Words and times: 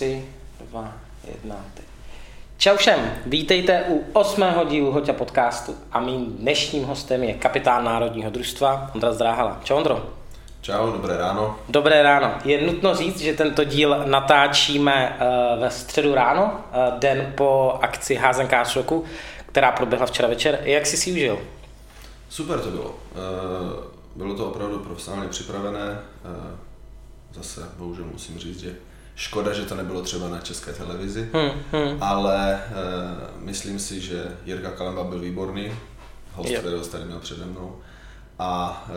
3, 0.00 0.24
2, 0.70 0.92
1, 1.44 1.56
teď. 1.74 1.84
Čau 2.56 2.76
všem, 2.76 3.12
vítejte 3.26 3.84
u 3.88 4.04
osmého 4.12 4.64
dílu 4.64 4.92
Hoťa 4.92 5.12
podcastu 5.12 5.74
a 5.92 6.00
mým 6.00 6.24
dnešním 6.24 6.84
hostem 6.84 7.22
je 7.24 7.34
kapitán 7.34 7.84
Národního 7.84 8.30
družstva 8.30 8.90
Ondra 8.94 9.12
Zdráhala. 9.12 9.60
Čau 9.64 9.76
Ondro. 9.76 10.10
Čau, 10.60 10.92
dobré 10.92 11.16
ráno. 11.16 11.58
Dobré 11.68 12.02
ráno. 12.02 12.34
Je 12.44 12.66
nutno 12.66 12.94
říct, 12.94 13.20
že 13.20 13.32
tento 13.32 13.64
díl 13.64 14.02
natáčíme 14.06 15.18
uh, 15.20 15.60
ve 15.60 15.70
středu 15.70 16.14
ráno, 16.14 16.44
uh, 16.44 16.98
den 16.98 17.32
po 17.36 17.78
akci 17.82 18.14
Házenkář 18.14 18.76
roku, 18.76 19.04
která 19.46 19.72
proběhla 19.72 20.06
včera 20.06 20.28
večer. 20.28 20.60
Jak 20.62 20.86
jsi 20.86 20.96
si 20.96 21.12
užil? 21.12 21.38
Super 22.28 22.60
to 22.60 22.70
bylo. 22.70 22.84
Uh, 22.84 22.96
bylo 24.16 24.34
to 24.34 24.46
opravdu 24.46 24.78
profesionálně 24.78 25.28
připravené. 25.28 25.98
Zase 27.32 27.68
bohužel 27.78 28.04
musím 28.12 28.38
říct, 28.38 28.60
že 28.60 28.74
Škoda, 29.20 29.52
že 29.52 29.64
to 29.64 29.74
nebylo 29.74 30.02
třeba 30.02 30.28
na 30.28 30.40
české 30.40 30.72
televizi, 30.72 31.30
hmm, 31.32 31.50
hmm. 31.72 32.02
ale 32.02 32.54
e, 32.54 32.60
myslím 33.38 33.78
si, 33.78 34.00
že 34.00 34.36
Jirka 34.44 34.70
Kalamba 34.70 35.04
byl 35.04 35.18
výborný, 35.18 35.72
host, 36.32 36.50
yep. 36.50 36.60
kterého 36.60 36.84
tady 36.84 37.04
měl 37.04 37.18
přede 37.18 37.44
mnou 37.44 37.76
a 38.38 38.84
e, 38.88 38.92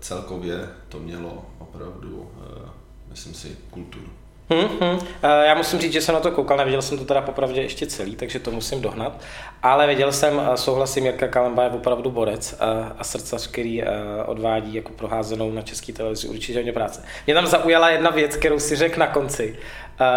celkově 0.00 0.68
to 0.88 0.98
mělo 0.98 1.46
opravdu, 1.58 2.30
e, 2.40 2.70
myslím 3.08 3.34
si, 3.34 3.56
kulturu. 3.70 4.10
Hmm, 4.52 4.68
hmm. 4.80 4.98
Já 5.22 5.54
musím 5.54 5.78
říct, 5.78 5.92
že 5.92 6.00
jsem 6.00 6.14
na 6.14 6.20
to 6.20 6.30
koukal, 6.30 6.56
neviděl 6.56 6.82
jsem 6.82 6.98
to 6.98 7.04
teda 7.04 7.20
popravdě 7.20 7.62
ještě 7.62 7.86
celý, 7.86 8.16
takže 8.16 8.38
to 8.38 8.50
musím 8.50 8.82
dohnat. 8.82 9.20
Ale 9.62 9.86
viděl 9.86 10.12
jsem, 10.12 10.40
souhlasím, 10.54 11.06
Jirka 11.06 11.28
Kalemba 11.28 11.62
je 11.62 11.70
opravdu 11.70 12.10
borec 12.10 12.54
a 12.98 13.04
srdcař, 13.04 13.46
který 13.46 13.82
odvádí 14.26 14.74
jako 14.74 14.92
proházenou 14.92 15.50
na 15.50 15.62
české 15.62 15.92
televizi 15.92 16.28
určitě 16.28 16.58
hodně 16.58 16.72
práce. 16.72 17.02
Mě 17.26 17.34
tam 17.34 17.46
zaujala 17.46 17.90
jedna 17.90 18.10
věc, 18.10 18.36
kterou 18.36 18.58
si 18.58 18.76
řekl 18.76 19.00
na 19.00 19.06
konci, 19.06 19.58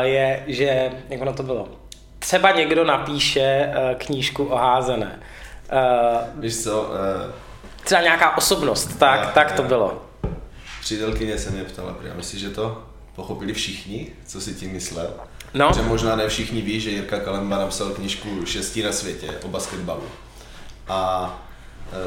je, 0.02 0.44
že, 0.48 0.92
jak 1.10 1.22
ono 1.22 1.34
to 1.34 1.44
bylo, 1.44 1.68
třeba 2.20 2.52
někdo 2.52 2.84
napíše 2.84 3.74
knížku 3.98 4.46
o 4.46 4.56
házené. 4.56 5.20
Víš 6.36 6.64
co? 6.64 6.90
Třeba 7.84 8.02
nějaká 8.02 8.38
osobnost, 8.38 9.00
tak, 9.00 9.20
já, 9.20 9.32
tak 9.32 9.52
to 9.52 9.62
já. 9.62 9.68
bylo. 9.68 10.02
Přítelkyně 10.82 11.38
se 11.38 11.50
mě 11.50 11.64
ptala, 11.64 11.96
já 12.04 12.14
myslím, 12.14 12.40
že 12.40 12.50
to 12.50 12.84
pochopili 13.16 13.54
všichni, 13.54 14.12
co 14.26 14.42
si 14.42 14.54
tím 14.54 14.72
myslel. 14.72 15.14
No. 15.54 15.72
Že 15.76 15.82
možná 15.82 16.16
ne 16.16 16.28
všichni 16.28 16.62
ví, 16.62 16.80
že 16.80 16.90
Jirka 16.90 17.20
Kalemba 17.20 17.58
napsal 17.58 17.90
knižku 17.90 18.46
Šestí 18.46 18.84
na 18.84 18.92
světě 18.92 19.30
o 19.44 19.48
basketbalu. 19.48 20.04
A, 20.88 21.32
e, 21.92 21.98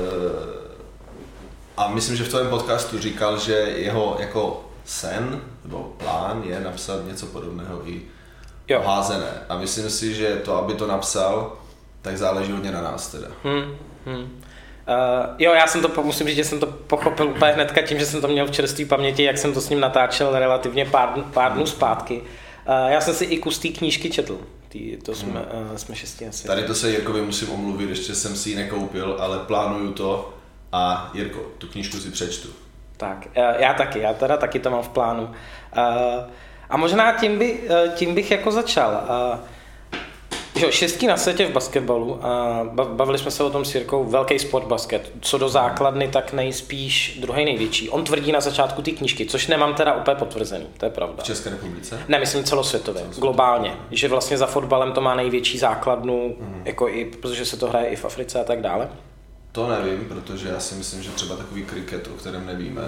a 1.76 1.88
myslím, 1.88 2.16
že 2.16 2.24
v 2.24 2.30
tom 2.30 2.48
podcastu 2.48 2.98
říkal, 2.98 3.38
že 3.38 3.52
jeho 3.52 4.16
jako 4.20 4.70
sen 4.84 5.40
nebo 5.64 5.94
plán 5.96 6.42
je 6.42 6.60
napsat 6.60 7.06
něco 7.06 7.26
podobného 7.26 7.88
i 7.88 8.02
jo. 8.68 8.82
házené. 8.86 9.42
A 9.48 9.58
myslím 9.58 9.90
si, 9.90 10.14
že 10.14 10.36
to, 10.36 10.56
aby 10.56 10.74
to 10.74 10.86
napsal, 10.86 11.56
tak 12.02 12.18
záleží 12.18 12.52
hodně 12.52 12.72
na 12.72 12.82
nás 12.82 13.08
teda. 13.08 13.28
Hmm, 13.44 13.76
hmm. 14.06 14.42
Uh, 14.88 15.34
jo, 15.38 15.52
já 15.52 15.66
jsem 15.66 15.82
to, 15.82 16.02
musím 16.02 16.26
říct, 16.26 16.36
že 16.36 16.44
jsem 16.44 16.60
to 16.60 16.66
pochopil 16.66 17.28
úplně 17.28 17.52
hnedka 17.52 17.82
tím, 17.82 17.98
že 17.98 18.06
jsem 18.06 18.20
to 18.20 18.28
měl 18.28 18.46
v 18.46 18.50
čerstvé 18.50 18.84
paměti, 18.84 19.22
jak 19.22 19.38
jsem 19.38 19.54
to 19.54 19.60
s 19.60 19.68
ním 19.68 19.80
natáčel 19.80 20.38
relativně 20.38 20.84
pár, 20.84 21.08
pár 21.34 21.52
dnů 21.52 21.66
zpátky. 21.66 22.22
Uh, 22.22 22.92
já 22.92 23.00
jsem 23.00 23.14
si 23.14 23.24
i 23.24 23.38
kus 23.38 23.58
té 23.58 23.68
knížky 23.68 24.10
četl. 24.10 24.38
Tý, 24.68 24.96
to 24.96 25.14
jsme, 25.14 25.32
hmm. 25.32 25.70
uh, 25.70 25.76
jsme 25.76 25.96
šestí 25.96 26.26
asi. 26.26 26.46
Tady 26.46 26.62
to 26.62 26.74
se 26.74 26.90
Jirkovi 26.90 27.22
musím 27.22 27.50
omluvit, 27.50 27.88
ještě 27.88 28.14
jsem 28.14 28.36
si 28.36 28.50
ji 28.50 28.56
nekoupil, 28.56 29.16
ale 29.20 29.38
plánuju 29.38 29.92
to 29.92 30.34
a 30.72 31.10
Jirko, 31.14 31.40
tu 31.58 31.66
knížku 31.66 31.96
si 31.96 32.10
přečtu. 32.10 32.48
Tak, 32.96 33.28
uh, 33.36 33.44
já 33.58 33.74
taky, 33.74 34.00
já 34.00 34.14
teda 34.14 34.36
taky 34.36 34.58
to 34.58 34.70
mám 34.70 34.82
v 34.82 34.88
plánu. 34.88 35.22
Uh, 35.22 35.32
a 36.70 36.76
možná 36.76 37.12
tím, 37.12 37.38
by, 37.38 37.52
uh, 37.52 37.92
tím 37.94 38.14
bych 38.14 38.30
jako 38.30 38.50
začal. 38.50 38.90
Uh, 39.32 39.38
Jo, 40.56 40.70
šestí 40.70 41.06
na 41.06 41.16
světě 41.16 41.46
v 41.46 41.50
basketbalu. 41.50 42.24
A 42.26 42.60
bavili 42.84 43.18
jsme 43.18 43.30
se 43.30 43.44
o 43.44 43.50
tom 43.50 43.64
s 43.64 43.74
Jirkou, 43.74 44.04
velký 44.04 44.38
sport 44.38 44.66
basket. 44.66 45.12
Co 45.20 45.38
do 45.38 45.48
základny, 45.48 46.08
tak 46.08 46.32
nejspíš 46.32 47.18
druhý 47.20 47.44
největší. 47.44 47.90
On 47.90 48.04
tvrdí 48.04 48.32
na 48.32 48.40
začátku 48.40 48.82
ty 48.82 48.92
knížky, 48.92 49.26
což 49.26 49.46
nemám 49.46 49.74
teda 49.74 49.94
úplně 49.94 50.14
potvrzený, 50.16 50.66
to 50.76 50.84
je 50.84 50.90
pravda. 50.90 51.22
V 51.22 51.26
České 51.26 51.50
republice? 51.50 52.00
Ne, 52.08 52.18
myslím 52.18 52.44
celosvětově, 52.44 53.00
celosvětově. 53.02 53.20
globálně. 53.20 53.74
Že 53.90 54.08
vlastně 54.08 54.38
za 54.38 54.46
fotbalem 54.46 54.92
to 54.92 55.00
má 55.00 55.14
největší 55.14 55.58
základnu, 55.58 56.36
mm. 56.40 56.62
jako 56.64 56.88
i, 56.88 57.04
protože 57.04 57.44
se 57.44 57.56
to 57.56 57.66
hraje 57.66 57.86
i 57.86 57.96
v 57.96 58.04
Africe 58.04 58.40
a 58.40 58.44
tak 58.44 58.60
dále. 58.60 58.88
To 59.52 59.68
nevím, 59.68 60.04
protože 60.08 60.48
já 60.48 60.60
si 60.60 60.74
myslím, 60.74 61.02
že 61.02 61.10
třeba 61.10 61.36
takový 61.36 61.62
kriket, 61.64 62.06
o 62.06 62.10
kterém 62.10 62.46
nevíme, 62.46 62.82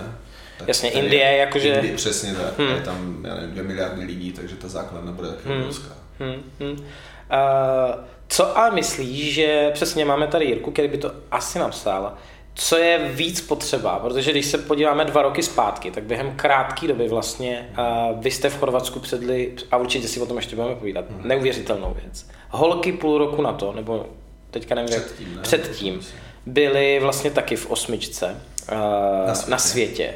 tak 0.59 0.69
Jasně, 0.69 0.91
Indie, 0.91 1.37
jakože... 1.37 1.69
Indie, 1.69 1.97
přesně 1.97 2.35
tak, 2.35 2.59
hmm. 2.59 2.69
je 2.69 2.81
tam 2.81 3.17
já 3.25 3.35
nevím, 3.35 3.51
dvě 3.51 3.63
miliardy 3.63 4.05
lidí, 4.05 4.33
takže 4.33 4.57
ta 4.57 4.69
základna 4.69 5.13
bude 5.13 5.29
taky 5.29 5.49
hmm. 5.49 5.59
obrovská. 5.59 5.95
Hmm. 6.19 6.43
Hmm. 6.61 6.87
Uh, 7.31 8.05
co 8.29 8.59
ale 8.59 8.71
myslíš, 8.71 9.35
že 9.35 9.71
přesně 9.75 10.05
máme 10.05 10.27
tady 10.27 10.45
Jirku, 10.45 10.71
který 10.71 10.89
by 10.89 10.99
to 10.99 11.13
asi 11.31 11.59
napsal, 11.59 12.15
co 12.55 12.77
je 12.77 12.99
víc 12.99 13.41
potřeba, 13.41 13.99
protože 13.99 14.31
když 14.31 14.47
se 14.47 14.59
podíváme 14.59 15.05
dva 15.05 15.23
roky 15.23 15.43
zpátky, 15.43 15.91
tak 15.91 16.05
během 16.05 16.33
krátké 16.37 16.89
doby 16.89 17.09
vlastně 17.09 17.69
uh, 17.79 18.21
vy 18.21 18.31
jste 18.31 18.49
v 18.49 18.59
Chorvatsku 18.59 19.01
předli, 19.01 19.53
a 19.71 19.77
určitě 19.77 20.09
si 20.09 20.21
o 20.21 20.27
tom 20.27 20.37
ještě 20.37 20.57
budeme 20.57 20.75
povídat, 20.75 21.05
hmm. 21.11 21.29
neuvěřitelnou 21.29 21.97
věc. 22.03 22.27
Holky 22.51 22.93
půl 22.93 23.19
roku 23.19 23.43
na 23.43 23.53
to, 23.53 23.73
nebo 23.73 24.07
teďka 24.51 24.75
nevím, 24.75 24.91
předtím, 24.91 25.35
ne? 25.37 25.43
předtím 25.43 26.01
byly 26.47 26.99
vlastně 27.01 27.31
taky 27.31 27.57
v 27.57 27.71
osmičce 27.71 28.41
uh, 28.73 28.79
na 29.27 29.35
světě. 29.35 29.51
Na 29.51 29.59
světě. 29.59 30.15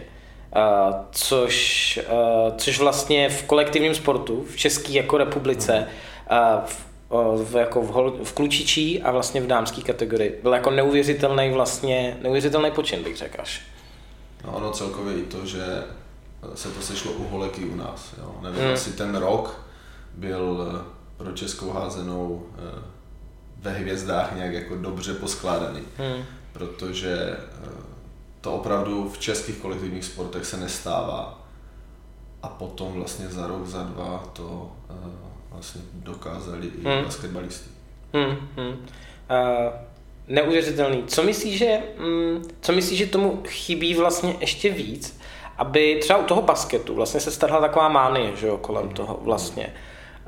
Uh, 0.56 0.94
což, 1.10 2.00
uh, 2.12 2.56
což 2.56 2.78
vlastně 2.78 3.28
v 3.28 3.42
kolektivním 3.42 3.94
sportu 3.94 4.46
v 4.50 4.56
České 4.56 4.92
jako 4.92 5.18
republice 5.18 5.86
uh, 6.30 6.64
v 6.64 6.91
v, 7.44 7.54
jako 7.54 7.82
v, 7.82 7.88
hol, 7.88 8.18
v 8.24 8.32
klučičí 8.32 9.02
a 9.02 9.10
vlastně 9.10 9.40
v 9.40 9.46
dámské 9.46 9.82
kategorii. 9.82 10.40
Byl 10.42 10.52
jako 10.52 10.70
neuvěřitelný 10.70 11.50
vlastně, 11.50 12.18
neuvěřitelný 12.22 12.70
počin 12.70 13.02
bych 13.02 13.16
řekl 13.16 13.40
až. 13.40 13.62
No 14.44 14.52
ono 14.52 14.70
celkově 14.70 15.18
i 15.18 15.22
to, 15.22 15.46
že 15.46 15.82
se 16.54 16.70
to 16.70 16.82
sešlo 16.82 17.12
u 17.12 17.28
holek 17.28 17.58
i 17.58 17.64
u 17.64 17.76
nás. 17.76 18.14
Jo. 18.18 18.34
Nevím, 18.42 18.62
hmm. 18.62 18.72
asi 18.72 18.92
ten 18.92 19.14
rok 19.14 19.60
byl 20.14 20.72
eh, 20.76 20.84
pro 21.16 21.32
českou 21.32 21.70
házenou 21.70 22.46
eh, 22.58 22.82
ve 23.58 23.70
hvězdách 23.70 24.36
nějak 24.36 24.52
jako 24.52 24.76
dobře 24.76 25.14
poskládaný. 25.14 25.80
Hmm. 25.96 26.24
Protože 26.52 27.36
eh, 27.36 27.68
to 28.40 28.54
opravdu 28.54 29.08
v 29.08 29.18
českých 29.18 29.56
kolektivních 29.56 30.04
sportech 30.04 30.46
se 30.46 30.56
nestává. 30.56 31.38
A 32.42 32.48
potom 32.48 32.92
vlastně 32.92 33.28
za 33.28 33.46
rok, 33.46 33.66
za 33.66 33.82
dva 33.82 34.24
to 34.32 34.72
vlastně 35.52 35.80
dokázali 35.94 36.66
i 36.66 36.88
hmm. 36.88 37.04
basketbalisti. 37.04 37.70
Hmm, 38.12 38.36
hmm. 38.56 38.68
Uh, 38.68 38.76
neuvěřitelný. 40.28 41.04
Co 41.06 41.22
myslíš, 41.22 41.58
že, 41.58 41.78
mm, 41.98 42.42
co 42.60 42.72
myslíš, 42.72 42.98
že 42.98 43.06
tomu 43.06 43.42
chybí 43.48 43.94
vlastně 43.94 44.34
ještě 44.40 44.70
víc, 44.70 45.20
aby 45.58 45.98
třeba 46.00 46.18
u 46.18 46.24
toho 46.24 46.42
basketu 46.42 46.94
vlastně 46.94 47.20
se 47.20 47.30
starala 47.30 47.60
taková 47.60 47.88
mánie, 47.88 48.36
že 48.36 48.46
jo, 48.46 48.58
kolem 48.58 48.84
hmm. 48.84 48.94
toho 48.94 49.20
vlastně. 49.22 49.74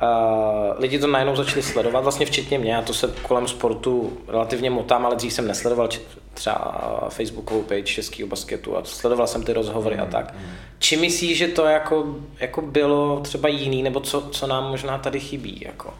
Uh, 0.02 0.80
lidi 0.80 0.98
to 0.98 1.06
najednou 1.06 1.36
začali 1.36 1.62
sledovat, 1.62 2.00
vlastně 2.00 2.26
včetně 2.26 2.58
mě, 2.58 2.72
já 2.72 2.82
to 2.82 2.94
se 2.94 3.14
kolem 3.22 3.48
sportu 3.48 4.18
relativně 4.28 4.70
motám, 4.70 5.06
ale 5.06 5.16
dřív 5.16 5.32
jsem 5.32 5.46
nesledoval 5.46 5.88
třeba 6.34 7.08
Facebookovou 7.08 7.62
page 7.62 7.82
českého 7.82 8.28
basketu 8.28 8.76
a 8.76 8.84
sledoval 8.84 9.26
jsem 9.26 9.42
ty 9.42 9.52
rozhovory 9.52 9.96
mm, 9.96 10.02
a 10.02 10.06
tak. 10.06 10.34
Mm. 10.34 10.50
Či 10.78 10.96
myslíš, 10.96 11.38
že 11.38 11.48
to 11.48 11.64
jako, 11.64 12.16
jako 12.40 12.62
bylo 12.62 13.20
třeba 13.20 13.48
jiný, 13.48 13.82
nebo 13.82 14.00
co, 14.00 14.28
co 14.32 14.46
nám 14.46 14.70
možná 14.70 14.98
tady 14.98 15.20
chybí? 15.20 15.62
Jako? 15.64 15.94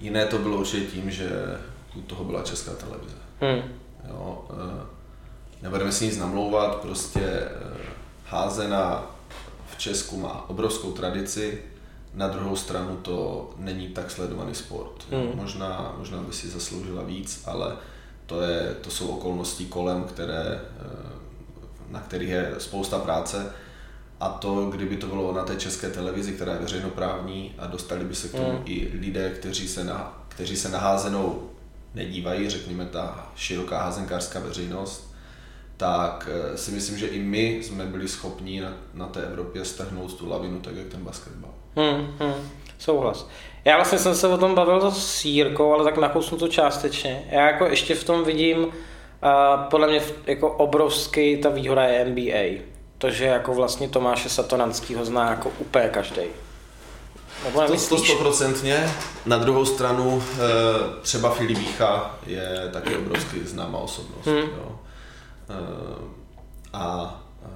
Jiné 0.00 0.26
to 0.26 0.38
bylo 0.38 0.56
určitě 0.56 0.86
tím, 0.86 1.10
že 1.10 1.30
u 1.94 2.00
toho 2.00 2.24
byla 2.24 2.42
česká 2.42 2.72
televize. 2.72 3.16
Mm. 3.40 3.72
Jo, 4.08 4.44
eh, 4.50 4.86
nebudeme 5.62 5.92
si 5.92 6.04
nic 6.04 6.18
namlouvat, 6.18 6.76
prostě 6.76 7.20
eh, 7.20 7.50
házena 8.26 9.10
v 9.70 9.78
Česku 9.78 10.20
má 10.20 10.44
obrovskou 10.48 10.92
tradici, 10.92 11.62
na 12.14 12.28
druhou 12.28 12.56
stranu 12.56 12.96
to 12.96 13.50
není 13.56 13.88
tak 13.88 14.10
sledovaný 14.10 14.54
sport. 14.54 15.06
Mm. 15.10 15.40
Možná, 15.40 15.94
možná 15.98 16.18
by 16.18 16.32
si 16.32 16.48
zasloužila 16.48 17.02
víc, 17.02 17.42
ale 17.46 17.76
to, 18.26 18.42
je, 18.42 18.76
to 18.80 18.90
jsou 18.90 19.08
okolnosti 19.08 19.66
kolem, 19.66 20.04
které, 20.04 20.60
eh, 20.80 21.14
na 21.90 22.00
kterých 22.00 22.28
je 22.28 22.54
spousta 22.58 22.98
práce. 22.98 23.52
A 24.20 24.28
to, 24.28 24.66
kdyby 24.66 24.96
to 24.96 25.06
bylo 25.06 25.32
na 25.32 25.44
té 25.44 25.56
české 25.56 25.90
televizi, 25.90 26.32
která 26.32 26.52
je 26.52 26.58
veřejnoprávní 26.58 27.54
a 27.58 27.66
dostali 27.66 28.04
by 28.04 28.14
se 28.14 28.28
k 28.28 28.32
tomu 28.32 28.52
mm. 28.52 28.62
i 28.64 28.90
lidé, 28.94 29.30
kteří 29.30 29.68
se, 29.68 29.84
na, 29.84 30.24
kteří 30.28 30.56
se 30.56 30.68
na 30.68 30.78
házenou 30.78 31.50
nedívají, 31.94 32.50
řekněme 32.50 32.86
ta 32.86 33.32
široká 33.36 33.82
házenkářská 33.82 34.40
veřejnost, 34.40 35.14
tak 35.76 36.28
eh, 36.32 36.56
si 36.56 36.70
myslím, 36.70 36.98
že 36.98 37.06
i 37.06 37.22
my 37.22 37.60
jsme 37.62 37.86
byli 37.86 38.08
schopni 38.08 38.60
na, 38.60 38.72
na 38.94 39.06
té 39.06 39.22
Evropě 39.22 39.64
strhnout 39.64 40.14
tu 40.14 40.28
lavinu, 40.28 40.60
tak 40.60 40.76
jak 40.76 40.86
ten 40.86 41.04
basketbal. 41.04 41.50
Hmm, 41.76 42.06
hmm, 42.18 42.48
souhlas. 42.78 43.28
Já 43.64 43.76
vlastně 43.76 43.98
jsem 43.98 44.14
se 44.14 44.28
o 44.28 44.38
tom 44.38 44.54
bavil 44.54 44.90
s 44.90 45.24
Jírkou, 45.24 45.72
ale 45.72 45.84
tak 45.84 45.98
nakousnu 45.98 46.38
to 46.38 46.48
částečně. 46.48 47.24
Já 47.30 47.46
jako 47.46 47.64
ještě 47.64 47.94
v 47.94 48.04
tom 48.04 48.24
vidím, 48.24 48.58
uh, 48.58 48.70
podle 49.70 49.88
mě 49.88 50.02
jako 50.26 50.50
obrovský 50.50 51.36
ta 51.36 51.48
výhoda 51.48 51.84
je 51.84 52.04
NBA. 52.04 52.64
To, 52.98 53.10
že 53.10 53.24
jako 53.24 53.54
vlastně 53.54 53.88
Tomáše 53.88 54.28
Satonanského 54.28 55.04
zná 55.04 55.30
jako 55.30 55.50
úplně 55.58 55.88
každý. 55.88 56.22
To, 57.52 57.76
to 57.88 57.98
stoprocentně. 57.98 58.90
Na 59.26 59.38
druhou 59.38 59.64
stranu 59.64 60.22
eh, 60.32 60.38
třeba 61.02 61.30
Filip 61.30 61.58
Vícha 61.58 62.18
je 62.26 62.70
taky 62.72 62.96
obrovský 62.96 63.40
známá 63.44 63.78
osobnost. 63.78 64.26
Hmm. 64.26 64.36
Jo. 64.36 64.78
Eh, 65.50 65.54
A 66.72 67.14
eh, 67.44 67.48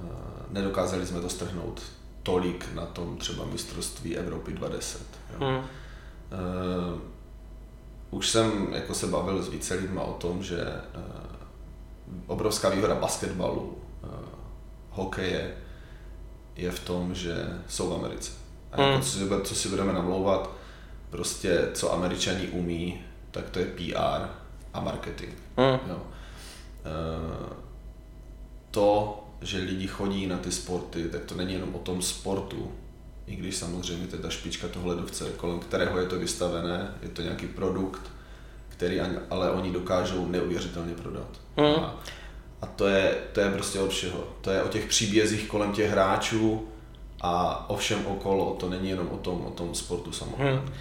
nedokázali 0.49 1.05
jsme 1.05 1.21
to 1.21 1.29
strhnout 1.29 1.81
tolik 2.23 2.65
na 2.73 2.85
tom 2.85 3.17
třeba 3.17 3.45
mistrovství 3.45 4.17
Evropy 4.17 4.51
2010. 4.51 5.01
Jo. 5.29 5.47
Hmm. 5.47 5.61
Eh, 6.31 6.99
Už 8.11 8.29
jsem 8.29 8.73
jako 8.73 8.93
se 8.93 9.07
bavil 9.07 9.43
s 9.43 9.49
více 9.49 9.73
lidma 9.73 10.01
o 10.03 10.13
tom, 10.13 10.43
že 10.43 10.61
eh, 10.61 10.99
obrovská 12.27 12.69
výhoda 12.69 12.95
basketbalu, 12.95 13.77
eh, 14.03 14.07
hokeje 14.89 15.55
je 16.55 16.71
v 16.71 16.79
tom, 16.79 17.15
že 17.15 17.59
jsou 17.67 17.89
v 17.89 17.93
Americe. 17.93 18.31
A 18.71 18.81
jako, 18.81 18.93
Hmm. 18.93 19.01
co, 19.01 19.09
si, 19.09 19.19
co 19.43 19.55
si 19.55 19.69
budeme 19.69 19.93
namlouvat, 19.93 20.49
prostě 21.09 21.69
co 21.73 21.93
američani 21.93 22.47
umí, 22.47 23.01
tak 23.31 23.49
to 23.49 23.59
je 23.59 23.65
PR 23.65 24.27
a 24.73 24.79
marketing. 24.81 25.33
Hmm. 25.57 25.79
Jo. 25.89 26.01
Eh, 26.85 27.53
To, 28.71 29.19
že 29.41 29.57
lidi 29.57 29.87
chodí 29.87 30.27
na 30.27 30.37
ty 30.37 30.51
sporty, 30.51 31.09
tak 31.09 31.25
to 31.25 31.35
není 31.35 31.53
jenom 31.53 31.75
o 31.75 31.79
tom 31.79 32.01
sportu, 32.01 32.71
i 33.29 33.35
když 33.35 33.55
samozřejmě 33.55 34.07
to 34.07 34.15
je 34.15 34.21
ta 34.21 34.29
špička 34.29 34.67
toho 34.67 34.87
ledovce, 34.87 35.25
kolem 35.37 35.59
kterého 35.59 35.99
je 35.99 36.05
to 36.05 36.19
vystavené, 36.19 36.93
je 37.01 37.09
to 37.09 37.21
nějaký 37.21 37.47
produkt, 37.47 38.01
který 38.69 38.99
ani- 38.99 39.17
ale 39.29 39.51
oni 39.51 39.71
dokážou 39.71 40.25
neuvěřitelně 40.27 40.93
prodat. 40.93 41.27
Hmm. 41.57 41.83
A, 41.83 41.95
a 42.61 42.65
to, 42.65 42.87
je, 42.87 43.15
to 43.33 43.39
je 43.39 43.51
prostě 43.51 43.79
od 43.79 43.89
všeho. 43.91 44.23
To 44.41 44.51
je 44.51 44.63
o 44.63 44.67
těch 44.67 44.85
příbězích 44.85 45.47
kolem 45.47 45.71
těch 45.71 45.91
hráčů 45.91 46.67
a 47.21 47.65
o 47.69 47.77
všem 47.77 48.05
okolo. 48.05 48.55
To 48.59 48.69
není 48.69 48.89
jenom 48.89 49.07
o 49.11 49.17
tom, 49.17 49.45
o 49.45 49.49
tom 49.51 49.75
sportu 49.75 50.11
samotném. 50.11 50.57
Hmm. 50.57 50.73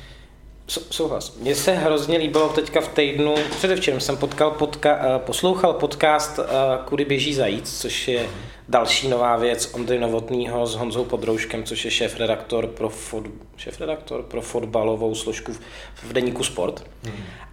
Sou- 0.69 0.83
Souhlas. 0.91 1.37
Mně 1.37 1.55
se 1.55 1.73
hrozně 1.73 2.19
líbilo 2.19 2.49
teďka 2.49 2.81
v 2.81 2.89
týdnu, 2.89 3.35
předevčírem 3.51 4.01
jsem 4.01 4.17
potkal 4.17 4.51
podka, 4.51 4.99
eh, 5.01 5.19
poslouchal 5.19 5.73
podcast 5.73 6.39
eh, 6.39 6.45
Kudy 6.85 7.05
běží 7.05 7.35
zajíc, 7.35 7.81
což 7.81 8.09
je 8.09 8.27
další 8.69 9.09
nová 9.09 9.37
věc 9.37 9.71
Ondry 9.75 9.99
Novotnýho 9.99 10.67
s 10.67 10.75
Honzou 10.75 11.05
Podrouškem, 11.05 11.65
což 11.65 11.85
je 11.85 11.91
šéf-redaktor 11.91 12.67
pro, 12.67 12.89
fot, 12.89 13.25
šéf-redaktor 13.57 14.23
pro 14.23 14.41
fotbalovou 14.43 15.15
složku 15.15 15.53
v, 15.53 15.61
v 16.03 16.13
deníku 16.13 16.45
Sport. 16.45 16.87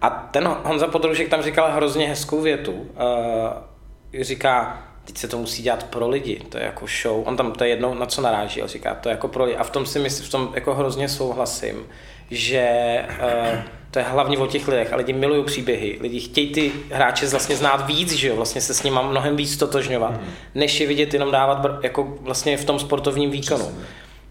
A 0.02 0.10
ten 0.10 0.56
Honza 0.64 0.86
Podroušek 0.86 1.28
tam 1.28 1.42
říkal 1.42 1.70
hrozně 1.72 2.08
hezkou 2.08 2.40
větu. 2.40 2.72
Uh, 2.72 4.22
říká, 4.22 4.82
teď 5.04 5.18
se 5.18 5.28
to 5.28 5.38
musí 5.38 5.62
dělat 5.62 5.84
pro 5.84 6.08
lidi, 6.08 6.40
to 6.48 6.58
je 6.58 6.64
jako 6.64 6.86
show. 7.02 7.28
On 7.28 7.36
tam 7.36 7.52
to 7.52 7.64
je 7.64 7.70
jedno, 7.70 7.94
na 7.94 8.06
co 8.06 8.22
naráží, 8.22 8.60
ale 8.60 8.68
říká, 8.68 8.94
to 8.94 9.08
je 9.08 9.10
jako 9.10 9.28
pro 9.28 9.44
lidi. 9.44 9.56
A 9.56 9.64
v 9.64 9.70
tom 9.70 9.86
si 9.86 9.98
myslím, 9.98 10.26
v 10.26 10.30
tom 10.30 10.52
jako 10.54 10.74
hrozně 10.74 11.08
souhlasím, 11.08 11.86
že 12.30 12.68
uh, 13.10 13.58
to 13.90 13.98
je 13.98 14.04
hlavně 14.04 14.38
o 14.38 14.46
těch 14.46 14.68
lidech 14.68 14.92
a 14.92 14.96
lidi 14.96 15.12
milují 15.12 15.44
příběhy. 15.44 15.98
Lidi 16.00 16.20
chtějí 16.20 16.52
ty 16.52 16.72
hráče 16.90 17.26
vlastně 17.26 17.56
znát 17.56 17.86
víc, 17.86 18.12
že 18.12 18.28
jo, 18.28 18.36
vlastně 18.36 18.60
se 18.60 18.74
s 18.74 18.82
nimi 18.82 18.98
mnohem 19.08 19.36
víc 19.36 19.56
totožňovat, 19.56 20.10
mm. 20.10 20.26
než 20.54 20.80
je 20.80 20.86
vidět 20.86 21.14
jenom 21.14 21.30
dávat 21.30 21.64
br- 21.64 21.78
jako 21.82 22.16
vlastně 22.20 22.56
v 22.56 22.64
tom 22.64 22.78
sportovním 22.78 23.30
výkonu. 23.30 23.64
Přesně. 23.64 23.84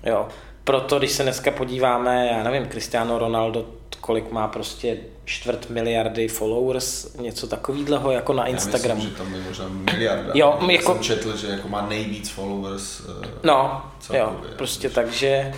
Jo. 0.03 0.27
Proto, 0.63 0.97
když 0.99 1.11
se 1.11 1.23
dneska 1.23 1.51
podíváme, 1.51 2.29
já 2.31 2.43
nevím, 2.43 2.69
Cristiano 2.69 3.19
Ronaldo, 3.19 3.65
kolik 4.01 4.31
má 4.31 4.47
prostě 4.47 4.97
čtvrt 5.25 5.69
miliardy 5.69 6.27
followers, 6.27 7.15
něco 7.21 7.47
takového 7.47 8.11
jako 8.11 8.33
na 8.33 8.45
Instagramu. 8.45 9.01
Já 9.01 9.07
myslím, 9.09 9.11
že 9.17 9.23
tam 9.23 9.33
je 9.35 9.41
možná 9.47 9.65
miliarda. 9.93 10.31
Jo, 10.33 10.59
jako- 10.69 10.93
jsem 10.93 11.03
četl, 11.03 11.37
že 11.37 11.47
jako 11.47 11.67
má 11.67 11.81
nejvíc 11.81 12.29
followers. 12.29 13.01
eh, 13.23 13.27
No, 13.43 13.81
celkově. 13.99 14.21
jo, 14.49 14.55
prostě 14.57 14.89
takže, 14.89 15.53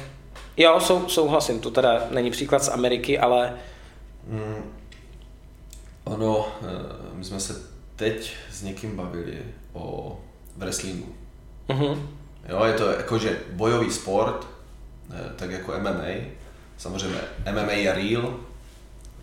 jo, 0.57 0.79
sou, 0.79 1.09
souhlasím, 1.09 1.59
to 1.59 1.71
teda 1.71 2.01
není 2.11 2.31
příklad 2.31 2.63
z 2.63 2.69
Ameriky, 2.69 3.19
ale 3.19 3.53
Mm, 4.27 4.73
ono, 6.03 6.47
eh, 6.61 6.65
my 7.13 7.23
jsme 7.25 7.39
se 7.39 7.61
teď 7.95 8.33
s 8.51 8.61
někým 8.63 8.95
bavili 8.97 9.37
o 9.73 10.17
wrestlingu. 10.57 11.15
mhm, 11.67 12.09
Jo, 12.49 12.63
je 12.63 12.73
to 12.73 12.91
jakože 12.91 13.39
bojový 13.51 13.91
sport, 13.91 14.47
eh, 15.11 15.31
tak 15.35 15.51
jako 15.51 15.71
MMA. 15.73 16.25
Samozřejmě 16.77 17.19
MMA 17.51 17.71
je 17.71 17.93
real, 17.93 18.35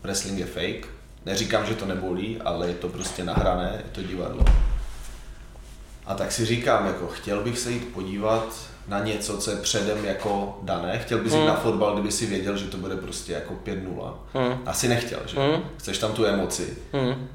wrestling 0.02 0.38
je 0.38 0.46
fake. 0.46 0.88
Neříkám, 1.26 1.66
že 1.66 1.74
to 1.74 1.86
nebolí, 1.86 2.40
ale 2.40 2.68
je 2.68 2.74
to 2.74 2.88
prostě 2.88 3.24
nahrané, 3.24 3.72
je 3.76 3.90
to 3.92 4.02
divadlo. 4.02 4.44
A 6.06 6.14
tak 6.14 6.32
si 6.32 6.44
říkám, 6.46 6.86
jako 6.86 7.06
chtěl 7.06 7.42
bych 7.44 7.58
se 7.58 7.70
jít 7.70 7.92
podívat 7.94 8.56
na 8.88 8.98
něco, 9.04 9.38
co 9.38 9.50
je 9.50 9.56
předem 9.56 10.04
jako 10.04 10.58
dané. 10.62 10.98
Chtěl 10.98 11.18
bys 11.18 11.32
jít 11.32 11.38
Hmm. 11.38 11.46
na 11.48 11.54
fotbal, 11.56 11.92
kdyby 11.94 12.12
si 12.12 12.26
věděl, 12.26 12.56
že 12.56 12.64
to 12.66 12.76
bude 12.76 12.96
prostě 12.96 13.32
jako 13.32 13.54
5-0. 13.64 14.14
Hmm. 14.34 14.58
Asi 14.66 14.88
nechtěl, 14.88 15.18
že? 15.26 15.40
Hmm. 15.40 15.62
Chceš 15.78 15.98
tam 15.98 16.12
tu 16.12 16.24
emoci. 16.26 16.76
mhm, 16.92 17.28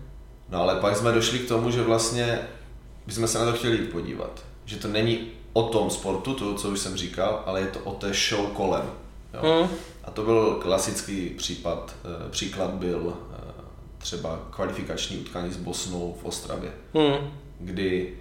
No 0.50 0.62
ale 0.62 0.76
pak 0.76 0.98
jsme 0.98 1.12
došli 1.12 1.40
k 1.40 1.48
tomu, 1.48 1.72
že 1.72 1.82
vlastně 1.84 2.40
bychom 3.08 3.28
se 3.28 3.40
na 3.40 3.46
to 3.46 3.54
chtěli 3.54 3.78
jít 3.78 3.92
podívat. 3.92 4.44
Že 4.66 4.78
to 4.78 4.88
není 4.88 5.28
o 5.54 5.64
tom 5.64 5.90
sportu, 5.90 6.34
to, 6.34 6.54
co 6.56 6.70
už 6.70 6.80
jsem 6.80 6.98
říkal, 6.98 7.44
ale 7.46 7.62
je 7.62 7.68
to 7.68 7.80
o 7.80 7.94
té 7.94 8.12
show 8.14 8.48
kolem. 8.48 8.90
Jo? 9.34 9.60
mhm, 9.62 9.70
A 10.04 10.12
to 10.12 10.24
byl 10.24 10.56
klasický 10.62 11.30
případ, 11.30 11.96
eh, 12.06 12.30
příklad 12.30 12.70
byl 12.72 13.14
eh, 13.34 13.52
třeba 13.98 14.40
kvalifikační 14.52 15.18
utkání 15.18 15.52
s 15.54 15.58
Bosnou 15.58 16.18
v 16.22 16.26
Ostravě, 16.26 16.72
mhm, 16.94 17.32
kdy 17.60 18.14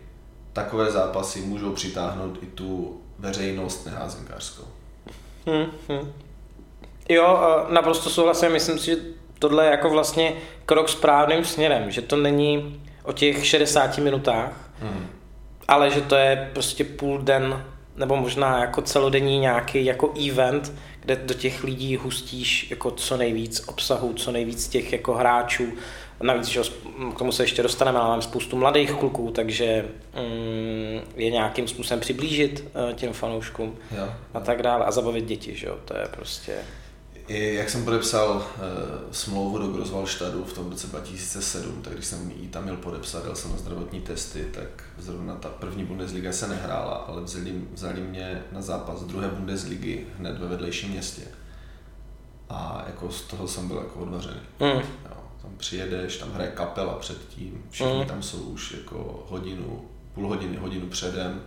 takové 0.53 0.91
zápasy 0.93 1.41
můžou 1.41 1.73
přitáhnout 1.73 2.39
i 2.43 2.47
tu 2.47 3.01
veřejnost 3.19 3.87
neházenkářskou. 3.87 4.65
mhm, 5.47 5.67
mhm. 5.89 6.13
Jo, 7.09 7.39
naprosto 7.69 8.11
souhlasím, 8.11 8.53
myslím 8.53 8.79
si, 8.79 8.87
že 8.87 8.97
tohle 9.39 9.65
je 9.65 9.71
jako 9.71 9.91
vlastně 9.91 10.33
krok 10.67 10.89
správným 10.89 11.45
směrem, 11.45 11.91
že 11.91 12.03
to 12.03 12.17
není 12.17 12.83
o 13.03 13.13
těch 13.13 13.47
60 13.47 13.99
minutách, 13.99 14.53
Hmm. 14.81 15.07
ale 15.69 15.91
že 15.91 16.01
to 16.01 16.15
je 16.17 16.51
prostě 16.53 16.85
půl 16.85 17.19
den 17.19 17.65
nebo 17.97 18.17
možná 18.17 18.61
jako 18.61 18.83
celodenní 18.83 19.39
nějaký 19.39 19.85
jako 19.85 20.15
event, 20.29 20.73
kde 21.01 21.17
do 21.17 21.35
těch 21.35 21.65
lidí 21.65 21.97
hustíš 21.97 22.71
jako 22.71 22.91
co 22.91 23.17
nejvíc 23.17 23.65
obsahu, 23.69 24.13
co 24.13 24.33
nejvíc 24.33 24.69
těch 24.69 24.93
jako 24.93 25.15
hráčů. 25.15 25.73
Navíc, 26.23 26.47
že 26.47 26.63
k 27.15 27.19
tomu 27.19 27.33
se 27.33 27.43
ještě 27.43 27.63
dostaneme, 27.63 27.99
ale 27.99 28.09
máme 28.09 28.23
spoustu 28.23 28.57
mladých 28.57 28.93
kluků, 28.93 29.31
takže 29.31 29.85
mm, 30.15 31.01
je 31.17 31.31
nějakým 31.31 31.69
způsobem 31.69 32.01
přiblížit 32.01 32.65
uh, 32.65 32.93
těm 32.93 33.13
fanouškům 33.13 33.77
Jo. 33.97 34.09
a 34.35 34.41
tak 34.41 34.63
dále 34.63 34.85
a 34.85 34.91
zabavit 34.91 35.25
děti, 35.25 35.55
že 35.55 35.67
jo, 35.67 35.79
to 35.85 35.97
je 35.97 36.09
prostě... 36.11 36.55
I 37.29 37.55
jak 37.55 37.71
jsem 37.71 37.85
podepsal 37.85 38.31
uh, 38.37 38.43
smlouvu 39.11 39.59
do 39.59 39.67
Groswallstadu 39.67 40.45
v 40.45 40.53
tom 40.53 40.71
roce 40.71 40.87
2007, 40.87 41.83
tak 41.83 41.93
když 41.93 42.07
jsem 42.07 42.33
ji 42.37 42.49
tam 42.49 42.63
měl 42.63 42.77
podepsat, 42.77 43.25
dal 43.25 43.35
jsem 43.35 43.51
na 43.51 43.57
zdravotní 43.57 44.01
testy, 44.01 44.47
tak 44.55 44.85
zrovna 44.99 45.35
ta 45.35 45.49
první 45.49 45.85
Bundesliga 45.85 46.33
se 46.33 46.49
nehrála, 46.49 46.95
ale 46.95 47.23
vzali, 47.23 47.55
vzali 47.73 48.01
mě 48.01 48.43
na 48.53 48.63
zápas 48.63 49.03
druhé 49.03 49.29
Bundesligy 49.29 50.07
hned 50.19 50.39
ve 50.39 50.49
vedlejším 50.49 50.91
městě. 50.91 51.23
A 52.51 52.85
jako 52.87 53.11
z 53.11 53.23
toho 53.23 53.49
jsem 53.49 53.69
byl 53.69 53.77
jako 53.77 54.01
odvařený. 54.01 54.41
Mm. 54.61 54.83
Tam 55.49 55.57
přijedeš, 55.57 56.17
tam 56.17 56.33
hraje 56.33 56.51
kapela 56.51 56.95
předtím, 56.95 57.65
všichni 57.71 57.93
Mm. 58.01 58.05
tam 58.07 58.23
jsou 58.23 58.39
už 58.39 58.73
jako 58.79 59.27
hodinu, 59.29 59.85
půl 60.15 60.29
hodiny, 60.29 60.57
hodinu 60.57 60.87
předem, 60.87 61.43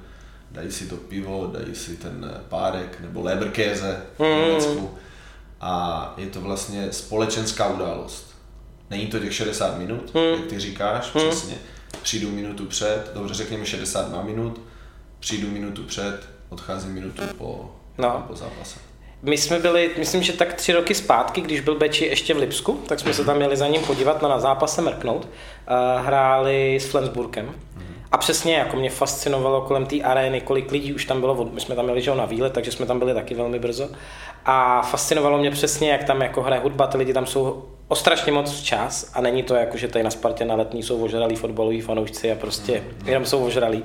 dají 0.51 0.71
si 0.71 0.85
to 0.87 0.95
pivo, 0.97 1.49
dají 1.59 1.75
si 1.75 1.97
ten 1.97 2.41
párek 2.49 2.99
nebo 3.01 3.21
Leberkäse 3.21 4.01
v 4.17 4.19
Mm. 4.19 4.25
Německu 4.25 4.91
a 5.61 6.13
je 6.17 6.27
to 6.27 6.41
vlastně 6.41 6.93
společenská 6.93 7.67
událost. 7.67 8.35
Není 8.89 9.07
to 9.07 9.19
těch 9.19 9.33
60 9.33 9.77
minut, 9.77 10.13
Mm. 10.15 10.21
jak 10.41 10.49
ty 10.49 10.59
říkáš, 10.59 11.13
Mm. 11.13 11.21
přesně. 11.29 11.55
Přijdu 12.01 12.29
minutu 12.31 12.65
před, 12.65 13.11
dobře 13.13 13.33
řekněme 13.33 13.65
62 13.65 14.23
minut, 14.23 14.61
přijdu 15.19 15.47
minutu 15.51 15.83
před, 15.83 16.29
odcházím 16.49 16.91
minutu 16.91 17.21
po, 17.37 17.75
No. 17.97 18.25
po 18.27 18.35
zápase. 18.35 18.79
My 19.23 19.37
jsme 19.37 19.59
byli, 19.59 19.91
myslím, 19.97 20.23
že 20.23 20.33
tak 20.33 20.53
tři 20.53 20.73
roky 20.73 20.95
zpátky, 20.95 21.41
když 21.41 21.61
byl 21.61 21.75
Beči 21.75 22.05
ještě 22.05 22.33
v 22.33 22.37
Lipsku, 22.37 22.79
tak 22.87 22.99
jsme 22.99 23.13
se 23.13 23.25
tam 23.25 23.37
měli 23.37 23.57
za 23.57 23.67
ním 23.67 23.81
podívat 23.81 24.21
na, 24.21 24.29
na 24.29 24.39
zápase 24.39 24.81
mrknout. 24.81 25.25
Uh, 25.25 26.05
hráli 26.05 26.75
s 26.75 26.85
Flensburgem. 26.85 27.51
A 28.11 28.17
přesně, 28.17 28.55
jako 28.55 28.77
mě 28.77 28.89
fascinovalo 28.89 29.61
kolem 29.61 29.85
té 29.85 30.01
arény, 30.01 30.41
kolik 30.41 30.71
lidí 30.71 30.93
už 30.93 31.05
tam 31.05 31.19
bylo, 31.19 31.49
my 31.53 31.61
jsme 31.61 31.75
tam 31.75 31.85
měli 31.85 32.05
na 32.15 32.25
výlet, 32.25 32.53
takže 32.53 32.71
jsme 32.71 32.85
tam 32.85 32.99
byli 32.99 33.13
taky 33.13 33.35
velmi 33.35 33.59
brzo. 33.59 33.89
A 34.45 34.81
fascinovalo 34.81 35.37
mě 35.37 35.51
přesně, 35.51 35.91
jak 35.91 36.03
tam 36.03 36.21
jako 36.21 36.41
hraje 36.41 36.61
hudba, 36.61 36.87
ty 36.87 36.97
lidi 36.97 37.13
tam 37.13 37.25
jsou 37.25 37.65
o 37.91 37.95
strašně 37.95 38.31
moc 38.31 38.51
včas 38.51 39.11
a 39.13 39.21
není 39.21 39.43
to 39.43 39.55
jako, 39.55 39.77
že 39.77 39.87
tady 39.87 40.03
na 40.03 40.09
Spartě 40.09 40.45
na 40.45 40.55
letní 40.55 40.83
jsou 40.83 41.03
ožralí 41.03 41.35
fotbaloví 41.35 41.81
fanoušci 41.81 42.31
a 42.31 42.35
prostě 42.35 42.83
jenom 43.05 43.25
jsou 43.25 43.45
ožralí. 43.45 43.83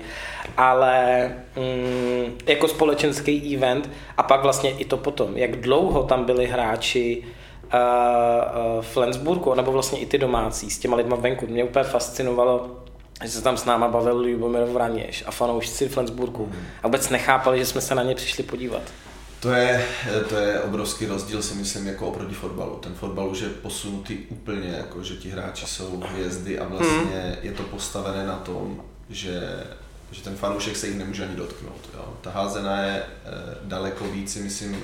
Ale 0.57 1.27
mm, 1.57 2.39
jako 2.47 2.69
společenský 2.69 3.57
event 3.57 3.91
a 4.17 4.23
pak 4.23 4.43
vlastně 4.43 4.71
i 4.71 4.85
to 4.85 4.97
potom, 4.97 5.37
jak 5.37 5.57
dlouho 5.57 6.03
tam 6.03 6.25
byli 6.25 6.47
hráči 6.47 7.23
uh, 7.23 7.71
uh, 7.71 8.83
v 8.83 8.87
Flensburgu, 8.87 9.55
nebo 9.55 9.73
vlastně 9.73 9.99
i 9.99 10.07
ty 10.07 10.19
domácí 10.19 10.71
s 10.71 10.79
těma 10.79 10.97
lidma 10.97 11.17
venku. 11.17 11.47
Mě 11.47 11.65
úplně 11.65 11.85
fascinovalo, 11.85 12.71
že 13.23 13.31
se 13.31 13.43
tam 13.43 13.57
s 13.57 13.65
náma 13.65 13.89
bavil 13.89 14.27
Ljubomír 14.27 14.65
Vraněš 14.65 15.25
a 15.27 15.31
fanoušci 15.31 15.89
Flensburgu 15.89 16.53
a 16.83 16.87
vůbec 16.87 17.11
nechápali, 17.11 17.59
že 17.59 17.67
jsme 17.67 17.81
se 17.81 17.95
na 17.95 18.03
ně 18.03 18.15
přišli 18.15 18.45
podívat. 18.45 18.83
To 19.41 19.51
je, 19.51 19.87
to 20.29 20.37
je 20.37 20.61
obrovský 20.61 21.07
rozdíl, 21.07 21.43
si 21.43 21.55
myslím, 21.55 21.87
jako 21.87 22.07
oproti 22.07 22.35
fotbalu. 22.35 22.77
Ten 22.77 22.95
fotbal 22.95 23.29
už 23.29 23.41
je 23.41 23.49
posunutý 23.49 24.19
úplně, 24.19 24.69
jako 24.69 25.03
že 25.03 25.17
ti 25.17 25.31
hráči 25.31 25.67
jsou 25.67 26.03
hvězdy 26.11 26.59
a 26.59 26.69
vlastně 26.69 27.21
hmm. 27.23 27.35
je 27.43 27.53
to 27.53 27.63
postavené 27.63 28.27
na 28.27 28.37
tom, 28.37 28.83
že, 29.11 29.65
že 30.11 30.23
ten 30.23 30.37
fanoušek 30.37 30.77
se 30.77 30.87
jich 30.87 30.99
nemůže 30.99 31.25
ani 31.25 31.37
dotknout. 31.37 31.89
Jo. 31.95 32.15
Ta 32.21 32.31
házená 32.31 32.83
je 32.83 32.97
e, 32.97 33.05
daleko 33.63 34.05
víc, 34.05 34.37
myslím, 34.37 34.75
e, 34.75 34.79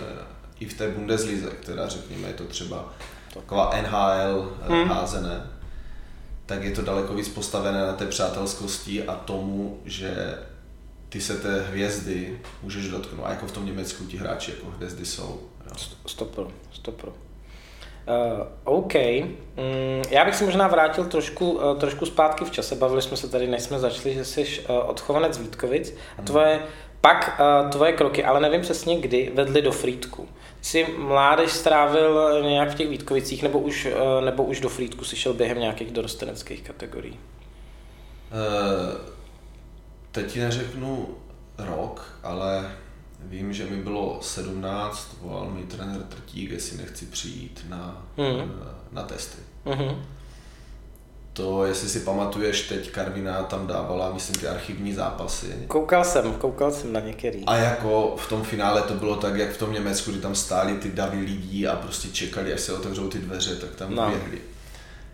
i 0.61 0.67
v 0.67 0.75
té 0.75 0.89
Bundeslize, 0.89 1.51
která 1.51 1.89
řekněme, 1.89 2.29
je 2.29 2.35
to 2.35 2.45
třeba 2.45 2.93
taková 3.35 3.71
NHL 3.83 4.57
e, 4.63 4.73
hmm. 4.73 4.89
házené, 4.89 5.47
tak 6.47 6.65
je 6.65 6.71
to 6.71 6.83
daleko 6.83 7.15
víc 7.15 7.29
postavené 7.29 7.81
na 7.81 7.93
té 7.93 8.07
přátelskosti 8.07 9.03
a 9.03 9.15
tomu, 9.15 9.81
že 9.85 10.39
ty 11.13 11.21
se 11.21 11.37
té 11.37 11.61
hvězdy 11.61 12.39
můžeš 12.63 12.89
dotknout. 12.89 13.27
A 13.27 13.31
jako 13.31 13.47
v 13.47 13.53
tom 13.53 13.67
Německu 13.67 14.05
ti 14.05 14.17
hráči 14.17 14.51
jako 14.51 14.67
hvězdy 14.77 15.07
jsou. 15.07 15.41
Jo. 15.67 15.73
Stopro, 16.07 16.49
stopro. 16.73 17.13
Uh, 17.13 18.47
OK. 18.65 18.95
Mm, 18.95 20.03
já 20.11 20.25
bych 20.25 20.35
si 20.35 20.45
možná 20.45 20.69
vrátil 20.69 21.05
trošku, 21.05 21.51
uh, 21.51 21.79
trošku 21.79 22.07
zpátky 22.07 22.45
v 22.45 22.51
čase. 22.51 22.75
Bavili 22.75 23.03
jsme 23.03 23.17
se 23.17 23.29
tady, 23.29 23.47
než 23.47 23.63
jsme 23.63 23.79
začali, 23.79 24.15
že 24.15 24.25
jsi 24.25 24.43
uh, 24.43 24.77
odchovanec 24.91 25.39
Vítkovic 25.39 25.91
a 25.91 25.95
hmm. 26.17 26.27
tvoje, 26.27 26.61
pak 27.01 27.41
uh, 27.41 27.71
tvoje 27.71 27.93
kroky, 27.93 28.25
ale 28.25 28.41
nevím 28.41 28.61
přesně 28.61 29.01
kdy, 29.01 29.33
vedly 29.35 29.63
do 29.63 29.73
Frýdku. 29.73 30.29
Jsi 30.63 30.87
mládež 30.99 31.53
strávil 31.53 32.43
nějak 32.43 32.71
v 32.71 32.75
těch 32.75 32.89
Vítkovicích 32.89 33.43
nebo 33.43 33.59
už, 33.59 33.87
uh, 33.87 34.25
nebo 34.25 34.45
už 34.45 34.61
do 34.61 34.69
Frýdku 34.69 35.05
si 35.05 35.17
šel 35.17 35.35
během 35.35 35.59
nějakých 35.59 35.91
dorosteneckých 35.91 36.63
kategorií? 36.63 37.21
Uh 38.33 39.22
teď 40.13 40.39
neřeknu 40.39 41.09
rok, 41.59 42.19
ale 42.23 42.73
vím, 43.21 43.53
že 43.53 43.65
mi 43.65 43.77
bylo 43.77 44.19
17, 44.23 45.17
volal 45.21 45.51
mi 45.51 45.63
trenér 45.63 46.03
Trtík, 46.03 46.51
jestli 46.51 46.77
nechci 46.77 47.07
přijít 47.07 47.67
na, 47.69 48.07
mm. 48.17 48.53
na 48.93 49.03
testy. 49.03 49.39
Mm-hmm. 49.67 49.97
To, 51.33 51.65
jestli 51.65 51.89
si 51.89 52.01
pamatuješ, 52.01 52.69
teď 52.69 52.91
Karvina 52.91 53.43
tam 53.43 53.67
dávala, 53.67 54.13
myslím, 54.13 54.37
ty 54.37 54.49
archivní 54.49 54.95
zápasy. 54.95 55.47
Koukal 55.69 56.05
jsem, 56.05 56.33
koukal 56.33 56.73
jsem 56.73 56.93
na 56.93 57.01
některý. 57.01 57.45
A 57.47 57.57
jako 57.57 58.17
v 58.19 58.29
tom 58.29 58.43
finále 58.43 58.83
to 58.83 58.95
bylo 58.95 59.17
tak, 59.17 59.37
jak 59.37 59.51
v 59.51 59.59
tom 59.59 59.73
Německu, 59.73 60.11
kdy 60.11 60.21
tam 60.21 60.35
stáli 60.35 60.75
ty 60.75 60.91
davy 60.91 61.19
lidí 61.19 61.67
a 61.67 61.77
prostě 61.77 62.09
čekali, 62.09 62.53
až 62.53 62.61
se 62.61 62.73
otevřou 62.73 63.09
ty 63.09 63.19
dveře, 63.19 63.57
tak 63.57 63.71
tam 63.71 63.95
no. 63.95 64.09
běhli. 64.09 64.41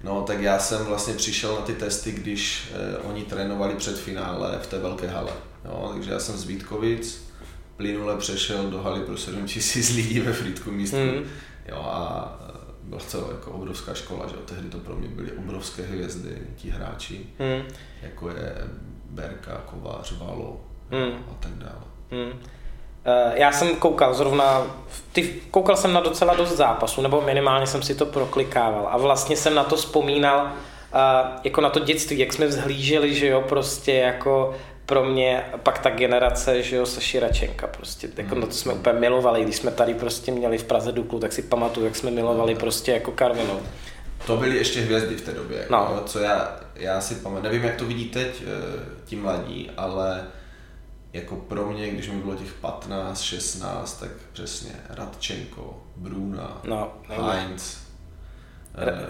No, 0.02 0.22
tak 0.22 0.40
já 0.40 0.58
jsem 0.58 0.86
vlastně 0.86 1.14
přišel 1.14 1.54
na 1.54 1.60
ty 1.60 1.74
testy, 1.74 2.12
když 2.12 2.72
eh, 2.72 2.98
oni 2.98 3.24
trénovali 3.24 3.74
před 3.74 3.98
finále 3.98 4.58
v 4.62 4.66
té 4.66 4.78
velké 4.78 5.06
hale. 5.06 5.32
Jo, 5.64 5.90
takže 5.94 6.10
já 6.10 6.18
jsem 6.18 6.36
z 6.36 6.44
Vítkovic 6.44 7.28
plynule 7.76 8.16
přešel 8.16 8.70
do 8.70 8.82
haly 8.82 9.00
pro 9.00 9.16
7 9.16 9.46
tisíc 9.46 9.94
lidí 9.96 10.20
ve 10.20 10.32
Frýdku 10.32 10.70
místku. 10.70 10.98
Mm. 10.98 11.24
Jo, 11.68 11.76
a 11.76 12.38
eh, 12.48 12.58
byla 12.82 13.00
to 13.10 13.28
jako 13.32 13.50
obrovská 13.50 13.94
škola, 13.94 14.28
že 14.28 14.34
jo. 14.34 14.42
Tehdy 14.44 14.68
to 14.68 14.78
pro 14.78 14.96
mě 14.96 15.08
byly 15.08 15.32
obrovské 15.32 15.82
hvězdy, 15.82 16.38
ti 16.56 16.70
hráči, 16.70 17.26
mm. 17.38 17.74
jako 18.02 18.30
je 18.30 18.54
Berka, 19.10 19.62
Kovář, 19.66 20.12
Valo 20.12 20.64
mm. 20.90 21.24
a 21.30 21.34
tak 21.40 21.52
dále. 21.52 21.82
Mm. 22.10 22.38
Eh, 23.08 23.32
já 23.34 23.52
jsem 23.52 23.76
koukal 23.76 24.14
zrovna, 24.14 24.66
ty, 25.12 25.34
koukal 25.50 25.76
jsem 25.76 25.92
na 25.92 26.00
docela 26.00 26.34
dost 26.34 26.56
zápasů, 26.56 27.02
nebo 27.02 27.20
minimálně 27.20 27.66
jsem 27.66 27.82
si 27.82 27.94
to 27.94 28.06
proklikával 28.06 28.88
a 28.90 28.96
vlastně 28.96 29.36
jsem 29.36 29.54
na 29.54 29.64
to 29.64 29.76
vzpomínal 29.76 30.44
uh, 30.44 30.50
jako 31.44 31.60
na 31.60 31.70
to 31.70 31.80
dětství, 31.80 32.18
jak 32.18 32.32
jsme 32.32 32.46
vzhlíželi, 32.46 33.14
že 33.14 33.26
jo, 33.26 33.44
prostě 33.48 33.92
jako 33.92 34.54
pro 34.86 35.04
mě 35.04 35.44
pak 35.62 35.78
ta 35.78 35.90
generace, 35.90 36.62
že 36.62 36.76
jo, 36.76 36.86
Saši 36.86 37.18
Račenka 37.18 37.66
prostě, 37.66 38.08
jako 38.16 38.34
na 38.34 38.46
to 38.46 38.52
jsme 38.52 38.72
úplně 38.72 39.00
milovali, 39.00 39.44
když 39.44 39.56
jsme 39.56 39.70
tady 39.70 39.94
prostě 39.94 40.32
měli 40.32 40.58
v 40.58 40.64
Praze 40.64 40.92
Duklu, 40.92 41.18
tak 41.18 41.32
si 41.32 41.42
pamatuju, 41.42 41.86
jak 41.86 41.96
jsme 41.96 42.10
milovali 42.10 42.54
prostě 42.54 42.92
jako 42.92 43.10
Karvinu. 43.10 43.60
To 44.26 44.36
byly 44.36 44.56
ještě 44.56 44.80
hvězdy 44.80 45.16
v 45.16 45.20
té 45.20 45.32
době, 45.32 45.66
no. 45.70 45.88
jo, 45.94 46.02
co 46.06 46.18
já, 46.18 46.60
já 46.74 47.00
si 47.00 47.14
pamatuju, 47.14 47.52
nevím, 47.52 47.64
jak 47.64 47.76
to 47.76 47.84
vidí 47.84 48.04
teď 48.04 48.42
eh, 48.42 48.80
ti 49.04 49.16
mladí, 49.16 49.70
ale 49.76 50.24
jako 51.12 51.36
pro 51.36 51.66
mě, 51.66 51.90
když 51.90 52.08
mi 52.08 52.16
bylo 52.16 52.34
těch 52.34 52.54
15, 52.54 53.20
16, 53.20 54.00
tak 54.00 54.10
přesně 54.32 54.70
Radčenko, 54.88 55.82
Bruna, 55.96 56.60
no, 56.64 56.92
Heinz, 57.08 57.76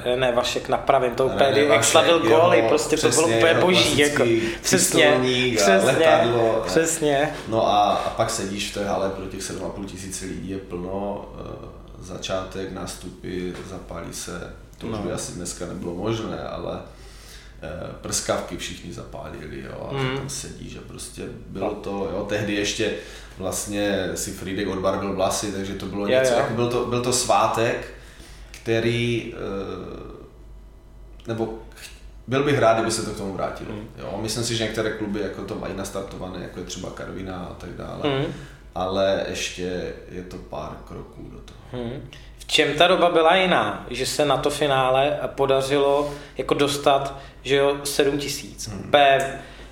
eh, 0.04 0.16
ne, 0.16 0.32
Vašek 0.32 0.68
napravím 0.68 1.14
to 1.14 1.26
úplně, 1.26 1.60
jak 1.60 1.84
slavil 1.84 2.18
góly, 2.18 2.64
prostě 2.68 2.96
to 2.96 3.08
bylo 3.08 3.28
úplně 3.28 3.54
boží, 3.54 3.98
jako, 3.98 4.24
přesně, 4.62 5.20
přesně, 5.56 5.76
letadlo, 5.76 6.62
přesně. 6.66 7.34
No 7.48 7.68
a, 7.68 7.92
a 7.92 8.10
pak 8.10 8.30
sedíš 8.30 8.70
v 8.70 8.74
té 8.74 8.84
hale 8.84 9.10
pro 9.10 9.26
těch 9.26 9.40
7,5 9.40 9.84
tisíce 9.84 10.24
lidí, 10.24 10.50
je 10.50 10.58
plno, 10.58 11.28
uh, 11.32 11.68
začátek, 11.98 12.72
nástupy, 12.72 13.52
zapálí 13.70 14.12
se, 14.12 14.52
to 14.78 14.86
už 14.86 14.92
no. 14.92 15.02
by 15.02 15.12
asi 15.12 15.32
dneska 15.32 15.66
nebylo 15.66 15.94
možné, 15.94 16.42
ale 16.42 16.80
Eh, 16.80 16.97
prskavky 18.00 18.56
všichni 18.56 18.92
zapálili, 18.92 19.62
jo, 19.62 19.90
a 19.90 20.02
mm. 20.02 20.16
tam 20.16 20.28
sedí, 20.28 20.70
že 20.70 20.78
prostě 20.78 21.22
bylo 21.46 21.74
to, 21.74 21.90
jo, 21.90 22.26
tehdy 22.28 22.54
ještě 22.54 22.94
vlastně 23.38 24.08
si 24.14 24.32
Friedek 24.32 24.68
odbarvil 24.68 25.14
vlasy, 25.14 25.52
takže 25.52 25.74
to 25.74 25.86
bylo 25.86 26.06
něco, 26.06 26.32
jako 26.32 26.54
byl 26.54 26.70
to, 26.70 26.86
byl 26.86 27.02
to 27.02 27.12
svátek, 27.12 27.94
který, 28.50 29.34
eh, 29.34 30.18
nebo 31.26 31.58
byl 32.26 32.44
bych 32.44 32.58
rád, 32.58 32.74
kdyby 32.74 32.90
se 32.90 33.02
to 33.02 33.10
k 33.10 33.16
tomu 33.16 33.34
vrátilo. 33.34 33.72
Mm. 33.72 33.88
Jo, 33.98 34.18
myslím 34.22 34.44
si, 34.44 34.56
že 34.56 34.64
některé 34.64 34.90
kluby 34.90 35.20
jako 35.20 35.44
to 35.44 35.54
mají 35.54 35.76
nastartované, 35.76 36.42
jako 36.42 36.60
je 36.60 36.66
třeba 36.66 36.90
Karvina 36.90 37.36
a 37.36 37.54
tak 37.54 37.70
dále, 37.70 38.18
mm. 38.18 38.34
ale 38.74 39.24
ještě 39.28 39.92
je 40.10 40.22
to 40.22 40.36
pár 40.36 40.76
kroků 40.86 41.30
do 41.32 41.38
toho. 41.38 41.84
Mm 41.84 42.00
čem 42.48 42.72
ta 42.72 42.86
doba 42.86 43.10
byla 43.10 43.36
jiná, 43.36 43.86
že 43.90 44.06
se 44.06 44.24
na 44.24 44.36
to 44.36 44.50
finále 44.50 45.18
podařilo 45.26 46.14
jako 46.38 46.54
dostat, 46.54 47.18
že 47.42 47.56
jo, 47.56 47.76
7 47.84 48.18
tisíc. 48.18 48.68
Hmm. 48.68 48.90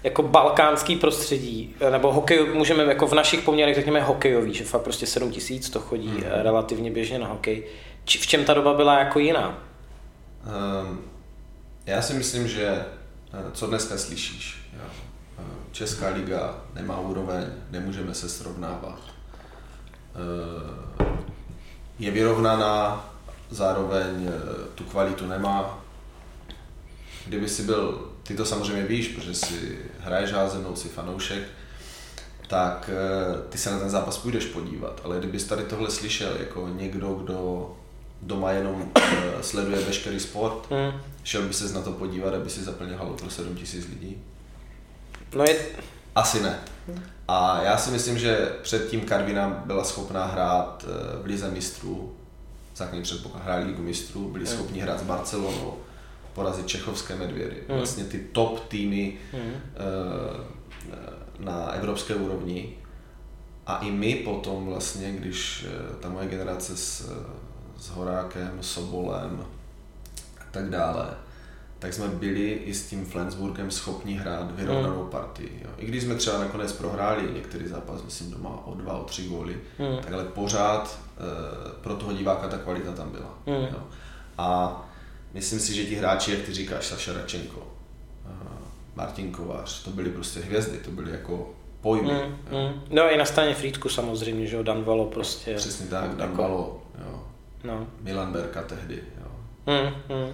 jako 0.02 0.23
balkánský 0.23 0.97
prostředí, 0.97 1.75
nebo 1.90 2.12
hokej, 2.12 2.47
můžeme 2.54 2.85
jako 2.85 3.06
v 3.06 3.14
našich 3.14 3.40
poměrech 3.40 3.75
řekněme 3.75 4.02
hokejový, 4.02 4.54
že 4.54 4.64
fakt 4.64 4.83
prostě 4.83 5.06
7 5.06 5.30
tisíc 5.30 5.71
to 5.71 5.80
chodí 5.80 6.09
hmm. 6.09 6.23
relativně 6.23 6.90
běžně 6.90 7.18
na 7.18 7.26
hokej. 7.26 7.64
Či, 8.04 8.18
v 8.18 8.26
čem 8.26 8.45
ta 8.45 8.54
doba 8.54 8.75
byla 8.75 8.99
jako 8.99 9.18
jiná? 9.18 9.59
Um, 10.88 11.04
já 11.87 12.02
si 12.02 12.14
myslím, 12.14 12.49
že 12.49 12.66
eh, 12.66 12.85
co 13.52 13.66
dneska 13.66 13.99
slyšíš, 13.99 14.71
jo? 14.73 14.88
Eh, 15.38 15.42
Česká 15.73 16.09
liga 16.09 16.61
nemá 16.75 17.00
úroveň, 17.00 17.47
nemůžeme 17.71 18.14
se 18.14 18.28
srovnávat. 18.28 19.00
Je 21.99 22.11
vyrovnaná, 22.11 23.05
zároveň 23.50 24.29
eh, 24.29 24.33
tu 24.75 24.85
kvalitu 24.85 25.26
nemá. 25.26 25.85
Kdyby 27.26 27.49
si 27.49 27.62
byl, 27.62 28.11
ty 28.23 28.35
to 28.35 28.45
samozřejmě 28.45 28.83
víš, 28.83 29.09
protože 29.09 29.35
si 29.35 29.79
hraješ 30.00 30.33
házenou, 30.33 30.76
si 30.76 30.88
fanoušek, 30.88 31.43
tak 32.49 32.91
eh, 32.93 33.49
ty 33.49 33.59
se 33.59 33.71
na 33.71 33.79
ten 33.79 33.91
zápas 33.91 34.19
půjdeš 34.19 34.47
podívat, 34.47 35.00
ale 35.05 35.19
kdybys 35.19 35.45
tady 35.45 35.65
tohle 35.65 35.91
slyšel 35.91 36.37
jako 36.38 36.69
někdo, 36.69 37.15
kdo 37.15 37.71
doma 38.23 38.50
jenom 38.50 38.91
eh, 38.95 39.43
sleduje 39.43 39.81
veškerý 39.81 40.21
sport, 40.21 40.71
mm. 40.71 41.00
šel 41.25 41.43
by 41.43 41.55
se 41.55 41.73
na 41.73 41.83
to 41.83 41.93
podívat, 41.93 42.35
aby 42.35 42.50
si 42.50 42.62
zaplnil 42.62 42.99
halu 42.99 43.15
pro 43.15 43.31
7 43.31 43.57
tisíc 43.57 43.88
lidí? 43.88 44.23
No 45.35 45.45
je... 45.45 45.67
Asi 46.16 46.42
ne. 46.42 46.58
A 47.28 47.62
já 47.62 47.76
si 47.76 47.90
myslím, 47.90 48.18
že 48.18 48.52
předtím 48.62 49.00
Karvina 49.00 49.62
byla 49.66 49.85
schopná 49.85 50.26
hrát 50.26 50.85
eh, 50.88 51.23
v 51.23 51.26
Lize 51.26 51.50
mistrů, 51.50 52.16
základní 52.76 53.02
předpoklad 53.02 53.44
hráli 53.44 53.64
Ligu 53.64 53.82
mistrů, 53.82 54.28
byli 54.28 54.46
schopni 54.46 54.80
hrát 54.80 55.00
s 55.00 55.02
Barcelonou, 55.02 55.76
porazit 56.35 56.66
čechovské 56.66 57.16
medvědy. 57.16 57.62
Hmm. 57.68 57.76
Vlastně 57.76 58.04
ty 58.04 58.18
top 58.18 58.68
týmy 58.68 59.18
hmm. 59.32 59.52
na 61.38 61.73
evropské 61.73 62.14
úrovni. 62.14 62.76
A 63.66 63.78
i 63.78 63.90
my 63.90 64.14
potom 64.14 64.66
vlastně, 64.66 65.12
když 65.12 65.66
eh, 65.68 65.96
ta 66.00 66.08
moje 66.08 66.28
generace 66.28 66.76
s, 66.76 67.12
s 67.78 67.88
Horákem, 67.88 68.58
Sobolem 68.61 69.46
a 70.40 70.44
tak 70.50 70.70
dále, 70.70 71.14
tak 71.87 71.95
jsme 71.95 72.09
byli 72.09 72.52
i 72.52 72.75
s 72.75 72.87
tím 72.87 73.05
Flensburgem 73.05 73.71
schopni 73.71 74.14
hrát 74.14 74.57
vyrovnanou 74.57 75.02
mm. 75.02 75.11
partii. 75.11 75.61
Jo. 75.64 75.71
I 75.78 75.87
když 75.87 76.02
jsme 76.02 76.14
třeba 76.14 76.38
nakonec 76.38 76.73
prohráli 76.73 77.33
některý 77.35 77.69
zápas, 77.69 78.05
myslím 78.05 78.31
doma 78.31 78.66
o 78.66 78.75
dva, 78.75 78.99
o 78.99 79.05
tři 79.05 79.25
góly, 79.25 79.57
mm. 79.78 79.99
tak 80.02 80.12
ale 80.12 80.25
pořád 80.25 81.00
e, 81.19 81.83
pro 81.83 81.95
toho 81.95 82.12
diváka 82.12 82.49
ta 82.49 82.59
kvalita 82.59 82.93
tam 82.93 83.11
byla. 83.11 83.38
Mm. 83.47 83.55
Jo. 83.55 83.83
A 84.38 84.81
myslím 85.35 85.61
si, 85.61 85.75
že 85.75 85.85
ti 85.85 85.95
hráči, 85.95 86.31
jak 86.31 86.40
ty 86.40 86.52
říkáš, 86.52 86.87
Saša 86.87 87.12
Račenko, 87.12 87.66
Martin 88.95 89.33
Kovář, 89.33 89.83
to 89.83 89.90
byly 89.90 90.11
prostě 90.11 90.40
hvězdy, 90.40 90.78
to 90.78 90.90
byly 90.90 91.11
jako 91.11 91.50
pojmy. 91.81 92.12
Mm, 92.12 92.59
mm. 92.59 92.83
No 92.90 93.12
i 93.12 93.16
na 93.16 93.25
straně 93.25 93.55
Frýdku 93.55 93.88
samozřejmě, 93.88 94.47
že 94.47 94.57
jo, 94.57 94.62
Dan 94.62 94.85
Valo 94.85 95.07
prostě. 95.07 95.55
Přesně 95.55 95.87
tak, 95.87 96.11
Dan 96.16 96.31
jako... 96.31 96.43
Valo, 96.43 96.83
jo. 96.99 97.23
No. 97.64 97.87
Milan 98.00 98.33
Berka 98.33 98.62
tehdy, 98.62 99.02
jo. 99.21 99.31
Mm, 99.66 100.16
mm. 100.16 100.33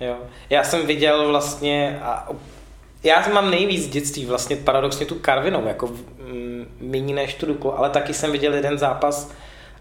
Jo. 0.00 0.16
Já 0.50 0.64
jsem 0.64 0.86
viděl 0.86 1.28
vlastně, 1.28 2.00
a 2.02 2.28
já 3.04 3.28
mám 3.32 3.50
nejvíc 3.50 3.88
dětství 3.88 4.26
vlastně 4.26 4.56
paradoxně 4.56 5.06
tu 5.06 5.14
Karvinou, 5.14 5.66
jako 5.66 5.90
méně 6.80 7.14
než 7.14 7.34
tu 7.34 7.46
Duklu, 7.46 7.78
ale 7.78 7.90
taky 7.90 8.14
jsem 8.14 8.32
viděl 8.32 8.54
jeden 8.54 8.78
zápas 8.78 9.32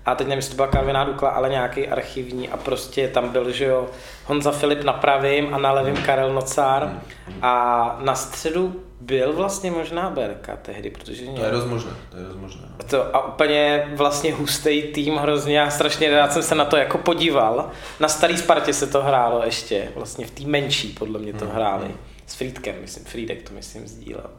a 0.06 0.16
teď 0.16 0.28
nevím, 0.28 0.38
jestli 0.38 0.52
to 0.52 0.56
byla 0.56 0.68
Karviná 0.68 1.04
Dukla, 1.04 1.30
ale 1.30 1.50
nějaký 1.50 1.88
archivní 1.88 2.50
a 2.50 2.58
prostě 2.58 3.08
tam 3.08 3.30
byl, 3.30 3.52
že 3.52 3.66
jo, 3.66 3.88
Honza 4.26 4.52
Filip 4.52 4.84
na 4.84 4.94
pravým 4.94 5.54
a 5.54 5.58
na 5.58 5.72
levým 5.72 5.98
Karel 5.98 6.34
Nocár 6.34 7.02
a 7.42 7.96
na 8.02 8.16
středu 8.16 8.76
byl 9.02 9.34
vlastně 9.34 9.72
možná 9.72 10.10
Berka 10.10 10.56
tehdy, 10.62 10.90
protože... 10.90 11.26
To 11.26 11.46
je 11.46 11.52
dost 11.52 11.66
možné, 11.66 11.92
to 12.10 12.18
je 12.18 12.24
dost 12.24 12.36
možné. 12.36 12.62
No. 12.80 12.86
To, 12.86 13.16
a 13.16 13.28
úplně 13.28 13.92
vlastně 13.96 14.34
hustý 14.34 14.82
tým 14.82 15.16
hrozně, 15.16 15.58
já 15.58 15.70
strašně 15.70 16.12
rád 16.12 16.34
jsem 16.34 16.44
se 16.44 16.56
na 16.56 16.66
to 16.66 16.78
jako 16.78 16.98
podíval. 16.98 17.70
Na 18.00 18.08
starý 18.08 18.38
Spartě 18.38 18.74
se 18.74 18.88
to 18.88 19.04
hrálo 19.04 19.46
ještě, 19.46 19.92
vlastně 19.96 20.26
v 20.26 20.32
té 20.32 20.44
menší 20.46 20.88
podle 20.88 21.20
mě 21.20 21.34
to 21.34 21.46
hmm, 21.46 21.54
hráli. 21.54 21.86
Hmm. 21.86 21.98
S 22.26 22.36
Friedkem, 22.36 22.76
myslím, 22.82 23.06
Friedek 23.06 23.50
to 23.50 23.54
myslím 23.54 23.88
sdílel. 23.88 24.30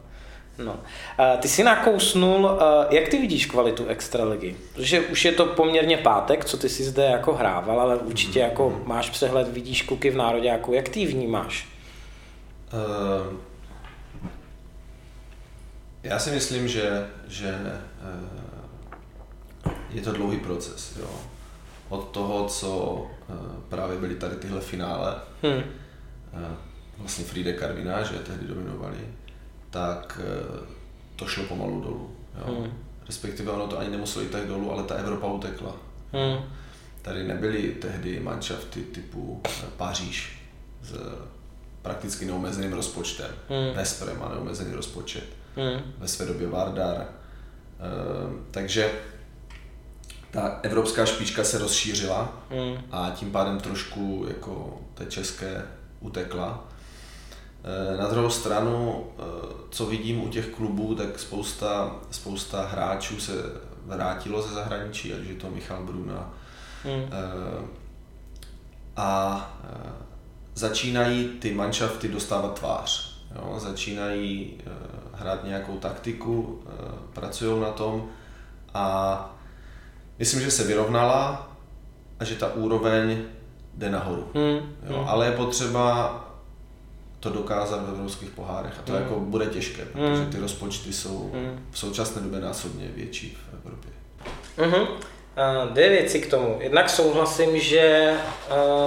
No. 0.57 0.75
Ty 1.39 1.47
jsi 1.47 1.63
nakousnul, 1.63 2.49
jak 2.89 3.07
ty 3.07 3.17
vidíš 3.21 3.45
kvalitu 3.45 3.85
extraligy? 3.85 4.55
Protože 4.73 5.01
už 5.01 5.25
je 5.25 5.31
to 5.31 5.45
poměrně 5.45 5.97
pátek, 5.97 6.45
co 6.45 6.57
ty 6.57 6.69
jsi 6.69 6.83
zde 6.83 7.03
jako 7.03 7.33
hrával, 7.33 7.81
ale 7.81 7.97
určitě 7.97 8.39
jako 8.39 8.69
mhm. 8.69 8.81
máš 8.85 9.09
přehled, 9.09 9.47
vidíš 9.47 9.81
kuky 9.81 10.09
v 10.09 10.15
národě, 10.15 10.47
jako 10.47 10.73
jak 10.73 10.89
ty 10.89 11.05
vnímáš? 11.05 11.67
Uh, 12.73 13.39
já 16.09 16.19
si 16.19 16.31
myslím, 16.31 16.67
že, 16.67 17.07
že 17.27 17.59
uh, 19.65 19.71
je 19.89 20.01
to 20.01 20.11
dlouhý 20.11 20.39
proces. 20.39 20.97
Jo. 20.99 21.09
Od 21.89 22.09
toho, 22.09 22.47
co 22.47 22.93
uh, 22.93 23.35
právě 23.69 23.97
byly 23.97 24.15
tady 24.15 24.35
tyhle 24.35 24.61
finále, 24.61 25.15
hmm. 25.43 25.53
uh, 25.53 26.55
vlastně 26.97 27.25
Fride 27.25 27.53
Karvina, 27.53 28.03
že 28.03 28.13
tehdy 28.13 28.47
dominovali, 28.47 28.97
tak 29.69 30.21
eh, 30.23 30.67
to 31.15 31.27
šlo 31.27 31.43
pomalu 31.43 31.81
dolů. 31.81 32.15
Jo. 32.37 32.55
Hmm. 32.55 32.71
Respektive 33.05 33.51
ono 33.51 33.67
to 33.67 33.79
ani 33.79 33.89
nemuselo 33.89 34.23
jít 34.23 34.31
tak 34.31 34.47
dolů, 34.47 34.71
ale 34.71 34.83
ta 34.83 34.95
Evropa 34.95 35.27
utekla. 35.27 35.75
Hmm. 36.11 36.43
Tady 37.01 37.23
nebyly 37.23 37.71
tehdy 37.71 38.19
manšafty 38.19 38.81
typu 38.81 39.41
eh, 39.45 39.49
Paříž 39.77 40.39
s 40.83 40.93
prakticky 41.81 42.25
neomezeným 42.25 42.73
rozpočtem. 42.73 43.31
Hmm. 43.49 43.75
Vesprem 43.75 44.19
má 44.19 44.29
neomezený 44.29 44.73
rozpočet. 44.73 45.38
Hmm. 45.59 45.93
Ve 45.97 46.07
své 46.07 46.25
době 46.25 46.47
Vardar. 46.47 46.97
E, 46.97 47.07
takže 48.51 48.91
ta 50.31 50.59
evropská 50.63 51.05
špička 51.05 51.43
se 51.43 51.57
rozšířila 51.57 52.33
hmm. 52.49 52.77
a 52.91 53.11
tím 53.15 53.31
pádem 53.31 53.59
trošku 53.59 54.25
jako 54.29 54.81
té 54.93 55.05
české 55.05 55.65
utekla. 55.99 56.69
Eh, 57.63 57.97
na 57.97 58.07
druhou 58.07 58.29
stranu, 58.29 59.05
eh, 59.19 59.23
co 59.69 59.85
vidím 59.85 60.23
u 60.23 60.29
těch 60.29 60.47
klubů, 60.47 60.95
tak 60.95 61.19
spousta, 61.19 61.95
spousta 62.11 62.65
hráčů 62.65 63.19
se 63.19 63.33
vrátilo 63.85 64.41
ze 64.41 64.53
zahraničí, 64.53 65.13
ať 65.13 65.21
je 65.21 65.35
to 65.35 65.51
Michal 65.51 65.83
Bruna. 65.83 66.33
Hmm. 66.83 67.03
Eh, 67.03 67.67
a 68.95 69.59
začínají 70.55 71.27
ty 71.27 71.53
manšafty 71.53 72.07
dostávat 72.07 72.59
tvář. 72.59 73.19
Jo? 73.35 73.55
Začínají 73.59 74.53
hrát 75.19 75.43
nějakou 75.43 75.77
taktiku, 75.77 76.63
pracují 77.13 77.61
na 77.61 77.71
tom 77.71 78.09
a 78.73 79.35
myslím, 80.19 80.41
že 80.41 80.51
se 80.51 80.63
vyrovnala 80.63 81.51
a 82.19 82.23
že 82.23 82.35
ta 82.35 82.53
úroveň 82.53 83.17
jde 83.73 83.89
nahoru. 83.89 84.27
Hmm. 84.33 84.75
Jo? 84.89 84.97
Hmm. 84.97 85.09
Ale 85.09 85.25
je 85.25 85.31
potřeba 85.31 86.25
to 87.19 87.29
dokázat 87.29 87.85
ve 87.85 87.91
evropských 87.91 88.29
pohárech. 88.29 88.73
A 88.79 88.81
to 88.81 88.91
mm. 88.91 88.97
jako 88.97 89.19
bude 89.19 89.45
těžké, 89.45 89.85
protože 89.85 90.21
hmm. 90.21 90.31
ty 90.31 90.39
rozpočty 90.39 90.93
jsou 90.93 91.31
mm. 91.33 91.65
v 91.71 91.79
současné 91.79 92.21
době 92.21 92.39
násobně 92.39 92.87
větší 92.87 93.37
v 93.49 93.53
Evropě. 93.53 93.91
Mm-hmm. 94.57 94.81
Uh, 94.81 95.73
dvě 95.73 95.89
věci 95.89 96.21
k 96.21 96.29
tomu. 96.29 96.57
Jednak 96.59 96.89
souhlasím, 96.89 97.59
že, 97.59 98.13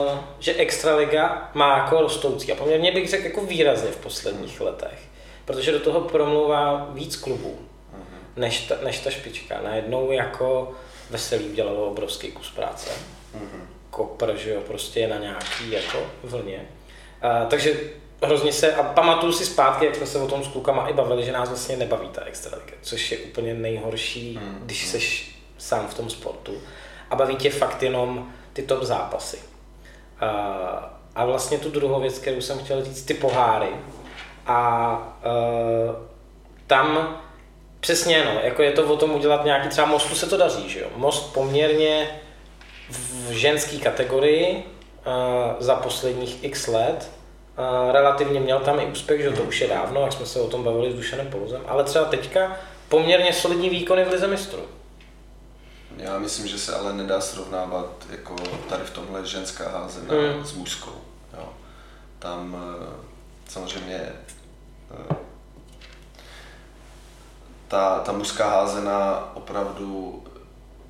uh, 0.08 0.18
že 0.38 0.54
Extraliga 0.54 1.50
má 1.54 1.76
jako 1.76 2.00
rostoucí 2.00 2.52
a 2.52 2.56
poměrně 2.56 2.92
bych 2.92 3.10
řekl 3.10 3.24
jako 3.24 3.46
výrazně 3.46 3.90
v 3.90 3.96
posledních 3.96 4.60
letech, 4.60 5.08
protože 5.44 5.72
do 5.72 5.80
toho 5.80 6.00
promluvá 6.00 6.88
víc 6.92 7.16
klubů 7.16 7.58
mm-hmm. 7.58 8.18
než, 8.36 8.60
ta, 8.60 8.74
než 8.84 8.98
ta 8.98 9.10
špička. 9.10 9.60
Najednou 9.64 10.12
jako 10.12 10.72
Veselý 11.10 11.44
udělalo 11.44 11.86
obrovský 11.86 12.32
kus 12.32 12.50
práce. 12.50 12.90
Mm-hmm. 12.90 13.62
Kopr, 13.90 14.36
že 14.36 14.50
jo, 14.50 14.60
prostě 14.60 15.00
je 15.00 15.08
na 15.08 15.18
nějaký 15.18 15.70
jako 15.70 15.98
vlně. 16.24 16.68
Uh, 17.24 17.48
takže 17.48 17.80
hrozně 18.22 18.52
se, 18.52 18.74
a 18.74 18.82
pamatuju 18.82 19.32
si 19.32 19.46
zpátky, 19.46 19.84
jak 19.84 19.94
jsme 19.94 20.06
se 20.06 20.18
o 20.18 20.28
tom 20.28 20.44
s 20.44 20.48
klukama 20.48 20.88
i 20.88 20.92
bavili, 20.92 21.24
že 21.24 21.32
nás 21.32 21.48
vlastně 21.48 21.76
nebaví 21.76 22.08
ta 22.08 22.24
extraliga, 22.24 22.72
což 22.82 23.12
je 23.12 23.18
úplně 23.18 23.54
nejhorší, 23.54 24.36
hmm. 24.36 24.58
když 24.62 24.86
jsi 24.86 25.00
sám 25.58 25.88
v 25.88 25.94
tom 25.94 26.10
sportu 26.10 26.62
a 27.10 27.16
baví 27.16 27.36
tě 27.36 27.50
fakt 27.50 27.82
jenom 27.82 28.32
ty 28.52 28.62
top 28.62 28.82
zápasy. 28.82 29.38
A, 30.20 30.28
a 31.14 31.24
vlastně 31.24 31.58
tu 31.58 31.70
druhou 31.70 32.00
věc, 32.00 32.18
kterou 32.18 32.40
jsem 32.40 32.58
chtěl 32.58 32.84
říct, 32.84 33.02
ty 33.02 33.14
poháry. 33.14 33.68
A, 34.46 34.54
a 34.54 35.08
tam 36.66 37.16
přesně, 37.80 38.24
no, 38.24 38.40
jako 38.42 38.62
je 38.62 38.72
to 38.72 38.92
o 38.92 38.96
tom 38.96 39.10
udělat 39.10 39.44
nějaký, 39.44 39.68
třeba 39.68 39.86
Mostu 39.86 40.14
se 40.14 40.26
to 40.26 40.36
daří, 40.36 40.68
že 40.68 40.80
jo. 40.80 40.88
Most 40.96 41.32
poměrně 41.32 42.20
v 42.90 43.30
ženské 43.30 43.76
kategorii 43.76 44.64
za 45.58 45.74
posledních 45.74 46.44
x 46.44 46.66
let 46.66 47.10
relativně 47.92 48.40
měl 48.40 48.60
tam 48.60 48.80
i 48.80 48.86
úspěch, 48.86 49.22
že 49.22 49.30
to 49.30 49.42
už 49.42 49.60
je 49.60 49.68
dávno, 49.68 50.00
jak 50.00 50.12
jsme 50.12 50.26
se 50.26 50.40
o 50.40 50.48
tom 50.48 50.64
bavili 50.64 50.92
s 50.92 50.94
Dušanem 50.94 51.30
Pouzem, 51.30 51.62
ale 51.68 51.84
třeba 51.84 52.04
teďka 52.04 52.56
poměrně 52.88 53.32
solidní 53.32 53.70
výkony 53.70 54.04
v 54.04 54.08
Lize 54.08 54.26
mistrů. 54.26 54.62
Já 55.96 56.18
myslím, 56.18 56.48
že 56.48 56.58
se 56.58 56.76
ale 56.76 56.92
nedá 56.92 57.20
srovnávat 57.20 57.86
jako 58.10 58.36
tady 58.68 58.84
v 58.84 58.90
tomhle 58.90 59.26
ženská 59.26 59.68
házená 59.68 60.14
hmm. 60.14 60.44
s 60.44 60.52
mužskou. 60.52 61.00
Jo. 61.38 61.48
Tam 62.18 62.56
samozřejmě 63.52 64.00
eh, 64.90 65.14
ta, 67.68 67.98
ta 67.98 68.12
mužská 68.12 68.48
házená 68.48 69.30
opravdu 69.36 70.22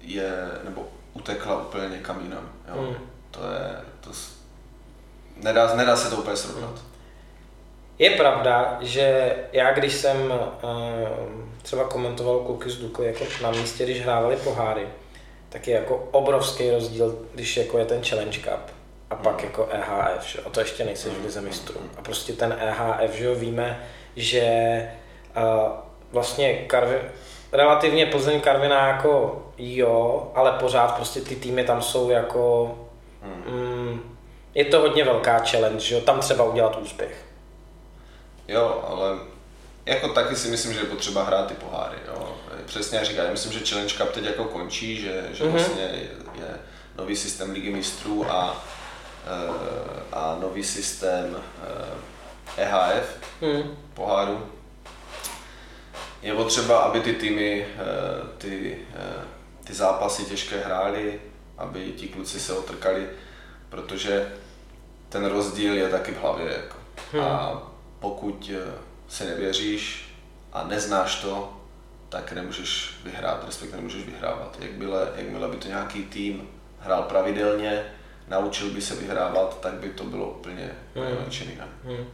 je, 0.01 0.33
nebo 0.65 0.89
utekla 1.13 1.61
úplně 1.61 1.89
někam 1.89 2.21
jinam. 2.23 2.53
Jo. 2.69 2.83
Hmm. 2.83 2.97
To 3.31 3.41
je, 3.41 3.77
to, 4.01 4.11
nedá, 5.37 5.75
nedá 5.75 5.97
se 5.97 6.11
to 6.11 6.17
úplně 6.17 6.37
srovnat. 6.37 6.81
Je 7.99 8.11
pravda, 8.11 8.79
že 8.81 9.37
já 9.53 9.73
když 9.73 9.95
jsem 9.95 10.31
uh, 10.31 10.39
třeba 11.63 11.85
komentoval 11.85 12.39
kluky 12.41 12.71
z 12.71 12.77
Dukly 12.77 13.07
jako 13.07 13.25
na 13.43 13.51
místě, 13.51 13.85
když 13.85 14.03
hrávali 14.03 14.37
poháry, 14.37 14.89
tak 15.49 15.69
je 15.69 15.75
jako 15.75 16.09
obrovský 16.11 16.71
rozdíl, 16.71 17.19
když 17.35 17.57
jako 17.57 17.79
je 17.79 17.85
ten 17.85 18.05
Challenge 18.05 18.39
Cup 18.39 18.82
a 19.13 19.15
pak 19.15 19.37
hmm. 19.37 19.45
jako 19.45 19.69
EHF, 19.71 20.27
že? 20.27 20.41
a 20.41 20.51
to 20.51 20.61
ještě 20.61 20.85
nejseš 20.85 21.13
v 21.13 21.25
lize 21.25 21.41
mistrů. 21.41 21.81
A 21.97 22.03
prostě 22.03 22.33
ten 22.33 22.57
EHF, 22.61 23.15
že 23.15 23.25
jo, 23.25 23.35
víme, 23.35 23.87
že 24.17 24.43
uh, 25.37 25.73
vlastně 26.13 26.55
Karvi, 26.55 27.01
relativně 27.53 28.07
Plzeň 28.07 28.41
Karviná 28.41 28.89
jako 28.89 29.43
jo, 29.59 30.33
ale 30.35 30.53
pořád 30.53 30.97
prostě 30.97 31.21
ty 31.21 31.37
týmy 31.37 31.65
tam 31.65 31.83
jsou 31.83 32.11
jako 32.11 32.75
mm, 33.23 34.17
je 34.55 34.65
to 34.65 34.81
hodně 34.81 35.05
velká 35.05 35.39
challenge, 35.39 35.81
že 35.81 35.95
jo? 35.95 36.01
tam 36.01 36.21
třeba 36.21 36.45
udělat 36.45 36.77
úspěch. 36.77 37.25
Jo, 38.49 38.85
ale 38.89 39.19
jako 39.87 40.09
taky 40.09 40.37
si 40.37 40.49
myslím, 40.49 40.73
že 40.73 40.81
je 40.81 40.87
potřeba 40.87 41.23
hrát 41.25 41.47
ty 41.47 41.55
poháry. 41.55 41.97
Jo. 42.09 42.37
Přesně 42.67 42.99
jak 42.99 43.07
říkám, 43.07 43.25
já 43.25 43.31
myslím, 43.31 43.53
že 43.53 43.67
Challenge 43.67 43.95
Cup 43.95 44.11
teď 44.11 44.25
jako 44.25 44.45
končí, 44.45 45.01
že, 45.01 45.29
že 45.33 45.45
mm-hmm. 45.45 45.51
vlastně 45.51 45.83
je, 46.39 46.59
nový 46.97 47.17
systém 47.17 47.51
ligy 47.51 47.71
mistrů 47.71 48.31
a, 48.31 48.65
a 50.13 50.37
nový 50.41 50.65
systém 50.65 51.37
EHF 52.57 53.19
eh, 53.43 53.47
e 53.47 53.63
mm. 53.63 53.77
poháru. 53.95 54.47
Je 56.23 56.35
potřeba, 56.35 56.79
aby 56.79 57.01
ty 57.01 57.13
týmy 57.13 57.67
eh, 57.67 57.79
ty, 58.39 58.79
ty 59.65 59.75
zápasy 59.75 60.25
těžké 60.25 60.65
hrály, 60.65 61.21
aby 61.59 61.93
ti 61.93 62.09
kluci 62.09 62.41
se 62.41 62.53
otrkali, 62.53 63.09
protože 63.69 64.33
ten 65.09 65.25
rozdíl 65.25 65.75
je 65.75 65.89
taky 65.89 66.13
v 66.13 66.21
hlavě. 66.21 66.53
Jako. 66.53 66.77
Hmm. 67.13 67.23
A 67.23 67.63
pokud 67.99 68.51
eh, 68.55 68.73
si 69.09 69.25
nevěříš 69.25 70.15
a 70.53 70.65
neznáš 70.65 71.15
to, 71.21 71.57
tak 72.09 72.33
nemůžeš 72.33 72.95
vyhrát, 73.05 73.45
respektive 73.45 73.77
nemůžeš 73.77 74.05
vyhrávat. 74.05 74.57
Jakmile, 74.61 75.13
jakmile 75.17 75.49
by 75.49 75.57
to 75.57 75.69
nějaký 75.69 76.05
tým 76.05 76.49
hrál 76.81 77.03
pravidelně, 77.03 77.85
naučil 78.29 78.71
by 78.71 78.81
se 78.81 78.95
vyhrávat, 78.95 79.61
tak 79.61 79.73
by 79.73 79.89
to 79.89 80.05
bylo 80.05 80.31
úplně 80.31 80.71
hmm. 80.95 81.51
jinak. 81.51 81.69
Hmm. 81.85 82.07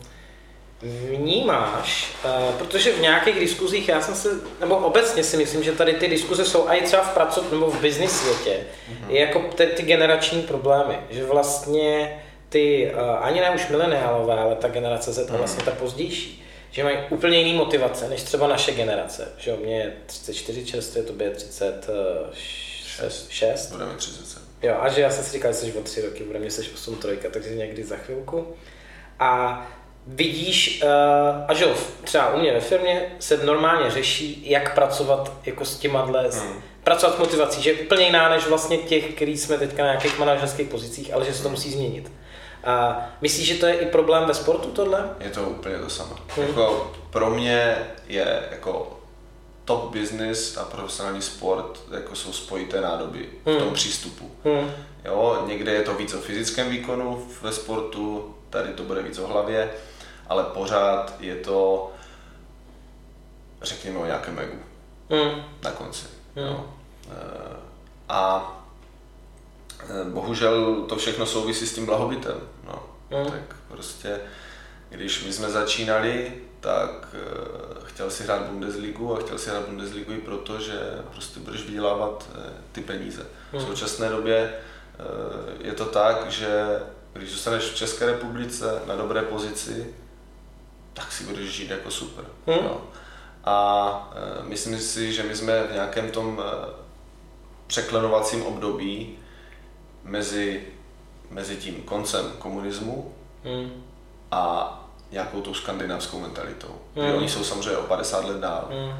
Vnímáš, 0.82 2.12
uh, 2.24 2.54
protože 2.54 2.92
v 2.92 3.00
nějakých 3.00 3.40
diskuzích 3.40 3.88
já 3.88 4.00
jsem 4.00 4.14
se, 4.14 4.28
nebo 4.60 4.76
obecně 4.76 5.24
si 5.24 5.36
myslím, 5.36 5.62
že 5.62 5.72
tady 5.72 5.92
ty 5.92 6.08
diskuze 6.08 6.44
jsou 6.44 6.68
i 6.68 6.82
třeba 6.82 7.02
v 7.02 7.14
pracov 7.14 7.52
nebo 7.52 7.70
v 7.70 7.80
business 7.80 8.20
světě, 8.20 8.60
mm-hmm. 8.60 9.10
je 9.10 9.20
jako 9.20 9.40
ty, 9.40 9.66
ty 9.66 9.82
generační 9.82 10.42
problémy, 10.42 10.98
že 11.10 11.24
vlastně 11.24 12.22
ty, 12.48 12.92
uh, 12.94 13.26
ani 13.26 13.40
ne 13.40 13.50
už 13.50 13.68
mileniálové, 13.68 14.34
ale 14.34 14.54
ta 14.54 14.68
generace 14.68 15.12
Z, 15.12 15.28
hmm. 15.28 15.38
vlastně 15.38 15.64
ta 15.64 15.70
pozdější, 15.70 16.44
že 16.70 16.84
mají 16.84 16.96
úplně 17.10 17.38
jiný 17.38 17.54
motivace, 17.54 18.08
než 18.08 18.22
třeba 18.22 18.46
naše 18.46 18.72
generace. 18.72 19.28
Že 19.38 19.56
mě 19.56 19.78
je 19.78 19.92
34 20.06 20.64
čerstvě, 20.64 21.02
tobě 21.02 21.26
je 21.26 21.34
36, 21.34 21.88
6. 22.86 23.30
6. 23.30 23.72
Budeme 23.72 23.94
37. 23.94 24.47
Jo, 24.62 24.76
a 24.80 24.88
že 24.88 25.00
já 25.00 25.10
jsem 25.10 25.24
si 25.24 25.32
říkal, 25.32 25.52
že 25.52 25.58
jsi 25.58 25.72
o 25.72 25.82
3 25.82 26.02
roky, 26.02 26.24
bude 26.24 26.38
mě 26.38 26.50
jsi 26.50 26.70
8 26.74 26.96
trojka, 26.96 27.28
takže 27.30 27.54
někdy 27.54 27.84
za 27.84 27.96
chvilku. 27.96 28.54
A 29.18 29.62
vidíš, 30.06 30.82
uh, 30.82 31.44
a 31.48 31.54
že 31.54 31.64
jo, 31.64 31.74
třeba 32.04 32.34
u 32.34 32.38
mě 32.38 32.52
ve 32.52 32.60
firmě 32.60 33.16
se 33.18 33.36
normálně 33.36 33.90
řeší, 33.90 34.50
jak 34.50 34.74
pracovat 34.74 35.32
jako 35.44 35.64
s 35.64 35.78
těma 35.78 36.02
dle, 36.02 36.28
hmm. 36.32 36.62
pracovat 36.84 37.16
s 37.16 37.18
motivací, 37.18 37.62
že 37.62 37.70
je 37.70 37.76
úplně 37.76 38.04
jiná 38.04 38.28
než 38.28 38.46
vlastně 38.46 38.78
těch, 38.78 39.14
který 39.14 39.38
jsme 39.38 39.58
teďka 39.58 39.82
na 39.82 39.88
nějakých 39.88 40.18
manažerských 40.18 40.68
pozicích, 40.68 41.14
ale 41.14 41.24
že 41.24 41.34
se 41.34 41.42
to 41.42 41.48
musí 41.48 41.70
změnit. 41.70 42.12
A 42.64 43.06
myslíš, 43.20 43.46
že 43.46 43.54
to 43.54 43.66
je 43.66 43.74
i 43.74 43.86
problém 43.86 44.24
ve 44.24 44.34
sportu 44.34 44.70
tohle? 44.70 45.10
Je 45.20 45.30
to 45.30 45.42
úplně 45.42 45.78
to 45.78 45.90
samé. 45.90 46.14
Hmm. 46.36 46.46
Jako 46.46 46.92
pro 47.10 47.30
mě 47.30 47.76
je 48.08 48.42
jako 48.50 48.97
top 49.68 49.92
business 49.92 50.56
a 50.56 50.64
profesionální 50.64 51.22
sport 51.22 51.80
jako 51.90 52.14
jsou 52.14 52.32
spojité 52.32 52.80
nádoby 52.80 53.28
hmm. 53.46 53.56
v 53.56 53.58
tom 53.58 53.74
přístupu. 53.74 54.30
Hmm. 54.44 54.70
Jo, 55.04 55.44
někde 55.46 55.72
je 55.72 55.82
to 55.82 55.94
víc 55.94 56.14
o 56.14 56.20
fyzickém 56.20 56.70
výkonu 56.70 57.28
ve 57.42 57.52
sportu, 57.52 58.34
tady 58.50 58.72
to 58.72 58.82
bude 58.82 59.02
víc 59.02 59.18
o 59.18 59.26
hlavě, 59.26 59.70
ale 60.28 60.44
pořád 60.44 61.14
je 61.20 61.36
to, 61.36 61.92
řekněme, 63.62 63.98
o 63.98 64.06
nějakém 64.06 64.38
egu 64.38 64.58
hmm. 65.10 65.42
na 65.62 65.70
konci. 65.70 66.06
Hmm. 66.36 66.46
Jo. 66.46 66.66
Eh, 67.10 67.56
a 68.08 68.52
eh, 69.80 70.04
bohužel 70.04 70.82
to 70.88 70.96
všechno 70.96 71.26
souvisí 71.26 71.66
s 71.66 71.74
tím 71.74 71.86
blahobytem. 71.86 72.40
No. 72.66 72.82
Hmm. 73.10 73.30
Tak 73.30 73.56
prostě, 73.68 74.20
když 74.90 75.24
my 75.24 75.32
jsme 75.32 75.50
začínali, 75.50 76.32
tak 76.60 77.14
uh, 77.14 77.87
chtěl 77.98 78.10
si 78.10 78.24
hrát 78.24 78.42
Bundesligu 78.42 79.16
a 79.16 79.20
chtěl 79.20 79.38
si 79.38 79.50
hrát 79.50 79.68
Bundesligu 79.68 80.12
i 80.12 80.18
proto, 80.18 80.60
že 80.60 80.80
prostě 81.12 81.40
budeš 81.40 81.62
vydělávat 81.62 82.28
uh, 82.34 82.42
ty 82.72 82.80
peníze. 82.80 83.26
Hmm. 83.52 83.62
V 83.62 83.66
současné 83.66 84.08
době 84.08 84.54
uh, 84.98 85.66
je 85.66 85.72
to 85.72 85.84
tak, 85.84 86.30
že 86.30 86.80
když 87.12 87.30
zůstaneš 87.30 87.64
v 87.64 87.74
České 87.74 88.06
republice 88.06 88.82
na 88.86 88.96
dobré 88.96 89.22
pozici, 89.22 89.94
tak 90.94 91.12
si 91.12 91.24
budeš 91.24 91.50
žít 91.50 91.70
jako 91.70 91.90
super. 91.90 92.24
Hmm. 92.46 92.64
No. 92.64 92.80
A 93.44 94.12
uh, 94.40 94.48
myslím 94.48 94.78
si, 94.78 95.12
že 95.12 95.22
my 95.22 95.36
jsme 95.36 95.66
v 95.66 95.72
nějakém 95.72 96.10
tom 96.10 96.42
překlenovacím 97.66 98.42
období 98.42 99.18
mezi, 100.04 100.66
mezi 101.30 101.56
tím 101.56 101.82
koncem 101.82 102.32
komunismu 102.38 103.14
hmm. 103.44 103.84
a 104.30 104.74
nějakou 105.10 105.40
tou 105.40 105.54
skandinávskou 105.54 106.20
mentalitou. 106.20 106.80
Mm. 106.98 107.14
Oni 107.14 107.28
jsou 107.28 107.44
samozřejmě 107.44 107.76
o 107.76 107.82
50 107.82 108.24
let 108.24 108.36
dál, 108.36 108.68
mm. 108.70 108.98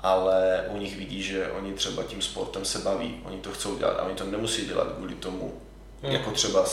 ale 0.00 0.64
u 0.68 0.78
nich 0.78 0.96
vidí, 0.96 1.22
že 1.22 1.50
oni 1.50 1.72
třeba 1.72 2.02
tím 2.02 2.22
sportem 2.22 2.64
se 2.64 2.78
baví, 2.78 3.20
oni 3.24 3.38
to 3.38 3.50
chcou 3.50 3.78
dělat 3.78 3.98
a 3.98 4.02
oni 4.02 4.14
to 4.14 4.24
nemusí 4.24 4.66
dělat 4.66 4.88
kvůli 4.96 5.14
tomu, 5.14 5.60
mm. 6.02 6.10
jako 6.10 6.30
třeba 6.30 6.64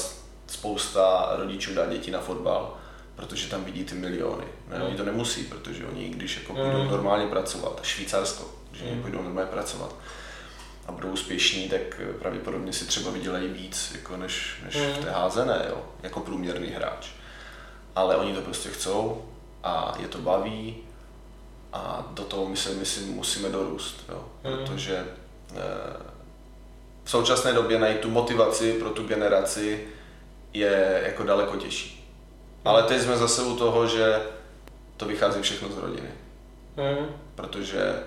spousta 0.48 1.34
rodičů 1.38 1.74
dá 1.74 1.86
děti 1.86 2.12
na 2.12 2.20
fotbal, 2.20 2.78
protože 3.16 3.48
tam 3.48 3.64
vidí 3.64 3.84
ty 3.84 3.96
miliony. 3.96 4.46
Ne, 4.68 4.78
mm. 4.78 4.86
Oni 4.86 4.98
to 4.98 5.06
nemusí, 5.06 5.44
protože 5.44 5.86
oni, 5.86 6.10
když 6.10 6.38
jako 6.38 6.54
budou 6.54 6.84
mm. 6.84 6.92
normálně 6.92 7.28
pracovat, 7.28 7.80
Švýcarsko, 7.84 8.46
když 8.72 8.84
mm. 8.92 9.02
půjdou 9.02 9.22
normálně 9.22 9.52
pracovat, 9.52 9.96
a 10.88 10.92
budou 10.92 11.10
úspěšní, 11.10 11.70
tak 11.70 12.02
pravděpodobně 12.20 12.74
si 12.74 12.86
třeba 12.86 13.12
vydělají 13.12 13.48
víc, 13.48 13.92
jako 13.96 14.18
než, 14.18 14.62
než 14.66 14.76
mm. 14.76 14.94
v 14.94 14.98
té 14.98 15.12
házené, 15.12 15.66
jo, 15.70 15.82
jako 16.04 16.20
průměrný 16.20 16.68
hráč 16.68 17.10
ale 17.96 18.18
oni 18.18 18.34
to 18.34 18.42
prostě 18.42 18.70
chcou 18.70 19.26
a 19.66 19.94
je 20.00 20.08
to 20.08 20.18
baví 20.18 20.78
a 21.74 22.08
do 22.14 22.24
toho 22.24 22.46
my 22.46 22.58
se 22.58 22.70
myslím 22.70 23.14
musíme 23.14 23.50
dorůst, 23.50 24.06
jo? 24.10 24.26
Mm. 24.44 24.58
protože 24.58 24.96
e, 24.96 25.06
v 27.04 27.10
současné 27.10 27.54
době 27.54 27.80
najít 27.80 28.00
tu 28.00 28.10
motivaci 28.10 28.74
pro 28.74 28.90
tu 28.90 29.08
generaci 29.08 29.88
je 30.54 31.04
jako 31.06 31.24
daleko 31.24 31.58
těžší. 31.58 32.14
Ale 32.66 32.84
teď 32.84 33.02
jsme 33.02 33.18
zase 33.18 33.44
u 33.44 33.56
toho, 33.56 33.88
že 33.88 34.22
to 34.98 35.06
vychází 35.06 35.42
všechno 35.42 35.70
z 35.70 35.78
rodiny. 35.78 36.10
Mm. 36.78 37.08
Protože 37.36 37.80
e, 37.82 38.04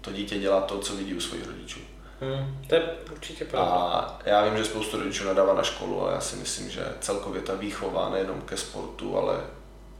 to 0.00 0.12
dítě 0.12 0.38
dělá 0.38 0.60
to, 0.60 0.78
co 0.78 0.96
vidí 0.96 1.14
u 1.14 1.20
svých 1.20 1.46
rodičů. 1.46 1.80
Hmm, 2.20 2.58
to 2.68 2.74
je 2.74 2.82
určitě 3.12 3.44
pravda. 3.44 3.70
A 3.70 4.18
já 4.24 4.44
vím, 4.44 4.56
že 4.58 4.64
spoustu 4.64 4.98
rodičů 4.98 5.24
nadává 5.24 5.54
na 5.54 5.62
školu 5.62 6.06
a 6.06 6.12
já 6.12 6.20
si 6.20 6.36
myslím, 6.36 6.70
že 6.70 6.92
celkově 7.00 7.42
ta 7.42 7.54
výchova 7.54 8.08
nejenom 8.08 8.40
ke 8.40 8.56
sportu, 8.56 9.18
ale 9.18 9.40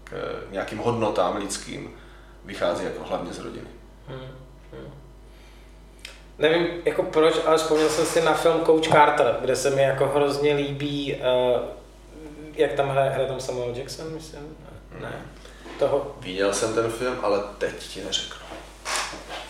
k 0.04 0.12
nějakým 0.50 0.78
hodnotám 0.78 1.36
lidským 1.36 1.94
vychází 2.44 2.84
jako 2.84 3.04
hlavně 3.04 3.32
z 3.32 3.38
rodiny. 3.38 3.66
Hmm, 4.08 4.28
hmm. 4.72 4.92
Nevím 6.38 6.66
jako 6.84 7.02
proč, 7.02 7.34
ale 7.46 7.56
vzpomněl 7.56 7.88
jsem 7.88 8.06
si 8.06 8.20
na 8.20 8.34
film 8.34 8.64
Coach 8.66 8.88
Carter, 8.88 9.36
kde 9.40 9.56
se 9.56 9.70
mi 9.70 9.82
jako 9.82 10.06
hrozně 10.06 10.54
líbí, 10.54 11.14
uh, 11.14 11.60
jak 12.56 12.72
tam 12.72 12.88
hraje, 12.88 13.10
hraje 13.10 13.28
tam 13.28 13.40
Samuel 13.40 13.74
Jackson, 13.76 14.12
myslím? 14.12 14.56
Ne. 14.92 15.00
ne. 15.00 15.22
Toho. 15.78 16.16
Viděl 16.20 16.52
jsem 16.52 16.74
ten 16.74 16.90
film, 16.90 17.16
ale 17.22 17.40
teď 17.58 17.74
ti 17.74 18.04
neřeknu. 18.04 18.44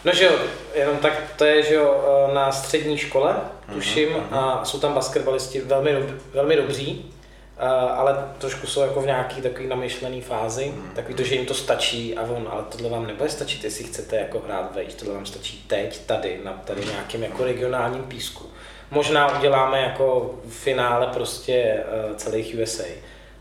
No 0.05 0.13
že 0.13 0.25
jo, 0.25 0.33
jenom 0.75 0.97
tak 0.97 1.13
to 1.37 1.45
je, 1.45 1.63
že 1.63 1.75
jo, 1.75 2.05
eh, 2.31 2.35
na 2.35 2.53
střední 2.53 2.99
škole, 2.99 3.37
tuším, 3.73 4.09
uh-huh. 4.09 4.39
a 4.39 4.65
jsou 4.65 4.81
tam 4.81 4.95
basketbalisti 4.95 5.61
velmi, 5.61 5.93
velmi 6.33 6.57
dobří, 6.57 7.14
uh, 7.57 7.99
ale 7.99 8.29
trošku 8.39 8.67
jsou 8.67 8.81
jako 8.81 9.01
v 9.01 9.07
nějaký 9.07 9.43
takový 9.43 9.67
namyšlený 9.67 10.21
fázi, 10.21 10.65
uh-huh. 10.65 10.95
takový 10.95 11.15
to, 11.15 11.23
že 11.23 11.35
jim 11.35 11.47
to 11.47 11.55
stačí 11.55 12.17
a 12.17 12.23
on, 12.23 12.49
ale 12.51 12.63
tohle 12.63 12.91
vám 12.91 13.07
nebude 13.07 13.31
stačit, 13.31 13.65
jestli 13.65 13.85
chcete 13.85 14.17
jako 14.17 14.43
hrát 14.47 14.75
vejš, 14.75 14.95
tohle 14.95 15.15
vám 15.15 15.27
stačí 15.27 15.65
teď, 15.67 16.01
tady, 16.07 16.41
na 16.45 16.53
tady 16.53 16.85
nějakém 16.85 17.23
jako 17.23 17.45
regionálním 17.45 18.03
písku. 18.03 18.47
Možná 18.91 19.39
uděláme 19.39 19.81
jako 19.81 20.35
v 20.45 20.53
finále 20.53 21.07
prostě 21.07 21.85
uh, 22.09 22.17
celých 22.17 22.57
USA 22.63 22.85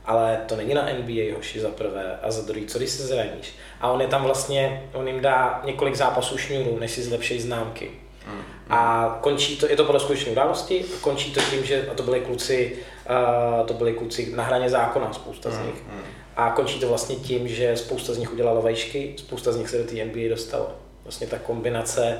ale 0.06 0.42
to 0.48 0.56
není 0.56 0.74
na 0.74 0.86
NBA 0.86 1.36
hoši 1.36 1.60
za 1.60 1.70
prvé 1.70 2.20
a 2.22 2.32
za 2.32 2.42
druhý, 2.42 2.66
co 2.66 2.78
když 2.78 2.90
se 2.90 3.08
zraníš. 3.08 3.56
A 3.82 3.92
on 3.92 4.02
je 4.02 4.08
tam 4.08 4.24
vlastně, 4.24 4.84
on 4.94 5.08
jim 5.08 5.22
dá 5.22 5.62
několik 5.66 5.96
zápasů 5.96 6.38
šňůru, 6.38 6.80
než 6.80 6.92
si 6.92 7.04
zlepší 7.04 7.42
známky. 7.42 7.92
Mm. 8.28 8.44
A 8.70 9.18
končí 9.22 9.58
to, 9.58 9.68
je 9.68 9.76
to 9.76 9.86
podle 9.86 10.00
skutečné 10.00 10.32
události, 10.32 10.86
končí 11.02 11.34
to 11.34 11.40
tím, 11.50 11.66
že 11.66 11.88
a 11.92 11.94
to 11.94 12.04
byli 12.04 12.20
kluci, 12.20 12.78
uh, 13.10 13.68
to 13.68 13.74
byli 13.74 13.94
kluci 13.94 14.34
na 14.36 14.44
hraně 14.44 14.70
zákona, 14.70 15.14
spousta 15.14 15.52
z 15.52 15.58
mm, 15.58 15.66
nich. 15.66 15.76
Mm. 15.76 16.02
A 16.36 16.52
končí 16.52 16.80
to 16.80 16.88
vlastně 16.88 17.16
tím, 17.16 17.48
že 17.48 17.78
spousta 17.78 18.14
z 18.14 18.18
nich 18.18 18.34
udělala 18.34 18.62
vejšky, 18.62 19.16
spousta 19.18 19.52
z 19.52 19.58
nich 19.58 19.70
se 19.70 19.78
do 19.78 19.84
té 19.84 20.06
NBA 20.06 20.30
dostalo. 20.30 20.70
Vlastně 21.04 21.28
ta 21.28 21.38
kombinace 21.38 22.20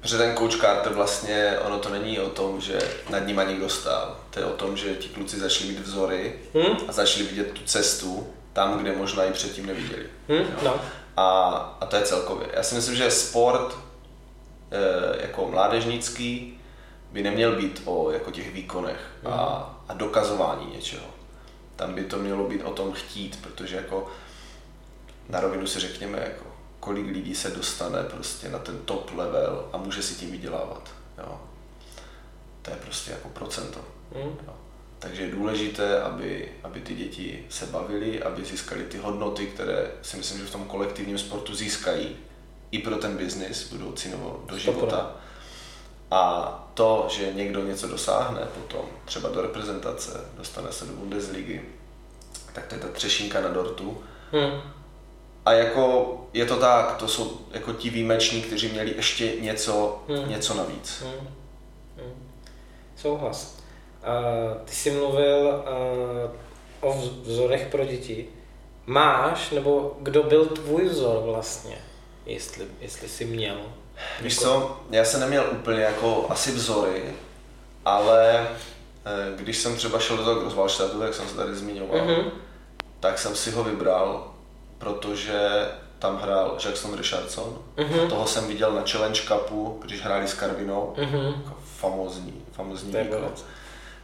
Protože 0.00 0.18
ten 0.18 0.36
coach 0.36 0.60
Carter 0.60 0.92
vlastně, 0.92 1.58
ono 1.66 1.78
to 1.78 1.88
není 1.88 2.20
o 2.20 2.28
tom, 2.28 2.60
že 2.60 2.78
nad 3.10 3.18
ním 3.18 3.42
někdo 3.48 3.68
stál. 3.68 4.16
To 4.30 4.38
je 4.38 4.44
o 4.44 4.52
tom, 4.52 4.76
že 4.76 4.94
ti 4.94 5.08
kluci 5.08 5.38
začali 5.38 5.70
mít 5.70 5.78
vzory 5.78 6.34
hmm? 6.54 6.76
a 6.88 6.92
začali 6.92 7.24
vidět 7.24 7.52
tu 7.52 7.60
cestu 7.64 8.26
tam, 8.52 8.78
kde 8.78 8.92
možná 8.92 9.24
i 9.24 9.32
předtím 9.32 9.66
neviděli. 9.66 10.02
Hmm? 10.28 10.46
No. 10.62 10.80
A, 11.16 11.48
a 11.80 11.86
to 11.86 11.96
je 11.96 12.02
celkově. 12.02 12.46
Já 12.54 12.62
si 12.62 12.74
myslím, 12.74 12.96
že 12.96 13.10
sport 13.10 13.76
jako 15.20 15.48
mládežnický 15.48 16.60
by 17.12 17.22
neměl 17.22 17.56
být 17.56 17.82
o 17.84 18.10
jako 18.10 18.30
těch 18.30 18.52
výkonech 18.52 19.10
a, 19.26 19.34
a 19.88 19.94
dokazování 19.94 20.66
něčeho. 20.74 21.06
Tam 21.76 21.94
by 21.94 22.04
to 22.04 22.18
mělo 22.18 22.48
být 22.48 22.62
o 22.62 22.70
tom 22.70 22.92
chtít, 22.92 23.38
protože 23.42 23.76
jako 23.76 24.10
na 25.28 25.40
rovinu 25.40 25.66
si 25.66 25.80
řekněme, 25.80 26.18
jako 26.18 26.44
kolik 26.80 27.06
lidí 27.06 27.34
se 27.34 27.50
dostane 27.50 28.02
prostě 28.02 28.48
na 28.48 28.58
ten 28.58 28.78
top 28.78 29.10
level 29.16 29.68
a 29.72 29.76
může 29.76 30.02
si 30.02 30.14
tím 30.14 30.30
vydělávat. 30.30 30.90
Jo. 31.18 31.40
To 32.62 32.70
je 32.70 32.76
prostě 32.76 33.10
jako 33.10 33.28
procento. 33.28 33.80
Mm. 34.14 34.36
Jo. 34.46 34.54
Takže 34.98 35.22
je 35.22 35.30
důležité, 35.30 36.02
aby, 36.02 36.52
aby 36.62 36.80
ty 36.80 36.94
děti 36.94 37.46
se 37.48 37.66
bavily, 37.66 38.22
aby 38.22 38.44
získali 38.44 38.84
ty 38.84 38.98
hodnoty, 38.98 39.46
které 39.46 39.90
si 40.02 40.16
myslím, 40.16 40.38
že 40.38 40.46
v 40.46 40.52
tom 40.52 40.64
kolektivním 40.64 41.18
sportu 41.18 41.54
získají 41.54 42.16
i 42.70 42.78
pro 42.78 42.96
ten 42.96 43.16
biznis 43.16 43.72
budoucí 43.72 44.08
nebo 44.08 44.44
do 44.46 44.58
života. 44.58 45.16
A 46.10 46.70
to, 46.74 47.06
že 47.10 47.32
někdo 47.32 47.66
něco 47.66 47.88
dosáhne 47.88 48.40
potom, 48.54 48.84
třeba 49.04 49.28
do 49.28 49.42
reprezentace, 49.42 50.24
dostane 50.36 50.72
se 50.72 50.84
do 50.84 50.92
Bundesligy, 50.92 51.62
tak 52.52 52.66
to 52.66 52.74
je 52.74 52.80
ta 52.80 52.88
třešinka 52.88 53.40
na 53.40 53.48
dortu. 53.48 54.02
Hmm 54.32 54.60
a 55.44 55.52
jako 55.52 56.14
je 56.32 56.46
to 56.46 56.56
tak, 56.56 56.96
to 56.96 57.08
jsou 57.08 57.40
jako 57.50 57.72
ti 57.72 57.90
výjimeční, 57.90 58.42
kteří 58.42 58.68
měli 58.68 58.94
ještě 58.96 59.32
něco, 59.40 60.02
hmm. 60.08 60.28
něco 60.28 60.54
navíc. 60.54 61.02
Hmm. 61.02 61.28
Hmm. 61.96 62.32
Souhlas. 62.96 63.58
Uh, 64.00 64.62
ty 64.64 64.72
jsi 64.72 64.90
mluvil 64.90 65.64
uh, 66.82 66.90
o 66.90 67.02
vzorech 67.22 67.68
pro 67.70 67.84
děti. 67.84 68.26
Máš, 68.86 69.50
nebo 69.50 69.96
kdo 70.00 70.22
byl 70.22 70.46
tvůj 70.46 70.84
vzor 70.84 71.22
vlastně, 71.22 71.78
jestli, 72.26 72.66
jestli 72.80 73.08
jsi 73.08 73.24
měl? 73.24 73.60
Víš 74.20 74.38
co, 74.38 74.80
já 74.90 75.04
jsem 75.04 75.20
neměl 75.20 75.48
úplně 75.52 75.80
jako 75.80 76.26
asi 76.28 76.52
vzory, 76.52 77.14
ale 77.84 78.48
eh, 78.48 79.36
když 79.36 79.58
jsem 79.58 79.76
třeba 79.76 79.98
šel 79.98 80.16
do 80.16 80.24
toho 80.24 80.40
Grosvalštatu, 80.40 81.02
jak 81.02 81.14
jsem 81.14 81.28
se 81.28 81.36
tady 81.36 81.54
zmiňoval, 81.54 81.98
mm-hmm. 81.98 82.30
tak 83.00 83.18
jsem 83.18 83.36
si 83.36 83.50
ho 83.50 83.64
vybral 83.64 84.30
protože 84.80 85.68
tam 85.98 86.16
hrál 86.16 86.58
Jackson 86.64 86.96
Richardson. 86.96 87.58
Mm-hmm. 87.76 88.08
Toho 88.08 88.26
jsem 88.26 88.48
viděl 88.48 88.72
na 88.72 88.82
Challenge 88.86 89.20
Cupu, 89.20 89.78
když 89.84 90.04
hráli 90.04 90.28
s 90.28 90.34
Karvinou. 90.34 90.94
Mm-hmm. 90.96 91.26
Jako 91.26 91.56
famózní, 91.76 92.44
famózní 92.52 92.92
výkon. 92.92 93.34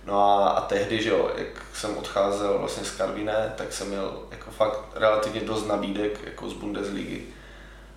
No 0.07 0.20
a, 0.20 0.48
a 0.48 0.61
tehdy, 0.61 1.02
že 1.02 1.09
jo, 1.09 1.31
jak 1.37 1.48
jsem 1.74 1.96
odcházel 1.96 2.59
vlastně 2.59 2.85
z 2.85 2.90
Karviné, 2.90 3.52
tak 3.57 3.72
jsem 3.72 3.88
měl 3.88 4.22
jako 4.31 4.50
fakt 4.50 4.81
relativně 4.94 5.40
dost 5.40 5.66
nabídek 5.66 6.20
jako 6.24 6.50
z 6.50 6.52
Bundesligy 6.52 7.22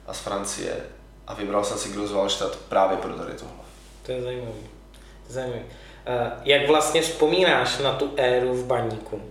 a 0.09 0.13
z 0.13 0.19
Francie 0.19 0.75
a 1.27 1.33
vybral 1.33 1.63
jsem 1.63 1.77
si 1.77 1.89
Grosswallstadt 1.89 2.55
právě 2.55 2.97
pro 2.97 3.13
tady 3.13 3.33
tohle. 3.33 3.53
To 4.05 4.11
je 4.11 4.21
zajímavé. 4.21 4.51
zajímavý. 5.27 5.61
Uh, 5.61 5.65
jak 6.43 6.67
vlastně 6.67 7.01
vzpomínáš 7.01 7.77
na 7.77 7.93
tu 7.93 8.13
éru 8.17 8.53
v 8.53 8.65
baníku? 8.65 9.21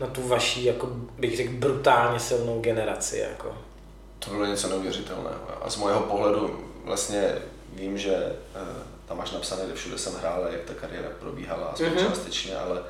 Na 0.00 0.06
tu 0.06 0.28
vaší, 0.28 0.64
jako 0.64 0.86
bych 1.18 1.36
řekl, 1.36 1.52
brutálně 1.52 2.20
silnou 2.20 2.60
generaci? 2.60 3.18
Jako? 3.18 3.56
To 4.18 4.30
bylo 4.30 4.46
něco 4.46 4.68
neuvěřitelného. 4.68 5.40
A 5.62 5.70
z 5.70 5.76
mojeho 5.76 6.00
pohledu 6.00 6.70
vlastně 6.84 7.34
vím, 7.72 7.98
že 7.98 8.14
uh, 8.54 8.82
tam 9.08 9.18
máš 9.18 9.30
napsané, 9.30 9.64
kde 9.64 9.74
všude 9.74 9.98
jsem 9.98 10.14
hrál, 10.14 10.48
jak 10.52 10.60
ta 10.64 10.74
kariéra 10.74 11.08
probíhala, 11.20 11.66
aspoň 11.66 11.86
mm-hmm. 11.86 12.08
částečně, 12.08 12.56
ale 12.56 12.82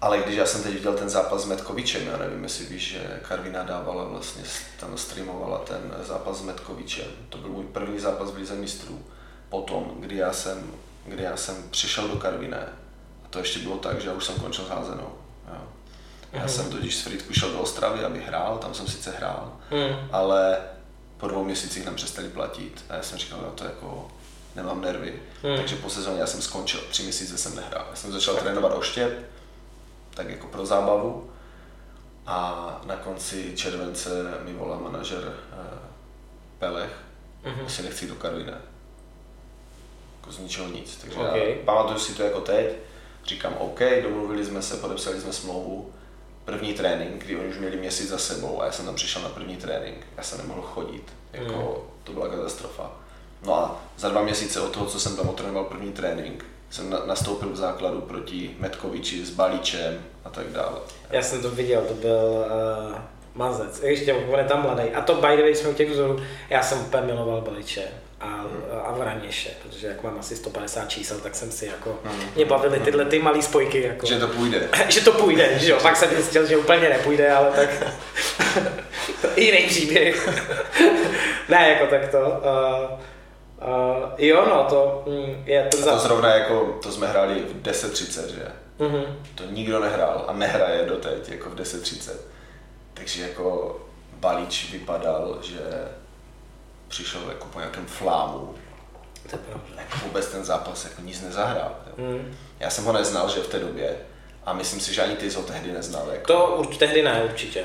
ale 0.00 0.18
když 0.18 0.36
já 0.36 0.46
jsem 0.46 0.62
teď 0.62 0.74
viděl 0.74 0.94
ten 0.94 1.08
zápas 1.08 1.42
s 1.42 1.46
Metkovičem, 1.46 2.06
já 2.06 2.16
nevím, 2.16 2.42
jestli 2.42 2.64
víš, 2.64 2.90
že 2.90 3.20
Karvina 3.28 3.62
dávala 3.62 4.04
vlastně, 4.04 4.42
tam 4.80 4.98
streamovala 4.98 5.58
ten 5.58 5.94
zápas 6.06 6.38
s 6.38 6.42
Metkovičem. 6.42 7.06
To 7.28 7.38
byl 7.38 7.50
můj 7.50 7.64
první 7.64 7.98
zápas 7.98 8.30
v 8.30 8.36
Lize 8.36 8.54
mistrů. 8.54 9.02
Potom, 9.48 9.94
kdy 10.00 10.16
já 10.16 10.32
jsem, 10.32 10.72
kdy 11.06 11.22
já 11.22 11.36
jsem 11.36 11.70
přišel 11.70 12.08
do 12.08 12.16
Karviné, 12.16 12.68
a 13.24 13.28
to 13.30 13.38
ještě 13.38 13.58
bylo 13.58 13.76
tak, 13.76 14.00
že 14.00 14.08
já 14.08 14.14
už 14.14 14.24
jsem 14.24 14.34
končil 14.34 14.64
s 14.64 14.68
házenou. 14.68 15.12
Jo. 15.48 15.60
Já 16.32 16.42
mm. 16.42 16.48
jsem 16.48 16.70
totiž 16.70 16.96
z 16.96 17.00
Frýdku 17.00 17.32
šel 17.32 17.52
do 17.52 17.60
Ostravy, 17.60 18.04
aby 18.04 18.20
hrál, 18.20 18.58
tam 18.58 18.74
jsem 18.74 18.86
sice 18.86 19.10
hrál, 19.10 19.52
mm. 19.70 20.08
ale 20.12 20.58
po 21.16 21.28
dvou 21.28 21.44
měsících 21.44 21.86
nám 21.86 21.94
přestali 21.94 22.28
platit 22.28 22.84
a 22.88 22.94
já 22.94 23.02
jsem 23.02 23.18
říkal, 23.18 23.38
no 23.42 23.50
to 23.50 23.64
jako 23.64 24.08
nemám 24.56 24.80
nervy. 24.80 25.22
Mm. 25.42 25.56
Takže 25.56 25.76
po 25.76 25.90
sezóně 25.90 26.20
já 26.20 26.26
jsem 26.26 26.42
skončil, 26.42 26.80
tři 26.90 27.02
měsíce 27.02 27.38
jsem 27.38 27.56
nehrál. 27.56 27.86
Já 27.90 27.96
jsem 27.96 28.12
začal 28.12 28.36
trénovat 28.36 28.72
oštěp, 28.74 29.30
tak 30.18 30.30
jako 30.30 30.46
pro 30.46 30.66
zábavu. 30.66 31.30
A 32.26 32.80
na 32.84 32.96
konci 32.96 33.52
července 33.56 34.10
mi 34.44 34.52
volá 34.52 34.78
manažer 34.78 35.18
uh, 35.18 35.78
Pelech, 36.58 36.92
mm-hmm. 37.44 37.64
jestli 37.64 37.84
nechci 37.84 38.08
do 38.08 38.14
Karviné. 38.14 38.58
Jako 40.16 40.32
z 40.32 40.38
ničeho 40.38 40.68
nic. 40.68 40.96
Takže 40.96 41.18
okay. 41.18 41.50
já 41.50 41.64
pamatuju 41.64 41.98
si 41.98 42.14
to 42.14 42.22
jako 42.22 42.40
teď, 42.40 42.76
říkám 43.24 43.54
OK, 43.58 43.80
domluvili 44.02 44.44
jsme 44.44 44.62
se, 44.62 44.76
podepsali 44.76 45.20
jsme 45.20 45.32
smlouvu. 45.32 45.92
První 46.44 46.74
trénink, 46.74 47.24
kdy 47.24 47.36
oni 47.36 47.48
už 47.48 47.58
měli 47.58 47.76
měsíc 47.76 48.08
za 48.08 48.18
sebou 48.18 48.62
a 48.62 48.66
já 48.66 48.72
jsem 48.72 48.84
tam 48.84 48.94
přišel 48.94 49.22
na 49.22 49.28
první 49.28 49.56
trénink, 49.56 50.06
já 50.16 50.22
jsem 50.22 50.38
nemohl 50.38 50.62
chodit, 50.62 51.12
jako 51.32 51.52
mm. 51.52 52.04
to 52.04 52.12
byla 52.12 52.28
katastrofa. 52.28 52.90
No 53.42 53.54
a 53.54 53.80
za 53.96 54.08
dva 54.08 54.22
měsíce 54.22 54.60
od 54.60 54.72
toho, 54.72 54.86
co 54.86 55.00
jsem 55.00 55.16
tam 55.16 55.28
otrénoval 55.28 55.64
první 55.64 55.92
trénink, 55.92 56.44
jsem 56.70 56.96
nastoupil 57.06 57.48
v 57.48 57.56
základu 57.56 58.00
proti 58.00 58.56
Metkoviči 58.58 59.24
s 59.24 59.30
Balíčem 59.30 60.04
a 60.24 60.30
tak 60.30 60.46
dále. 60.46 60.78
Já 61.10 61.22
jsem 61.22 61.42
to 61.42 61.50
viděl, 61.50 61.82
to 61.82 61.94
byl 61.94 62.46
uh, 62.90 62.96
mazec, 63.34 63.82
ještě 63.82 64.12
on 64.12 64.38
je 64.38 64.44
tam 64.44 64.62
mladý. 64.62 64.82
A 64.82 65.00
to 65.00 65.14
by 65.14 65.36
the 65.36 65.42
way 65.42 65.54
jsme 65.54 65.70
u 65.70 65.74
těch 65.74 65.90
vzorů, 65.90 66.20
já 66.50 66.62
jsem 66.62 66.80
úplně 66.80 67.02
miloval 67.02 67.40
Balíče 67.40 67.82
a, 68.20 68.26
hmm. 68.26 68.62
a 68.84 68.92
Vraněše, 68.92 69.50
protože 69.62 69.86
jak 69.86 70.02
mám 70.02 70.18
asi 70.18 70.36
150 70.36 70.88
čísel, 70.88 71.18
tak 71.18 71.34
jsem 71.34 71.50
si 71.50 71.66
jako, 71.66 71.98
hmm. 72.04 72.20
mě 72.34 72.44
bavily 72.44 72.80
tyhle 72.80 73.04
ty 73.04 73.18
malé 73.18 73.42
spojky. 73.42 73.82
Jako, 73.82 74.06
že 74.06 74.18
to 74.18 74.28
půjde. 74.28 74.68
že 74.88 75.00
to 75.00 75.12
půjde, 75.12 75.58
že 75.58 75.70
jo, 75.70 75.78
pak 75.82 75.96
jsem 75.96 76.10
zjistil, 76.10 76.46
že 76.46 76.56
úplně 76.56 76.88
nepůjde, 76.88 77.32
ale 77.32 77.50
tak 77.50 77.68
jiný 79.36 79.66
příběh. 79.66 80.28
ne, 81.48 81.70
jako 81.70 81.86
tak 81.86 82.08
to. 82.08 82.18
Uh, 82.18 83.00
Uh, 83.62 84.10
jo, 84.18 84.46
no, 84.48 84.64
to 84.64 85.04
mm, 85.06 85.42
je 85.46 85.68
ten 85.70 85.82
zap... 85.82 85.94
to 85.94 86.00
zrovna 86.00 86.34
jako, 86.34 86.78
to 86.82 86.92
jsme 86.92 87.06
hráli 87.06 87.40
v 87.40 87.62
10.30, 87.62 88.26
že? 88.26 88.46
Mm-hmm. 88.78 89.04
To 89.34 89.44
nikdo 89.44 89.80
nehrál 89.80 90.24
a 90.28 90.32
nehraje 90.32 90.86
doteď, 90.86 91.28
jako 91.28 91.50
v 91.50 91.54
10.30. 91.54 92.12
Takže 92.94 93.22
jako 93.22 93.76
balíč 94.12 94.72
vypadal, 94.72 95.38
že 95.42 95.88
přišel 96.88 97.20
jako 97.28 97.46
po 97.46 97.58
nějakém 97.58 97.86
flámu. 97.86 98.54
To 99.30 99.36
je 99.36 99.38
pravda. 99.38 99.82
Jako 99.82 99.98
vůbec 100.04 100.26
ten 100.26 100.44
zápas 100.44 100.84
jako 100.84 101.02
nic 101.02 101.22
nezahrál. 101.22 101.74
Mm. 101.96 102.36
Já 102.60 102.70
jsem 102.70 102.84
ho 102.84 102.92
neznal, 102.92 103.28
že 103.28 103.40
v 103.40 103.48
té 103.48 103.58
době. 103.58 103.96
A 104.44 104.52
myslím 104.52 104.80
si, 104.80 104.94
že 104.94 105.02
ani 105.02 105.16
ty 105.16 105.30
jsi 105.30 105.36
ho 105.36 105.42
tehdy 105.42 105.72
neznal. 105.72 106.08
Jako. 106.12 106.26
To 106.26 106.56
určitě 106.58 106.78
tehdy 106.78 107.02
ne, 107.02 107.22
určitě. 107.24 107.64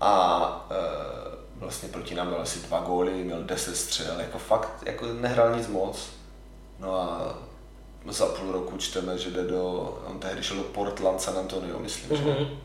A 0.00 0.66
uh, 0.70 1.25
vlastně 1.60 1.88
proti 1.88 2.14
nám 2.14 2.30
dal 2.30 2.40
asi 2.40 2.58
dva 2.58 2.80
góly, 2.80 3.10
měl 3.12 3.42
10 3.42 3.76
střel, 3.76 4.20
jako 4.20 4.38
fakt 4.38 4.82
jako 4.86 5.06
nehrál 5.06 5.56
nic 5.56 5.68
moc. 5.68 6.10
No 6.78 6.94
a 6.94 7.38
za 8.08 8.26
půl 8.26 8.52
roku 8.52 8.76
čteme, 8.76 9.18
že 9.18 9.30
jde 9.30 9.44
do, 9.44 9.62
on 10.06 10.18
tehdy 10.18 10.42
šel 10.42 10.56
do 10.56 10.62
Portland 10.62 11.20
San 11.20 11.38
Antonio, 11.38 11.78
myslím, 11.78 12.10
mm-hmm. 12.10 12.24
že? 12.24 12.30
Mhm. 12.40 12.58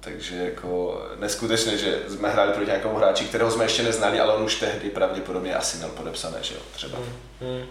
Takže 0.00 0.36
jako 0.36 1.02
neskutečné, 1.16 1.78
že 1.78 2.02
jsme 2.08 2.30
hráli 2.30 2.52
proti 2.52 2.66
nějakému 2.66 2.96
hráči, 2.96 3.24
kterého 3.24 3.50
jsme 3.50 3.64
ještě 3.64 3.82
neznali, 3.82 4.20
ale 4.20 4.34
on 4.34 4.42
už 4.42 4.60
tehdy 4.60 4.90
pravděpodobně 4.90 5.54
asi 5.54 5.76
měl 5.76 5.88
podepsané, 5.88 6.38
že 6.42 6.54
jo, 6.54 6.60
třeba. 6.72 6.98
Mm-hmm. 6.98 7.64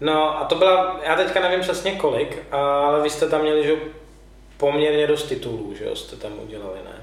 No 0.00 0.40
a 0.40 0.44
to 0.44 0.54
byla, 0.54 1.00
já 1.02 1.16
teďka 1.16 1.40
nevím 1.40 1.60
přesně 1.60 1.92
kolik, 1.92 2.42
ale 2.52 3.02
vy 3.02 3.10
jste 3.10 3.28
tam 3.28 3.40
měli, 3.40 3.66
že 3.66 3.76
poměrně 4.56 5.06
dost 5.06 5.22
titulů, 5.22 5.74
že 5.78 5.84
jo, 5.84 5.96
jste 5.96 6.16
tam 6.16 6.32
udělali, 6.38 6.78
ne? 6.84 6.97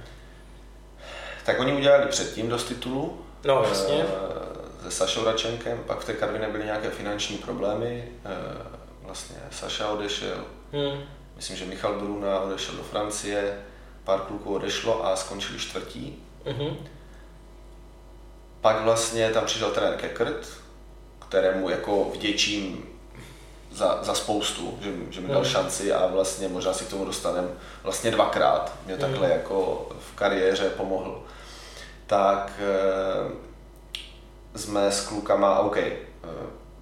Tak 1.46 1.60
oni 1.60 1.74
udělali 1.74 2.06
předtím 2.08 2.50
dost 2.50 2.64
titulů. 2.64 3.26
No, 3.44 3.66
jasně. 3.70 4.06
Eh, 4.06 4.84
se 4.84 4.92
Sašou 4.92 5.26
Račenkem, 5.26 5.84
pak 5.88 6.00
v 6.00 6.06
té 6.06 6.14
Karvině 6.14 6.48
byly 6.48 6.66
nějaké 6.66 6.90
finanční 6.90 7.38
problémy. 7.38 8.12
Eh, 8.26 8.30
vlastně 9.02 9.36
Saša 9.52 9.90
odešel, 9.90 10.38
hmm. 10.72 11.04
myslím, 11.36 11.58
že 11.58 11.66
Michal 11.66 12.00
Bruna 12.00 12.40
odešel 12.40 12.76
do 12.76 12.84
Francie, 12.84 13.60
pár 14.04 14.20
kluků 14.20 14.56
odešlo 14.56 15.06
a 15.06 15.16
skončili 15.16 15.60
čtvrtí. 15.60 16.24
hmm 16.46 16.78
Pak 18.62 18.82
vlastně 18.82 19.30
tam 19.30 19.46
přišel 19.46 19.72
trenér 19.72 19.98
Kekert, 19.98 20.48
kterému 21.28 21.70
jako 21.70 22.12
vděčím 22.14 22.86
za, 23.72 24.00
za 24.04 24.14
spoustu, 24.14 24.80
že, 24.82 24.92
že 25.10 25.22
mi 25.22 25.28
dal 25.28 25.42
mm. 25.42 25.48
šanci 25.48 25.94
a 25.94 26.08
vlastně 26.08 26.48
možná 26.48 26.74
si 26.74 26.86
k 26.86 26.90
tomu 26.90 27.06
dostanem 27.06 27.52
vlastně 27.84 28.12
dvakrát. 28.12 28.74
Mě 28.86 28.94
mm. 28.94 29.00
takhle 29.00 29.30
jako 29.30 29.88
v 30.00 30.16
kariéře 30.16 30.70
pomohl. 30.70 31.22
Tak 32.08 32.52
e, 32.60 32.74
jsme 34.58 34.92
s 34.92 35.08
klukama, 35.08 35.60
OK, 35.60 35.78
e, 35.78 35.98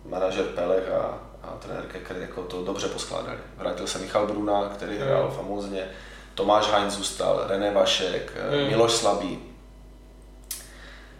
manažer 0.05 0.45
Pelech 0.45 0.89
a, 0.89 1.19
a 1.43 1.57
trenér 1.59 1.83
Keker 1.83 2.17
jako 2.17 2.43
to 2.43 2.63
dobře 2.63 2.87
poskládali. 2.87 3.37
Vrátil 3.57 3.87
se 3.87 3.99
Michal 3.99 4.27
Bruna, 4.27 4.69
který 4.69 4.95
mm. 4.95 5.01
hrál 5.01 5.31
famózně, 5.31 5.87
Tomáš 6.35 6.67
Heinz 6.67 6.93
zůstal, 6.93 7.43
René 7.47 7.71
Vašek, 7.71 8.33
mm. 8.51 8.67
Miloš 8.67 8.91
Slabý. 8.91 9.39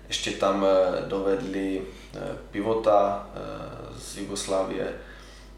Ještě 0.08 0.32
tam 0.32 0.66
dovedli 1.08 1.82
pivota 2.52 3.28
z 3.98 4.18
Jugoslávie, 4.18 4.94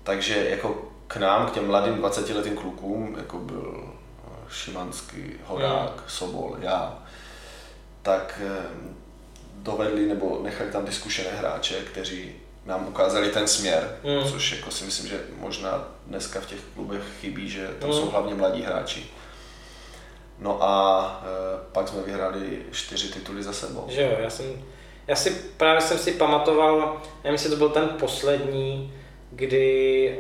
takže 0.04 0.50
jako 0.50 0.92
k 1.08 1.18
nám, 1.18 1.48
k 1.48 1.52
těm 1.52 1.68
mladým 1.68 1.96
20-letým 1.96 2.56
klukům, 2.56 3.16
jako 3.18 3.38
byl 3.38 3.84
eh, 3.84 4.30
Šimanský, 4.50 5.34
Horák, 5.46 5.96
mm. 5.96 6.04
Sobol, 6.08 6.56
já, 6.60 7.04
tak 8.06 8.42
eh, 8.46 8.66
dovedli 9.56 10.06
nebo 10.06 10.40
nechali 10.44 10.72
tam 10.72 10.86
ty 10.86 10.92
zkušené 10.92 11.30
hráče, 11.30 11.76
kteří 11.76 12.36
nám 12.66 12.88
ukázali 12.88 13.30
ten 13.30 13.48
směr, 13.48 13.98
mm. 14.04 14.32
což 14.32 14.52
jako 14.52 14.72
si 14.72 14.86
myslím, 14.86 15.08
že 15.08 15.20
možná 15.40 15.88
dneska 16.08 16.42
v 16.42 16.46
těch 16.46 16.60
klubech 16.74 17.02
chybí, 17.22 17.50
že 17.50 17.68
tam 17.80 17.90
mm. 17.90 17.96
jsou 17.96 18.10
hlavně 18.10 18.36
mladí 18.36 18.62
hráči. 18.62 19.08
No 20.40 20.64
a 20.64 21.24
e, 21.24 21.72
pak 21.72 21.88
jsme 21.88 22.02
vyhráli 22.02 22.62
čtyři 22.72 23.08
tituly 23.08 23.44
za 23.44 23.54
sebou. 23.54 23.86
Že 23.90 24.02
jo, 24.02 24.18
já 24.20 24.30
jsem, 24.30 24.46
já 25.08 25.16
si 25.16 25.32
právě 25.58 25.82
jsem 25.82 25.98
si 25.98 26.12
pamatoval, 26.12 27.02
nevím, 27.24 27.34
jestli 27.34 27.50
to 27.50 27.56
byl 27.56 27.70
ten 27.70 27.88
poslední, 27.88 28.94
kdy 29.36 30.18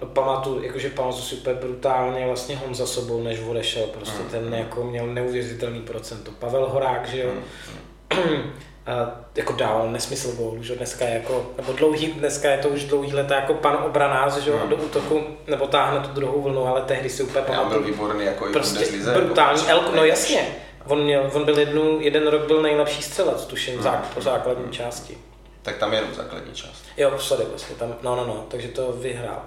uh, 0.00 0.08
pamatuju, 0.08 0.62
jakože 0.62 0.90
pamatuju 0.90 1.22
si 1.22 1.34
úplně 1.34 1.54
brutálně 1.54 2.26
vlastně 2.26 2.56
Honza 2.56 2.86
Sobol, 2.86 3.22
než 3.22 3.40
odešel, 3.40 3.82
prostě 3.86 4.22
mm. 4.22 4.28
ten 4.28 4.54
jako 4.54 4.84
měl 4.84 5.06
neuvěřitelný 5.06 5.80
procento. 5.80 6.30
Pavel 6.30 6.66
Horák, 6.66 7.08
že 7.08 7.22
jo, 7.22 7.30
mm. 7.30 8.42
a 8.86 9.24
jako 9.34 9.52
dával 9.52 9.90
nesmysl 9.90 10.36
gól, 10.36 10.56
že 10.60 10.76
dneska 10.76 11.04
je 11.04 11.14
jako, 11.14 11.46
nebo 11.56 11.72
dlouhý, 11.72 12.06
dneska 12.06 12.50
je 12.50 12.58
to 12.58 12.68
už 12.68 12.84
dlouhý 12.84 13.12
leta 13.12 13.34
jako 13.34 13.54
pan 13.54 13.78
obranář, 13.86 14.36
že 14.38 14.50
jo, 14.50 14.60
mm. 14.62 14.68
do 14.68 14.76
útoku, 14.76 15.20
nebo 15.46 15.66
táhne 15.66 16.00
tu 16.00 16.14
druhou 16.14 16.42
vlnu, 16.42 16.66
ale 16.66 16.82
tehdy 16.82 17.08
si 17.08 17.22
úplně 17.22 17.44
pamatuju. 17.44 17.82
byl 17.82 17.92
výborný 17.92 18.24
jako 18.24 18.46
prostě 18.52 18.84
i 18.84 18.98
brutální, 18.98 19.60
jako 19.60 19.70
elko, 19.70 19.96
no 19.96 20.04
jasně. 20.04 20.48
On, 20.86 21.04
měl, 21.04 21.30
on 21.34 21.44
byl 21.44 21.58
jednu, 21.58 22.00
jeden 22.00 22.26
rok 22.26 22.46
byl 22.46 22.62
nejlepší 22.62 23.02
střelec, 23.02 23.46
tuším, 23.46 23.76
mm. 23.76 23.84
po 24.14 24.20
základní 24.20 24.72
části. 24.72 25.18
Tak 25.64 25.76
tam 25.76 25.92
je 25.92 25.98
jenom 25.98 26.14
základní 26.14 26.54
část. 26.54 26.84
Jo, 26.96 27.18
sorry, 27.18 27.44
vlastně 27.44 27.76
tam, 27.76 27.96
no, 28.02 28.16
no, 28.16 28.26
no, 28.26 28.46
takže 28.48 28.68
to 28.68 28.92
vyhrál. 28.92 29.42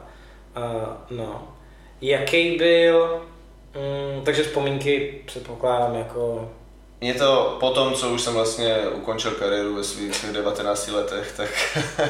Uh, 0.58 1.17
no. 1.17 1.58
Jaký 2.01 2.58
byl, 2.58 3.21
um, 4.15 4.25
takže 4.25 4.43
vzpomínky 4.43 5.21
předpokládám 5.25 5.95
jako 5.95 6.49
mě 7.01 7.13
to 7.13 7.58
po 7.60 7.69
tom, 7.69 7.93
co 7.93 8.10
už 8.10 8.21
jsem 8.21 8.34
vlastně 8.34 8.77
ukončil 8.93 9.32
kariéru 9.32 9.75
ve 9.75 9.84
svých, 9.84 10.15
svých 10.15 10.32
19 10.32 10.88
letech, 10.88 11.34
tak, 11.38 11.49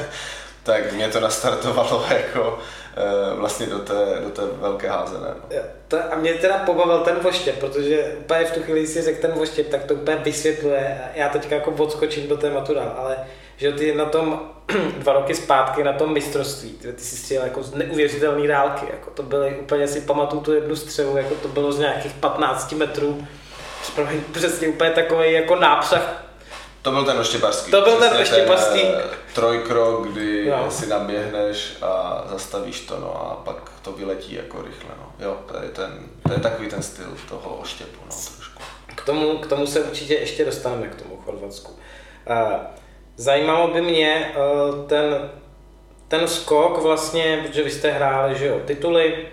tak 0.62 0.92
mě 0.92 1.08
to 1.08 1.20
nastartovalo 1.20 2.04
jako 2.10 2.58
eh, 2.96 3.34
vlastně 3.34 3.66
do 3.66 3.78
té, 3.78 3.94
do 4.24 4.30
té 4.30 4.42
velké 4.46 4.88
házené. 4.88 5.28
No. 5.28 5.58
To, 5.88 6.12
a 6.12 6.16
mě 6.16 6.34
teda 6.34 6.58
pobavil 6.58 6.98
ten 6.98 7.16
voštěp, 7.16 7.58
protože 7.58 8.16
úplně 8.20 8.44
v 8.44 8.50
tu 8.50 8.62
chvíli 8.62 8.86
si 8.86 9.02
řekl 9.02 9.20
ten 9.20 9.32
voštěp, 9.32 9.68
tak 9.68 9.84
to 9.84 9.94
úplně 9.94 10.16
vysvětluje. 10.16 11.00
Já 11.14 11.28
teďka 11.28 11.54
jako 11.54 11.70
odskočím 11.70 12.28
do 12.28 12.36
tématu 12.36 12.74
dál, 12.74 12.94
ale 12.98 13.16
že 13.58 13.72
ty 13.72 13.94
na 13.94 14.04
tom 14.04 14.40
dva 14.98 15.12
roky 15.12 15.34
zpátky 15.34 15.84
na 15.84 15.92
tom 15.92 16.12
mistrovství, 16.12 16.70
ty, 16.70 16.92
ty 16.92 17.02
si 17.02 17.16
střílel 17.16 17.44
jako 17.44 17.62
z 17.62 17.74
neuvěřitelné 17.74 18.48
dálky, 18.48 18.86
jako 18.90 19.10
to 19.10 19.22
byly 19.22 19.58
úplně 19.60 19.88
si 19.88 20.00
pamatuju 20.00 20.42
tu 20.42 20.52
jednu 20.52 20.76
střelu, 20.76 21.16
jako 21.16 21.34
to 21.34 21.48
bylo 21.48 21.72
z 21.72 21.78
nějakých 21.78 22.12
15 22.12 22.72
metrů, 22.72 23.26
přesně 24.32 24.68
úplně 24.68 24.90
takový 24.90 25.32
jako 25.32 25.56
nápřah 25.56 26.28
to 26.82 26.90
byl 26.90 27.04
ten 27.04 27.18
oštěpařský. 27.18 27.70
To 27.70 27.80
byl 27.80 27.96
ten 27.96 28.22
oštěpařský. 28.22 28.80
Ten, 28.80 29.02
trojkrok, 29.34 30.08
kdy 30.08 30.50
no. 30.50 30.70
si 30.70 30.86
naběhneš 30.86 31.76
a 31.82 32.22
zastavíš 32.26 32.80
to, 32.80 33.00
no 33.00 33.30
a 33.30 33.34
pak 33.44 33.72
to 33.82 33.92
vyletí 33.92 34.34
jako 34.34 34.62
rychle, 34.62 34.90
no. 34.98 35.26
Jo, 35.26 35.36
to 35.46 35.62
je, 35.62 35.68
ten, 35.68 36.08
to 36.26 36.32
je 36.32 36.38
takový 36.38 36.68
ten 36.68 36.82
styl 36.82 37.16
toho 37.28 37.56
oštěpu, 37.56 38.00
no, 38.04 38.16
trošku. 38.34 38.62
K 38.94 39.04
tomu, 39.04 39.38
k 39.38 39.46
tomu 39.46 39.66
se 39.66 39.80
určitě 39.80 40.14
ještě 40.14 40.44
dostaneme, 40.44 40.88
k 40.88 41.02
tomu 41.02 41.16
Chorvatsku. 41.16 41.72
Uh, 41.72 42.56
zajímalo 43.18 43.68
by 43.68 43.80
mě 43.80 44.32
uh, 44.34 44.86
ten, 44.86 45.30
ten 46.08 46.28
skok 46.28 46.82
vlastně, 46.82 47.44
protože 47.46 47.62
vy 47.62 47.70
jste 47.70 47.90
hráli, 47.90 48.38
že 48.38 48.46
jo, 48.46 48.60
tituly, 48.64 49.26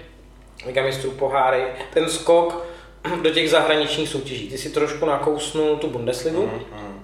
Liga 0.66 0.84
mistrů 0.84 1.12
poháry, 1.12 1.64
ten 1.94 2.10
skok 2.10 2.66
do 3.22 3.30
těch 3.30 3.50
zahraničních 3.50 4.10
soutěží. 4.10 4.50
Ty 4.50 4.58
si 4.58 4.70
trošku 4.70 5.06
nakousnul 5.06 5.78
tu 5.78 5.90
Bundesligu. 5.90 6.46
Mm, 6.46 6.80
mm. 6.80 7.02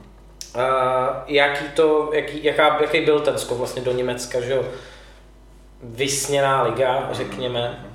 Jaký 1.28 1.66
to, 1.74 2.10
jaký, 2.14 2.44
jaká, 2.44 2.82
jaký 2.82 3.02
byl 3.02 3.20
ten 3.20 3.38
skok 3.38 3.58
vlastně 3.58 3.82
do 3.82 3.92
Německa, 3.92 4.42
že 4.42 4.54
jo? 4.54 4.66
Vysněná 5.84 6.62
liga, 6.62 7.10
řekněme. 7.12 7.86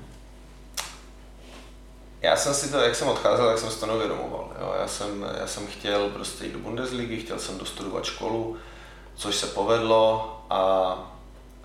Já 2.22 2.36
jsem 2.36 2.54
si 2.54 2.72
to, 2.72 2.80
jak 2.80 2.94
jsem 2.94 3.08
odcházel, 3.08 3.48
tak 3.48 3.58
jsem 3.58 3.70
si 3.70 3.80
to 3.80 3.86
neuvědomoval. 3.86 4.52
Jo? 4.60 4.74
Já, 4.80 4.88
jsem, 4.88 5.26
já 5.40 5.46
jsem 5.46 5.66
chtěl 5.66 6.08
prostě 6.08 6.44
jít 6.44 6.52
do 6.52 6.58
Bundesligy, 6.58 7.16
chtěl 7.16 7.38
jsem 7.38 7.58
dostudovat 7.58 8.04
školu, 8.04 8.56
což 9.16 9.36
se 9.36 9.46
povedlo 9.46 10.36
a, 10.50 10.60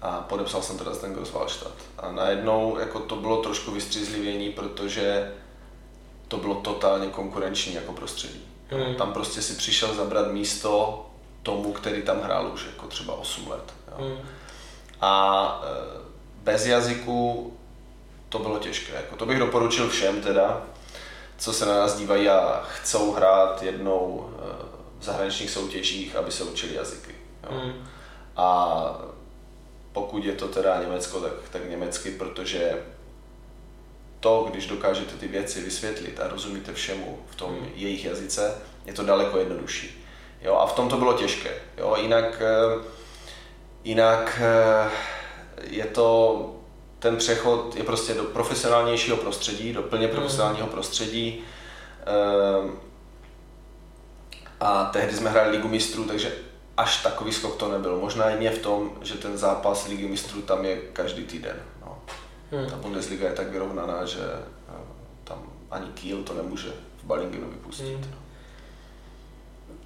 a 0.01 0.25
podepsal 0.29 0.61
jsem 0.61 0.77
teda 0.77 0.95
ten 0.95 1.13
Grosswaldstadt. 1.13 1.75
A 1.97 2.11
najednou 2.11 2.79
jako 2.79 2.99
to 2.99 3.15
bylo 3.15 3.41
trošku 3.41 3.71
vystřízlivění, 3.71 4.49
protože 4.49 5.31
to 6.27 6.37
bylo 6.37 6.55
totálně 6.55 7.07
konkurenční 7.07 7.73
jako 7.73 7.93
prostředí. 7.93 8.41
Hmm. 8.69 8.95
Tam 8.95 9.13
prostě 9.13 9.41
si 9.41 9.53
přišel 9.53 9.95
zabrat 9.95 10.31
místo 10.31 11.05
tomu, 11.43 11.73
který 11.73 12.01
tam 12.01 12.21
hrál 12.21 12.51
už 12.53 12.65
jako 12.65 12.87
třeba 12.87 13.13
8 13.13 13.47
let. 13.47 13.73
Jo. 13.87 14.05
Hmm. 14.05 14.17
A 15.01 15.61
e, 15.63 16.01
bez 16.43 16.65
jazyku 16.65 17.53
to 18.29 18.39
bylo 18.39 18.59
těžké. 18.59 18.93
Jako 18.93 19.15
to 19.15 19.25
bych 19.25 19.39
doporučil 19.39 19.89
všem 19.89 20.21
teda, 20.21 20.61
co 21.37 21.53
se 21.53 21.65
na 21.65 21.73
nás 21.73 21.97
dívají 21.97 22.29
a 22.29 22.63
chcou 22.67 23.11
hrát 23.11 23.63
jednou 23.63 24.29
e, 24.29 24.41
v 24.99 25.03
zahraničních 25.03 25.49
soutěžích, 25.49 26.15
aby 26.15 26.31
se 26.31 26.43
učili 26.43 26.75
jazyky. 26.75 27.20
Jo. 27.43 27.59
Hmm. 27.59 27.87
A 28.35 29.01
pokud 29.91 30.25
je 30.25 30.33
to 30.33 30.47
teda 30.47 30.81
Německo, 30.81 31.19
tak, 31.19 31.33
tak 31.51 31.69
německy, 31.69 32.11
protože 32.11 32.77
to, 34.19 34.47
když 34.51 34.67
dokážete 34.67 35.15
ty 35.15 35.27
věci 35.27 35.61
vysvětlit 35.61 36.19
a 36.19 36.27
rozumíte 36.27 36.73
všemu 36.73 37.19
v 37.29 37.35
tom 37.35 37.49
hmm. 37.49 37.69
jejich 37.75 38.05
jazyce, 38.05 38.55
je 38.85 38.93
to 38.93 39.03
daleko 39.03 39.37
jednodušší. 39.37 40.05
Jo, 40.41 40.55
a 40.55 40.65
v 40.65 40.73
tom 40.73 40.89
to 40.89 40.97
bylo 40.97 41.13
těžké. 41.13 41.51
Jo, 41.77 41.95
jinak, 42.01 42.41
eh, 42.41 42.83
jinak 43.83 44.41
eh, 44.41 44.89
je 45.63 45.85
to, 45.85 46.55
ten 46.99 47.17
přechod 47.17 47.75
je 47.75 47.83
prostě 47.83 48.13
do 48.13 48.23
profesionálnějšího 48.23 49.17
prostředí, 49.17 49.73
do 49.73 49.81
plně 49.81 50.07
hmm. 50.07 50.15
profesionálního 50.15 50.67
prostředí. 50.67 51.43
Eh, 52.01 52.69
a 54.59 54.85
tehdy 54.85 55.13
jsme 55.13 55.29
hráli 55.29 55.51
Ligu 55.51 55.67
mistrů, 55.67 56.03
takže 56.03 56.31
až 56.81 57.03
takový 57.03 57.31
skok 57.33 57.55
to 57.55 57.71
nebyl. 57.71 57.97
Možná 57.97 58.29
je 58.29 58.51
v 58.51 58.59
tom, 58.59 58.91
že 59.01 59.13
ten 59.13 59.37
zápas 59.37 59.87
Ligy 59.87 60.07
mistrů 60.07 60.41
tam 60.41 60.65
je 60.65 60.77
každý 60.93 61.23
týden. 61.23 61.55
Hmm. 62.51 62.69
Ta 62.69 62.75
Bundesliga 62.75 63.27
je 63.27 63.35
tak 63.35 63.47
vyrovnaná, 63.47 64.05
že 64.05 64.19
eh, 64.19 64.73
tam 65.23 65.43
ani 65.71 65.87
Kiel 65.87 66.23
to 66.23 66.33
nemůže 66.33 66.69
v 67.03 67.03
Balingenu 67.03 67.49
vypustit. 67.49 67.85
Hmm. 67.85 68.15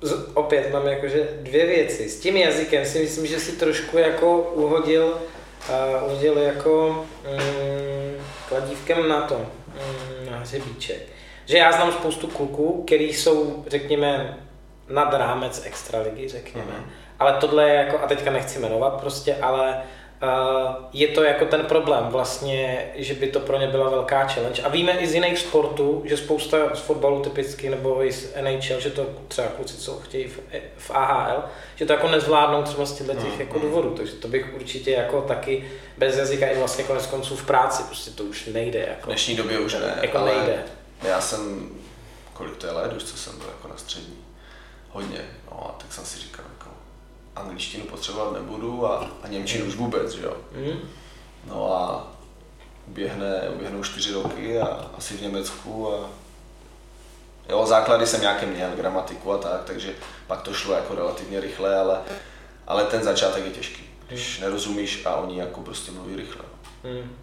Z, 0.01 0.13
opět 0.34 0.73
mám 0.73 0.88
jakože 0.88 1.29
dvě 1.41 1.65
věci. 1.65 2.10
S 2.10 2.19
tím 2.19 2.38
jazykem 2.38 2.86
si 2.86 2.99
myslím, 2.99 3.27
že 3.27 3.39
si 3.39 3.51
trošku 3.51 3.97
jako 3.97 4.38
uhodil, 4.41 5.05
uh, 5.08 6.12
uhodil 6.12 6.38
jako 6.38 6.88
um, 6.88 8.25
kladívkem 8.49 9.10
na 9.10 9.21
to, 9.21 9.36
um, 9.36 10.31
na 10.31 10.38
hřebíček. 10.38 11.01
Že 11.45 11.58
já 11.58 11.71
znám 11.71 11.91
spoustu 11.91 12.27
kluků, 12.27 12.84
který 12.84 13.13
jsou, 13.13 13.63
řekněme, 13.67 14.44
nad 14.89 15.13
rámec 15.13 15.61
extraligy, 15.65 16.27
řekněme. 16.27 16.71
Hmm. 16.71 16.91
Ale 17.19 17.33
tohle 17.33 17.69
je 17.69 17.75
jako, 17.75 17.99
a 17.99 18.07
teďka 18.07 18.31
nechci 18.31 18.59
jmenovat 18.59 18.93
prostě, 18.93 19.35
ale 19.35 19.83
je 20.93 21.07
to 21.07 21.23
jako 21.23 21.45
ten 21.45 21.65
problém 21.65 22.03
vlastně, 22.07 22.91
že 22.95 23.13
by 23.13 23.27
to 23.27 23.39
pro 23.39 23.59
ně 23.59 23.67
byla 23.67 23.89
velká 23.89 24.27
challenge. 24.27 24.61
A 24.61 24.69
víme 24.69 24.91
i 24.91 25.07
z 25.07 25.13
jiných 25.13 25.39
sportů, 25.39 26.01
že 26.05 26.17
spousta 26.17 26.57
z 26.73 26.79
fotbalu 26.79 27.21
typicky 27.21 27.69
nebo 27.69 28.03
i 28.05 28.11
z 28.11 28.35
NHL, 28.41 28.79
že 28.79 28.89
to 28.89 29.05
třeba 29.27 29.47
kluci, 29.47 29.77
co 29.77 29.99
chtějí 29.99 30.27
v, 30.27 30.39
v 30.77 30.91
AHL, 30.91 31.43
že 31.75 31.85
to 31.85 31.93
jako 31.93 32.07
nezvládnou 32.07 32.63
třeba 32.63 32.85
z 32.85 32.93
těchto 32.93 33.13
těch 33.13 33.33
mm, 33.33 33.39
jako 33.39 33.59
mm. 33.59 33.61
důvodů. 33.61 33.89
Takže 33.89 34.13
to 34.13 34.27
bych 34.27 34.53
určitě 34.55 34.91
jako 34.91 35.21
taky 35.21 35.71
bez 35.97 36.17
jazyka 36.17 36.47
i 36.47 36.57
vlastně 36.57 36.83
konec 36.83 37.05
konců 37.05 37.35
v 37.35 37.45
práci, 37.45 37.83
prostě 37.83 38.11
to 38.11 38.23
už 38.23 38.45
nejde. 38.45 38.79
Jako, 38.79 39.03
v 39.03 39.05
dnešní 39.05 39.35
době 39.35 39.59
už 39.59 39.73
ne, 39.73 39.99
jako 40.01 40.17
ale 40.17 40.35
nejde. 40.35 40.63
Já 41.03 41.21
jsem, 41.21 41.69
kolik 42.33 42.57
to 42.57 42.67
je 42.67 42.73
let 42.73 42.93
už, 42.93 43.03
co 43.03 43.17
jsem 43.17 43.37
byl 43.37 43.47
jako 43.47 43.67
na 43.67 43.77
střední, 43.77 44.24
hodně, 44.95 45.21
no 45.51 45.69
a 45.69 45.75
tak 45.81 45.93
jsem 45.93 46.05
si 46.05 46.19
říkal, 46.19 46.45
angličtinu 47.36 47.86
potřebovat 47.86 48.34
nebudu 48.34 48.88
a, 48.88 49.12
a 49.23 49.27
němčinu 49.27 49.65
už 49.65 49.75
vůbec, 49.75 50.12
že 50.12 50.25
jo. 50.25 50.38
Mm. 50.51 50.79
No 51.47 51.73
a 51.73 52.08
uběhne, 52.88 53.49
uběhnou 53.55 53.84
čtyři 53.84 54.13
roky 54.13 54.60
a 54.60 54.91
asi 54.97 55.17
v 55.17 55.21
Německu 55.21 55.93
a 55.93 56.10
jo, 57.49 57.65
základy 57.65 58.08
jsem 58.08 58.21
nějaké 58.21 58.45
měl, 58.45 58.69
gramatiku 58.75 59.31
a 59.31 59.38
tak, 59.38 59.63
takže 59.63 59.93
pak 60.27 60.41
to 60.41 60.53
šlo 60.53 60.73
jako 60.73 60.95
relativně 60.95 61.39
rychle, 61.39 61.77
ale, 61.77 61.99
ale 62.67 62.84
ten 62.84 63.03
začátek 63.03 63.45
je 63.45 63.51
těžký, 63.51 63.89
když 64.08 64.38
mm. 64.38 64.43
nerozumíš 64.43 65.05
a 65.05 65.15
oni 65.15 65.39
jako 65.39 65.62
prostě 65.62 65.91
mluví 65.91 66.15
rychle. 66.15 66.45
Mm. 66.84 67.15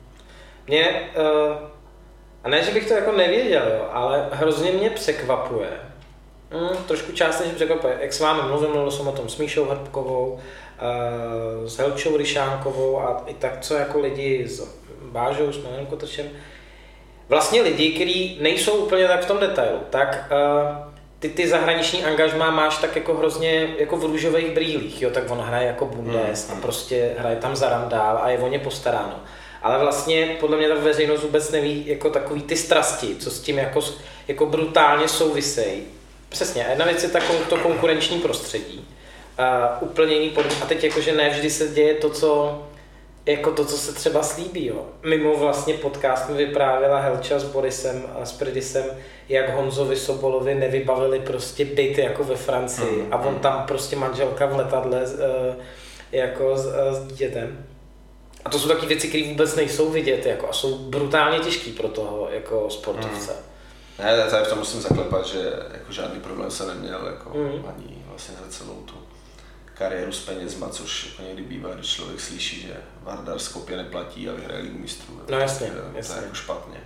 Mě, 0.67 1.11
uh, 1.17 1.57
a 2.45 2.49
ne, 2.49 2.65
že 2.65 2.71
bych 2.71 2.89
to 2.89 2.95
jako 2.95 3.13
nevěděl, 3.13 3.69
jo, 3.69 3.89
ale 3.93 4.29
hrozně 4.33 4.73
mě 4.73 4.91
překvapuje, 4.91 5.92
Mm, 6.53 6.77
trošku 6.87 7.13
částečně 7.13 7.55
překvapuje. 7.55 7.99
Jak 8.01 8.13
s 8.13 8.21
vámi 8.21 8.43
mluvím, 8.49 8.71
mluvil 8.71 8.91
jsem 8.91 9.09
o 9.09 9.13
tom 9.13 9.29
s 9.29 9.37
Míšou 9.37 9.65
Hrbkovou, 9.65 10.33
uh, 10.33 11.69
s 11.69 11.77
Helčou 11.79 12.17
Ryšánkovou 12.17 13.01
a 13.01 13.23
i 13.27 13.35
tak, 13.35 13.61
co 13.61 13.75
jako 13.75 14.01
lidi 14.01 14.49
s 14.49 14.77
Bážou, 15.03 15.53
s 15.53 15.59
Milanem 15.63 15.87
Kotrčem. 15.87 16.27
Vlastně 17.29 17.63
lidi, 17.63 17.91
kteří 17.93 18.39
nejsou 18.41 18.73
úplně 18.73 19.09
tak 19.09 19.25
v 19.25 19.27
tom 19.27 19.39
detailu, 19.39 19.79
tak 19.91 20.33
uh, 20.33 20.93
ty, 21.19 21.29
ty 21.29 21.49
zahraniční 21.49 22.05
angažmá 22.05 22.51
máš 22.51 22.79
tak 22.79 22.97
jako 22.97 23.15
hrozně 23.15 23.75
jako 23.79 23.97
v 23.97 24.05
růžových 24.05 24.51
brýlích, 24.51 25.03
jo, 25.03 25.11
tak 25.11 25.31
on 25.31 25.39
hraje 25.39 25.67
jako 25.67 25.87
Bundes 25.87 26.49
mm. 26.49 26.59
a 26.59 26.61
prostě 26.61 27.15
hraje 27.19 27.37
tam 27.37 27.57
za 27.57 27.69
randál 27.69 28.21
a 28.23 28.31
je 28.31 28.39
o 28.39 28.49
ně 28.49 28.59
postaráno. 28.59 29.21
Ale 29.63 29.79
vlastně 29.79 30.37
podle 30.41 30.57
mě 30.57 30.69
ta 30.69 30.75
veřejnost 30.75 31.23
vůbec 31.23 31.51
neví 31.51 31.87
jako 31.87 32.11
takový 32.11 32.43
ty 32.43 32.57
strasti, 32.57 33.17
co 33.17 33.31
s 33.31 33.41
tím 33.41 33.59
jako, 33.59 33.81
jako 34.29 34.47
brutálně 34.47 35.09
souvisejí 35.09 35.83
Přesně, 36.33 36.67
jedna 36.71 36.85
věc 36.85 37.03
je 37.03 37.09
takovou 37.09 37.39
to 37.39 37.57
konkurenční 37.57 38.19
prostředí. 38.19 38.89
Uh, 39.39 39.89
úplně 39.89 40.15
jiný 40.15 40.31
podmínky. 40.31 40.63
A 40.63 40.67
teď 40.67 40.85
jakože 40.85 41.13
ne 41.13 41.31
vždy 41.31 41.51
se 41.51 41.69
děje 41.69 41.95
to, 41.95 42.11
co 42.11 42.63
jako 43.27 43.51
to, 43.51 43.65
co 43.65 43.77
se 43.77 43.93
třeba 43.93 44.23
slíbí. 44.23 44.67
Jo. 44.67 44.87
Mimo 45.03 45.37
vlastně 45.37 45.75
podcast 45.75 46.29
mi 46.29 46.37
vyprávěla 46.37 47.01
Helča 47.01 47.39
s 47.39 47.45
Borisem 47.45 48.03
a 48.21 48.25
s 48.25 48.33
Pridisem, 48.33 48.85
jak 49.29 49.55
Honzovi 49.55 49.97
Sobolovi 49.97 50.55
nevybavili 50.55 51.21
prostě 51.21 51.65
byt 51.65 51.99
jako 51.99 52.25
ve 52.25 52.37
Francii 52.37 53.03
mm, 53.03 53.13
a 53.13 53.17
on 53.17 53.39
tam 53.39 53.65
prostě 53.67 53.97
manželka 53.97 54.47
v 54.47 54.57
letadle 54.57 55.03
uh, 55.03 55.55
jako 56.13 56.57
s, 56.57 56.67
uh, 56.67 56.73
s 56.93 57.13
dětem. 57.13 57.67
A 58.45 58.51
to 58.51 58.59
jsou 58.59 58.69
taky 58.69 58.87
věci, 58.87 59.09
které 59.09 59.25
vůbec 59.25 59.57
nejsou 59.57 59.91
vidět 59.91 60.27
jako, 60.27 60.49
a 60.49 60.53
jsou 60.53 60.79
brutálně 60.79 61.39
těžké 61.39 61.71
pro 61.71 61.89
toho 61.89 62.29
jako 62.33 62.71
sportovce. 62.71 63.33
Mm. 63.33 63.52
Ne, 63.99 64.31
tady 64.31 64.45
v 64.45 64.49
tom 64.49 64.59
musím 64.59 64.81
zaklepat, 64.81 65.27
že 65.27 65.53
jako 65.73 65.93
žádný 65.93 66.21
problém 66.21 66.51
se 66.51 66.67
neměl 66.67 67.07
jako 67.07 67.39
mm. 67.39 67.65
ani 67.69 68.05
vlastně 68.09 68.35
za 68.45 68.51
celou 68.51 68.83
tu 68.85 68.95
kariéru 69.75 70.13
s 70.13 70.25
penězma, 70.25 70.69
což 70.69 71.07
jako 71.07 71.23
někdy 71.23 71.43
bývá, 71.43 71.75
když 71.75 71.87
člověk 71.87 72.21
slyší, 72.21 72.61
že 72.61 72.77
Vardar 73.03 73.39
Skopje 73.39 73.77
neplatí 73.77 74.29
a 74.29 74.33
vyhraje 74.33 74.63
ligu 74.63 74.79
mistrů. 74.79 75.21
No 75.31 75.39
jasně, 75.39 75.67
to, 75.67 75.97
jasně. 75.97 76.15
To 76.15 76.21
je 76.21 76.25
jako 76.25 76.35
špatně. 76.35 76.81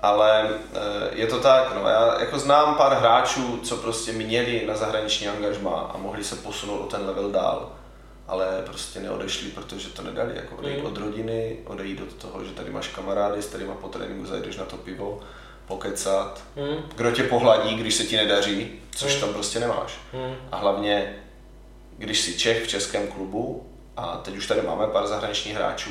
Ale 0.00 0.48
eh, 0.74 1.10
je 1.12 1.26
to 1.26 1.40
tak, 1.40 1.74
no, 1.74 1.88
já 1.88 2.20
jako 2.20 2.38
znám 2.38 2.74
pár 2.74 2.98
hráčů, 2.98 3.60
co 3.62 3.76
prostě 3.76 4.12
měli 4.12 4.66
na 4.66 4.76
zahraniční 4.76 5.28
angažma 5.28 5.90
a 5.94 5.96
mohli 5.96 6.24
se 6.24 6.36
posunout 6.36 6.78
o 6.78 6.86
ten 6.86 7.06
level 7.06 7.30
dál, 7.30 7.72
ale 8.28 8.62
prostě 8.66 9.00
neodešli, 9.00 9.50
protože 9.50 9.88
to 9.88 10.02
nedali, 10.02 10.36
jako 10.36 10.56
odejít 10.56 10.80
mm. 10.80 10.86
od 10.86 10.96
rodiny, 10.96 11.58
odejít 11.64 12.00
od 12.00 12.12
toho, 12.14 12.44
že 12.44 12.50
tady 12.50 12.70
máš 12.70 12.88
kamarády, 12.88 13.42
s 13.42 13.46
kterýma 13.46 13.74
po 13.74 13.88
tréninku 13.88 14.26
zajdeš 14.26 14.56
na 14.56 14.64
to 14.64 14.76
pivo, 14.76 15.20
pokecat, 15.66 16.42
mm. 16.56 16.82
kdo 16.96 17.10
tě 17.10 17.22
pohladí, 17.22 17.74
když 17.74 17.94
se 17.94 18.04
ti 18.04 18.16
nedaří, 18.16 18.70
což 18.96 19.14
mm. 19.14 19.20
tam 19.20 19.32
prostě 19.32 19.60
nemáš. 19.60 19.98
Mm. 20.12 20.34
A 20.52 20.56
hlavně, 20.56 21.16
když 21.98 22.20
jsi 22.20 22.38
Čech 22.38 22.64
v 22.64 22.68
českém 22.68 23.08
klubu, 23.08 23.66
a 23.96 24.16
teď 24.16 24.36
už 24.36 24.46
tady 24.46 24.62
máme 24.62 24.86
pár 24.86 25.06
zahraničních 25.06 25.54
hráčů, 25.54 25.90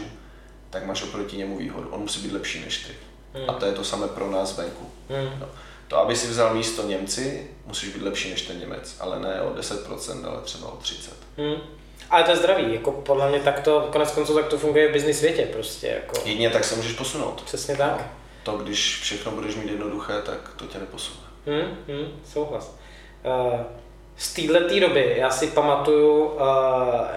tak 0.69 0.85
máš 0.85 1.03
oproti 1.03 1.37
němu 1.37 1.57
výhodu. 1.57 1.89
On 1.89 2.01
musí 2.01 2.19
být 2.19 2.33
lepší 2.33 2.59
než 2.59 2.77
ty. 2.77 2.93
Hmm. 3.33 3.49
A 3.49 3.53
to 3.53 3.65
je 3.65 3.71
to 3.71 3.83
samé 3.83 4.07
pro 4.07 4.31
nás 4.31 4.57
venku. 4.57 4.91
Hmm. 5.09 5.39
No. 5.39 5.47
To, 5.87 5.97
aby 5.97 6.15
si 6.15 6.27
vzal 6.27 6.53
místo 6.53 6.87
Němci, 6.87 7.47
musíš 7.65 7.89
být 7.89 8.03
lepší 8.03 8.29
než 8.29 8.41
ten 8.41 8.59
Němec, 8.59 8.95
ale 8.99 9.19
ne 9.19 9.41
o 9.41 9.53
10%, 9.53 10.29
ale 10.29 10.41
třeba 10.41 10.67
o 10.67 10.77
30%. 10.77 10.93
Hmm. 11.37 11.55
Ale 12.09 12.23
to 12.23 12.31
je 12.31 12.37
zdraví, 12.37 12.73
jako 12.73 12.91
podle 12.91 13.29
mě 13.29 13.39
tak 13.39 13.59
to, 13.59 13.89
konec 13.91 14.11
konců 14.11 14.35
tak 14.35 14.47
to 14.47 14.57
funguje 14.57 14.89
v 14.89 14.93
business 14.93 15.17
světě 15.17 15.45
prostě. 15.53 15.87
Jako... 15.87 16.21
Jedině 16.25 16.49
tak 16.49 16.63
se 16.63 16.75
můžeš 16.75 16.93
posunout. 16.93 17.41
Přesně 17.41 17.77
tak. 17.77 17.97
No. 17.97 18.07
To, 18.45 18.57
když 18.57 18.99
všechno 19.01 19.31
budeš 19.31 19.55
mít 19.55 19.71
jednoduché, 19.71 20.21
tak 20.21 20.53
to 20.55 20.65
tě 20.65 20.79
neposune. 20.79 21.27
Hmm, 21.45 21.77
hmm, 21.87 22.21
souhlas. 22.25 22.75
Uh, 23.23 23.59
z 24.17 24.33
této 24.33 24.79
doby, 24.79 25.13
já 25.17 25.29
si 25.29 25.47
pamatuju, 25.47 26.23
uh, 26.23 26.41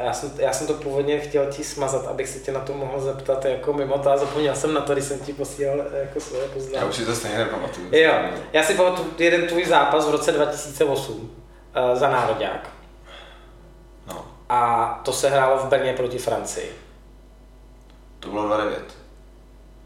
já, 0.04 0.12
jsem, 0.12 0.32
já 0.36 0.52
jsem 0.52 0.66
to 0.66 0.74
původně 0.74 1.20
chtěl 1.20 1.46
ti 1.46 1.64
smazat, 1.64 2.06
abych 2.06 2.28
se 2.28 2.38
tě 2.38 2.52
na 2.52 2.60
to 2.60 2.72
mohl 2.72 3.00
zeptat 3.00 3.44
jako 3.44 3.72
mimo 3.72 3.98
to 3.98 4.10
a 4.10 4.16
zapomněl 4.16 4.54
jsem 4.54 4.74
na 4.74 4.80
to, 4.80 4.92
když 4.92 5.04
jsem 5.04 5.18
ti 5.18 5.32
posílal 5.32 5.78
jako 5.92 6.20
svoje 6.20 6.48
poznání. 6.48 6.84
Já 6.84 6.90
už 6.90 6.96
si 6.96 7.06
to 7.06 7.14
stejně 7.14 7.38
nepamatuju. 7.38 7.88
Jo, 7.92 8.12
já 8.52 8.62
si 8.62 8.74
pamatuju 8.74 9.14
jeden 9.18 9.46
tvůj 9.46 9.64
zápas 9.64 10.08
v 10.08 10.10
roce 10.10 10.32
2008 10.32 11.20
uh, 11.20 11.98
za 11.98 12.10
národák. 12.10 12.70
No. 14.06 14.26
A 14.48 15.00
to 15.04 15.12
se 15.12 15.30
hrálo 15.30 15.58
v 15.58 15.68
Brně 15.68 15.92
proti 15.92 16.18
Francii. 16.18 16.72
To 18.20 18.28
bylo 18.28 18.48
2-9, 18.48 18.72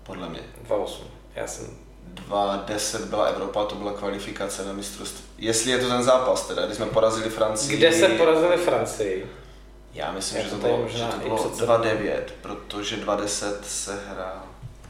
podle 0.03 0.29
mě. 0.29 0.41
2-8, 0.69 1.03
já 1.35 1.47
jsem 1.47 1.67
2010 2.05 3.05
byla 3.05 3.25
Evropa, 3.25 3.65
to 3.65 3.75
byla 3.75 3.93
kvalifikace 3.93 4.65
na 4.65 4.73
mistrovství. 4.73 5.25
Jestli 5.39 5.71
je 5.71 5.79
to 5.79 5.89
ten 5.89 6.03
zápas 6.03 6.47
teda, 6.47 6.67
když 6.67 6.77
jsme 6.77 6.87
porazili 6.87 7.31
Francii. 7.31 7.77
Kde 7.77 7.93
se 7.93 8.09
porazili 8.09 8.57
Francii? 8.57 9.31
Já 9.95 10.13
myslím, 10.13 10.43
že 10.43 10.51
to, 10.51 10.57
bylo, 10.57 10.89
že 10.89 11.05
to 11.05 11.19
bylo 11.19 11.37
2-9, 11.37 12.21
protože 12.43 12.97
2010 12.97 13.67
se 13.67 13.99
hrál. 14.09 14.43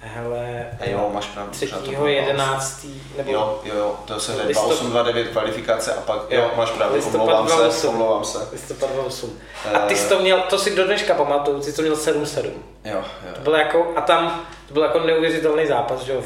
Hele, 0.04 0.70
jo, 0.86 1.10
máš 1.14 1.26
pravdu. 1.26 1.52
3. 1.52 1.72
11. 2.04 2.86
Nebo... 3.16 3.32
Jo, 3.32 3.60
jo, 3.64 3.74
jo, 3.76 3.96
to 4.04 4.20
se 4.20 4.32
hraje 4.32 4.48
2-8-2-9 4.54 5.28
kvalifikace 5.28 5.94
a 5.94 6.00
pak, 6.00 6.30
jo, 6.30 6.40
jo 6.40 6.50
máš 6.56 6.70
pravdu, 6.70 7.02
omlouvám 7.04 7.70
se, 7.70 7.88
omlouvám 7.88 8.24
se. 8.24 8.38
Listopad 8.52 8.90
8. 9.06 9.38
A 9.74 9.78
ty 9.78 9.96
jsi 9.96 10.08
to 10.08 10.20
měl, 10.20 10.42
to 10.50 10.58
si 10.58 10.76
do 10.76 10.84
dneška 10.84 11.14
pamatuju, 11.14 11.58
ty 11.60 11.64
jsi 11.64 11.72
to 11.72 11.82
měl 11.82 11.94
7-7. 11.94 12.50
Jo, 12.84 13.04
jo. 13.26 13.32
To 13.34 13.40
bylo 13.40 13.56
jako, 13.56 13.92
a 13.96 14.00
tam, 14.00 14.46
to 14.68 14.74
byl 14.74 14.82
jako 14.82 14.98
neuvěřitelný 14.98 15.66
zápas, 15.66 16.02
že 16.02 16.16
uh, 16.16 16.24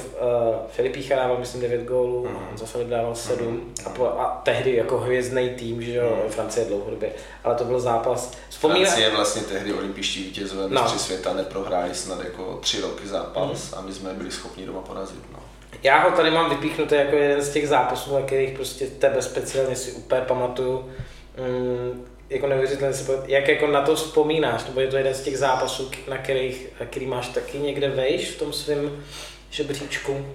Filip 0.68 0.96
Jícha 0.96 1.16
dával, 1.16 1.38
myslím, 1.38 1.60
9 1.60 1.84
gólů, 1.84 2.28
mm. 2.28 2.36
Honza 2.48 2.66
Filip 2.66 2.88
dával 2.88 3.14
7 3.14 3.46
mm. 3.46 3.74
a, 3.86 3.90
po, 3.90 4.06
a, 4.06 4.40
tehdy 4.44 4.76
jako 4.76 4.98
hvězdný 4.98 5.50
tým, 5.50 5.82
že 5.82 5.94
jo, 5.94 6.18
mm. 6.24 6.30
Francie 6.30 6.66
dlouhodobě, 6.66 7.12
ale 7.44 7.54
to 7.54 7.64
byl 7.64 7.80
zápas. 7.80 8.32
Vzpomíná... 8.48 8.86
Francie 8.86 9.10
vlastně 9.10 9.42
tehdy 9.42 9.72
olympijští 9.72 10.22
vítězové 10.22 10.68
no. 10.68 10.88
světa 10.88 11.32
neprohráli 11.32 11.94
snad 11.94 12.24
jako 12.24 12.58
tři 12.62 12.80
roky 12.80 13.08
zápas 13.08 13.72
mm. 13.72 13.78
a 13.78 13.80
my 13.80 13.92
jsme 13.92 14.12
byli 14.12 14.30
schopni 14.30 14.66
doma 14.66 14.80
porazit. 14.80 15.20
No. 15.32 15.38
Já 15.82 16.02
ho 16.02 16.10
tady 16.10 16.30
mám 16.30 16.50
vypíchnutý 16.50 16.94
jako 16.94 17.16
jeden 17.16 17.42
z 17.42 17.52
těch 17.52 17.68
zápasů, 17.68 18.14
na 18.14 18.22
kterých 18.22 18.54
prostě 18.54 18.86
tebe 18.86 19.22
speciálně 19.22 19.76
si 19.76 19.92
úplně 19.92 20.20
pamatuju. 20.20 20.90
Mm, 21.38 22.06
jako 22.30 22.46
neuvěřitelně 22.46 22.94
si 22.94 23.12
jak 23.26 23.48
jako 23.48 23.66
na 23.66 23.82
to 23.82 23.96
vzpomínáš, 23.96 24.64
nebo 24.64 24.80
je 24.80 24.88
to 24.88 24.96
jeden 24.96 25.14
z 25.14 25.22
těch 25.22 25.38
zápasů, 25.38 25.90
na 26.08 26.18
kterých, 26.18 26.66
který 26.90 27.06
máš 27.06 27.28
taky 27.28 27.58
někde 27.58 27.88
vejš 27.88 28.30
v 28.30 28.38
tom 28.38 28.52
svém 28.52 29.04
žebříčku? 29.50 30.26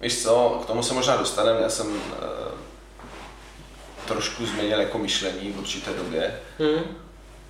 Víš 0.00 0.22
co, 0.22 0.60
k 0.62 0.66
tomu 0.66 0.82
se 0.82 0.94
možná 0.94 1.16
dostaneme, 1.16 1.60
já 1.60 1.70
jsem 1.70 1.96
e, 1.96 2.26
trošku 4.06 4.46
změnil 4.46 4.80
jako 4.80 4.98
myšlení 4.98 5.52
v 5.52 5.58
určité 5.58 5.92
době 5.92 6.40
hmm. 6.58 6.96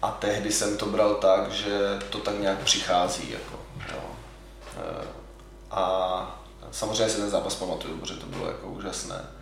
a 0.03 0.11
tehdy 0.11 0.53
jsem 0.53 0.77
to 0.77 0.87
bral 0.87 1.15
tak, 1.15 1.51
že 1.51 1.79
to 2.11 2.19
tak 2.19 2.39
nějak 2.41 2.59
přichází. 2.59 3.31
Jako, 3.31 3.59
jo. 3.93 4.03
E, 4.77 5.07
a 5.71 6.45
samozřejmě 6.71 7.09
si 7.09 7.17
ten 7.17 7.31
zápas 7.31 7.55
pamatuju, 7.55 7.99
protože 7.99 8.15
to 8.15 8.27
bylo 8.27 8.47
jako 8.47 8.67
úžasné 8.67 9.36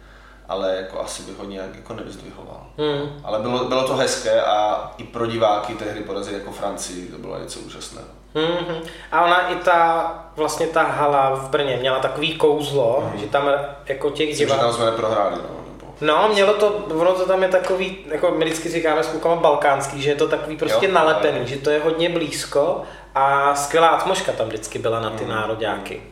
ale 0.48 0.76
jako 0.76 1.00
asi 1.00 1.22
bych 1.22 1.38
ho 1.38 1.44
nějak 1.44 1.76
jako 1.76 1.94
nevyzdvihoval. 1.94 2.66
Hmm. 2.78 3.20
Ale 3.24 3.38
bylo, 3.38 3.64
bylo 3.64 3.86
to 3.86 3.96
hezké 3.96 4.42
a 4.42 4.90
i 4.98 5.04
pro 5.04 5.26
diváky 5.26 5.74
tehdy 5.74 6.00
porazit 6.00 6.34
jako 6.34 6.52
Francii, 6.52 7.08
to 7.08 7.18
bylo 7.18 7.38
něco 7.38 7.60
úžasného. 7.60 8.08
Hmm. 8.34 8.80
A 9.12 9.24
ona 9.24 9.48
i 9.48 9.56
ta, 9.56 10.14
vlastně 10.36 10.66
ta 10.66 10.82
hala 10.82 11.30
v 11.30 11.50
Brně 11.50 11.76
měla 11.76 11.98
takový 11.98 12.34
kouzlo, 12.34 13.02
hmm. 13.10 13.20
že 13.20 13.26
tam 13.26 13.48
jako 13.86 14.10
těch 14.10 14.36
diváků... 14.36 14.60
tam 14.60 14.72
jsme 14.72 14.84
neprohráli, 14.84 15.36
no. 15.36 15.64
No, 16.00 16.28
mělo 16.32 16.54
to, 16.54 16.68
ono 16.74 17.12
to 17.12 17.26
tam 17.26 17.42
je 17.42 17.48
takový, 17.48 17.98
jako 18.06 18.30
my 18.30 18.44
vždycky 18.44 18.68
říkáme 18.68 19.02
s 19.02 19.08
klukama 19.08 19.36
balkánský, 19.36 20.02
že 20.02 20.10
je 20.10 20.16
to 20.16 20.28
takový 20.28 20.56
prostě 20.56 20.86
jo, 20.86 20.92
nalepený, 20.92 21.38
ale... 21.38 21.46
že 21.46 21.56
to 21.56 21.70
je 21.70 21.80
hodně 21.80 22.08
blízko 22.08 22.82
a 23.14 23.54
skvělá 23.54 23.88
atmoška 23.88 24.32
tam 24.32 24.46
vždycky 24.46 24.78
byla 24.78 25.00
na 25.00 25.10
ty 25.10 25.24
hmm. 25.24 25.32
nároďáky. 25.32 26.02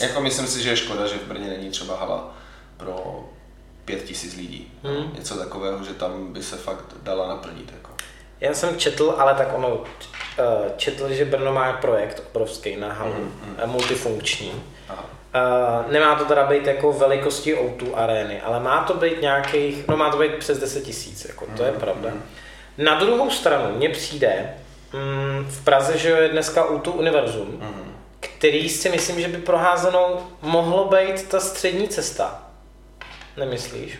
Jako 0.00 0.20
myslím 0.20 0.46
si, 0.46 0.62
že 0.62 0.70
je 0.70 0.76
škoda, 0.76 1.06
že 1.06 1.14
v 1.14 1.28
Brně 1.28 1.48
není 1.48 1.70
třeba 1.70 1.96
hala 1.96 2.30
pro 2.76 3.24
pět 3.88 4.04
tisíc 4.04 4.36
lidí. 4.36 4.72
Hmm. 4.82 5.12
Něco 5.18 5.38
takového, 5.38 5.84
že 5.84 5.94
tam 5.94 6.32
by 6.32 6.42
se 6.42 6.56
fakt 6.56 6.84
dala 7.02 7.28
naplnit. 7.28 7.72
Jako. 7.72 7.90
Já 8.40 8.54
jsem 8.54 8.78
četl, 8.78 9.14
ale 9.18 9.34
tak 9.34 9.48
ono, 9.54 9.84
eh, 10.38 10.72
četl, 10.76 11.08
že 11.08 11.24
Brno 11.24 11.52
má 11.52 11.72
projekt 11.72 12.22
obrovský 12.30 12.76
na 12.76 12.92
halu, 12.92 13.12
hmm, 13.12 13.56
hmm. 13.58 13.70
multifunkční. 13.70 14.52
Aha. 14.88 15.04
Uh, 15.34 15.92
nemá 15.92 16.14
to 16.14 16.24
teda 16.24 16.46
být 16.46 16.66
jako 16.66 16.92
velikosti 16.92 17.54
O2 17.54 17.90
arény, 17.94 18.40
ale 18.40 18.60
má 18.60 18.84
to 18.84 18.94
být 18.94 19.20
nějakých, 19.22 19.88
no 19.88 19.96
má 19.96 20.10
to 20.10 20.18
být 20.18 20.34
přes 20.34 20.58
10 20.58 20.84
tisíc, 20.84 21.24
jako 21.24 21.46
to 21.56 21.62
je 21.62 21.70
hmm, 21.70 21.80
pravda. 21.80 22.10
Hmm. 22.10 22.22
Na 22.78 22.98
druhou 22.98 23.30
stranu 23.30 23.76
mně 23.76 23.88
přijde, 23.88 24.54
mm, 24.92 25.46
v 25.50 25.64
Praze, 25.64 25.98
že 25.98 26.08
je 26.08 26.28
dneska 26.28 26.70
O2 26.70 26.98
Univerzum, 26.98 27.48
hmm. 27.60 27.92
který 28.20 28.68
si 28.68 28.88
myslím, 28.88 29.20
že 29.20 29.28
by 29.28 29.38
proházenou 29.38 30.20
mohlo 30.42 30.84
být 30.84 31.28
ta 31.28 31.40
střední 31.40 31.88
cesta. 31.88 32.47
Nemyslíš? 33.38 33.98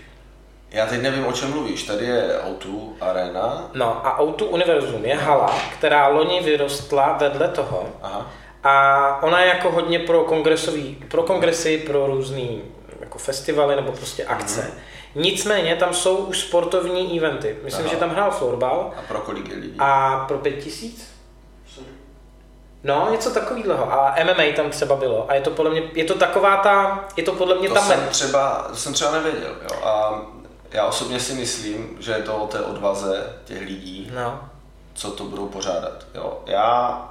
Já 0.71 0.87
teď 0.87 1.03
nevím, 1.03 1.27
o 1.27 1.33
čem 1.33 1.51
mluvíš. 1.51 1.83
Tady 1.83 2.05
je 2.05 2.41
O2 2.51 2.89
Arena. 3.01 3.71
No 3.75 4.07
a 4.07 4.21
O2 4.21 4.47
Univerzum 4.51 5.05
je 5.05 5.17
hala, 5.17 5.55
která 5.79 6.09
loni 6.09 6.41
vyrostla 6.41 7.17
vedle 7.21 7.49
toho. 7.49 7.89
Aha. 8.03 8.31
A 8.65 9.23
ona 9.23 9.41
je 9.41 9.49
jako 9.49 9.71
hodně 9.71 9.99
pro 9.99 10.25
kongresový, 10.25 11.05
pro 11.11 11.23
kongresy, 11.23 11.79
pro 11.79 12.07
různý 12.07 12.63
jako 13.01 13.19
festivaly 13.19 13.77
nebo 13.77 13.93
prostě 13.93 14.25
akce. 14.25 14.63
Mm. 14.63 15.23
Nicméně 15.23 15.77
tam 15.77 15.95
jsou 15.95 16.17
už 16.17 16.41
sportovní 16.41 17.19
eventy. 17.19 17.57
Myslím, 17.65 17.85
Aha. 17.85 17.95
že 17.95 18.01
tam 18.01 18.11
hrál 18.11 18.31
florbal. 18.31 18.93
A 18.97 19.03
pro 19.09 19.19
kolik 19.21 19.49
lidí? 19.55 19.75
A 19.79 20.25
pro 20.29 20.39
pět 20.39 20.53
tisíc? 20.65 21.18
No, 22.85 23.09
něco 23.11 23.31
takového. 23.31 23.93
A 23.93 24.15
MMA 24.25 24.57
tam 24.57 24.71
třeba 24.71 24.97
bylo. 24.97 25.31
A 25.31 25.35
je 25.35 25.41
to 25.41 25.51
podle 25.51 25.71
mě, 25.71 25.83
je 25.95 26.05
to 26.05 26.15
taková 26.15 26.57
ta, 26.57 27.05
je 27.17 27.23
to 27.23 27.33
podle 27.33 27.59
mě 27.59 27.69
to 27.69 27.75
tam... 27.75 27.87
Jsem 27.87 28.09
třeba, 28.09 28.67
to 28.71 28.77
jsem 28.77 28.93
třeba 28.93 29.11
nevěděl, 29.13 29.57
jo. 29.63 29.85
A 29.85 30.23
já 30.71 30.87
osobně 30.87 31.21
si 31.21 31.33
myslím, 31.33 31.97
že 32.01 32.13
je 32.13 32.23
to 32.23 32.37
o 32.37 32.47
té 32.47 32.61
odvaze 32.61 33.37
těch 33.45 33.61
lidí, 33.61 34.11
no. 34.15 34.49
co 34.95 35.11
to 35.11 35.25
budou 35.25 35.49
pořádat. 35.49 36.07
Jo. 36.15 36.43
Já 36.47 37.05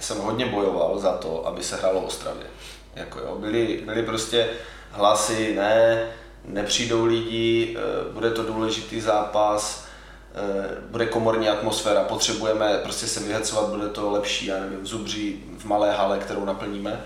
jsem 0.00 0.18
hodně 0.18 0.46
bojoval 0.46 0.98
za 0.98 1.12
to, 1.12 1.46
aby 1.46 1.62
se 1.62 1.76
hrálo 1.76 2.00
v 2.00 2.04
Ostravě. 2.04 2.46
Jako 2.94 3.18
jo, 3.18 3.34
byly, 3.34 3.82
byly 3.84 4.02
prostě 4.02 4.48
hlasy, 4.90 5.54
ne, 5.54 6.08
nepřijdou 6.44 7.04
lidi, 7.04 7.76
eh, 7.78 8.12
bude 8.12 8.30
to 8.30 8.42
důležitý 8.42 9.00
zápas, 9.00 9.85
bude 10.90 11.06
komorní 11.06 11.48
atmosféra, 11.48 12.04
potřebujeme 12.04 12.78
prostě 12.82 13.06
se 13.06 13.20
vyhecovat, 13.20 13.68
bude 13.68 13.88
to 13.88 14.10
lepší, 14.10 14.46
já 14.46 14.60
nevím, 14.60 14.86
zubří 14.86 15.44
v 15.58 15.64
malé 15.64 15.92
hale, 15.92 16.18
kterou 16.18 16.44
naplníme. 16.44 17.04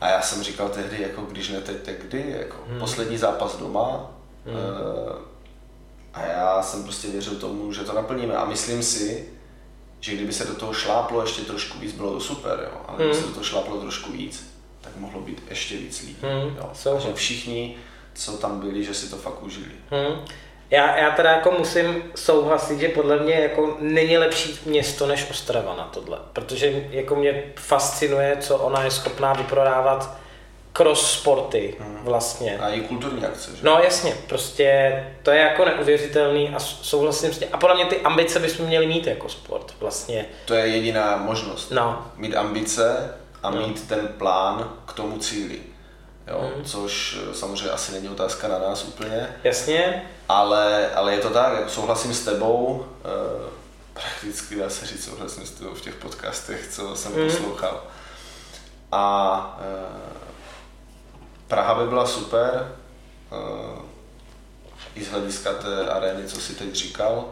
A 0.00 0.08
já 0.08 0.22
jsem 0.22 0.42
říkal 0.42 0.68
tehdy, 0.68 1.02
jako 1.02 1.22
když 1.22 1.48
ne 1.48 1.60
teď, 1.60 1.82
tak 1.82 1.94
kdy, 1.94 2.34
jako 2.38 2.56
hmm. 2.68 2.78
poslední 2.78 3.18
zápas 3.18 3.56
doma. 3.56 4.10
Hmm. 4.46 4.56
Eh, 4.56 5.28
a 6.14 6.22
já 6.26 6.62
jsem 6.62 6.84
prostě 6.84 7.08
věřil 7.08 7.36
tomu, 7.36 7.72
že 7.72 7.84
to 7.84 7.92
naplníme. 7.92 8.36
A 8.36 8.44
myslím 8.44 8.82
si, 8.82 9.28
že 10.00 10.14
kdyby 10.14 10.32
se 10.32 10.44
do 10.44 10.54
toho 10.54 10.72
šláplo 10.72 11.22
ještě 11.22 11.42
trošku 11.42 11.78
víc, 11.78 11.92
bylo 11.92 12.12
to 12.12 12.20
super, 12.20 12.68
jo. 12.72 12.80
ale 12.86 12.96
kdyby 12.96 13.12
hmm. 13.12 13.20
se 13.20 13.26
do 13.26 13.32
toho 13.32 13.44
šláplo 13.44 13.80
trošku 13.80 14.12
víc, 14.12 14.54
tak 14.80 14.96
mohlo 14.96 15.20
být 15.20 15.42
ještě 15.50 15.76
víc 15.76 16.00
lidí. 16.00 16.16
Hmm. 16.22 16.56
Jo. 16.56 17.00
že 17.00 17.14
všichni, 17.14 17.76
co 18.14 18.32
tam 18.32 18.60
byli, 18.60 18.84
že 18.84 18.94
si 18.94 19.10
to 19.10 19.16
fakt 19.16 19.42
užili. 19.42 19.72
Hmm. 19.90 20.24
Já, 20.70 20.96
já 20.96 21.10
teda 21.10 21.30
jako 21.30 21.50
musím 21.58 22.02
souhlasit, 22.14 22.80
že 22.80 22.88
podle 22.88 23.18
mě 23.18 23.34
jako 23.34 23.76
není 23.80 24.18
lepší 24.18 24.60
město 24.66 25.06
než 25.06 25.30
Ostrava 25.30 25.76
na 25.76 25.84
tohle, 25.84 26.18
protože 26.32 26.86
jako 26.90 27.16
mě 27.16 27.42
fascinuje, 27.56 28.36
co 28.40 28.58
ona 28.58 28.84
je 28.84 28.90
schopná 28.90 29.32
vyprodávat 29.32 30.18
cross 30.72 31.12
sporty 31.12 31.74
hmm. 31.80 31.98
vlastně. 32.02 32.58
A 32.58 32.68
i 32.68 32.80
kulturní 32.80 33.24
akce, 33.24 33.50
že? 33.50 33.62
No 33.62 33.80
jasně, 33.84 34.14
prostě 34.26 34.92
to 35.22 35.30
je 35.30 35.40
jako 35.40 35.64
neuvěřitelný 35.64 36.48
a 36.48 36.58
souhlasím 36.58 37.32
s 37.32 37.38
tím. 37.38 37.48
A 37.52 37.56
podle 37.56 37.76
mě 37.76 37.84
ty 37.84 38.00
ambice 38.00 38.38
bychom 38.38 38.66
měli 38.66 38.86
mít 38.86 39.06
jako 39.06 39.28
sport 39.28 39.74
vlastně. 39.80 40.26
To 40.44 40.54
je 40.54 40.66
jediná 40.66 41.16
možnost. 41.16 41.70
No. 41.70 42.06
Mít 42.16 42.36
ambice 42.36 43.14
a 43.42 43.50
no. 43.50 43.66
mít 43.66 43.88
ten 43.88 44.08
plán 44.18 44.72
k 44.86 44.92
tomu 44.92 45.18
cíli. 45.18 45.58
Jo, 46.30 46.50
hmm. 46.54 46.64
což 46.64 47.18
eh, 47.22 47.34
samozřejmě 47.34 47.70
asi 47.70 47.92
není 47.92 48.08
otázka 48.08 48.48
na 48.48 48.58
nás 48.58 48.84
úplně. 48.84 49.36
Jasně. 49.44 50.02
Ale, 50.28 50.90
ale 50.94 51.14
je 51.14 51.20
to 51.20 51.30
tak, 51.30 51.52
jako 51.52 51.70
souhlasím 51.70 52.14
s 52.14 52.24
tebou, 52.24 52.86
eh, 53.04 53.50
prakticky 53.92 54.56
dá 54.56 54.70
se 54.70 54.86
říct, 54.86 55.04
souhlasím 55.04 55.46
s 55.46 55.50
tebou 55.50 55.74
v 55.74 55.80
těch 55.80 55.94
podcastech, 55.94 56.68
co 56.70 56.96
jsem 56.96 57.12
hmm. 57.12 57.30
poslouchal. 57.30 57.82
A 58.92 59.58
eh, 59.60 60.18
Praha 61.48 61.74
by 61.74 61.88
byla 61.88 62.06
super, 62.06 62.72
uh, 63.30 63.82
i 64.94 65.04
z 65.04 65.10
hlediska 65.10 65.52
té 65.52 65.88
arény, 65.88 66.28
co 66.28 66.40
si 66.40 66.54
teď 66.54 66.74
říkal. 66.74 67.24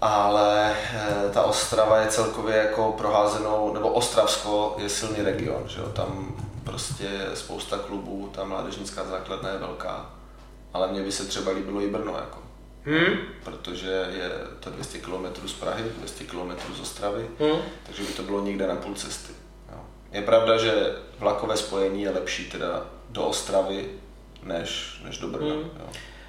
Ale 0.00 0.76
uh, 0.94 1.32
ta 1.32 1.42
Ostrava 1.42 1.98
je 1.98 2.08
celkově 2.08 2.56
jako 2.56 2.92
proházenou, 2.92 3.74
nebo 3.74 3.88
Ostravsko 3.88 4.76
je 4.78 4.88
silný 4.88 5.22
region, 5.22 5.62
že 5.66 5.80
jo? 5.80 5.88
tam 5.88 6.36
prostě 6.68 7.08
spousta 7.34 7.78
klubů, 7.78 8.30
ta 8.34 8.44
mládežnická 8.44 9.04
základna 9.04 9.48
je 9.48 9.58
velká. 9.58 10.10
Ale 10.72 10.88
mně 10.88 11.02
by 11.02 11.12
se 11.12 11.24
třeba 11.24 11.52
líbilo 11.52 11.80
i 11.80 11.90
Brno, 11.90 12.14
jako. 12.16 12.38
Hmm. 12.84 13.18
Protože 13.44 13.90
je 13.90 14.30
to 14.60 14.70
200 14.70 14.98
km 14.98 15.48
z 15.48 15.52
Prahy, 15.52 15.84
200 15.98 16.24
km 16.24 16.74
z 16.74 16.80
Ostravy, 16.80 17.26
hmm. 17.40 17.60
takže 17.86 18.02
by 18.02 18.12
to 18.12 18.22
bylo 18.22 18.40
někde 18.40 18.66
na 18.66 18.76
půl 18.76 18.94
cesty. 18.94 19.32
Je 20.12 20.22
pravda, 20.22 20.56
že 20.56 20.72
vlakové 21.18 21.56
spojení 21.56 22.02
je 22.02 22.10
lepší 22.10 22.50
teda 22.50 22.86
do 23.08 23.22
Ostravy 23.22 23.86
než, 24.42 25.00
než 25.04 25.18
do 25.18 25.28
Brna. 25.28 25.54
Hmm. 25.54 25.70
Jo. 25.80 25.86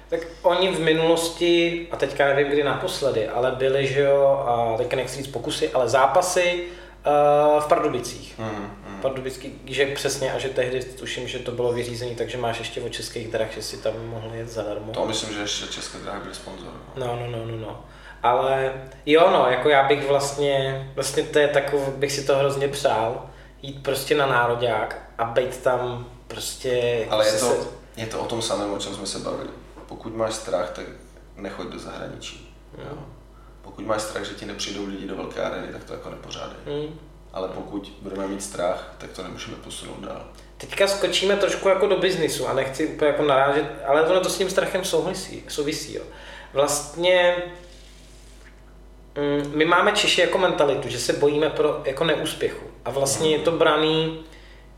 Tak 0.08 0.20
oni 0.42 0.74
v 0.74 0.80
minulosti, 0.80 1.88
a 1.90 1.96
teďka 1.96 2.26
nevím 2.26 2.52
kdy 2.52 2.64
naposledy, 2.64 3.28
ale 3.28 3.50
byly, 3.50 3.86
že 3.86 4.00
jo, 4.00 4.44
a 4.48 4.76
teďka 4.76 4.96
nechci 4.96 5.16
říct 5.16 5.32
pokusy, 5.32 5.70
ale 5.72 5.88
zápasy 5.88 6.64
uh, 7.06 7.60
v 7.60 7.66
Pardubicích. 7.68 8.34
Hmm. 8.38 8.79
Pardubický, 9.02 9.60
že 9.66 9.86
přesně 9.86 10.32
a 10.32 10.38
že 10.38 10.48
tehdy 10.48 10.84
tuším, 10.84 11.28
že 11.28 11.38
to 11.38 11.52
bylo 11.52 11.72
vyřízené, 11.72 12.14
takže 12.14 12.38
máš 12.38 12.58
ještě 12.58 12.80
o 12.80 12.88
českých 12.88 13.28
drah, 13.28 13.52
že 13.54 13.62
si 13.62 13.76
tam 13.76 14.06
mohl 14.06 14.34
jet 14.34 14.48
zadarmo. 14.48 14.92
To 14.92 15.06
myslím, 15.06 15.34
že 15.34 15.40
ještě 15.40 15.66
české 15.66 15.98
dráhy 15.98 16.20
byly 16.20 16.34
sponzor. 16.34 16.72
No, 16.96 17.06
no, 17.06 17.26
no, 17.30 17.46
no, 17.46 17.56
no. 17.56 17.84
Ale 18.22 18.72
jo, 19.06 19.30
no, 19.32 19.46
jako 19.50 19.68
já 19.68 19.88
bych 19.88 20.08
vlastně, 20.08 20.90
vlastně 20.94 21.22
to 21.22 21.38
je 21.38 21.48
takový, 21.48 21.82
bych 21.96 22.12
si 22.12 22.24
to 22.24 22.36
hrozně 22.36 22.68
přál, 22.68 23.26
jít 23.62 23.82
prostě 23.82 24.14
na 24.16 24.26
nároďák 24.26 25.10
a 25.18 25.24
být 25.24 25.56
tam 25.56 26.06
prostě... 26.26 26.68
Jako 27.00 27.12
Ale 27.12 27.26
je 27.26 27.32
to, 27.32 27.38
se... 27.38 27.56
je 27.96 28.06
to 28.06 28.20
o 28.20 28.26
tom 28.26 28.42
samém, 28.42 28.72
o 28.72 28.78
čem 28.78 28.94
jsme 28.94 29.06
se 29.06 29.18
bavili. 29.18 29.50
Pokud 29.86 30.16
máš 30.16 30.34
strach, 30.34 30.70
tak 30.70 30.84
nechoď 31.36 31.68
do 31.68 31.78
zahraničí. 31.78 32.54
Mm. 32.78 32.84
Jo. 32.84 32.98
Pokud 33.62 33.86
máš 33.86 34.02
strach, 34.02 34.24
že 34.24 34.34
ti 34.34 34.46
nepřijdou 34.46 34.86
lidi 34.86 35.06
do 35.06 35.16
velké 35.16 35.42
areny, 35.42 35.68
tak 35.72 35.84
to 35.84 35.92
jako 35.92 36.10
nepořádej. 36.10 36.56
Mm. 36.66 36.98
Ale 37.32 37.48
pokud 37.48 37.92
budeme 38.02 38.28
mít 38.28 38.42
strach, 38.42 38.94
tak 38.98 39.10
to 39.10 39.22
nemůžeme 39.22 39.56
posunout 39.56 40.00
dál. 40.00 40.26
Teďka 40.56 40.86
skočíme 40.86 41.36
trošku 41.36 41.68
jako 41.68 41.86
do 41.86 41.96
biznisu 41.96 42.48
a 42.48 42.52
nechci 42.52 42.86
úplně 42.86 43.10
jako 43.10 43.22
narážet, 43.22 43.64
ale 43.86 44.02
ono 44.02 44.20
to 44.20 44.30
s 44.30 44.38
tím 44.38 44.50
strachem 44.50 44.84
souvisí. 44.84 45.44
souvisí 45.48 45.94
jo. 45.94 46.02
Vlastně 46.52 47.36
mm, 49.16 49.52
my 49.54 49.64
máme 49.64 49.92
Češi 49.92 50.20
jako 50.20 50.38
mentalitu, 50.38 50.88
že 50.88 50.98
se 50.98 51.12
bojíme 51.12 51.50
pro 51.50 51.82
jako 51.84 52.04
neúspěchu. 52.04 52.66
A 52.84 52.90
vlastně 52.90 53.30
je 53.30 53.38
to 53.38 53.50
braný, 53.50 54.24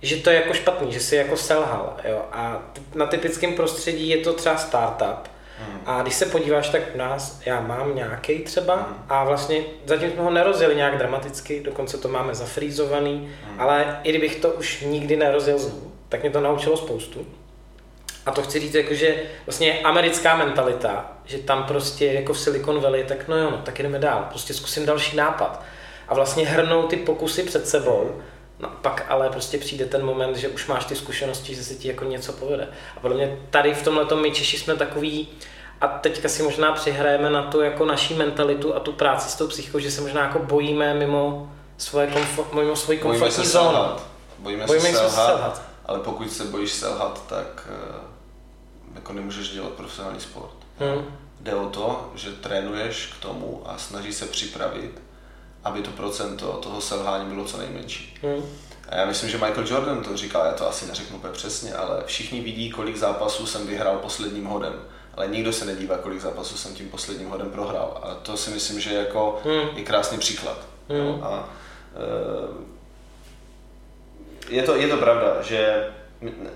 že 0.03 0.17
to 0.17 0.31
je 0.31 0.37
jako 0.37 0.55
špatný, 0.55 0.93
že 0.93 1.01
si 1.01 1.17
jako 1.17 1.37
selhal. 1.37 1.97
Jo? 2.05 2.23
A 2.33 2.63
na 2.95 3.07
typickém 3.07 3.55
prostředí 3.55 4.09
je 4.09 4.19
to 4.19 4.33
třeba 4.33 4.57
startup. 4.57 5.32
Hmm. 5.69 5.81
A 5.87 6.03
když 6.03 6.15
se 6.15 6.27
podíváš, 6.27 6.69
tak 6.69 6.83
u 6.95 6.99
nás, 6.99 7.41
já 7.47 7.61
mám 7.61 7.97
nějaký 7.97 8.39
třeba 8.39 8.75
hmm. 8.75 9.05
a 9.09 9.25
vlastně 9.25 9.61
zatím 9.87 10.11
jsme 10.11 10.23
ho 10.23 10.31
nerozjeli 10.31 10.77
nějak 10.77 10.99
dramaticky, 10.99 11.61
dokonce 11.61 11.99
to 11.99 12.09
máme 12.09 12.35
zafrýzovaný, 12.35 13.31
hmm. 13.47 13.61
ale 13.61 14.01
i 14.03 14.11
kdybych 14.11 14.37
to 14.37 14.51
už 14.51 14.81
nikdy 14.81 15.17
nerozjel 15.17 15.59
znovu, 15.59 15.93
tak 16.09 16.23
mě 16.23 16.31
to 16.31 16.41
naučilo 16.41 16.77
spoustu. 16.77 17.27
A 18.27 18.31
to 18.31 18.43
chci 18.43 18.61
říct, 18.61 18.75
jako, 18.75 18.95
že 18.95 19.23
vlastně 19.47 19.81
americká 19.83 20.37
mentalita, 20.37 21.13
že 21.25 21.39
tam 21.39 21.65
prostě 21.65 22.07
jako 22.07 22.33
v 22.33 22.41
Silicon 22.41 22.81
Valley, 22.81 23.05
tak 23.05 23.29
no 23.29 23.37
jo, 23.37 23.51
no, 23.51 23.59
tak 23.59 23.79
jdeme 23.83 23.99
dál, 23.99 24.27
prostě 24.29 24.55
zkusím 24.55 24.87
další 24.87 25.17
nápad 25.17 25.63
a 26.09 26.15
vlastně 26.15 26.47
hrnou 26.47 26.83
ty 26.83 26.97
pokusy 26.97 27.43
před 27.43 27.69
sebou, 27.69 28.23
no 28.63 28.69
pak 28.83 29.05
ale 29.09 29.31
prostě 29.31 29.59
přijde 29.59 29.85
ten 29.85 30.05
moment, 30.05 30.37
že 30.37 30.49
už 30.49 30.67
máš 30.67 30.85
ty 30.85 30.97
zkušenosti, 30.97 31.55
že 31.55 31.65
se 31.65 31.75
ti 31.75 31.89
jako 31.89 32.05
něco 32.05 32.33
povede. 32.33 32.69
A 32.97 33.01
podle 33.01 33.17
mě 33.17 33.39
tady 33.51 33.75
v 33.75 33.83
tomhle 33.83 34.07
my 34.17 34.31
Češi 34.31 34.59
jsme 34.59 34.77
takový, 34.77 35.29
a 35.81 35.89
teďka 35.89 36.29
si 36.29 36.43
možná 36.43 36.73
přihrajeme 36.73 37.31
na 37.31 37.43
tu 37.43 37.61
jako 37.61 37.85
naší 37.85 38.15
mentalitu 38.15 38.75
a 38.75 38.81
tu 38.81 38.93
práci 38.93 39.31
s 39.31 39.35
tou 39.35 39.47
psychikou, 39.47 39.79
že 39.79 39.91
se 39.91 40.01
možná 40.01 40.21
jako 40.21 40.39
bojíme 40.39 40.95
mimo 40.95 41.53
svoje 41.79 42.07
komfort, 42.07 42.53
mimo 42.53 42.77
svoji 42.77 42.99
komfortní 42.99 43.47
zónu. 43.47 43.79
Bojíme, 44.39 44.67
bojíme 44.67 44.89
se 44.89 44.95
selhat, 44.95 45.27
selhat, 45.27 45.63
ale 45.87 45.99
pokud 45.99 46.33
se 46.33 46.45
bojíš 46.45 46.73
selhat, 46.73 47.27
tak 47.29 47.69
eh, 47.71 48.01
jako 48.95 49.13
nemůžeš 49.13 49.49
dělat 49.49 49.73
profesionální 49.73 50.21
sport. 50.21 50.57
Hmm. 50.79 51.05
Jde 51.41 51.55
o 51.55 51.67
to, 51.67 52.11
že 52.15 52.31
trénuješ 52.31 53.07
k 53.07 53.23
tomu 53.23 53.63
a 53.67 53.79
snaží 53.79 54.13
se 54.13 54.27
připravit 54.27 55.01
aby 55.65 55.83
to 55.83 55.91
procento 55.91 56.53
toho 56.53 56.81
selhání 56.81 57.35
bylo 57.35 57.45
co 57.45 57.59
nejmenší. 57.59 58.15
Hmm. 58.23 58.43
A 58.89 58.97
já 58.97 59.07
myslím, 59.07 59.31
že 59.31 59.39
Michael 59.39 59.67
Jordan 59.67 60.05
to 60.05 60.17
říkal, 60.17 60.47
já 60.47 60.53
to 60.53 60.69
asi 60.69 60.87
neřeknu 60.87 61.17
úplně 61.17 61.33
přesně, 61.33 61.75
ale 61.75 62.03
všichni 62.07 62.41
vidí, 62.41 62.71
kolik 62.71 62.97
zápasů 62.97 63.47
jsem 63.47 63.67
vyhrál 63.67 63.99
posledním 63.99 64.45
hodem. 64.45 64.75
Ale 65.15 65.29
nikdo 65.29 65.53
se 65.53 65.65
nedívá, 65.65 65.99
kolik 65.99 66.21
zápasů 66.21 66.57
jsem 66.57 66.75
tím 66.75 66.89
posledním 66.89 67.29
hodem 67.29 67.51
prohrál. 67.51 68.01
A 68.03 68.15
to 68.15 68.37
si 68.37 68.51
myslím, 68.51 68.81
že 68.81 68.95
jako 68.95 69.41
hmm. 69.45 69.77
je 69.77 69.85
krásný 69.85 70.19
příklad. 70.19 70.59
Hmm. 70.89 71.25
A, 71.25 71.49
e, 74.49 74.55
je, 74.55 74.63
to, 74.63 74.77
je 74.77 74.89
to 74.89 74.97
pravda, 74.97 75.43
že 75.43 75.91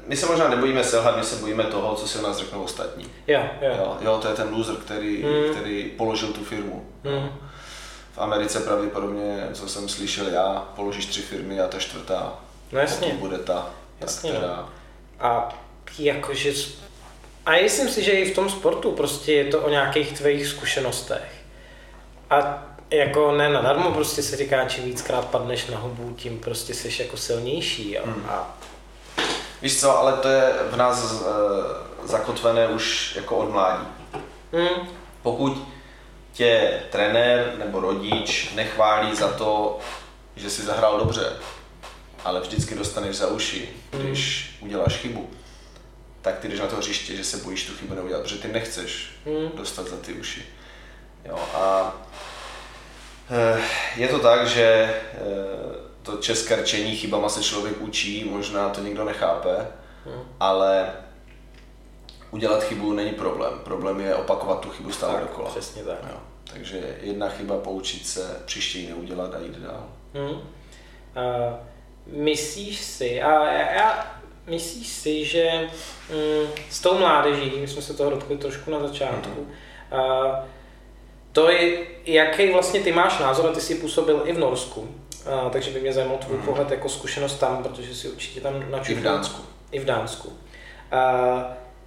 my 0.06 0.16
se 0.16 0.26
možná 0.26 0.48
nebojíme 0.48 0.84
selhat, 0.84 1.16
my 1.16 1.24
se 1.24 1.36
bojíme 1.36 1.64
toho, 1.64 1.94
co 1.94 2.08
si 2.08 2.18
o 2.18 2.22
nás 2.22 2.36
řeknou 2.36 2.62
ostatní. 2.62 3.06
Yeah, 3.26 3.62
yeah. 3.62 3.78
Jo, 3.78 3.96
jo, 4.00 4.18
to 4.22 4.28
je 4.28 4.34
ten 4.34 4.54
loser, 4.54 4.76
který, 4.76 5.22
hmm. 5.22 5.54
který 5.54 5.84
položil 5.96 6.28
tu 6.28 6.44
firmu. 6.44 6.86
Hmm 7.04 7.45
v 8.16 8.18
Americe 8.18 8.60
pravděpodobně, 8.60 9.48
co 9.52 9.68
jsem 9.68 9.88
slyšel 9.88 10.26
já, 10.26 10.68
položíš 10.76 11.06
tři 11.06 11.22
firmy 11.22 11.60
a 11.60 11.68
ta 11.68 11.78
čtvrtá 11.78 12.32
no 12.72 12.80
jasně. 12.80 13.14
bude 13.18 13.38
ta, 13.38 13.70
jasně, 14.00 14.32
ta 14.32 14.38
která... 14.38 14.68
A 15.20 15.48
jakože... 15.98 16.52
A 17.46 17.50
myslím 17.50 17.88
si, 17.88 18.02
že 18.02 18.10
i 18.10 18.32
v 18.32 18.34
tom 18.34 18.50
sportu 18.50 18.92
prostě 18.92 19.32
je 19.32 19.44
to 19.44 19.60
o 19.60 19.70
nějakých 19.70 20.18
tvých 20.18 20.46
zkušenostech. 20.46 21.32
A 22.30 22.62
jako 22.90 23.32
ne 23.32 23.48
nadarmo 23.48 23.92
prostě 23.92 24.22
se 24.22 24.36
říká, 24.36 24.68
čím 24.68 24.84
víckrát 24.84 25.24
padneš 25.24 25.66
na 25.66 25.78
hubu, 25.78 26.14
tím 26.14 26.38
prostě 26.38 26.74
jsi 26.74 27.02
jako 27.02 27.16
silnější. 27.16 27.92
Jo? 27.92 28.02
Hmm. 28.04 28.26
A... 28.28 28.56
Víš 29.62 29.80
co, 29.80 29.98
ale 29.98 30.12
to 30.12 30.28
je 30.28 30.52
v 30.70 30.76
nás 30.76 31.12
uh, 31.12 31.26
zakotvené 32.04 32.68
už 32.68 33.16
jako 33.16 33.36
od 33.36 33.50
mládí. 33.50 33.86
Hmm. 34.52 34.88
Pokud 35.22 35.75
tě 36.36 36.82
trenér 36.90 37.54
nebo 37.58 37.80
rodič 37.80 38.50
nechválí 38.54 39.16
za 39.16 39.28
to, 39.28 39.78
že 40.36 40.50
si 40.50 40.62
zahrál 40.62 40.98
dobře, 40.98 41.32
ale 42.24 42.40
vždycky 42.40 42.74
dostaneš 42.74 43.16
za 43.16 43.26
uši, 43.26 43.68
když 43.90 44.50
mm. 44.60 44.66
uděláš 44.66 44.96
chybu, 44.96 45.30
tak 46.22 46.38
ty 46.38 46.48
jdeš 46.48 46.60
na 46.60 46.66
to 46.66 46.76
hřiště, 46.76 47.16
že 47.16 47.24
se 47.24 47.36
bojíš 47.36 47.66
tu 47.66 47.74
chybu 47.74 47.94
neudělat, 47.94 48.22
protože 48.22 48.38
ty 48.38 48.48
nechceš 48.48 49.10
mm. 49.26 49.56
dostat 49.56 49.88
za 49.88 49.96
ty 49.96 50.12
uši. 50.12 50.46
Jo, 51.24 51.38
a 51.54 51.96
e, 53.30 53.62
je 53.96 54.08
to 54.08 54.18
tak, 54.18 54.48
že 54.48 54.62
e, 54.62 55.02
to 56.02 56.16
české 56.16 56.56
rčení 56.56 56.96
chybama 56.96 57.28
se 57.28 57.42
člověk 57.42 57.80
učí, 57.80 58.24
možná 58.30 58.68
to 58.68 58.80
někdo 58.80 59.04
nechápe, 59.04 59.66
mm. 60.06 60.22
ale 60.40 60.92
udělat 62.30 62.64
chybu 62.64 62.92
není 62.92 63.10
problém. 63.10 63.58
Problém 63.64 64.00
je 64.00 64.14
opakovat 64.14 64.60
tu 64.60 64.70
chybu 64.70 64.92
stále 64.92 65.14
tak, 65.14 65.22
dokola. 65.22 65.50
Přesně 65.50 65.82
tak. 65.82 65.98
Jo. 66.10 66.18
Takže 66.56 66.96
jedna 67.02 67.28
chyba 67.28 67.58
poučit 67.58 68.06
se, 68.06 68.42
příště 68.44 68.78
ji 68.78 68.88
neudělat 68.88 69.34
a 69.34 69.38
jít 69.38 69.58
dál. 69.58 69.88
Hmm. 70.14 70.30
Uh, 70.30 70.40
myslíš 72.06 72.80
si, 72.80 73.22
a 73.22 73.52
já, 73.52 73.72
já 73.72 74.16
myslíš 74.46 74.88
si, 74.88 75.24
že 75.24 75.50
um, 75.60 76.48
s 76.70 76.80
tou 76.80 76.98
mládeží, 76.98 77.52
my 77.60 77.68
jsme 77.68 77.82
se 77.82 77.94
toho 77.94 78.10
dotkli 78.10 78.36
trošku 78.36 78.70
na 78.70 78.88
začátku, 78.88 79.40
hmm. 79.40 80.00
uh, 80.00 80.34
to 81.32 81.50
je, 81.50 81.86
jaký 82.04 82.52
vlastně 82.52 82.80
ty 82.80 82.92
máš 82.92 83.18
názor, 83.18 83.50
a 83.50 83.52
ty 83.52 83.60
jsi 83.60 83.74
působil 83.74 84.22
i 84.24 84.32
v 84.32 84.38
Norsku, 84.38 84.80
uh, 84.80 85.50
takže 85.50 85.70
by 85.70 85.80
mě 85.80 85.92
zajímal 85.92 86.18
tvůj 86.18 86.36
hmm. 86.36 86.46
pohled 86.46 86.70
jako 86.70 86.88
zkušenost 86.88 87.34
tam, 87.34 87.62
protože 87.62 87.94
si 87.94 88.08
určitě 88.08 88.40
tam 88.40 88.70
načutil. 88.70 88.96
I 88.96 89.00
v 89.00 89.04
Dánsku. 89.04 89.42
I 89.72 89.78
v 89.78 89.84
Dánsku. 89.84 90.28
Uh, 90.28 91.42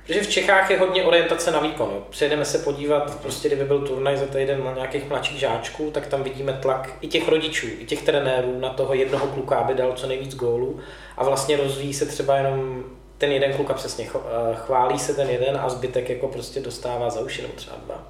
Protože 0.10 0.22
v 0.22 0.30
Čechách 0.30 0.70
je 0.70 0.80
hodně 0.80 1.04
orientace 1.04 1.52
na 1.52 1.60
výkon. 1.60 1.90
Jo. 1.94 2.04
Přijedeme 2.10 2.46
se 2.46 2.58
podívat, 2.58 3.22
prostě 3.22 3.48
kdyby 3.48 3.64
byl 3.64 3.88
turnaj 3.88 4.18
za 4.18 4.26
týden 4.26 4.64
na 4.64 4.74
nějakých 4.74 5.10
mladších 5.10 5.40
žáčků, 5.40 5.92
tak 5.92 6.08
tam 6.08 6.24
vidíme 6.24 6.54
tlak 6.54 6.94
i 7.02 7.08
těch 7.08 7.30
rodičů, 7.30 7.68
i 7.80 7.86
těch 7.86 8.02
trenérů 8.02 8.60
na 8.60 8.70
toho 8.70 8.94
jednoho 8.94 9.28
kluka, 9.28 9.56
aby 9.56 9.74
dal 9.74 9.94
co 9.94 10.08
nejvíc 10.08 10.36
gólů. 10.36 10.80
A 11.18 11.24
vlastně 11.24 11.58
rozvíjí 11.58 11.94
se 11.94 12.06
třeba 12.06 12.36
jenom 12.36 12.84
ten 13.18 13.32
jeden 13.32 13.54
kluk 13.54 13.72
a 13.72 13.74
přesně 13.74 14.10
eh, 14.16 14.20
chválí 14.56 15.00
se 15.00 15.14
ten 15.14 15.30
jeden 15.30 15.58
a 15.58 15.70
zbytek 15.70 16.10
jako 16.10 16.28
prostě 16.28 16.60
dostává 16.60 17.10
za 17.10 17.20
uši 17.20 17.42
nebo 17.42 17.54
třeba 17.54 17.78
dva. 17.86 18.08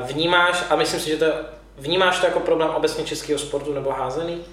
Vnímáš, 0.00 0.64
a 0.70 0.76
myslím 0.76 1.00
si, 1.00 1.10
že 1.10 1.16
to 1.16 1.26
vnímáš 1.78 2.20
to 2.20 2.26
jako 2.26 2.40
problém 2.40 2.70
obecně 2.70 3.04
českého 3.04 3.38
sportu 3.38 3.72
nebo 3.72 3.90
házený? 3.90 4.44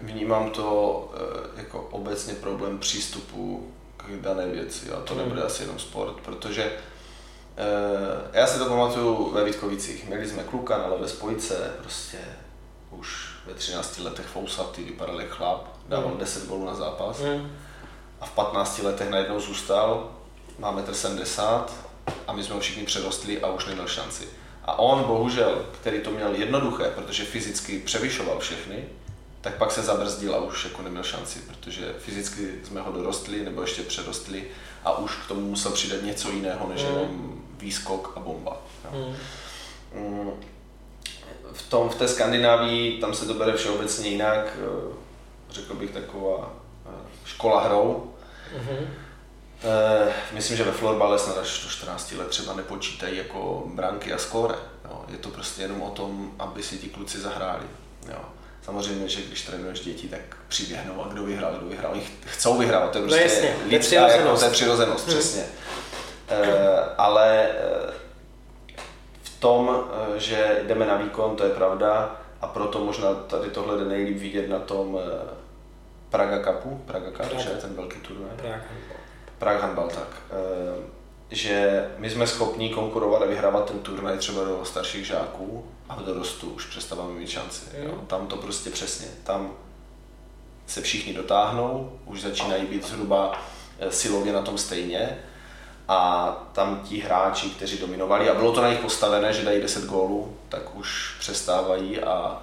Vnímám 0.00 0.50
to 0.50 1.08
eh, 1.14 1.60
jako 1.60 1.88
obecně 1.90 2.34
problém 2.34 2.78
přístupu 2.78 3.73
k 4.06 4.20
dané 4.20 4.46
věci 4.46 4.92
a 4.92 5.00
to 5.00 5.14
nebude 5.14 5.42
asi 5.42 5.62
jenom 5.62 5.78
sport, 5.78 6.16
protože 6.24 6.62
e, 6.62 8.38
já 8.38 8.46
si 8.46 8.58
to 8.58 8.64
pamatuju 8.64 9.30
ve 9.30 9.44
Vítkovicích. 9.44 10.08
Měli 10.08 10.28
jsme 10.28 10.42
kluka 10.42 10.78
na 10.78 10.86
levé 10.86 11.08
spojce, 11.08 11.70
prostě 11.80 12.18
už 12.90 13.28
ve 13.46 13.54
13 13.54 13.98
letech 13.98 14.26
fousatý, 14.26 14.84
vypadal 14.84 15.20
jak 15.20 15.30
chlap, 15.30 15.68
dával 15.88 16.08
hmm. 16.08 16.18
10 16.18 16.46
gólů 16.46 16.66
na 16.66 16.74
zápas 16.74 17.20
hmm. 17.20 17.50
a 18.20 18.26
v 18.26 18.30
15 18.30 18.78
letech 18.78 19.10
najednou 19.10 19.40
zůstal, 19.40 20.10
má 20.58 20.76
1,70 20.76 21.64
m 22.06 22.14
a 22.26 22.32
my 22.32 22.44
jsme 22.44 22.54
ho 22.54 22.60
všichni 22.60 22.84
přerostli 22.84 23.40
a 23.40 23.48
už 23.48 23.66
neměl 23.66 23.88
šanci. 23.88 24.28
A 24.64 24.78
on 24.78 25.04
bohužel, 25.04 25.66
který 25.80 26.00
to 26.00 26.10
měl 26.10 26.34
jednoduché, 26.34 26.84
protože 26.84 27.24
fyzicky 27.24 27.78
převyšoval 27.78 28.38
všechny, 28.38 28.84
tak 29.44 29.54
pak 29.54 29.72
se 29.72 29.82
zabrzdil 29.82 30.34
a 30.34 30.38
už 30.38 30.64
jako 30.64 30.82
neměl 30.82 31.02
šanci, 31.02 31.38
protože 31.38 31.94
fyzicky 31.98 32.54
jsme 32.64 32.80
ho 32.80 32.92
dorostli 32.92 33.44
nebo 33.44 33.60
ještě 33.60 33.82
přerostli 33.82 34.44
a 34.84 34.98
už 34.98 35.16
k 35.16 35.28
tomu 35.28 35.40
musel 35.40 35.72
přidat 35.72 36.02
něco 36.02 36.30
jiného 36.30 36.68
než 36.68 36.82
mm. 36.82 36.88
jenom 36.88 37.42
výskok 37.58 38.12
a 38.16 38.20
bomba. 38.20 38.56
Mm. 38.92 40.30
V, 41.52 41.62
tom, 41.62 41.88
v 41.88 41.94
té 41.94 42.08
Skandinávii 42.08 43.00
tam 43.00 43.14
se 43.14 43.26
to 43.26 43.34
bere 43.34 43.56
všeobecně 43.56 44.08
jinak, 44.08 44.56
eh, 44.56 44.94
řekl 45.50 45.74
bych 45.74 45.90
taková 45.90 46.52
eh, 46.86 46.90
škola 47.24 47.64
hrou. 47.64 48.14
Mm-hmm. 48.56 48.86
Myslím, 50.32 50.56
že 50.56 50.64
ve 50.64 50.72
florbale 50.72 51.18
snad 51.18 51.38
až 51.38 51.64
do 51.64 51.70
14 51.70 52.12
let 52.12 52.28
třeba 52.28 52.54
nepočítají 52.54 53.16
jako 53.16 53.62
branky 53.74 54.12
a 54.12 54.18
skóre. 54.18 54.54
Je 55.08 55.18
to 55.18 55.28
prostě 55.28 55.62
jenom 55.62 55.82
o 55.82 55.90
tom, 55.90 56.32
aby 56.38 56.62
si 56.62 56.78
ti 56.78 56.88
kluci 56.88 57.20
zahráli. 57.20 57.66
Jo. 58.08 58.24
Samozřejmě, 58.64 59.08
že 59.08 59.22
když 59.22 59.42
trénuješ 59.42 59.80
děti, 59.80 60.08
tak 60.08 60.20
přiběhnou 60.48 61.04
a 61.04 61.08
kdo 61.08 61.24
vyhrál, 61.24 61.52
kdo 61.58 61.66
vyhrál. 61.66 61.92
Oni 61.92 62.02
chcou 62.26 62.58
vyhrát, 62.58 62.90
to 62.90 62.98
je 62.98 63.02
no 63.02 63.08
prostě 63.08 63.24
no 63.24 63.32
jasně, 63.32 63.56
lidská, 63.66 64.08
jako, 64.08 64.36
to 64.38 64.44
je 64.44 64.50
přirozenost, 64.50 65.06
hmm. 65.06 65.16
přesně. 65.16 65.44
E, 66.28 66.78
ale 66.98 67.48
e, 67.48 67.52
v 69.22 69.40
tom, 69.40 69.84
e, 70.16 70.20
že 70.20 70.62
jdeme 70.66 70.86
na 70.86 70.96
výkon, 70.96 71.36
to 71.36 71.44
je 71.44 71.50
pravda 71.50 72.16
a 72.40 72.46
proto 72.46 72.84
možná 72.84 73.14
tady 73.14 73.50
tohle 73.50 73.78
jde 73.78 73.84
nejlíp 73.84 74.18
vidět 74.18 74.48
na 74.48 74.58
tom 74.58 74.98
Praga 76.10 76.52
Cupu, 76.52 76.82
Praga 76.86 77.10
Cup, 77.10 77.16
Praga. 77.16 77.38
že 77.38 77.50
ten 77.50 77.74
velký 77.74 78.00
turnaj. 78.00 78.30
Praga 78.36 78.60
Praga 79.38 79.60
Handball, 79.60 79.88
tak. 79.88 80.08
E, 80.30 81.04
že 81.30 81.88
my 81.98 82.10
jsme 82.10 82.26
schopni 82.26 82.70
konkurovat 82.70 83.22
a 83.22 83.26
vyhrávat 83.26 83.64
ten 83.64 83.78
turnaj 83.78 84.18
třeba 84.18 84.44
do 84.44 84.64
starších 84.64 85.06
žáků 85.06 85.64
a 85.88 85.96
v 85.96 86.04
dorostu 86.04 86.50
už 86.50 86.66
přestáváme 86.66 87.12
mít 87.12 87.28
šanci. 87.28 87.60
Jo. 87.78 87.94
Tam 88.06 88.26
to 88.26 88.36
prostě 88.36 88.70
přesně, 88.70 89.08
tam 89.24 89.52
se 90.66 90.80
všichni 90.80 91.14
dotáhnou, 91.14 91.92
už 92.06 92.22
začínají 92.22 92.66
být 92.66 92.86
zhruba 92.86 93.32
eh, 93.78 93.90
silově 93.92 94.32
na 94.32 94.42
tom 94.42 94.58
stejně 94.58 95.18
a 95.88 96.30
tam 96.52 96.80
ti 96.84 97.00
hráči, 97.00 97.50
kteří 97.50 97.78
dominovali 97.78 98.30
a 98.30 98.34
bylo 98.34 98.52
to 98.52 98.62
na 98.62 98.70
nich 98.70 98.78
postavené, 98.78 99.32
že 99.32 99.44
dají 99.44 99.60
10 99.60 99.84
gólů, 99.84 100.36
tak 100.48 100.76
už 100.76 101.16
přestávají 101.18 102.00
a 102.00 102.42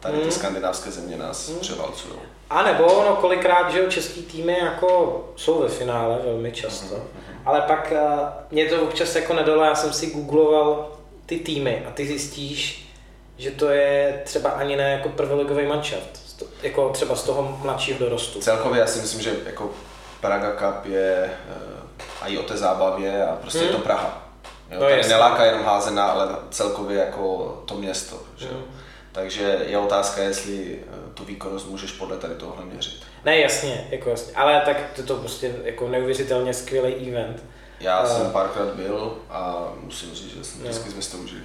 tady 0.00 0.16
ty 0.16 0.22
hmm. 0.22 0.32
skandinávské 0.32 0.90
země 0.90 1.16
nás 1.16 1.48
hmm. 1.48 1.58
převalcují. 1.58 2.14
A 2.50 2.62
nebo 2.62 3.04
no, 3.08 3.16
kolikrát, 3.16 3.70
že 3.70 3.86
český 3.88 4.22
týmy 4.22 4.58
jako 4.58 5.24
jsou 5.36 5.62
ve 5.62 5.68
finále 5.68 6.18
velmi 6.24 6.52
často, 6.52 6.94
mm-hmm. 6.94 7.36
ale 7.44 7.60
pak 7.60 7.92
uh, 7.92 8.28
mě 8.50 8.66
to 8.66 8.82
občas 8.82 9.14
jako 9.14 9.34
nedalo, 9.34 9.64
já 9.64 9.74
jsem 9.74 9.92
si 9.92 10.10
googloval 10.10 10.93
ty 11.26 11.38
týmy 11.38 11.82
a 11.88 11.90
ty 11.90 12.06
zjistíš, 12.06 12.88
že 13.38 13.50
to 13.50 13.68
je 13.68 14.22
třeba 14.24 14.50
ani 14.50 14.76
ne 14.76 14.92
jako 14.92 15.08
prvoligový 15.08 15.66
manšaft, 15.66 16.44
jako 16.62 16.90
třeba 16.90 17.16
z 17.16 17.22
toho 17.22 17.58
mladšího 17.62 17.98
dorostu. 17.98 18.40
Celkově 18.40 18.80
já 18.80 18.86
si 18.86 19.00
myslím, 19.00 19.20
že 19.20 19.36
jako 19.46 19.70
Praga 20.20 20.52
Cup 20.52 20.86
je 20.86 21.30
uh, 21.48 21.80
a 22.20 22.28
i 22.28 22.38
o 22.38 22.42
té 22.42 22.56
zábavě 22.56 23.26
a 23.26 23.36
prostě 23.36 23.58
hmm. 23.58 23.68
je 23.68 23.74
to 23.74 23.82
Praha. 23.82 24.28
Jo, 24.70 24.78
to 24.78 24.88
tady 24.88 25.08
neláká 25.08 25.44
jenom 25.44 25.64
házená, 25.64 26.04
ale 26.04 26.36
celkově 26.50 26.98
jako 26.98 27.62
to 27.66 27.74
město. 27.74 28.22
Že? 28.36 28.48
Hmm. 28.48 28.64
Takže 29.12 29.58
je 29.66 29.78
otázka, 29.78 30.22
jestli 30.22 30.78
eh, 30.78 30.96
tu 31.14 31.24
výkonnost 31.24 31.68
můžeš 31.68 31.92
podle 31.92 32.16
tady 32.16 32.34
tohle 32.34 32.64
měřit. 32.64 33.02
Ne, 33.24 33.38
jasně, 33.38 33.88
jako 33.90 34.10
jasně. 34.10 34.32
Ale 34.36 34.62
tak 34.64 34.76
to, 34.96 35.02
to 35.02 35.16
prostě 35.16 35.54
jako 35.64 35.88
neuvěřitelně 35.88 36.54
skvělý 36.54 36.94
event. 36.94 37.42
Já 37.80 38.00
uh, 38.00 38.08
jsem 38.08 38.30
párkrát 38.30 38.68
byl 38.68 39.14
a 39.30 39.68
musím 39.80 40.14
říct, 40.14 40.36
že 40.36 40.44
jsem 40.44 40.62
no. 40.62 40.68
vždycky 40.68 40.90
jsme 40.90 41.18
to 41.18 41.24
užili. 41.24 41.44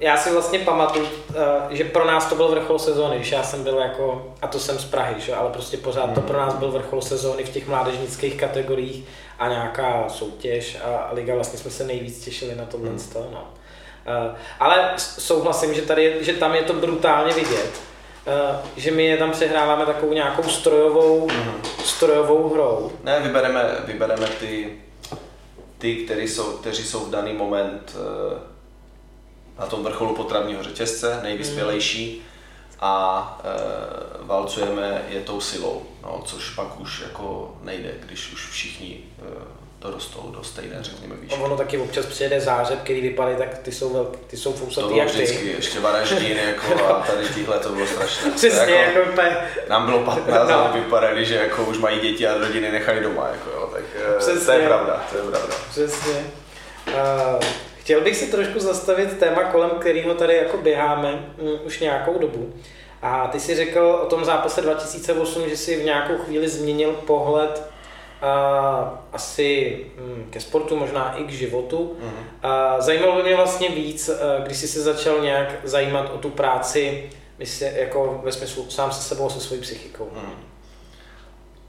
Já 0.00 0.16
si 0.16 0.32
vlastně 0.32 0.58
pamatuju, 0.58 1.08
eh, 1.34 1.76
že 1.76 1.84
pro 1.84 2.06
nás 2.06 2.26
to 2.26 2.34
byl 2.34 2.48
vrchol 2.48 2.78
sezóny, 2.78 3.16
když 3.16 3.32
já 3.32 3.42
jsem 3.42 3.62
byl 3.62 3.78
jako, 3.78 4.34
a 4.42 4.46
to 4.46 4.58
jsem 4.58 4.78
z 4.78 4.84
Prahy, 4.84 5.14
že? 5.20 5.34
ale 5.34 5.50
prostě 5.50 5.76
pořád 5.76 6.14
to 6.14 6.20
pro 6.20 6.38
nás 6.38 6.54
byl 6.54 6.70
vrchol 6.70 7.02
sezóny 7.02 7.44
v 7.44 7.50
těch 7.50 7.68
mládežnických 7.68 8.34
kategoriích 8.34 9.04
a 9.38 9.48
nějaká 9.48 10.08
soutěž 10.08 10.78
a 10.84 11.10
liga, 11.12 11.34
vlastně 11.34 11.58
jsme 11.58 11.70
se 11.70 11.84
nejvíc 11.84 12.24
těšili 12.24 12.54
na 12.54 12.64
tohle. 12.64 12.88
Hmm. 12.88 12.98
No. 13.14 13.44
Eh, 14.06 14.36
ale 14.60 14.92
souhlasím, 14.96 15.74
že, 15.74 15.82
tady, 15.82 16.16
že 16.20 16.32
tam 16.32 16.54
je 16.54 16.62
to 16.62 16.72
brutálně 16.72 17.34
vidět, 17.34 17.80
eh, 18.26 18.58
že 18.76 18.90
my 18.90 19.04
je 19.04 19.16
tam 19.16 19.30
přehráváme 19.30 19.86
takovou 19.86 20.12
nějakou 20.12 20.42
strojovou, 20.42 21.26
mm-hmm. 21.26 21.82
strojovou 21.84 22.48
hrou. 22.48 22.92
Ne, 23.04 23.20
vybereme, 23.20 23.64
vybereme 23.84 24.26
ty, 24.26 24.72
ty 25.82 25.96
kteří 25.96 26.28
jsou, 26.28 26.56
kteří 26.56 26.84
jsou 26.84 27.00
v 27.04 27.10
daný 27.10 27.32
moment 27.32 27.96
eh, 27.96 28.52
na 29.58 29.66
tom 29.66 29.84
vrcholu 29.84 30.14
potravního 30.14 30.62
řetězce, 30.62 31.20
nejvyspělejší 31.22 32.16
mm. 32.16 32.22
a 32.80 33.40
e, 33.44 34.24
valcujeme 34.24 35.04
je 35.08 35.20
tou 35.20 35.40
silou, 35.40 35.82
no, 36.02 36.22
což 36.26 36.50
pak 36.50 36.80
už 36.80 37.00
jako 37.00 37.56
nejde, 37.62 37.94
když 38.06 38.32
už 38.32 38.48
všichni 38.50 39.00
e, 39.18 39.22
dorostou 39.82 40.30
do 40.36 40.44
stejné, 40.44 40.76
řekněme, 40.80 41.14
výšky. 41.20 41.40
Ono 41.40 41.56
taky 41.56 41.78
občas 41.78 42.06
přijede 42.06 42.40
zářeb, 42.40 42.82
který 42.82 43.00
vypadají, 43.00 43.36
tak 43.36 43.58
ty 43.58 43.72
jsou, 43.72 43.92
velký, 43.92 44.18
ty 44.26 44.36
jsou 44.36 44.52
fousatý 44.52 44.96
jak 44.96 45.08
vždycky, 45.08 45.38
ty. 45.38 45.48
ještě 45.48 45.80
varaždín, 45.80 46.36
jako 46.36 46.86
a 46.86 47.00
tady 47.00 47.28
tíhle 47.34 47.58
to 47.58 47.68
bylo 47.68 47.86
strašné. 47.86 48.30
Přesně, 48.36 48.74
jako, 48.74 48.98
jako 48.98 49.10
úplně... 49.12 49.36
Nám 49.68 49.86
bylo 49.86 49.98
15 49.98 50.48
no. 50.48 50.54
a 50.54 50.72
vypadali, 50.72 51.24
že 51.24 51.34
jako 51.34 51.64
už 51.64 51.78
mají 51.78 52.00
děti 52.00 52.26
a 52.26 52.38
rodiny 52.38 52.72
nechali 52.72 53.00
doma, 53.00 53.28
jako 53.28 53.50
jo, 53.50 53.70
tak 53.72 53.82
eh, 53.96 54.18
Přesně. 54.18 54.46
to 54.46 54.52
je 54.52 54.66
pravda, 54.66 55.06
to 55.10 55.16
je 55.16 55.22
pravda. 55.22 55.54
Přesně. 55.70 56.24
Uh, 56.86 57.42
chtěl 57.76 58.00
bych 58.00 58.16
si 58.16 58.26
trošku 58.26 58.58
zastavit 58.58 59.18
téma, 59.18 59.44
kolem 59.44 59.70
kterého 59.70 60.14
tady 60.14 60.36
jako 60.36 60.56
běháme 60.56 61.12
um, 61.38 61.58
už 61.64 61.80
nějakou 61.80 62.18
dobu. 62.18 62.52
A 63.02 63.28
ty 63.28 63.40
si 63.40 63.54
řekl 63.54 64.00
o 64.02 64.06
tom 64.06 64.24
zápase 64.24 64.60
2008, 64.60 65.48
že 65.48 65.56
si 65.56 65.76
v 65.76 65.84
nějakou 65.84 66.18
chvíli 66.18 66.48
změnil 66.48 66.92
pohled 66.92 67.71
a 68.22 69.02
asi 69.12 69.80
hm, 69.96 70.28
ke 70.30 70.40
sportu, 70.40 70.76
možná 70.76 71.16
i 71.16 71.24
k 71.24 71.30
životu. 71.30 71.96
Mm-hmm. 72.00 72.48
A 72.48 72.80
zajímalo 72.80 73.16
by 73.16 73.22
mě 73.22 73.36
vlastně 73.36 73.68
víc, 73.68 74.10
když 74.42 74.58
jsi 74.58 74.68
se 74.68 74.80
začal 74.80 75.20
nějak 75.20 75.54
zajímat 75.64 76.10
o 76.14 76.18
tu 76.18 76.30
práci, 76.30 77.10
myslím, 77.38 77.76
jako 77.76 78.20
ve 78.24 78.32
smyslu 78.32 78.70
sám 78.70 78.92
se 78.92 79.02
sebou, 79.02 79.30
se 79.30 79.40
svojí 79.40 79.60
psychikou. 79.60 80.08
Mm. 80.14 80.44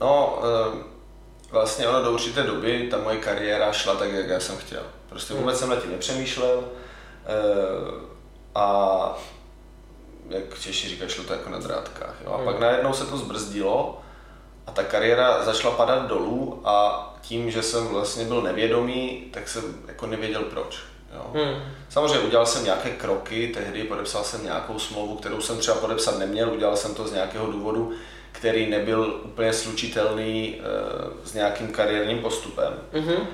No, 0.00 0.42
e, 0.42 0.84
vlastně 1.50 1.88
ono 1.88 2.02
do 2.02 2.12
určité 2.12 2.42
doby 2.42 2.88
ta 2.90 2.98
moje 2.98 3.16
kariéra 3.16 3.72
šla 3.72 3.94
tak, 3.94 4.12
jak 4.12 4.28
já 4.28 4.40
jsem 4.40 4.56
chtěl. 4.56 4.82
Prostě 5.08 5.34
mhm. 5.34 5.42
vůbec 5.42 5.56
mm. 5.56 5.60
jsem 5.60 5.76
na 5.76 5.82
tím 5.82 5.90
nepřemýšlel 5.90 6.64
e, 6.64 7.34
a 8.54 9.18
jak 10.28 10.60
Češi 10.60 10.88
říkají, 10.88 11.10
šlo 11.10 11.24
to 11.24 11.32
jako 11.32 11.50
na 11.50 11.58
drátkách. 11.58 12.14
Jo? 12.24 12.32
A 12.32 12.38
mm. 12.38 12.44
pak 12.44 12.60
najednou 12.60 12.92
se 12.92 13.06
to 13.06 13.16
zbrzdilo 13.16 14.00
a 14.66 14.70
ta 14.72 14.82
kariéra 14.82 15.44
začala 15.44 15.74
padat 15.74 16.06
dolů 16.06 16.60
a 16.64 17.10
tím, 17.20 17.50
že 17.50 17.62
jsem 17.62 17.86
vlastně 17.86 18.24
byl 18.24 18.42
nevědomý, 18.42 19.24
tak 19.32 19.48
jsem 19.48 19.62
jako 19.88 20.06
nevěděl 20.06 20.42
proč. 20.42 20.78
Jo. 21.14 21.26
Hmm. 21.34 21.62
Samozřejmě 21.88 22.18
udělal 22.18 22.46
jsem 22.46 22.64
nějaké 22.64 22.90
kroky, 22.90 23.48
tehdy 23.54 23.84
podepsal 23.84 24.24
jsem 24.24 24.44
nějakou 24.44 24.78
smlouvu, 24.78 25.16
kterou 25.16 25.40
jsem 25.40 25.58
třeba 25.58 25.76
podepsat 25.76 26.18
neměl, 26.18 26.52
udělal 26.52 26.76
jsem 26.76 26.94
to 26.94 27.08
z 27.08 27.12
nějakého 27.12 27.52
důvodu, 27.52 27.92
který 28.32 28.70
nebyl 28.70 29.20
úplně 29.24 29.52
slučitelný 29.52 30.60
e, 30.60 31.28
s 31.28 31.34
nějakým 31.34 31.72
kariérním 31.72 32.18
postupem. 32.18 32.72
hmm 32.92 33.26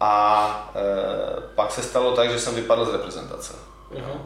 A 0.00 0.72
e, 0.74 1.40
pak 1.54 1.72
se 1.72 1.82
stalo 1.82 2.16
tak, 2.16 2.30
že 2.30 2.38
jsem 2.38 2.54
vypadl 2.54 2.84
z 2.84 2.92
reprezentace. 2.92 3.54
hmm 3.90 4.00
Jo. 4.00 4.20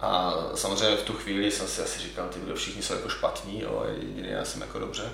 A 0.00 0.34
samozřejmě 0.54 0.96
v 0.96 1.02
tu 1.02 1.12
chvíli 1.12 1.50
jsem 1.50 1.66
si 1.66 1.82
asi 1.82 1.98
říkal, 1.98 2.28
ty 2.28 2.54
všichni 2.54 2.82
jsou 2.82 2.94
jako 2.94 3.08
špatní, 3.08 3.60
jo, 3.60 3.86
jediný 3.98 4.28
já 4.28 4.44
jsem 4.44 4.60
jako 4.60 4.78
dobře. 4.78 5.10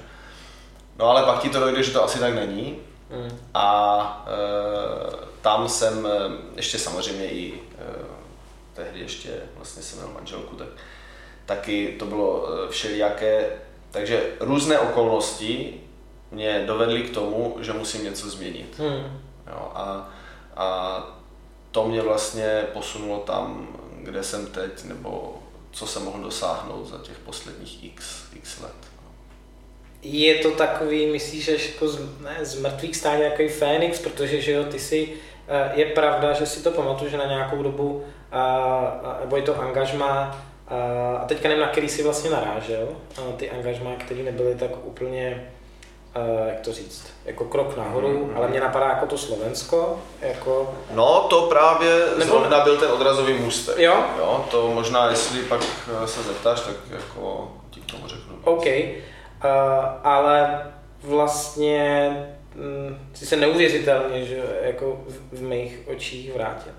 No 0.99 1.11
ale 1.11 1.22
pak 1.22 1.42
ti 1.42 1.49
to 1.49 1.61
dojde, 1.61 1.82
že 1.82 1.92
to 1.92 2.05
asi 2.05 2.18
tak 2.18 2.34
není. 2.34 2.78
Mm. 3.11 3.38
A 3.55 4.26
e, 4.26 5.16
tam 5.42 5.68
jsem 5.68 6.09
ještě 6.57 6.78
samozřejmě 6.78 7.30
i 7.30 7.55
e, 7.55 7.61
tehdy 8.74 9.01
ještě 9.01 9.42
vlastně 9.57 9.82
jsem 9.82 9.99
měl 9.99 10.11
manželku, 10.14 10.57
tak 10.57 10.68
taky 11.47 11.97
to 11.99 12.07
bylo 12.07 12.49
všelijaké. 12.70 13.51
Takže 13.90 14.22
různé 14.40 14.78
okolnosti 14.78 15.80
mě 16.30 16.64
dovedly 16.66 17.03
k 17.03 17.14
tomu, 17.14 17.57
že 17.61 17.72
musím 17.72 18.05
něco 18.05 18.30
změnit. 18.30 18.78
Mm. 18.78 19.20
Jo, 19.47 19.70
a, 19.74 20.11
a 20.57 20.99
to 21.70 21.88
mě 21.88 22.03
vlastně 22.03 22.64
posunulo 22.72 23.18
tam, 23.18 23.68
kde 23.99 24.22
jsem 24.22 24.47
teď, 24.47 24.84
nebo 24.84 25.42
co 25.72 25.86
jsem 25.86 26.05
mohl 26.05 26.22
dosáhnout 26.22 26.86
za 26.86 26.99
těch 26.99 27.18
posledních 27.18 27.84
x, 27.84 28.24
x 28.32 28.61
let. 28.61 28.93
Je 30.05 30.34
to 30.34 30.50
takový, 30.50 31.07
myslíš, 31.07 31.44
že 31.44 31.52
jako 31.72 31.88
z, 31.88 31.98
ne, 32.20 32.36
z 32.40 32.61
mrtvých 32.61 32.96
stání 32.96 33.22
jako 33.22 33.42
Fénix, 33.48 33.98
protože 33.98 34.40
že 34.40 34.52
jo, 34.52 34.64
ty 34.64 34.78
si, 34.78 35.09
eh, 35.48 35.72
je 35.74 35.86
pravda, 35.86 36.32
že 36.32 36.46
si 36.46 36.62
to 36.62 36.70
pamatuju, 36.70 37.11
že 37.11 37.16
na 37.16 37.26
nějakou 37.26 37.62
dobu, 37.62 38.05
nebo 39.20 39.36
je 39.36 39.42
to 39.42 39.61
angažma, 39.61 40.44
a 41.20 41.24
teďka 41.26 41.48
nevím, 41.48 41.62
na 41.62 41.68
který 41.68 41.88
si 41.88 42.02
vlastně 42.02 42.30
narážel, 42.30 42.88
ty 43.36 43.50
angažma, 43.50 43.90
které 43.98 44.22
nebyly 44.22 44.55
tak 44.55 44.70
úplně 44.82 45.44
uh, 46.16 46.48
jak 46.48 46.61
to 46.61 46.72
říct, 46.72 47.07
jako 47.24 47.44
krok 47.44 47.76
nahoru, 47.76 48.09
mm-hmm. 48.09 48.36
ale 48.36 48.48
mě 48.48 48.61
napadá 48.61 48.88
jako 48.88 49.07
to 49.07 49.18
Slovensko, 49.18 49.98
jako... 50.20 50.74
No, 50.90 51.26
to 51.30 51.42
právě 51.42 52.05
Nebo... 52.18 52.30
zrovna 52.30 52.61
byl 52.61 52.76
ten 52.76 52.90
odrazový 52.90 53.34
můstek. 53.34 53.78
Jo? 53.78 54.05
Jo, 54.18 54.44
to 54.50 54.68
možná, 54.68 55.11
jestli 55.11 55.42
pak 55.42 55.61
eh, 55.62 56.07
se 56.07 56.22
zeptáš, 56.22 56.61
tak 56.61 56.74
jako 56.90 57.52
ti 57.70 57.80
k 57.80 57.90
tomu 57.90 58.09
řeknu. 58.09 58.34
OK, 58.44 58.66
uh, 58.66 59.14
ale 60.03 60.66
vlastně 61.03 62.16
si 63.14 63.26
se 63.26 63.36
neuvěřitelně, 63.36 64.24
že 64.24 64.42
jako 64.62 65.05
v, 65.09 65.38
v 65.38 65.42
mých 65.42 65.78
očích 65.86 66.34
vrátil. 66.34 66.72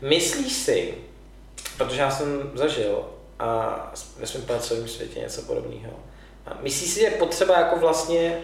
Myslíš 0.00 0.52
si, 0.52 0.94
protože 1.78 2.00
já 2.00 2.10
jsem 2.10 2.50
zažil 2.54 3.04
a 3.38 3.92
ve 4.18 4.26
svém 4.26 4.42
pracovním 4.42 4.88
světě 4.88 5.20
něco 5.20 5.42
podobného, 5.42 5.92
myslíš 6.60 6.90
si, 6.90 7.00
že 7.00 7.06
je 7.06 7.10
potřeba 7.10 7.58
jako 7.58 7.76
vlastně 7.76 8.38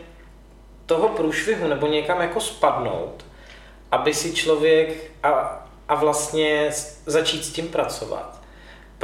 toho 0.86 1.08
průšvihu 1.08 1.68
nebo 1.68 1.86
někam 1.86 2.20
jako 2.20 2.40
spadnout, 2.40 3.24
aby 3.90 4.14
si 4.14 4.32
člověk 4.32 5.10
a, 5.22 5.30
a 5.88 5.94
vlastně 5.94 6.70
začít 7.06 7.44
s 7.44 7.52
tím 7.52 7.68
pracovat. 7.68 8.33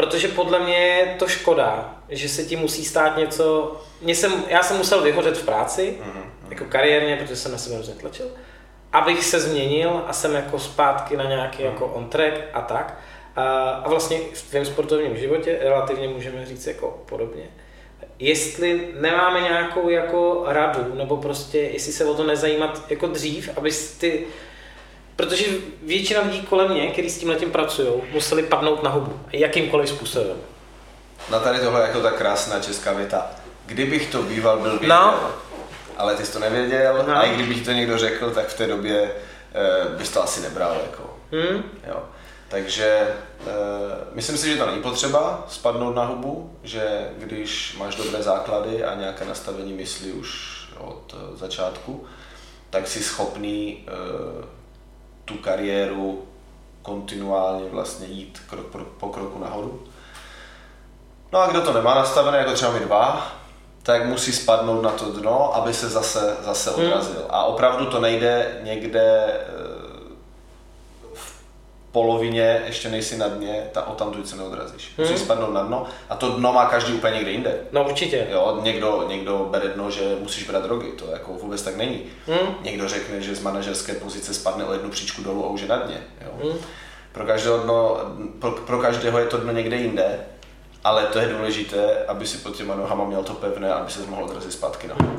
Protože 0.00 0.28
podle 0.28 0.58
mě 0.58 0.76
je 0.76 1.16
to 1.18 1.28
škoda, 1.28 1.94
že 2.08 2.28
se 2.28 2.44
ti 2.44 2.56
musí 2.56 2.84
stát 2.84 3.16
něco, 3.16 3.76
mě 4.00 4.14
jsem, 4.14 4.44
já 4.48 4.62
jsem 4.62 4.76
musel 4.76 5.02
vyhořet 5.02 5.38
v 5.38 5.44
práci, 5.44 5.98
mm-hmm. 6.00 6.50
jako 6.50 6.64
kariérně, 6.64 7.16
protože 7.16 7.36
jsem 7.36 7.52
na 7.52 7.58
sebe 7.58 7.74
hrozně 7.74 7.94
tlačil, 7.94 8.26
abych 8.92 9.24
se 9.24 9.40
změnil 9.40 10.04
a 10.06 10.12
jsem 10.12 10.34
jako 10.34 10.58
zpátky 10.58 11.16
na 11.16 11.24
nějaký 11.24 11.58
mm-hmm. 11.58 11.66
jako 11.66 11.86
on 11.86 12.08
track 12.08 12.40
a 12.52 12.60
tak. 12.60 13.00
A, 13.36 13.42
a 13.70 13.88
vlastně 13.88 14.18
v 14.34 14.50
tvém 14.50 14.64
sportovním 14.64 15.16
životě 15.16 15.58
relativně 15.60 16.08
můžeme 16.08 16.46
říct 16.46 16.66
jako 16.66 17.02
podobně 17.06 17.42
jestli 18.18 18.88
nemáme 19.00 19.40
nějakou 19.40 19.88
jako 19.88 20.44
radu, 20.46 20.94
nebo 20.94 21.16
prostě 21.16 21.58
jestli 21.58 21.92
se 21.92 22.04
o 22.04 22.14
to 22.14 22.26
nezajímat 22.26 22.82
jako 22.90 23.06
dřív, 23.06 23.50
aby 23.56 23.70
ty, 24.00 24.26
protože 25.20 25.44
většina 25.82 26.20
lidí 26.20 26.42
kolem 26.42 26.70
mě, 26.70 26.86
kteří 26.86 27.10
s 27.10 27.18
tím 27.18 27.28
letím 27.28 27.50
pracují, 27.50 27.88
museli 28.12 28.42
padnout 28.42 28.82
na 28.82 28.90
hubu, 28.90 29.20
jakýmkoliv 29.32 29.88
způsobem. 29.88 30.36
No 31.30 31.40
tady 31.40 31.58
tohle 31.58 31.80
je 31.80 31.86
jako 31.86 32.00
ta 32.00 32.10
krásná 32.10 32.60
česká 32.60 32.92
věta. 32.92 33.30
Kdybych 33.66 34.12
to 34.12 34.22
býval, 34.22 34.58
byl 34.58 34.78
věděl, 34.78 34.96
no. 34.96 35.30
ale 35.96 36.14
ty 36.14 36.26
jsi 36.26 36.32
to 36.32 36.38
nevěděl 36.38 37.04
no. 37.08 37.16
a 37.16 37.22
i 37.22 37.34
kdybych 37.34 37.64
to 37.64 37.72
někdo 37.72 37.98
řekl, 37.98 38.30
tak 38.30 38.46
v 38.46 38.56
té 38.56 38.66
době 38.66 39.00
e, 39.02 39.96
bys 39.98 40.10
to 40.10 40.22
asi 40.22 40.40
nebral. 40.40 40.76
Jako. 40.82 41.16
Hmm. 41.32 41.62
Jo. 41.88 42.02
Takže 42.48 42.84
e, 42.84 43.14
myslím 44.12 44.36
si, 44.36 44.52
že 44.52 44.56
to 44.56 44.66
není 44.66 44.82
potřeba 44.82 45.46
spadnout 45.48 45.94
na 45.94 46.04
hubu, 46.04 46.58
že 46.62 47.08
když 47.18 47.76
máš 47.78 47.94
dobré 47.94 48.22
základy 48.22 48.84
a 48.84 48.94
nějaké 48.94 49.24
nastavení 49.24 49.72
mysli 49.72 50.12
už 50.12 50.60
od 50.78 51.14
e, 51.14 51.36
začátku, 51.36 52.04
tak 52.70 52.88
jsi 52.88 53.02
schopný 53.02 53.86
tu 55.30 55.38
kariéru 55.38 56.22
kontinuálně 56.82 57.68
vlastně 57.70 58.06
jít 58.06 58.42
krok 58.50 58.66
pro, 58.66 58.84
po 58.84 59.08
kroku 59.08 59.38
nahoru. 59.38 59.82
No 61.32 61.38
a 61.38 61.46
kdo 61.46 61.60
to 61.60 61.72
nemá 61.72 61.94
nastavené, 61.94 62.38
jako 62.38 62.52
třeba 62.52 62.72
my 62.72 62.80
dva, 62.80 63.32
tak 63.82 64.06
musí 64.06 64.32
spadnout 64.32 64.82
na 64.82 64.90
to 64.90 65.04
dno, 65.04 65.56
aby 65.56 65.74
se 65.74 65.88
zase, 65.88 66.36
zase 66.40 66.70
hmm. 66.70 66.86
odrazil. 66.86 67.24
A 67.30 67.44
opravdu 67.44 67.86
to 67.86 68.00
nejde 68.00 68.60
někde 68.62 69.34
polovině, 71.92 72.62
ještě 72.66 72.88
nejsi 72.88 73.18
na 73.18 73.28
dně, 73.28 73.68
ta 73.72 73.86
o 73.86 73.94
tam 73.94 74.24
se 74.24 74.36
neodrazíš. 74.36 74.92
Hmm. 74.96 75.06
Musíš 75.06 75.24
spadnout 75.24 75.54
na 75.54 75.62
dno 75.62 75.86
a 76.08 76.16
to 76.16 76.28
dno 76.30 76.52
má 76.52 76.66
každý 76.66 76.92
úplně 76.92 77.14
někde 77.14 77.30
jinde. 77.30 77.60
No 77.72 77.84
určitě. 77.84 78.26
Jo, 78.30 78.58
někdo, 78.62 79.04
někdo 79.08 79.48
bere 79.50 79.68
dno, 79.68 79.90
že 79.90 80.16
musíš 80.20 80.46
brát 80.46 80.62
drogy, 80.62 80.92
to 80.92 81.10
jako 81.10 81.32
vůbec 81.32 81.62
tak 81.62 81.76
není. 81.76 82.02
Hmm. 82.26 82.54
Někdo 82.62 82.88
řekne, 82.88 83.20
že 83.20 83.34
z 83.34 83.42
manažerské 83.42 83.92
pozice 83.92 84.34
spadne 84.34 84.64
o 84.64 84.72
jednu 84.72 84.90
příčku 84.90 85.22
dolů 85.22 85.44
a 85.44 85.48
už 85.48 85.60
je 85.60 85.68
na 85.68 85.76
dně. 85.76 86.02
Jo. 86.24 86.30
Hmm. 86.42 86.58
Pro, 87.12 87.26
každého 87.26 87.58
dno, 87.58 87.96
pro, 88.38 88.50
pro 88.50 88.78
každého 88.78 89.18
je 89.18 89.26
to 89.26 89.36
dno 89.36 89.52
někde 89.52 89.76
jinde, 89.76 90.20
ale 90.84 91.06
to 91.06 91.18
je 91.18 91.28
důležité, 91.28 92.04
aby 92.08 92.26
si 92.26 92.38
pod 92.38 92.56
těma 92.56 92.74
nohama 92.74 93.04
měl 93.04 93.22
to 93.22 93.32
pevné, 93.32 93.72
aby 93.72 93.90
se 93.90 94.06
mohl 94.06 94.24
odrazit 94.24 94.52
zpátky 94.52 94.88
nahoru. 94.88 95.18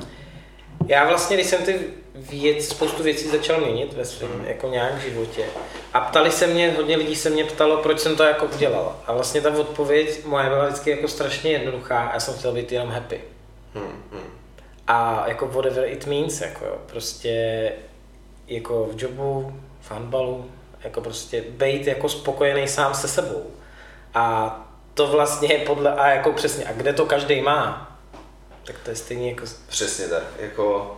Já 0.88 1.08
vlastně, 1.08 1.38
když 1.38 1.48
jsem 1.48 1.64
ty 1.64 1.80
věc, 2.16 2.68
spoustu 2.68 3.04
věcí 3.04 3.28
začal 3.28 3.62
měnit 3.62 3.94
ve 3.94 4.06
svém 4.06 4.32
mm. 4.32 4.46
jako 4.46 4.68
nějak 4.68 5.02
životě 5.02 5.46
a 5.94 6.00
ptali 6.00 6.32
se 6.32 6.48
mě, 6.48 6.74
hodně 6.78 6.98
lidí 6.98 7.16
se 7.16 7.30
mě 7.30 7.44
ptalo, 7.44 7.78
proč 7.78 8.00
jsem 8.00 8.16
to 8.16 8.24
jako 8.24 8.46
udělal. 8.46 8.96
A 9.08 9.14
vlastně 9.14 9.42
ta 9.42 9.50
odpověď 9.58 10.26
moje 10.26 10.50
byla 10.50 10.66
vždycky 10.66 10.90
jako 10.90 11.08
strašně 11.08 11.52
jednoduchá, 11.52 12.12
já 12.14 12.20
jsem 12.20 12.34
chtěl 12.34 12.54
být 12.54 12.72
jenom 12.72 12.90
happy. 12.90 13.22
Mm. 13.76 14.22
A 14.88 15.24
jako 15.28 15.48
whatever 15.48 15.86
it 15.86 16.06
means, 16.06 16.42
jako 16.42 16.66
jo, 16.66 16.78
prostě 16.86 17.72
jako 18.48 18.90
v 18.94 19.04
jobu, 19.04 19.60
v 19.82 19.92
handbalu, 19.92 20.52
jako 20.84 21.02
prostě 21.02 21.44
být 21.50 21.88
jako 21.88 22.10
spokojený 22.10 22.68
sám 22.68 22.94
se 22.94 23.08
sebou. 23.08 23.46
A 24.14 24.56
to 24.94 25.08
vlastně 25.08 25.54
je 25.54 25.66
podle, 25.66 25.96
a 25.96 26.08
jako 26.08 26.32
přesně, 26.32 26.66
a 26.66 26.74
kde 26.74 26.94
to 26.94 27.06
každý 27.06 27.42
má, 27.42 27.91
tak 28.64 28.76
to 28.84 28.90
je 28.90 28.96
stejně 28.96 29.30
jako... 29.30 29.46
Přesně 29.68 30.08
tak, 30.08 30.24
jako... 30.40 30.98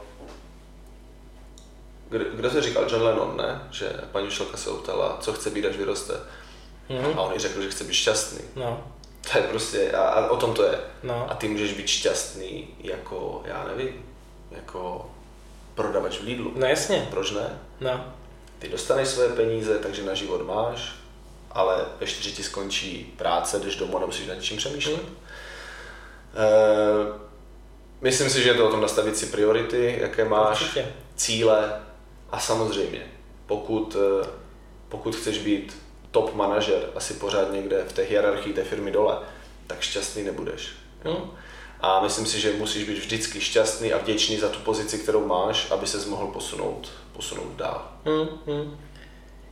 Kdo, 2.10 2.26
kdo 2.34 2.50
to 2.52 2.62
říkal? 2.62 2.84
John 2.90 3.04
Lennon, 3.04 3.38
ne? 3.38 3.68
Že 3.72 3.90
paní 4.12 4.28
učitelka 4.28 4.58
se 4.58 4.70
optala, 4.70 5.18
co 5.22 5.34
chce 5.34 5.50
být, 5.50 5.66
až 5.66 5.76
vyroste. 5.76 6.14
Mm-hmm. 6.90 7.18
A 7.18 7.22
on 7.22 7.34
jí 7.34 7.40
řekl, 7.40 7.62
že 7.62 7.70
chce 7.70 7.84
být 7.84 7.94
šťastný. 7.94 8.40
No. 8.56 8.88
To 9.32 9.38
je 9.38 9.44
prostě, 9.44 9.92
a, 9.92 10.02
a 10.02 10.30
o 10.30 10.38
tom 10.38 10.54
to 10.54 10.64
je. 10.64 10.80
No. 11.04 11.32
A 11.32 11.34
ty 11.34 11.48
můžeš 11.48 11.74
být 11.74 11.88
šťastný 11.88 12.68
jako, 12.80 13.44
já 13.46 13.64
nevím, 13.68 14.06
jako 14.52 15.12
prodavač 15.76 16.20
v 16.20 16.24
Lidlu. 16.24 16.54
No 16.56 16.68
jasně. 16.68 17.08
Proč 17.12 17.32
ne? 17.32 17.60
No. 17.82 18.14
Ty 18.60 18.70
dostaneš 18.70 19.08
své 19.08 19.30
peníze, 19.30 19.80
takže 19.80 20.04
na 20.04 20.14
život 20.14 20.48
máš, 20.48 20.96
ale 21.52 21.86
ve 22.00 22.08
čtyři 22.08 22.32
ti 22.32 22.44
skončí 22.44 23.14
práce, 23.18 23.60
jdeš 23.60 23.76
domů 23.76 23.98
a 23.98 24.00
nemusíš 24.00 24.28
nad 24.28 24.42
čím 24.42 24.58
přemýšlet. 24.58 25.04
Mm. 25.04 25.16
E- 26.36 27.33
Myslím 28.04 28.30
si, 28.30 28.44
že 28.44 28.50
je 28.50 28.54
to 28.54 28.68
o 28.68 28.72
tom 28.72 28.82
nastavit 28.82 29.18
si 29.18 29.26
priority, 29.26 29.98
jaké 30.02 30.26
máš, 30.26 30.62
Určitě. 30.62 30.88
cíle 31.16 31.82
a 32.32 32.40
samozřejmě, 32.40 33.08
pokud, 33.46 33.98
eh, 34.00 34.28
pokud 34.90 35.16
chceš 35.16 35.38
být 35.38 35.78
top 36.12 36.36
manažer, 36.36 36.90
asi 36.96 37.14
pořád 37.14 37.52
někde 37.52 37.84
v 37.88 37.94
té 37.94 38.02
hierarchii 38.02 38.54
té 38.54 38.64
firmy 38.64 38.92
dole, 38.92 39.18
tak 39.68 39.82
šťastný 39.82 40.24
nebudeš. 40.24 40.70
Hmm. 41.04 41.32
A 41.82 42.02
myslím 42.02 42.26
si, 42.26 42.40
že 42.40 42.54
musíš 42.54 42.84
být 42.84 42.98
vždycky 42.98 43.42
šťastný 43.42 43.94
a 43.94 43.98
vděčný 43.98 44.38
za 44.38 44.50
tu 44.50 44.60
pozici, 44.60 45.00
kterou 45.00 45.28
máš, 45.28 45.72
aby 45.72 45.88
se 45.88 46.10
mohl 46.10 46.28
posunout, 46.28 46.92
posunout 47.14 47.56
dál. 47.56 47.92
Hmm, 48.06 48.28
hmm. 48.48 48.80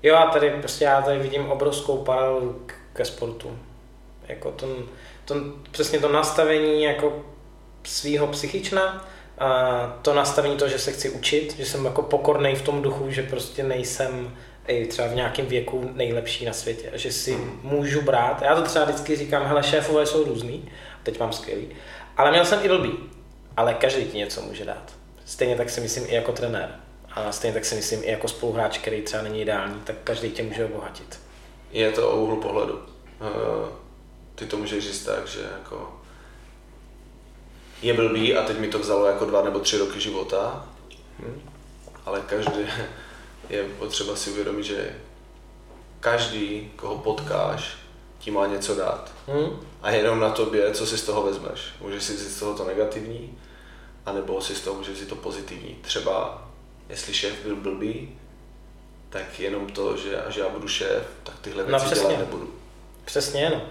Jo 0.03 0.15
a 0.15 0.25
tady 0.25 0.49
prostě 0.49 0.85
já 0.85 1.01
tady 1.01 1.19
vidím 1.19 1.51
obrovskou 1.51 1.97
paralelu 1.97 2.65
ke 2.93 3.05
sportu. 3.05 3.59
Jako 4.27 4.51
ten, 4.51 4.69
ten, 5.25 5.53
přesně 5.71 5.99
to 5.99 6.11
nastavení 6.11 6.83
jako 6.83 7.23
svého 7.83 8.27
psychična, 8.27 9.07
a 9.41 9.99
to 10.01 10.13
nastavení 10.13 10.57
to, 10.57 10.67
že 10.67 10.79
se 10.79 10.91
chci 10.91 11.09
učit, 11.09 11.55
že 11.57 11.65
jsem 11.65 11.85
jako 11.85 12.01
pokorný 12.01 12.55
v 12.55 12.61
tom 12.61 12.81
duchu, 12.81 13.11
že 13.11 13.23
prostě 13.23 13.63
nejsem 13.63 14.37
i 14.67 14.85
třeba 14.85 15.07
v 15.07 15.15
nějakém 15.15 15.45
věku 15.45 15.89
nejlepší 15.93 16.45
na 16.45 16.53
světě, 16.53 16.91
že 16.93 17.11
si 17.11 17.33
hmm. 17.33 17.59
můžu 17.63 18.01
brát. 18.01 18.41
Já 18.41 18.55
to 18.55 18.61
třeba 18.61 18.85
vždycky 18.85 19.15
říkám, 19.15 19.45
hele, 19.45 19.63
šéfové 19.63 20.05
jsou 20.05 20.23
různý, 20.23 20.69
teď 21.03 21.19
mám 21.19 21.33
skvělý, 21.33 21.67
ale 22.17 22.31
měl 22.31 22.45
jsem 22.45 22.59
i 22.63 22.67
blbý, 22.67 22.91
ale 23.57 23.73
každý 23.73 24.05
ti 24.05 24.17
něco 24.17 24.41
může 24.41 24.65
dát. 24.65 24.93
Stejně 25.25 25.55
tak 25.55 25.69
si 25.69 25.81
myslím 25.81 26.05
i 26.07 26.15
jako 26.15 26.31
trenér. 26.31 26.75
A 27.11 27.31
stejně 27.31 27.53
tak 27.53 27.65
si 27.65 27.75
myslím 27.75 28.03
i 28.03 28.11
jako 28.11 28.27
spoluhráč, 28.27 28.77
který 28.77 29.01
třeba 29.01 29.23
není 29.23 29.41
ideální, 29.41 29.81
tak 29.83 29.95
každý 30.03 30.31
tě 30.31 30.43
může 30.43 30.65
obohatit. 30.65 31.19
Je 31.71 31.91
to 31.91 32.11
o 32.11 32.21
úhlu 32.21 32.35
pohledu. 32.41 32.73
Uh, 32.73 33.69
ty 34.35 34.45
to 34.45 34.57
můžeš 34.57 34.83
říct 34.83 35.03
tak, 35.03 35.27
že 35.27 35.39
jako 35.59 36.00
je 37.81 37.93
blbý 37.93 38.35
a 38.35 38.43
teď 38.43 38.59
mi 38.59 38.67
to 38.67 38.79
vzalo 38.79 39.05
jako 39.05 39.25
dva 39.25 39.43
nebo 39.43 39.59
tři 39.59 39.77
roky 39.77 39.99
života. 39.99 40.65
Hmm. 41.19 41.41
ale 42.05 42.21
každý 42.21 42.61
je 43.49 43.63
potřeba 43.63 44.15
si 44.15 44.29
uvědomit, 44.29 44.63
že 44.63 44.95
každý, 45.99 46.71
koho 46.75 46.97
potkáš, 46.97 47.77
ti 48.19 48.31
má 48.31 48.47
něco 48.47 48.75
dát. 48.75 49.11
Hmm. 49.27 49.59
A 49.81 49.91
jenom 49.91 50.19
na 50.19 50.29
tobě, 50.29 50.71
co 50.71 50.85
si 50.85 50.97
z 50.97 51.03
toho 51.03 51.23
vezmeš. 51.23 51.61
Můžeš 51.81 52.03
si 52.03 52.17
z 52.17 52.39
toho 52.39 52.53
to 52.53 52.65
negativní, 52.65 53.37
anebo 54.05 54.41
si 54.41 54.55
z 54.55 54.61
toho 54.61 54.77
můžeš 54.77 54.97
si 54.97 55.05
to 55.05 55.15
pozitivní. 55.15 55.75
Třeba, 55.81 56.47
jestli 56.89 57.13
šéf 57.13 57.33
byl 57.43 57.55
blbý, 57.55 58.19
tak 59.09 59.39
jenom 59.39 59.69
to, 59.69 59.97
že, 59.97 60.23
že 60.29 60.41
já 60.41 60.49
budu 60.49 60.67
šéf, 60.67 61.03
tak 61.23 61.39
tyhle 61.39 61.63
věci 61.63 61.85
no, 61.85 61.95
dělat 61.95 62.19
nebudu. 62.19 62.53
Přesně, 63.05 63.49
no. 63.49 63.55
Uh, 63.55 63.61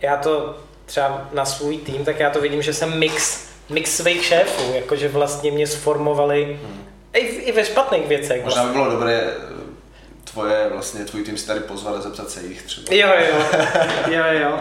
já 0.00 0.16
to 0.16 0.58
třeba 0.88 1.28
na 1.32 1.44
svůj 1.44 1.78
tým, 1.78 2.04
tak 2.04 2.20
já 2.20 2.30
to 2.30 2.40
vidím, 2.40 2.62
že 2.62 2.74
jsem 2.74 2.98
mix, 2.98 3.48
mix 3.68 3.96
svých 3.96 4.24
šéfů, 4.24 4.72
jakože 4.74 5.08
vlastně 5.08 5.50
mě 5.50 5.66
sformovali 5.66 6.44
hmm. 6.44 6.84
i, 7.12 7.18
i 7.18 7.52
ve 7.52 7.64
špatných 7.64 8.06
věcech. 8.06 8.44
Možná 8.44 8.64
by 8.64 8.72
bylo 8.72 8.90
dobré 8.90 9.14
eh, 9.14 9.58
tvoje, 10.32 10.68
vlastně 10.72 11.04
tvůj 11.04 11.22
tým 11.22 11.38
si 11.38 11.46
tady 11.46 11.60
pozval 11.60 11.94
a 11.94 12.00
zeptat 12.00 12.30
se 12.30 12.42
jich 12.42 12.62
třeba. 12.62 12.94
Jo, 12.94 13.08
jo, 13.30 13.44
jo, 14.10 14.24
jo. 14.40 14.60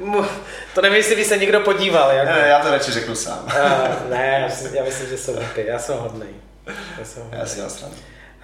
Uh, 0.00 0.26
to 0.74 0.82
nevím, 0.82 0.96
jestli 0.96 1.16
by 1.16 1.24
se 1.24 1.36
někdo 1.36 1.60
podíval. 1.60 2.10
Jako. 2.10 2.32
Ne, 2.32 2.48
já 2.48 2.58
to 2.58 2.70
radši 2.70 2.92
řeknu 2.92 3.14
sám. 3.14 3.44
uh, 3.44 4.10
ne, 4.10 4.50
já 4.72 4.84
myslím, 4.84 5.08
že 5.08 5.18
jsem 5.18 5.34
hodný, 5.34 5.64
já 5.66 5.78
jsem 5.78 5.98
hodný. 5.98 6.26
Já, 6.98 7.04
jsem 7.04 7.22
hodný. 7.22 7.38
já 7.38 7.46
si 7.46 7.56
dělám 7.56 7.70
stranu. 7.70 7.94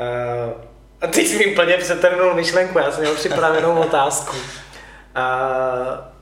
Uh, 0.00 0.62
a 1.00 1.06
ty 1.06 1.20
jsi 1.20 1.38
mi 1.38 1.46
úplně 1.46 1.76
přetrhnul 1.76 2.34
myšlenku, 2.34 2.78
já 2.78 2.90
jsem 2.90 3.00
měl 3.00 3.14
připravenou 3.14 3.78
otázku. 3.78 4.36
Uh, 4.36 6.13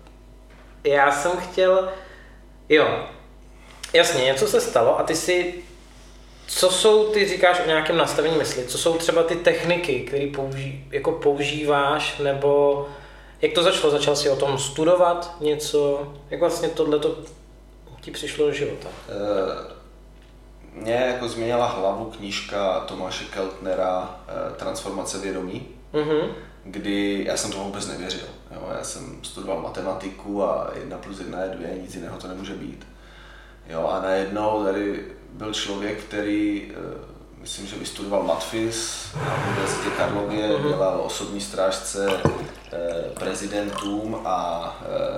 já 0.84 1.12
jsem 1.12 1.32
chtěl, 1.32 1.88
jo, 2.68 3.06
jasně, 3.92 4.24
něco 4.24 4.46
se 4.46 4.60
stalo 4.60 4.98
a 4.98 5.02
ty 5.02 5.16
si, 5.16 5.54
co 6.46 6.70
jsou, 6.70 7.12
ty 7.12 7.28
říkáš 7.28 7.60
o 7.64 7.66
nějakém 7.66 7.96
nastavení 7.96 8.36
mysli, 8.36 8.64
co 8.64 8.78
jsou 8.78 8.98
třeba 8.98 9.22
ty 9.22 9.36
techniky, 9.36 10.00
které 10.00 10.30
použí, 10.34 10.88
jako 10.90 11.12
používáš, 11.12 12.18
nebo 12.18 12.88
jak 13.42 13.52
to 13.52 13.62
začalo? 13.62 13.90
Začal 13.90 14.16
si 14.16 14.30
o 14.30 14.36
tom 14.36 14.58
studovat 14.58 15.36
něco? 15.40 16.12
Jak 16.30 16.40
vlastně 16.40 16.68
tohle 16.68 17.00
ti 18.00 18.10
přišlo 18.10 18.46
do 18.46 18.52
života? 18.52 18.88
Uh 18.88 19.82
mě 20.74 20.92
jako 20.92 21.28
změnila 21.28 21.66
hlavu 21.66 22.04
knížka 22.04 22.80
Tomáše 22.80 23.24
Keltnera 23.24 24.20
eh, 24.28 24.56
Transformace 24.56 25.18
vědomí, 25.18 25.68
mm-hmm. 25.94 26.28
kdy 26.64 27.24
já 27.26 27.36
jsem 27.36 27.52
tomu 27.52 27.64
vůbec 27.64 27.86
nevěřil. 27.86 28.26
Jo? 28.62 28.74
Já 28.78 28.84
jsem 28.84 29.18
studoval 29.22 29.60
matematiku 29.62 30.44
a 30.44 30.70
jedna 30.74 30.98
plus 30.98 31.18
jedna 31.18 31.42
je 31.42 31.48
dvě, 31.48 31.78
nic 31.82 31.94
jiného 31.94 32.18
to 32.18 32.28
nemůže 32.28 32.54
být. 32.54 32.86
Jo? 33.68 33.88
A 33.92 34.02
najednou 34.02 34.64
tady 34.64 35.04
byl 35.32 35.52
člověk, 35.52 36.04
který 36.04 36.72
eh, 36.74 37.12
myslím, 37.40 37.66
že 37.66 37.76
vystudoval 37.76 38.22
Matfis 38.22 39.08
na 39.14 39.44
Univerzitě 39.46 39.90
Karlově, 39.90 40.48
mm-hmm. 40.48 40.68
dělal 40.68 41.00
osobní 41.00 41.40
strážce 41.40 42.20
eh, 42.72 43.10
prezidentům 43.20 44.18
a 44.24 44.68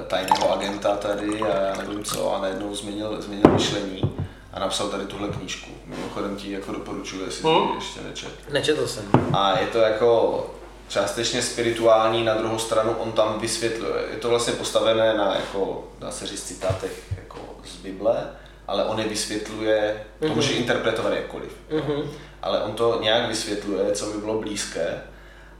tajného 0.06 0.52
agenta 0.52 0.96
tady 0.96 1.42
a 1.42 1.62
já 1.62 1.76
nevím 1.76 2.04
co 2.04 2.34
a 2.34 2.40
najednou 2.40 2.74
změnil, 2.74 3.22
změnil 3.22 3.50
myšlení 3.52 4.14
a 4.52 4.60
napsal 4.60 4.88
tady 4.88 5.06
tuhle 5.06 5.28
knížku. 5.28 5.70
Mimochodem 5.86 6.36
ti 6.36 6.52
jako 6.52 6.72
doporučuji, 6.72 7.24
jestli 7.24 7.50
hmm. 7.50 7.74
ještě 7.74 8.00
nečet. 8.00 8.30
Nečetl 8.52 8.86
jsem. 8.86 9.04
A 9.32 9.58
je 9.58 9.66
to 9.66 9.78
jako 9.78 10.46
částečně 10.88 11.42
spirituální, 11.42 12.24
na 12.24 12.34
druhou 12.34 12.58
stranu 12.58 12.92
on 12.92 13.12
tam 13.12 13.40
vysvětluje. 13.40 14.04
Je 14.10 14.16
to 14.16 14.28
vlastně 14.28 14.52
postavené 14.52 15.14
na, 15.14 15.34
jako, 15.34 15.88
dá 15.98 16.10
se 16.10 16.26
říct, 16.26 16.44
citátech 16.44 17.02
jako 17.16 17.38
z 17.64 17.76
Bible, 17.76 18.30
ale 18.66 18.84
on 18.84 18.98
je 18.98 19.08
vysvětluje, 19.08 20.06
to 20.18 20.26
mm-hmm. 20.26 20.34
může 20.34 20.52
interpretovat 20.52 21.12
jakkoliv. 21.12 21.52
Mm-hmm. 21.70 22.04
Ale 22.42 22.62
on 22.62 22.72
to 22.72 22.98
nějak 23.02 23.28
vysvětluje, 23.28 23.92
co 23.92 24.06
mi 24.06 24.18
bylo 24.18 24.40
blízké. 24.40 25.00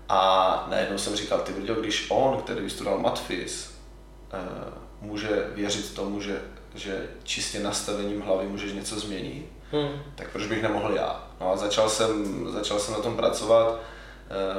A 0.09 0.67
najednou 0.71 0.99
jsem 0.99 1.17
říkal, 1.17 1.39
ty 1.39 1.53
brďo, 1.53 1.75
když 1.75 2.07
on, 2.11 2.37
který 2.37 2.61
vystudoval 2.61 2.99
Matfis, 2.99 3.75
uh, 4.33 5.09
může 5.09 5.47
věřit 5.55 5.95
tomu, 5.95 6.21
že 6.21 6.41
že 6.75 7.09
čistě 7.23 7.61
nastavením 7.61 8.21
hlavy 8.21 8.49
můžeš 8.49 8.73
něco 8.73 9.01
změnit, 9.01 9.47
hmm. 9.73 10.03
tak 10.15 10.31
proč 10.31 10.47
bych 10.47 10.63
nemohl 10.63 10.93
já? 10.95 11.29
No 11.41 11.53
a 11.53 11.57
začal 11.57 11.89
jsem, 11.89 12.47
začal 12.53 12.79
jsem 12.79 12.95
na 12.95 13.01
tom 13.01 13.17
pracovat, 13.17 13.75
eh, 13.75 13.79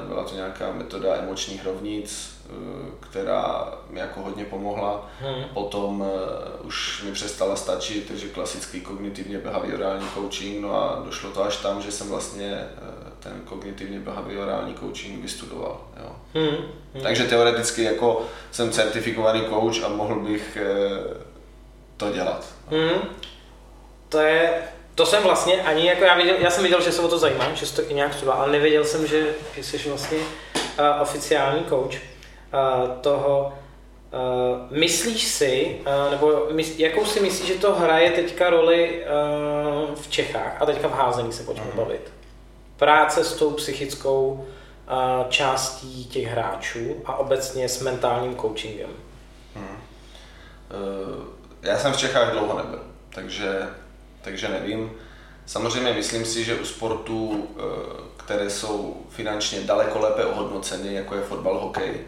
byla 0.07 0.23
to 0.23 0.35
nějaká 0.35 0.71
metoda 0.71 1.15
emočních 1.15 1.65
rovnic, 1.65 2.37
eh, 2.45 2.51
která 2.99 3.73
mi 3.89 3.99
jako 3.99 4.19
hodně 4.21 4.45
pomohla. 4.45 5.09
Hmm. 5.19 5.43
Potom 5.53 6.01
uh, 6.01 6.07
už 6.67 7.03
mi 7.03 7.11
přestala 7.11 7.55
stačit, 7.55 8.07
takže 8.07 8.27
klasický 8.27 8.81
kognitivně 8.81 9.37
behaviorální 9.37 10.07
coaching, 10.13 10.61
no 10.61 10.75
a 10.75 11.01
došlo 11.05 11.31
to 11.31 11.43
až 11.43 11.57
tam, 11.57 11.81
že 11.81 11.91
jsem 11.91 12.09
vlastně 12.09 12.67
ten 13.19 13.41
kognitivně 13.45 13.99
behaviorální 13.99 14.75
coaching 14.75 15.21
vystudoval. 15.21 15.81
Jo. 16.03 16.15
Hmm. 16.33 16.57
Hmm. 16.93 17.03
Takže 17.03 17.23
teoreticky 17.23 17.83
jako 17.83 18.25
jsem 18.51 18.71
certifikovaný 18.71 19.41
coach 19.41 19.83
a 19.83 19.87
mohl 19.87 20.19
bych 20.19 20.57
to 21.97 22.11
dělat. 22.11 22.53
Hmm. 22.69 23.01
To 24.09 24.19
je, 24.19 24.63
to 24.95 25.05
jsem 25.05 25.23
vlastně 25.23 25.61
ani, 25.61 25.87
jako 25.87 26.03
já, 26.03 26.15
viděl, 26.15 26.35
já 26.39 26.49
jsem 26.49 26.63
viděl, 26.63 26.81
že 26.81 26.91
se 26.91 27.01
o 27.01 27.07
to 27.07 27.19
zajímá, 27.19 27.53
že 27.53 27.73
to 27.73 27.91
i 27.91 27.93
nějak 27.93 28.13
studoval, 28.13 28.41
ale 28.41 28.51
nevěděl 28.51 28.83
jsem, 28.85 29.07
že, 29.07 29.25
jsi 29.61 29.89
vlastně 29.89 30.17
uh, 30.17 31.01
oficiální 31.01 31.65
coach 31.65 31.95
uh, 31.95 32.89
toho. 33.01 33.53
Uh, 34.13 34.77
myslíš 34.77 35.23
si, 35.23 35.77
uh, 35.79 36.11
nebo 36.11 36.47
mys, 36.51 36.79
jakou 36.79 37.05
si 37.05 37.19
myslíš, 37.19 37.47
že 37.47 37.55
to 37.55 37.75
hraje 37.75 38.11
teďka 38.11 38.49
roli 38.49 39.03
uh, 39.03 39.95
v 39.95 40.07
Čechách 40.07 40.61
a 40.61 40.65
teďka 40.65 40.87
v 40.87 40.93
házení 40.93 41.33
se 41.33 41.43
pojďme 41.43 41.63
hmm. 41.63 41.77
bavit? 41.77 42.13
Práce 42.77 43.23
s 43.23 43.33
tou 43.33 43.51
psychickou 43.51 44.45
uh, 44.87 45.29
částí 45.29 46.05
těch 46.05 46.25
hráčů 46.25 46.95
a 47.05 47.15
obecně 47.15 47.69
s 47.69 47.81
mentálním 47.81 48.37
coachingem. 48.37 48.89
Hmm. 49.55 49.67
Uh 49.67 51.35
já 51.65 51.77
jsem 51.77 51.93
v 51.93 51.97
Čechách 51.97 52.31
dlouho 52.31 52.57
nebyl, 52.57 52.81
takže, 53.09 53.67
takže 54.25 54.49
nevím. 54.49 54.91
Samozřejmě 55.45 55.93
myslím 55.93 56.25
si, 56.25 56.43
že 56.43 56.59
u 56.59 56.65
sportů, 56.65 57.47
eh, 57.49 57.61
které 58.17 58.49
jsou 58.49 59.01
finančně 59.09 59.61
daleko 59.61 59.99
lépe 59.99 60.25
ohodnoceny, 60.25 60.93
jako 60.93 61.15
je 61.15 61.21
fotbal, 61.21 61.59
hokej, 61.59 62.01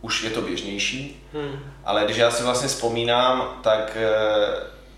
už 0.00 0.22
je 0.22 0.30
to 0.30 0.42
běžnější. 0.42 1.26
Hmm. 1.32 1.72
Ale 1.84 2.04
když 2.04 2.16
já 2.16 2.30
si 2.30 2.42
vlastně 2.42 2.68
vzpomínám, 2.68 3.60
tak 3.62 3.96
eh, 3.96 4.10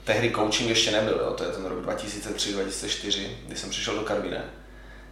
tehdy 0.04 0.30
coaching 0.30 0.68
ještě 0.68 0.90
nebyl, 0.90 1.20
jo? 1.24 1.32
to 1.32 1.44
je 1.44 1.50
ten 1.50 1.64
rok 1.64 1.86
2003-2004, 1.86 3.28
kdy 3.46 3.56
jsem 3.56 3.70
přišel 3.70 3.94
do 3.94 4.02
Karviné. 4.02 4.44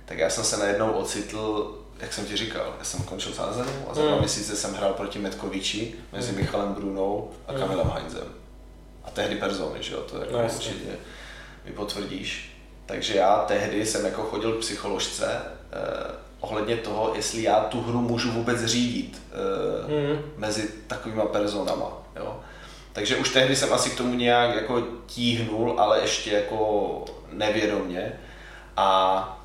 Tak 0.05 0.19
já 0.19 0.31
jsem 0.31 0.45
se 0.45 0.57
najednou 0.57 0.93
ocitl, 0.93 1.73
jak 2.01 2.13
jsem 2.13 2.27
ti 2.27 2.37
říkal, 2.37 2.75
já 2.79 2.85
jsem 2.85 3.03
končil 3.03 3.33
zázemí 3.33 3.73
a 3.91 3.95
za 3.95 4.03
dva 4.03 4.11
hmm. 4.11 4.21
měsíce 4.21 4.57
jsem 4.57 4.75
hrál 4.75 4.93
proti 4.93 5.19
Metkoviči 5.19 5.95
mezi 6.13 6.33
hmm. 6.33 6.41
Michalem 6.41 6.75
Brunou 6.75 7.31
a 7.49 7.53
hmm. 7.53 7.61
Kamilem 7.61 7.91
Heinzem 7.95 8.29
a 9.05 9.11
tehdy 9.11 9.37
persony, 9.37 9.83
že 9.83 9.93
jo, 9.93 10.01
to 10.01 10.19
jako 10.19 10.33
no, 10.33 10.45
určitě 10.45 10.97
mi 11.65 11.73
potvrdíš. 11.73 12.57
Takže 12.87 13.15
já 13.15 13.45
tehdy 13.49 13.87
jsem 13.87 14.05
jako 14.05 14.23
chodil 14.23 14.53
k 14.53 14.61
psycholožce 14.61 15.27
eh, 15.33 16.15
ohledně 16.41 16.77
toho, 16.77 17.13
jestli 17.15 17.43
já 17.43 17.61
tu 17.61 17.81
hru 17.81 18.01
můžu 18.01 18.33
vůbec 18.33 18.65
řídit 18.65 19.23
eh, 19.33 20.13
mm. 20.13 20.23
mezi 20.37 20.69
takovýma 20.87 21.25
personama, 21.25 21.93
jo. 22.17 22.41
Takže 22.93 23.17
už 23.17 23.33
tehdy 23.33 23.57
jsem 23.57 23.73
asi 23.73 23.91
k 23.91 23.97
tomu 23.97 24.15
nějak 24.15 24.55
jako 24.55 24.83
tíhnul, 25.07 25.81
ale 25.81 26.01
ještě 26.01 26.31
jako 26.31 27.05
nevědomně. 27.33 28.21
A 28.77 29.41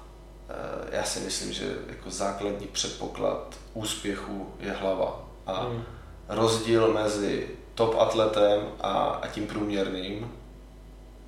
e, 0.49 0.97
já 0.97 1.03
si 1.03 1.19
myslím, 1.19 1.53
že 1.53 1.65
jako 1.87 2.09
základní 2.09 2.67
předpoklad 2.67 3.55
úspěchu 3.73 4.53
je 4.59 4.71
hlava. 4.71 5.21
A 5.45 5.63
mm. 5.63 5.83
rozdíl 6.29 6.93
mezi 6.93 7.47
top 7.75 7.95
atletem 7.99 8.61
a, 8.81 8.91
a 9.21 9.27
tím 9.27 9.47
průměrným 9.47 10.31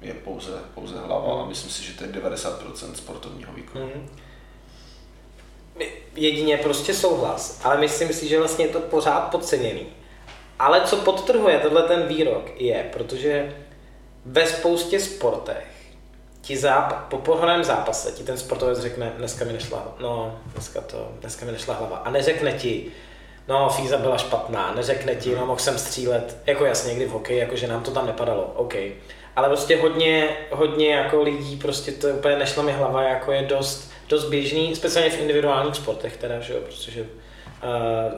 je 0.02 0.14
pouze, 0.14 0.52
pouze 0.76 0.99
hlava 0.99 1.41
a 1.41 1.45
myslím 1.45 1.72
si, 1.72 1.84
že 1.84 1.93
to 1.97 2.04
je 2.04 2.10
90% 2.10 2.93
sportovního 2.93 3.54
výkonu. 3.54 3.86
Mm. 3.86 4.10
Jedině 6.16 6.58
prostě 6.58 6.93
souhlas, 6.93 7.60
ale 7.64 7.78
myslím 7.78 8.14
si, 8.14 8.28
že 8.28 8.39
vlastně 8.39 8.66
je 8.66 8.72
to 8.72 8.80
pořád 8.80 9.20
podceněný. 9.20 9.88
Ale 10.60 10.82
co 10.82 10.97
podtrhuje 10.97 11.60
tenhle 11.60 11.84
ten 11.84 12.08
výrok 12.08 12.62
je, 12.62 12.89
protože 12.93 13.56
ve 14.26 14.47
spoustě 14.47 14.99
sportech 14.99 15.68
ti 16.41 16.58
záp- 16.58 17.08
po 17.10 17.18
pohodném 17.18 17.64
zápase 17.64 18.12
ti 18.12 18.24
ten 18.24 18.38
sportovec 18.38 18.80
řekne, 18.80 19.14
dneska 19.18 19.45
mi 19.45 19.54
nešla, 19.54 19.95
no, 19.99 20.39
dneska, 20.54 20.82
to, 20.82 21.12
dneska 21.20 21.45
mi 21.45 21.52
nešla 21.52 21.76
hlava. 21.76 21.97
A 21.97 22.10
neřekne 22.10 22.54
ti, 22.54 22.91
no 23.47 23.70
Fíza 23.70 23.97
byla 23.97 24.18
špatná, 24.18 24.74
neřekne 24.76 25.16
ti, 25.16 25.36
no 25.36 25.45
mohl 25.45 25.60
jsem 25.60 25.78
střílet, 25.78 26.38
jako 26.45 26.66
jasně 26.66 26.89
někdy 26.89 27.06
v 27.06 27.12
hokeji, 27.12 27.39
jako 27.39 27.56
že 27.56 27.68
nám 27.68 27.84
to 27.84 27.91
tam 27.91 28.08
nepadalo, 28.08 28.43
OK. 28.56 28.74
Ale 29.36 29.47
prostě 29.47 29.77
hodně, 29.77 30.38
hodně 30.51 30.91
jako 30.91 31.23
lidí, 31.23 31.55
prostě 31.55 31.91
to 31.91 32.07
úplně 32.07 32.36
nešla 32.36 32.63
mi 32.63 32.71
hlava, 32.71 33.03
jako 33.03 33.32
je 33.32 33.41
dost, 33.41 33.91
dost 34.09 34.23
běžný, 34.23 34.75
speciálně 34.75 35.11
v 35.11 35.19
individuálních 35.19 35.75
sportech 35.75 36.17
teda, 36.17 36.39
že 36.39 36.53
jo, 36.53 36.59
protože 36.61 37.01
uh, 37.01 37.07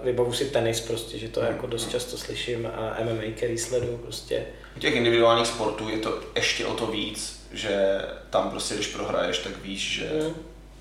vybavu 0.03 0.33
si 0.33 0.45
tenis 0.45 0.81
prostě, 0.81 1.17
že 1.17 1.29
to 1.29 1.39
hmm. 1.39 1.49
jako 1.49 1.67
dost 1.67 1.91
často 1.91 2.17
slyším, 2.17 2.65
uh, 2.99 3.05
MMA, 3.05 3.23
který 3.35 3.57
sleduju 3.57 3.97
prostě. 3.97 4.45
U 4.77 4.79
těch 4.79 4.95
individuálních 4.95 5.47
sportů 5.47 5.89
je 5.89 5.97
to 5.97 6.19
ještě 6.35 6.65
o 6.65 6.73
to 6.73 6.87
víc, 6.87 7.43
že 7.53 8.01
tam 8.29 8.49
prostě, 8.49 8.75
když 8.75 8.87
prohraješ, 8.87 9.37
tak 9.37 9.57
víš, 9.63 9.93
že 9.93 10.05
mm. 10.05 10.35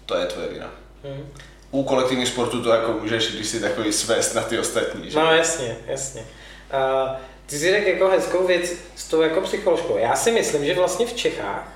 to 0.06 0.16
je 0.16 0.26
tvoje 0.26 0.48
vina. 0.48 0.70
Mm. 1.04 1.28
U 1.70 1.84
kolektivních 1.84 2.28
sportů 2.28 2.62
to 2.62 2.70
jako 2.70 2.92
můžeš, 2.92 3.32
když 3.34 3.46
si 3.46 3.60
takový 3.60 3.92
svést 3.92 4.34
na 4.34 4.42
ty 4.42 4.58
ostatní. 4.58 5.10
Že? 5.10 5.18
No 5.18 5.32
jasně, 5.32 5.76
jasně. 5.86 6.24
Uh, 6.72 7.16
ty 7.46 7.58
jsi 7.58 7.70
řekl 7.70 7.88
jako 7.88 8.08
hezkou 8.08 8.46
věc 8.46 8.72
s 8.96 9.08
tou 9.08 9.20
jako 9.20 9.40
psycholožkou. 9.40 9.96
Já 9.96 10.16
si 10.16 10.30
myslím, 10.30 10.64
že 10.64 10.74
vlastně 10.74 11.06
v 11.06 11.12
Čechách 11.12 11.68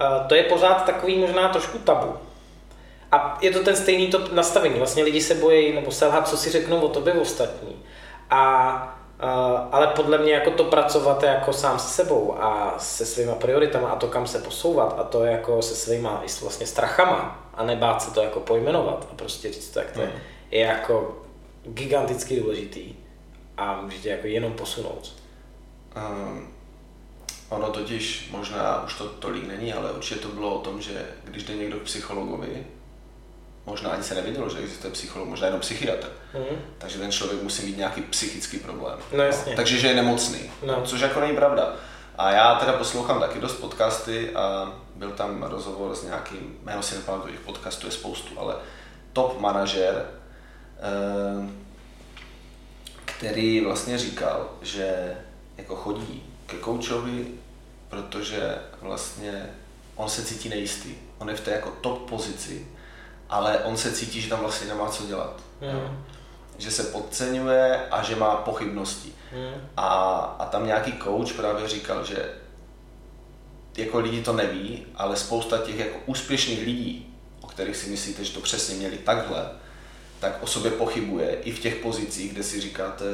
uh, 0.00 0.26
to 0.26 0.34
je 0.34 0.42
pořád 0.42 0.84
takový 0.84 1.18
možná 1.18 1.48
trošku 1.48 1.78
tabu. 1.78 2.14
A 3.12 3.38
je 3.40 3.50
to 3.50 3.62
ten 3.62 3.76
stejný 3.76 4.06
to 4.06 4.34
nastavení. 4.34 4.78
Vlastně 4.78 5.04
lidi 5.04 5.20
se 5.20 5.34
bojí 5.34 5.72
nebo 5.72 5.90
selhat, 5.90 6.28
co 6.28 6.36
si 6.36 6.50
řeknou 6.50 6.80
o 6.80 6.88
tobě 6.88 7.12
ostatní. 7.12 7.82
A 8.30 8.98
ale 9.72 9.86
podle 9.86 10.18
mě 10.18 10.32
jako 10.32 10.50
to 10.50 10.64
pracovat 10.64 11.22
jako 11.22 11.52
sám 11.52 11.78
se 11.78 11.88
sebou 11.88 12.42
a 12.42 12.74
se 12.78 13.06
svýma 13.06 13.34
prioritama 13.34 13.88
a 13.88 13.96
to 13.96 14.08
kam 14.08 14.26
se 14.26 14.38
posouvat 14.38 14.96
a 14.98 15.04
to 15.04 15.24
jako 15.24 15.62
se 15.62 15.74
svýma 15.74 16.22
vlastně 16.42 16.66
strachama 16.66 17.48
a 17.54 17.64
nebát 17.64 18.02
se 18.02 18.10
to 18.10 18.22
jako 18.22 18.40
pojmenovat 18.40 19.08
a 19.12 19.14
prostě 19.14 19.52
říct 19.52 19.70
to, 19.70 19.78
jak 19.78 19.90
to 19.90 20.00
je, 20.00 20.06
mm. 20.06 20.12
je 20.50 20.60
jako 20.60 21.16
giganticky 21.64 22.40
důležitý 22.40 22.94
a 23.70 23.80
můžete 23.80 24.08
jako 24.08 24.26
jenom 24.26 24.52
posunout. 24.52 25.12
Um, 25.96 26.48
ono 27.48 27.70
totiž 27.70 28.28
možná 28.30 28.84
už 28.84 28.94
to 28.94 29.08
tolik 29.08 29.46
není, 29.46 29.72
ale 29.72 29.92
určitě 29.92 30.20
to 30.20 30.28
bylo 30.28 30.54
o 30.54 30.60
tom, 30.60 30.82
že 30.82 31.06
když 31.24 31.44
jde 31.44 31.54
někdo 31.54 31.78
k 31.78 31.82
psychologovi, 31.82 32.66
možná 33.66 33.90
ani 33.90 34.02
se 34.02 34.14
nevědělo, 34.14 34.48
že 34.48 34.58
existuje 34.58 34.92
psycholog, 34.92 35.28
možná 35.28 35.46
jenom 35.46 35.60
psychiatr. 35.60 36.08
Mm. 36.34 36.56
Takže 36.78 36.98
ten 36.98 37.12
člověk 37.12 37.42
musí 37.42 37.66
mít 37.66 37.76
nějaký 37.76 38.02
psychický 38.02 38.58
problém. 38.58 38.98
No, 39.12 39.22
jasně. 39.22 39.56
Takže 39.56 39.78
že 39.78 39.88
je 39.88 39.94
nemocný, 39.94 40.50
no. 40.66 40.82
což 40.84 41.00
jako 41.00 41.20
není 41.20 41.36
pravda. 41.36 41.76
A 42.18 42.30
já 42.30 42.54
teda 42.54 42.72
poslouchám 42.72 43.20
taky 43.20 43.40
dost 43.40 43.54
podcasty 43.54 44.30
a 44.30 44.72
byl 44.94 45.10
tam 45.10 45.42
rozhovor 45.42 45.94
s 45.94 46.02
nějakým, 46.02 46.58
jméno 46.62 46.82
si 46.82 46.94
nepamatuju, 46.94 47.32
těch 47.32 47.44
podcastů 47.44 47.86
je 47.86 47.92
spoustu, 47.92 48.40
ale 48.40 48.54
top 49.12 49.40
manažer, 49.40 50.06
eh, 50.78 51.48
který 53.22 53.60
vlastně 53.60 53.98
říkal, 53.98 54.50
že 54.62 55.16
jako 55.56 55.76
chodí 55.76 56.22
ke 56.46 56.56
koučovi, 56.56 57.26
protože 57.88 58.58
vlastně 58.80 59.50
on 59.96 60.08
se 60.08 60.24
cítí 60.24 60.48
nejistý. 60.48 60.94
On 61.18 61.28
je 61.28 61.36
v 61.36 61.40
té 61.40 61.50
jako 61.50 61.70
top 61.80 62.10
pozici, 62.10 62.66
ale 63.28 63.58
on 63.58 63.76
se 63.76 63.92
cítí, 63.92 64.20
že 64.20 64.28
tam 64.28 64.40
vlastně 64.40 64.68
nemá 64.68 64.88
co 64.88 65.06
dělat. 65.06 65.40
Mm. 65.60 66.04
Že 66.58 66.70
se 66.70 66.82
podceňuje 66.82 67.88
a 67.90 68.02
že 68.02 68.16
má 68.16 68.36
pochybnosti. 68.36 69.12
Mm. 69.32 69.68
A, 69.76 69.88
a 70.38 70.46
tam 70.46 70.66
nějaký 70.66 70.92
coach 71.04 71.32
právě 71.32 71.68
říkal, 71.68 72.04
že 72.04 72.34
jako 73.76 73.98
lidi 73.98 74.22
to 74.22 74.32
neví, 74.32 74.86
ale 74.96 75.16
spousta 75.16 75.58
těch 75.58 75.78
jako 75.78 75.98
úspěšných 76.06 76.64
lidí, 76.64 77.14
o 77.40 77.46
kterých 77.46 77.76
si 77.76 77.90
myslíte, 77.90 78.24
že 78.24 78.34
to 78.34 78.40
přesně 78.40 78.74
měli 78.74 78.98
takhle, 78.98 79.50
tak 80.22 80.42
o 80.42 80.46
sobě 80.46 80.70
pochybuje 80.70 81.36
i 81.44 81.52
v 81.52 81.60
těch 81.60 81.76
pozicích, 81.76 82.32
kde 82.32 82.42
si 82.42 82.60
říkáte, 82.60 83.04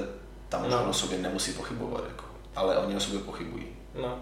tam 0.49 0.67
už 0.67 0.73
no. 0.73 0.91
o 0.91 0.93
sobě 0.93 1.19
nemusí 1.19 1.53
pochybovat, 1.53 2.05
jako, 2.09 2.25
ale 2.57 2.79
oni 2.79 2.97
o 2.97 3.01
sobě 3.01 3.21
pochybují. 3.21 3.67
No. 3.95 4.19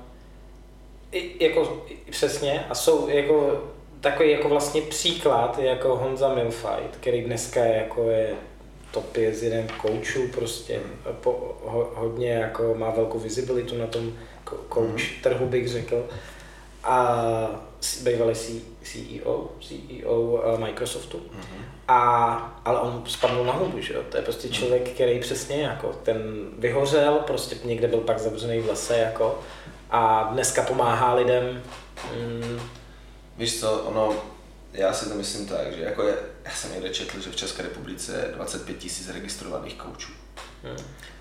I, 1.13 1.45
jako 1.45 1.87
přesně 2.11 2.67
a 2.69 2.75
jsou 2.75 3.09
jako 3.09 3.65
takový 4.01 4.31
jako 4.31 4.49
vlastně 4.49 4.83
příklad 4.83 5.59
jako 5.59 5.97
Honza 5.97 6.35
Milfight, 6.35 6.97
který 7.01 7.23
dneska 7.23 7.65
je 7.65 7.77
jako 7.77 8.11
je 8.11 8.35
top 8.91 9.17
je 9.17 9.35
z 9.35 9.43
jeden 9.43 9.69
koučů 9.69 10.29
prostě, 10.29 10.81
po, 11.21 11.57
ho, 11.65 11.93
hodně 11.95 12.31
jako 12.31 12.75
má 12.75 12.91
velkou 12.91 13.19
vizibilitu 13.19 13.79
na 13.79 13.87
tom 13.87 14.13
coach 14.75 14.85
mm. 14.85 15.23
trhu 15.23 15.47
bych 15.47 15.69
řekl 15.69 16.09
a 16.85 17.17
bývalý 18.03 18.35
CEO, 18.87 19.51
CEO 19.61 20.43
eh, 20.45 20.59
Microsoftu. 20.59 21.19
Mm-hmm. 21.19 21.65
A, 21.89 22.61
ale 22.65 22.81
on 22.81 23.05
spadl 23.07 23.45
na 23.45 23.53
hubu, 23.53 23.81
že 23.81 23.95
jo? 23.95 24.03
To 24.11 24.17
je 24.17 24.23
prostě 24.23 24.49
mhm. 24.49 24.57
člověk, 24.57 24.89
který 24.89 25.21
přesně 25.21 25.63
jako 25.63 25.93
ten 26.03 26.17
vyhořel, 26.59 27.15
prostě 27.15 27.57
někde 27.65 27.89
byl 27.89 28.01
pak 28.01 28.19
zavřený 28.19 28.61
v 28.61 28.69
lese 28.69 28.99
jako 28.99 29.39
a 29.91 30.29
dneska 30.33 30.63
pomáhá 30.63 31.15
lidem 31.15 31.63
mm, 32.15 32.61
Víš 33.37 33.61
co, 33.61 33.73
ono, 33.73 34.13
já 34.73 34.93
si 34.93 35.09
to 35.09 35.15
myslím 35.15 35.49
tak, 35.49 35.73
že 35.73 35.83
jako 35.83 36.03
je, 36.03 36.15
já 36.45 36.51
jsem 36.51 36.73
někde 36.73 36.89
četl, 36.89 37.21
že 37.21 37.31
v 37.31 37.37
České 37.37 37.63
republice 37.63 38.27
je 38.27 38.35
25 38.35 38.79
tisíc 38.79 39.09
registrovaných 39.09 39.75
koučů. 39.75 40.13
Hmm. 40.63 40.77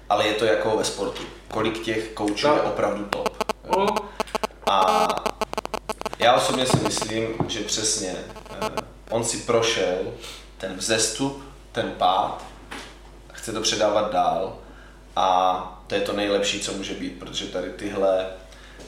Ale 0.09 0.27
je 0.27 0.33
to 0.33 0.45
jako 0.45 0.77
ve 0.77 0.83
sportu. 0.83 1.23
Kolik 1.47 1.83
těch 1.83 2.09
koučů 2.09 2.47
no. 2.47 2.55
je 2.55 2.61
opravdu 2.61 3.05
top. 3.05 3.43
Hmm. 3.63 3.87
A 4.67 5.07
já 6.25 6.33
osobně 6.33 6.65
si 6.65 6.77
myslím, 6.77 7.27
že 7.47 7.59
přesně 7.59 8.15
eh, 8.61 8.69
on 9.09 9.23
si 9.23 9.37
prošel 9.37 10.13
ten 10.57 10.73
vzestup, 10.73 11.43
ten 11.71 11.91
pád, 11.91 12.45
chce 13.33 13.51
to 13.51 13.61
předávat 13.61 14.11
dál 14.11 14.57
a 15.15 15.81
to 15.87 15.95
je 15.95 16.01
to 16.01 16.13
nejlepší, 16.13 16.59
co 16.59 16.73
může 16.73 16.93
být, 16.93 17.19
protože 17.19 17.45
tady 17.45 17.69
tyhle 17.69 18.25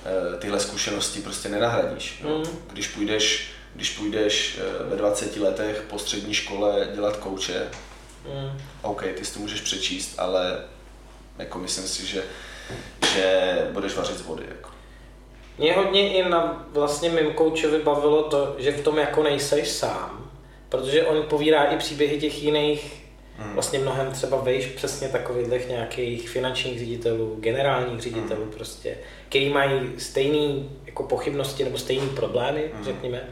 Eh, 0.08 0.38
tyhle 0.38 0.60
zkušenosti 0.60 1.22
prostě 1.22 1.50
nenahradíš. 1.50 2.24
Mm. 2.24 2.44
Když 2.72 2.88
půjdeš, 2.88 3.52
když 3.76 3.90
půjdeš 3.90 4.60
eh, 4.60 4.84
ve 4.84 4.96
20 4.96 5.38
letech 5.38 5.82
po 5.90 6.00
střední 6.00 6.34
škole 6.34 6.88
dělat 6.96 7.18
kouče, 7.18 7.68
mm. 8.26 8.62
OK, 8.82 9.04
ty 9.16 9.26
si 9.26 9.34
to 9.34 9.40
můžeš 9.40 9.62
přečíst, 9.62 10.16
ale 10.18 10.64
jako 11.38 11.60
myslím 11.60 11.88
si, 11.88 12.06
že, 12.06 12.24
že 13.14 13.58
budeš 13.72 13.96
vařit 13.96 14.18
z 14.18 14.22
vody. 14.22 14.46
Jako. 14.50 14.70
Mě 15.58 15.74
hodně 15.74 16.14
i 16.14 16.30
na 16.30 16.68
vlastně 16.72 17.10
mým 17.10 17.34
koučovi 17.34 17.80
bavilo 17.80 18.24
to, 18.24 18.56
že 18.58 18.72
v 18.72 18.84
tom 18.84 18.98
jako 18.98 19.24
nejseš 19.24 19.70
sám, 19.70 20.32
protože 20.70 21.06
on 21.06 21.24
povídá 21.24 21.64
i 21.64 21.78
příběhy 21.78 22.20
těch 22.20 22.44
jiných 22.44 23.08
Hmm. 23.38 23.54
Vlastně 23.54 23.80
mnohem 23.80 24.12
třeba 24.12 24.38
vejš 24.38 24.66
přesně 24.66 25.10
takových 25.10 25.68
nějakých 25.68 26.30
finančních 26.30 26.80
ředitelů, 26.80 27.38
generálních 27.40 28.02
ředitelů 28.02 28.42
hmm. 28.42 28.52
prostě, 28.52 28.98
který 29.30 29.50
mají 29.50 29.92
stejné 29.98 30.64
jako 30.86 31.04
pochybnosti 31.04 31.64
nebo 31.64 31.78
stejné 31.78 32.08
problémy, 32.08 32.72
hmm. 32.74 32.84
řekněme. 32.84 33.30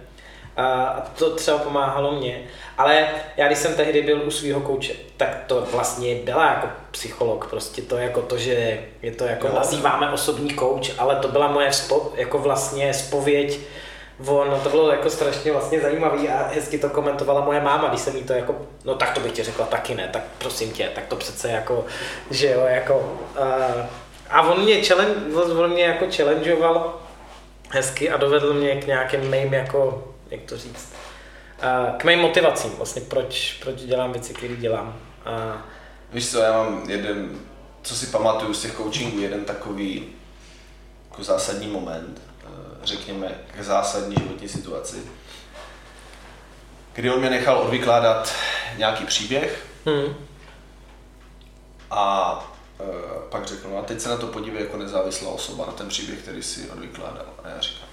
A 0.57 1.01
to 1.17 1.35
třeba 1.35 1.57
pomáhalo 1.57 2.11
mě. 2.11 2.41
Ale 2.77 3.07
já 3.37 3.47
když 3.47 3.59
jsem 3.59 3.75
tehdy 3.75 4.01
byl 4.01 4.21
u 4.27 4.31
svého 4.31 4.61
kouče, 4.61 4.93
tak 5.17 5.43
to 5.47 5.67
vlastně 5.71 6.15
byla 6.15 6.45
jako 6.45 6.67
psycholog, 6.91 7.47
prostě 7.49 7.81
to 7.81 7.97
jako 7.97 8.21
to, 8.21 8.37
že 8.37 8.79
je 9.01 9.11
to 9.11 9.23
jako 9.23 9.47
no. 9.47 9.55
nazýváme 9.55 10.11
osobní 10.11 10.53
kouč, 10.53 10.91
ale 10.97 11.15
to 11.15 11.27
byla 11.27 11.47
moje 11.47 11.73
spo, 11.73 12.11
jako 12.15 12.39
vlastně 12.39 12.93
spověď 12.93 13.59
on, 14.27 14.59
to 14.63 14.69
bylo 14.69 14.91
jako 14.91 15.09
strašně 15.09 15.51
vlastně 15.51 15.79
zajímavý 15.79 16.29
a 16.29 16.47
hezky 16.53 16.77
to 16.77 16.89
komentovala 16.89 17.45
moje 17.45 17.61
máma, 17.61 17.87
když 17.87 18.01
jsem 18.01 18.15
jí 18.15 18.23
to 18.23 18.33
jako, 18.33 18.55
no 18.85 18.95
tak 18.95 19.13
to 19.13 19.19
bych 19.19 19.31
ti 19.31 19.43
řekla 19.43 19.65
taky 19.65 19.95
ne, 19.95 20.09
tak 20.13 20.21
prosím 20.37 20.71
tě, 20.71 20.89
tak 20.95 21.05
to 21.07 21.15
přece 21.15 21.51
jako, 21.51 21.85
že 22.31 22.51
jo, 22.51 22.65
jako, 22.65 23.17
uh, 23.39 23.85
a 24.29 24.41
on 24.41 24.63
mě, 24.63 24.81
challenge, 24.81 25.13
on 25.35 25.69
mě 25.69 25.83
jako 25.83 26.05
challengeoval 26.15 26.93
hezky 27.69 28.09
a 28.09 28.17
dovedl 28.17 28.53
mě 28.53 28.75
k 28.75 28.87
nějakým 28.87 29.21
mým 29.21 29.53
jako, 29.53 30.03
jak 30.29 30.41
to 30.41 30.57
říct, 30.57 30.93
k 31.97 32.03
mým 32.03 32.19
motivacím 32.19 32.71
vlastně, 32.71 33.01
proč, 33.01 33.53
proč 33.61 33.81
dělám 33.81 34.11
věci, 34.11 34.33
které 34.33 34.55
dělám. 34.55 34.87
Uh, 34.87 35.61
Víš 36.11 36.31
co, 36.31 36.39
já 36.39 36.63
mám 36.63 36.89
jeden, 36.89 37.39
co 37.81 37.95
si 37.95 38.07
pamatuju 38.07 38.53
z 38.53 38.61
těch 38.61 38.77
coachingů, 38.77 39.19
jeden 39.19 39.45
takový 39.45 40.05
jako 41.09 41.23
zásadní 41.23 41.67
moment, 41.67 42.21
řekněme, 42.85 43.41
k 43.57 43.63
zásadní 43.63 44.15
životní 44.19 44.49
situaci, 44.49 45.01
kdy 46.93 47.11
on 47.11 47.19
mě 47.19 47.29
nechal 47.29 47.57
odvykládat 47.57 48.33
nějaký 48.77 49.05
příběh 49.05 49.65
hmm. 49.85 50.15
a 51.91 52.55
e, 52.79 52.83
pak 53.29 53.47
řekl, 53.47 53.69
no 53.69 53.77
a 53.77 53.81
teď 53.81 54.01
se 54.01 54.09
na 54.09 54.17
to 54.17 54.27
podívej 54.27 54.61
jako 54.61 54.77
nezávislá 54.77 55.29
osoba, 55.29 55.65
na 55.65 55.71
ten 55.71 55.89
příběh, 55.89 56.19
který 56.19 56.43
si 56.43 56.69
odvykládal. 56.69 57.25
A 57.43 57.49
já 57.49 57.59
říkám, 57.59 57.89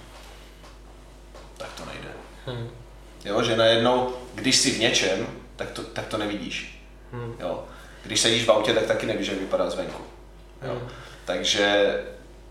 tak 1.63 1.73
to 1.73 1.85
nejde. 1.85 2.09
Hmm. 2.45 2.69
Jo, 3.25 3.43
že 3.43 3.57
najednou, 3.57 4.13
když 4.35 4.57
jsi 4.57 4.71
v 4.71 4.79
něčem, 4.79 5.27
tak 5.55 5.71
to, 5.71 5.83
tak 5.83 6.07
to 6.07 6.17
nevidíš. 6.17 6.83
Hmm. 7.11 7.35
Jo. 7.39 7.63
Když 8.05 8.19
sedíš 8.19 8.45
v 8.45 8.51
autě, 8.51 8.73
tak 8.73 8.85
taky 8.85 9.05
nevíš, 9.05 9.27
jak 9.27 9.39
vypadá 9.39 9.69
zvenku. 9.69 10.01
Jo. 10.61 10.71
Hmm. 10.71 10.89
Takže 11.25 11.99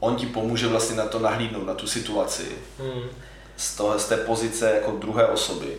on 0.00 0.16
ti 0.16 0.26
pomůže 0.26 0.66
vlastně 0.66 0.96
na 0.96 1.06
to 1.06 1.18
nahlídnout, 1.18 1.66
na 1.66 1.74
tu 1.74 1.86
situaci 1.86 2.56
hmm. 2.78 3.08
z, 3.56 3.76
toho, 3.76 3.98
z 3.98 4.08
té 4.08 4.16
pozice 4.16 4.70
jako 4.74 4.90
druhé 4.90 5.26
osoby 5.26 5.76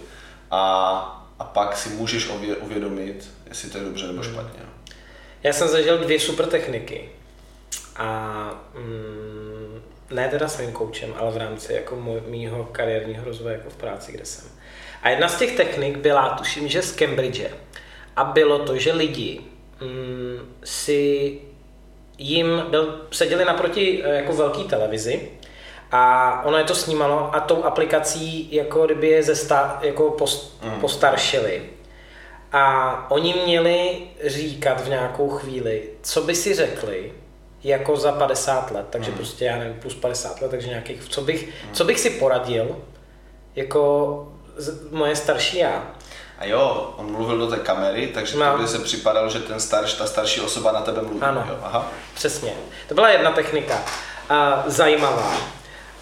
a, 0.51 0.65
a 1.39 1.43
pak 1.43 1.77
si 1.77 1.89
můžeš 1.89 2.29
uvědomit, 2.61 3.31
jestli 3.47 3.69
to 3.69 3.77
je 3.77 3.83
dobře 3.83 4.07
nebo 4.07 4.21
hmm. 4.21 4.33
špatně. 4.33 4.59
Já 5.43 5.53
jsem 5.53 5.67
zažil 5.67 5.97
dvě 5.97 6.19
super 6.19 6.45
techniky 6.45 7.09
a 7.95 8.49
mm, 8.75 9.52
ne 10.11 10.29
teda 10.29 10.47
svým 10.47 10.71
koučem, 10.71 11.13
ale 11.17 11.31
v 11.31 11.37
rámci 11.37 11.73
jako 11.73 12.21
mýho 12.27 12.63
kariérního 12.63 13.25
rozvoje 13.25 13.55
jako 13.55 13.69
v 13.69 13.75
práci, 13.75 14.11
kde 14.11 14.25
jsem. 14.25 14.49
A 15.03 15.09
jedna 15.09 15.27
z 15.27 15.37
těch 15.37 15.57
technik 15.57 15.97
byla, 15.97 16.29
tuším, 16.29 16.67
že 16.67 16.81
z 16.81 16.95
Cambridge. 16.95 17.41
A 18.15 18.23
bylo 18.23 18.59
to, 18.59 18.77
že 18.77 18.93
lidi 18.93 19.41
mm, 19.81 20.55
si 20.63 21.39
jim 22.17 22.63
byl, 22.69 23.01
seděli 23.11 23.45
naproti 23.45 24.03
eh, 24.03 24.15
jako 24.15 24.33
velký 24.33 24.63
televizi 24.63 25.29
A 25.91 26.41
ono 26.45 26.57
je 26.57 26.63
to 26.63 26.75
snímalo 26.75 27.35
a 27.35 27.39
tou 27.39 27.63
aplikací 27.63 28.55
jako 28.55 28.85
kdyby 28.85 29.07
je 29.07 29.23
ze 29.23 29.35
sta, 29.35 29.79
jako 29.81 30.09
post, 30.09 30.63
mm. 30.63 30.81
postaršili. 30.81 31.61
A 32.51 33.11
oni 33.11 33.33
měli 33.45 34.01
říkat 34.25 34.81
v 34.81 34.89
nějakou 34.89 35.29
chvíli, 35.29 35.89
co 36.01 36.21
by 36.21 36.35
si 36.35 36.53
řekli, 36.53 37.11
jako 37.63 37.97
za 37.97 38.11
50 38.11 38.71
let, 38.71 38.85
takže 38.89 39.11
mm. 39.11 39.17
prostě 39.17 39.45
já 39.45 39.57
nevím, 39.57 39.79
plus 39.79 39.95
50 39.95 40.41
let, 40.41 40.51
takže 40.51 40.67
nějakých, 40.67 41.03
co 41.09 41.21
bych, 41.21 41.47
mm. 41.47 41.73
co 41.73 41.83
bych 41.83 41.99
si 41.99 42.09
poradil, 42.09 42.77
jako 43.55 44.27
z, 44.57 44.91
moje 44.91 45.15
starší 45.15 45.57
já. 45.57 45.87
A 46.39 46.45
jo, 46.45 46.93
on 46.97 47.11
mluvil 47.11 47.37
do 47.37 47.47
té 47.47 47.57
kamery, 47.57 48.07
takže 48.07 48.37
no. 48.37 48.57
by 48.57 48.67
se 48.67 48.79
připadalo, 48.79 49.29
že 49.29 49.39
ten 49.39 49.59
starš, 49.59 49.93
ta 49.93 50.07
starší 50.07 50.41
osoba 50.41 50.71
na 50.71 50.81
tebe 50.81 51.01
mluví. 51.01 51.21
Ano, 51.21 51.45
jo? 51.49 51.57
Aha. 51.63 51.91
přesně. 52.13 52.53
To 52.87 52.95
byla 52.95 53.09
jedna 53.09 53.31
technika, 53.31 53.83
uh, 54.31 54.37
zajímavá. 54.71 55.37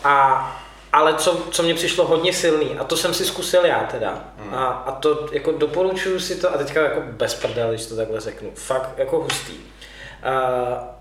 A 0.03 0.57
ale 0.93 1.13
co, 1.13 1.37
co 1.51 1.63
mě 1.63 1.73
přišlo 1.73 2.07
hodně 2.07 2.33
silný, 2.33 2.77
a 2.79 2.83
to 2.83 2.97
jsem 2.97 3.13
si 3.13 3.25
zkusil 3.25 3.65
já 3.65 3.79
teda, 3.79 4.23
mm. 4.37 4.53
a, 4.53 4.65
a 4.65 4.91
to 4.91 5.27
jako 5.31 5.51
doporučuju 5.51 6.19
si 6.19 6.35
to, 6.35 6.53
a 6.53 6.57
teďka 6.57 6.81
jako 6.81 7.01
bez 7.05 7.35
prdel, 7.35 7.69
když 7.69 7.85
to 7.85 7.95
takhle 7.95 8.19
řeknu, 8.19 8.51
fakt 8.55 8.89
jako 8.97 9.19
hustý. 9.19 9.53
Uh, 9.53 11.00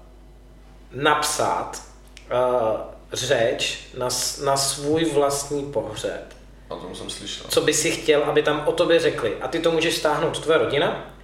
napsat 0.93 1.83
uh, 2.33 2.81
řeč 3.13 3.79
na, 3.99 4.09
na 4.45 4.57
svůj 4.57 5.05
vlastní 5.05 5.73
pohřeb. 5.73 6.35
O 6.69 6.77
tom 6.77 6.95
jsem 6.95 7.11
slyšel. 7.11 7.47
Co 7.49 7.61
by 7.61 7.75
si 7.75 7.91
chtěl, 7.91 8.25
aby 8.25 8.43
tam 8.43 8.63
o 8.67 8.73
tobě 8.73 8.99
řekli. 8.99 9.37
A 9.41 9.49
ty 9.49 9.59
to 9.59 9.71
můžeš 9.71 9.97
stáhnout 9.97 10.39
tvoje 10.39 10.59
rodina, 10.59 11.15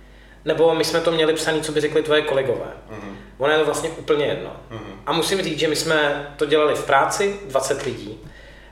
nebo 0.45 0.75
my 0.75 0.85
jsme 0.85 1.01
to 1.01 1.11
měli 1.11 1.35
psaný, 1.35 1.62
co 1.62 1.73
by 1.73 1.81
řekli 1.81 2.03
tvoje 2.03 2.23
kolegové. 2.23 2.73
Mm-hmm. 2.91 3.17
Ono 3.39 3.53
je 3.53 3.59
to 3.59 3.64
vlastně 3.64 3.91
úplně 3.91 4.27
jedno. 4.27 4.57
Mm-hmm. 4.71 4.97
A 5.07 5.12
musím 5.12 5.43
říct, 5.43 5.59
že 5.59 5.69
my 5.69 5.77
jsme 5.77 6.29
to 6.37 6.47
dělali 6.47 6.75
v 6.75 6.85
práci, 6.85 7.41
20 7.47 7.83
lidí. 7.83 8.21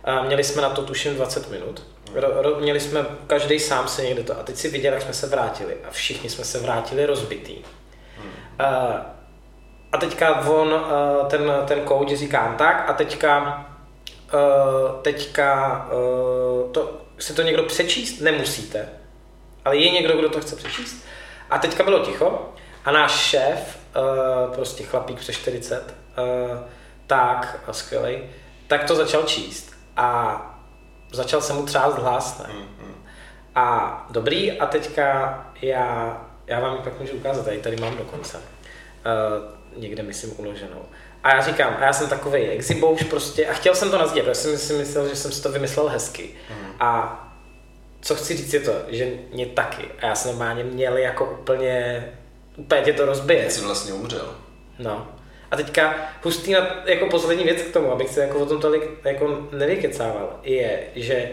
A 0.04 0.22
měli 0.22 0.44
jsme 0.44 0.62
na 0.62 0.70
to 0.70 0.82
tuším 0.82 1.14
20 1.14 1.50
minut. 1.50 1.82
Ro, 2.14 2.42
ro, 2.42 2.60
měli 2.60 2.80
jsme 2.80 3.06
každý 3.26 3.58
sám 3.58 3.88
se 3.88 4.02
někde 4.02 4.22
to. 4.22 4.38
A 4.38 4.42
teď 4.42 4.56
si 4.56 4.68
viděl, 4.68 4.92
jak 4.92 5.02
jsme 5.02 5.12
se 5.12 5.26
vrátili. 5.26 5.76
A 5.88 5.90
všichni 5.90 6.30
jsme 6.30 6.44
se 6.44 6.58
vrátili 6.58 7.06
rozbitý. 7.06 7.56
Uh, 7.58 9.13
a 9.94 9.96
teďka 9.96 10.40
on, 10.40 10.72
uh, 10.72 11.26
ten, 11.26 11.52
ten 11.66 11.86
coach 11.88 12.08
říká 12.08 12.54
tak 12.58 12.90
a 12.90 12.92
teďka, 12.92 13.66
uh, 14.34 15.00
teďka 15.02 15.86
uh, 15.92 16.72
to, 16.72 17.00
si 17.18 17.34
to 17.34 17.42
někdo 17.42 17.62
přečíst 17.62 18.20
nemusíte. 18.20 18.88
Ale 19.64 19.76
je 19.76 19.90
někdo, 19.90 20.16
kdo 20.16 20.28
to 20.28 20.40
chce 20.40 20.56
přečíst. 20.56 21.04
A 21.50 21.58
teďka 21.58 21.84
bylo 21.84 21.98
ticho 21.98 22.52
a 22.84 22.90
náš 22.90 23.12
šéf, 23.12 23.78
prostě 24.54 24.84
chlapík 24.84 25.18
přes 25.18 25.36
40, 25.36 25.94
uh, 26.18 26.58
tak 27.06 27.60
a 27.66 27.72
skvělej, 27.72 28.22
tak 28.66 28.84
to 28.84 28.94
začal 28.94 29.22
číst 29.22 29.72
a 29.96 30.40
začal 31.12 31.40
jsem 31.40 31.56
mu 31.56 31.66
třást 31.66 31.98
hlas. 31.98 32.38
Ne? 32.38 32.54
Mm, 32.54 32.94
A 33.54 34.06
dobrý, 34.10 34.52
a 34.58 34.66
teďka 34.66 35.38
já, 35.62 36.20
já 36.46 36.60
vám 36.60 36.76
ji 36.76 36.82
pak 36.82 37.00
můžu 37.00 37.12
ukázat, 37.12 37.44
tady, 37.44 37.58
tady 37.58 37.76
mám 37.76 37.96
dokonce. 37.96 38.40
Někde 39.76 40.02
myslím 40.02 40.34
uloženou. 40.36 40.82
A 41.22 41.34
já 41.34 41.42
říkám, 41.42 41.76
a 41.78 41.84
já 41.84 41.92
jsem 41.92 42.08
takový 42.08 42.42
exibouš 42.42 43.02
prostě, 43.02 43.46
a 43.46 43.52
chtěl 43.52 43.74
jsem 43.74 43.90
to 43.90 43.98
nazdílet, 43.98 44.26
protože 44.26 44.34
jsem 44.34 44.58
si 44.58 44.72
myslel, 44.72 45.08
že 45.08 45.16
jsem 45.16 45.32
si 45.32 45.42
to 45.42 45.52
vymyslel 45.52 45.88
hezky. 45.88 46.30
Mm. 46.50 46.66
A 46.80 47.20
co 48.00 48.14
chci 48.14 48.36
říct 48.36 48.54
je 48.54 48.60
to, 48.60 48.72
že 48.88 49.12
mě 49.32 49.46
taky. 49.46 49.82
A 50.02 50.06
já 50.06 50.14
jsem 50.14 50.30
normálně 50.30 50.64
měl 50.64 50.96
jako 50.96 51.38
úplně, 51.40 52.04
úplně 52.56 52.82
tě 52.82 52.92
to 52.92 53.06
rozbije. 53.06 53.50
Jsi 53.50 53.60
vlastně 53.60 53.92
umřel. 53.92 54.34
No. 54.78 55.08
A 55.50 55.56
teďka 55.56 55.94
hustý 56.22 56.52
na, 56.52 56.82
jako 56.86 57.06
poslední 57.06 57.44
věc 57.44 57.62
k 57.62 57.72
tomu, 57.72 57.92
abych 57.92 58.08
se 58.08 58.20
jako 58.20 58.38
o 58.38 58.46
tom 58.46 58.60
tolik 58.60 58.82
jako 59.04 59.48
nevykecával, 59.52 60.40
je, 60.42 60.80
že 60.94 61.30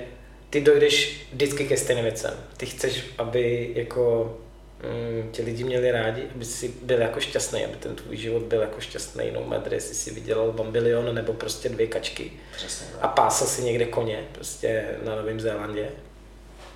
ty 0.50 0.62
dojdeš 0.62 1.26
vždycky 1.34 1.68
ke 1.68 1.78
stejným 1.78 2.06
věcem. 2.06 2.34
Ty 2.58 2.66
chceš, 2.66 3.06
aby 3.18 3.72
jako 3.76 4.36
mm, 4.84 5.32
ti 5.32 5.42
lidi 5.42 5.64
měli 5.64 5.92
rádi, 5.92 6.28
aby 6.36 6.46
si 6.46 6.74
byl 6.82 7.02
jako 7.02 7.20
šťastný, 7.20 7.66
aby 7.66 7.76
ten 7.76 7.96
tvůj 7.96 8.18
život 8.18 8.44
byl 8.44 8.62
jako 8.62 8.82
šťastný, 8.82 9.32
no 9.34 9.44
matter, 9.44 9.74
jestli 9.74 9.96
si 9.96 10.14
vydělal 10.14 10.52
bambilion 10.52 11.16
nebo 11.16 11.34
prostě 11.34 11.70
dvě 11.70 11.88
kačky 11.88 12.32
Přesně, 12.56 12.88
a 13.02 13.08
pásal 13.08 13.48
si 13.48 13.64
někde 13.64 13.86
koně, 13.86 14.24
prostě 14.32 14.86
na 15.04 15.16
Novém 15.16 15.40
Zélandě 15.40 15.90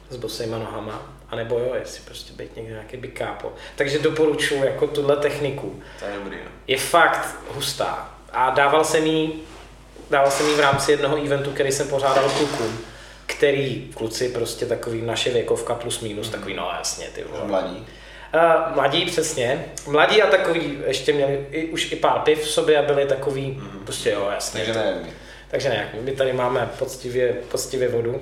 s 0.10 0.18
bosejma 0.18 0.58
nohama 0.58 1.16
a 1.30 1.36
nebo 1.36 1.60
jo, 1.60 1.76
jestli 1.80 2.02
prostě 2.06 2.34
být 2.34 2.56
někde 2.56 2.72
nějaký 2.72 2.98
bikápo. 2.98 3.54
Takže 3.76 4.00
doporučuji 4.00 4.64
jako 4.64 4.88
tuhle 4.88 5.18
techniku. 5.18 5.82
To 6.00 6.06
je 6.06 6.12
dobrý. 6.16 6.38
No. 6.46 6.52
Je 6.68 6.78
fakt 6.78 7.36
hustá. 7.50 8.16
A 8.32 8.50
dával 8.50 8.84
jsem 8.84 9.06
jí, 9.06 9.44
dával 10.10 10.32
jsem 10.32 10.48
jí 10.48 10.56
v 10.56 10.60
rámci 10.60 10.92
jednoho 10.92 11.26
eventu, 11.26 11.52
který 11.52 11.72
jsem 11.72 11.88
pořádal 11.88 12.30
klukům, 12.30 12.80
který 13.26 13.92
kluci 13.96 14.30
prostě 14.30 14.66
takový 14.66 15.02
naše 15.02 15.30
věkovka 15.32 15.76
plus 15.76 16.00
minus, 16.00 16.30
takový 16.30 16.54
no 16.54 16.72
jasně 16.78 17.08
ty 17.08 17.24
vole. 17.24 17.48
Mladí. 17.48 17.78
Uh, 18.36 18.76
mladí, 18.76 19.06
přesně. 19.06 19.66
Mladí 19.88 20.22
a 20.22 20.28
takový, 20.28 20.80
ještě 20.88 21.14
měli 21.14 21.48
i, 21.52 21.66
už 21.66 21.92
i 21.92 21.96
pár 21.96 22.20
piv 22.20 22.42
v 22.42 22.50
sobě 22.50 22.78
a 22.78 22.82
byli 22.82 23.06
takový, 23.06 23.42
mm-hmm. 23.42 23.84
prostě 23.84 24.10
jo, 24.10 24.30
jasně. 24.34 24.60
Takže 24.60 24.74
ne. 24.74 25.04
Takže 25.52 25.70
ne, 25.70 25.92
my 26.02 26.12
tady 26.12 26.34
máme 26.34 26.70
poctivě, 26.80 27.34
poctivě 27.52 27.90
vodu 27.90 28.22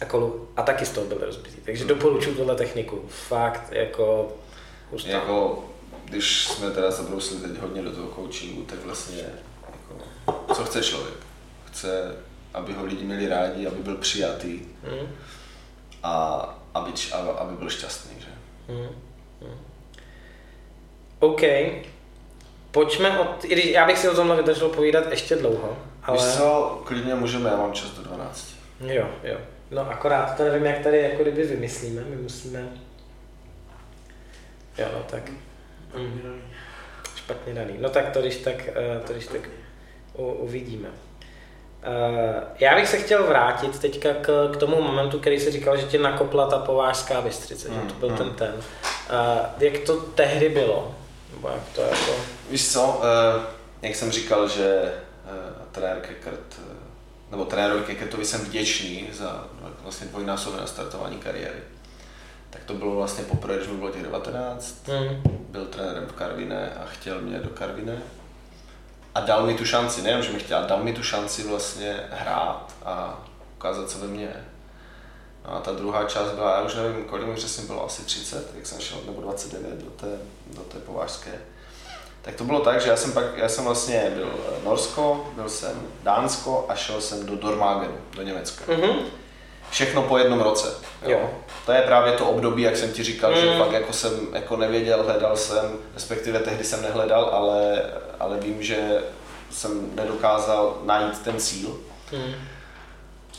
a 0.00 0.04
kolu 0.04 0.48
a 0.56 0.62
taky 0.62 0.86
z 0.86 0.90
toho 0.90 1.06
byly 1.06 1.20
rozbitý. 1.24 1.56
Takže 1.64 1.84
doporučuji 1.84 2.34
tuhle 2.34 2.56
techniku. 2.56 3.04
Fakt 3.08 3.62
jako 3.70 4.32
hustá. 4.90 5.10
Jako, 5.10 5.64
když 6.04 6.44
jsme 6.44 6.70
teda 6.70 6.90
zabrousili 6.90 7.40
teď 7.40 7.60
hodně 7.60 7.82
do 7.82 7.90
toho 7.92 8.08
coachingu, 8.14 8.62
tak 8.62 8.78
vlastně 8.84 9.22
jako, 9.66 10.54
co 10.54 10.64
chce 10.64 10.82
člověk? 10.82 11.14
Chce, 11.64 12.16
aby 12.58 12.72
ho 12.72 12.84
lidi 12.84 13.04
měli 13.04 13.28
rádi, 13.28 13.66
aby 13.66 13.76
byl 13.82 13.96
přijatý 13.96 14.60
mm. 14.82 15.08
a 16.02 16.14
aby, 16.74 16.92
aby 17.38 17.56
byl 17.56 17.70
šťastný. 17.70 18.20
Že? 18.20 18.28
Mm. 18.68 18.88
Mm. 19.48 19.58
OK. 21.20 21.42
Pojďme 22.70 23.18
od, 23.18 23.44
i 23.44 23.48
když 23.48 23.64
já 23.64 23.86
bych 23.86 23.98
si 23.98 24.08
o 24.08 24.14
tomhle 24.14 24.36
vydržel 24.36 24.68
povídat 24.68 25.10
ještě 25.10 25.36
dlouho. 25.36 25.78
Ale... 26.02 26.18
Víš 26.18 26.36
co, 26.36 26.82
klidně 26.84 27.14
můžeme, 27.14 27.50
já 27.50 27.56
mám 27.56 27.72
čas 27.72 27.90
do 27.90 28.02
12. 28.02 28.54
Jo, 28.80 29.08
jo. 29.22 29.38
No 29.70 29.90
akorát 29.90 30.36
to 30.36 30.44
nevím, 30.44 30.66
jak 30.66 30.78
tady 30.78 30.98
jako 30.98 31.22
kdyby 31.22 31.42
vymyslíme, 31.42 32.04
my 32.04 32.16
musíme... 32.16 32.68
Jo, 34.78 34.86
no 34.92 35.02
tak... 35.10 35.30
Mm. 35.96 36.42
Špatně 37.16 37.54
daný. 37.54 37.74
No 37.80 37.90
tak 37.90 38.10
to 38.10 38.20
když 38.20 38.36
tak, 38.36 38.68
eh, 38.68 39.00
to 39.06 39.12
když 39.12 39.26
tak 39.26 39.48
u, 40.14 40.26
uvidíme. 40.26 40.88
Uh, 41.86 42.42
já 42.58 42.74
bych 42.74 42.88
se 42.88 42.98
chtěl 42.98 43.26
vrátit 43.26 43.78
teďka 43.78 44.08
k, 44.14 44.50
k 44.54 44.56
tomu 44.56 44.82
momentu, 44.82 45.18
který 45.18 45.40
si 45.40 45.50
říkal, 45.50 45.76
že 45.76 45.86
tě 45.86 45.98
nakopla 45.98 46.46
ta 46.46 46.58
povážská 46.58 47.20
Bystřice, 47.20 47.68
mm, 47.68 47.74
že 47.74 47.94
to 47.94 47.94
byl 47.94 48.08
mm. 48.08 48.16
ten 48.16 48.30
ten. 48.30 48.54
Uh, 48.54 49.62
jak 49.62 49.78
to 49.78 49.96
tehdy 49.96 50.48
bylo? 50.48 50.94
Nebo 51.34 51.48
jak 51.48 51.62
to 51.74 51.80
jako... 51.80 52.12
Víš 52.50 52.72
co, 52.72 52.82
uh, 52.82 53.42
jak 53.82 53.94
jsem 53.94 54.10
říkal, 54.10 54.48
že 54.48 54.92
uh, 55.24 55.64
trenér 55.72 56.00
Kekert 56.00 56.60
nebo 57.30 57.44
trenérovi 57.44 57.84
Keketovi 57.84 58.24
jsem 58.24 58.40
vděčný 58.40 59.08
za 59.12 59.44
vlastně 59.82 60.06
dvojnásobné 60.06 60.66
startování 60.66 61.18
kariéry. 61.18 61.58
Tak 62.50 62.64
to 62.64 62.74
bylo 62.74 62.94
vlastně 62.94 63.24
poprvé, 63.24 63.56
když 63.56 63.68
mi 63.68 63.76
bylo 63.76 63.90
těch 63.90 64.02
19, 64.02 64.88
mm. 64.88 65.22
byl 65.50 65.66
trenérem 65.66 66.06
v 66.06 66.12
Karviné 66.12 66.72
a 66.74 66.84
chtěl 66.86 67.20
mě 67.20 67.38
do 67.38 67.48
Karviné. 67.48 68.02
A 69.18 69.20
dal 69.20 69.46
mi 69.46 69.54
tu 69.54 69.64
šanci, 69.64 70.02
nejenom, 70.02 70.22
že 70.22 70.32
mi 70.32 70.38
chtěl, 70.38 70.64
dal 70.64 70.82
mi 70.82 70.92
tu 70.92 71.02
šanci 71.02 71.48
vlastně 71.48 72.00
hrát 72.10 72.72
a 72.84 73.24
ukázat, 73.56 73.90
co 73.90 73.98
ve 73.98 74.06
mně 74.06 74.24
je. 74.24 74.44
No 75.44 75.54
a 75.54 75.60
ta 75.60 75.72
druhá 75.72 76.04
část 76.04 76.30
byla, 76.30 76.56
já 76.56 76.62
už 76.62 76.74
nevím, 76.74 77.04
kolik 77.04 77.26
mi 77.26 77.34
přesně 77.34 77.64
bylo, 77.64 77.86
asi 77.86 78.02
30, 78.02 78.54
jak 78.54 78.66
jsem 78.66 78.80
šel, 78.80 78.98
nebo 79.06 79.20
29 79.20 79.84
do 79.84 79.90
té, 79.90 80.18
do 80.46 80.62
té 80.62 80.78
povážské 80.78 81.32
tak 82.22 82.34
to 82.34 82.44
bylo 82.44 82.60
tak, 82.60 82.80
že 82.80 82.88
já 82.88 82.96
jsem 82.96 83.12
pak, 83.12 83.24
já 83.36 83.48
jsem 83.48 83.64
vlastně 83.64 84.12
byl 84.14 84.32
Norsko, 84.64 85.30
byl 85.34 85.48
jsem 85.48 85.82
Dánsko 86.02 86.66
a 86.68 86.74
šel 86.74 87.00
jsem 87.00 87.26
do 87.26 87.36
Dormagenu, 87.36 87.96
do 88.16 88.22
Německa. 88.22 88.64
Mm-hmm. 88.64 88.96
Všechno 89.70 90.02
po 90.02 90.18
jednom 90.18 90.40
roce. 90.40 90.74
Jo. 91.02 91.10
jo. 91.10 91.30
To 91.66 91.72
je 91.72 91.82
právě 91.82 92.12
to 92.12 92.26
období, 92.26 92.62
jak 92.62 92.76
jsem 92.76 92.92
ti 92.92 93.02
říkal, 93.02 93.30
mm. 93.30 93.36
že 93.40 93.58
fakt 93.58 93.72
jako 93.72 93.92
jsem 93.92 94.12
jako 94.32 94.56
nevěděl, 94.56 95.02
hledal 95.02 95.36
jsem, 95.36 95.72
respektive 95.94 96.38
tehdy 96.38 96.64
jsem 96.64 96.82
nehledal, 96.82 97.24
ale, 97.24 97.82
ale 98.20 98.38
vím, 98.38 98.62
že 98.62 99.02
jsem 99.50 99.90
nedokázal 99.94 100.78
najít 100.84 101.22
ten 101.22 101.40
cíl. 101.40 101.78
Mm. 102.12 102.34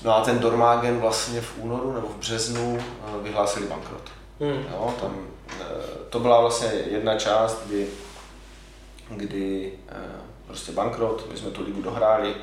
No 0.04 0.16
a 0.16 0.22
ten 0.22 0.40
Dormagen 0.40 1.00
vlastně 1.00 1.42
v 1.42 1.58
únoru 1.58 1.94
nebo 1.94 2.08
v 2.08 2.16
březnu 2.16 2.80
eh, 2.80 3.24
vyhlásili 3.24 3.68
bankrot. 3.68 4.10
Mm. 4.40 4.66
Jo, 4.72 4.94
tam, 5.02 5.28
eh, 5.62 5.66
to 6.10 6.20
byla 6.20 6.42
vlastně 6.42 6.70
jedna 6.90 7.16
část, 7.16 7.64
kdy 7.66 7.88
kdy 9.10 9.74
eh, 9.90 9.96
prostě 10.48 10.72
bankrot, 10.72 11.32
my 11.32 11.38
jsme 11.38 11.52
tu 11.52 11.64
ligu 11.64 11.82
dohráli, 11.82 12.36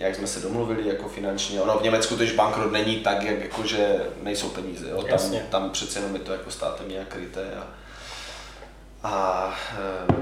jak 0.00 0.14
jsme 0.14 0.26
se 0.26 0.40
domluvili 0.40 0.88
jako 0.88 1.08
finančně. 1.08 1.60
Ono 1.60 1.78
v 1.78 1.82
Německu 1.82 2.16
tož 2.16 2.32
bankrot 2.32 2.72
není 2.72 2.96
tak, 2.96 3.22
jak, 3.22 3.40
jako, 3.40 3.66
že 3.66 4.06
nejsou 4.22 4.48
peníze. 4.48 4.90
Jo? 4.90 5.02
Tam, 5.02 5.20
tam 5.50 5.70
přece 5.70 5.98
jenom 5.98 6.14
je 6.14 6.20
to 6.20 6.32
jako 6.32 6.50
státem 6.50 6.88
nějak 6.88 7.08
kryté. 7.08 7.54
A, 7.54 7.66
a, 9.08 9.54
eh, 9.78 10.14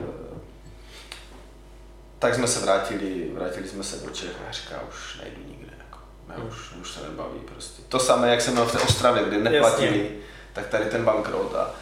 tak 2.19 2.35
jsme 2.35 2.49
se 2.49 2.61
vrátili, 2.61 3.31
vrátili 3.35 3.69
jsme 3.69 3.85
se 3.85 4.07
do 4.07 4.11
Čech 4.11 4.37
a 4.49 4.53
říká, 4.53 4.83
už 4.89 5.21
nejdu 5.23 5.41
nikde, 5.49 5.73
jako, 5.79 5.99
já 6.29 6.35
hmm. 6.35 6.49
už, 6.49 6.73
už 6.81 6.93
se 6.93 7.01
nebaví 7.03 7.41
prostě. 7.53 7.83
To 7.89 7.99
samé, 7.99 8.31
jak 8.31 8.41
jsem 8.41 8.53
měl 8.53 8.67
v 8.67 8.73
té 8.73 8.79
Ostravě, 8.79 9.25
kde 9.25 9.39
neplatili, 9.39 9.99
Jasně. 9.99 10.17
tak 10.53 10.67
tady 10.67 10.85
ten 10.85 11.05
bankrot 11.05 11.55
a 11.55 11.75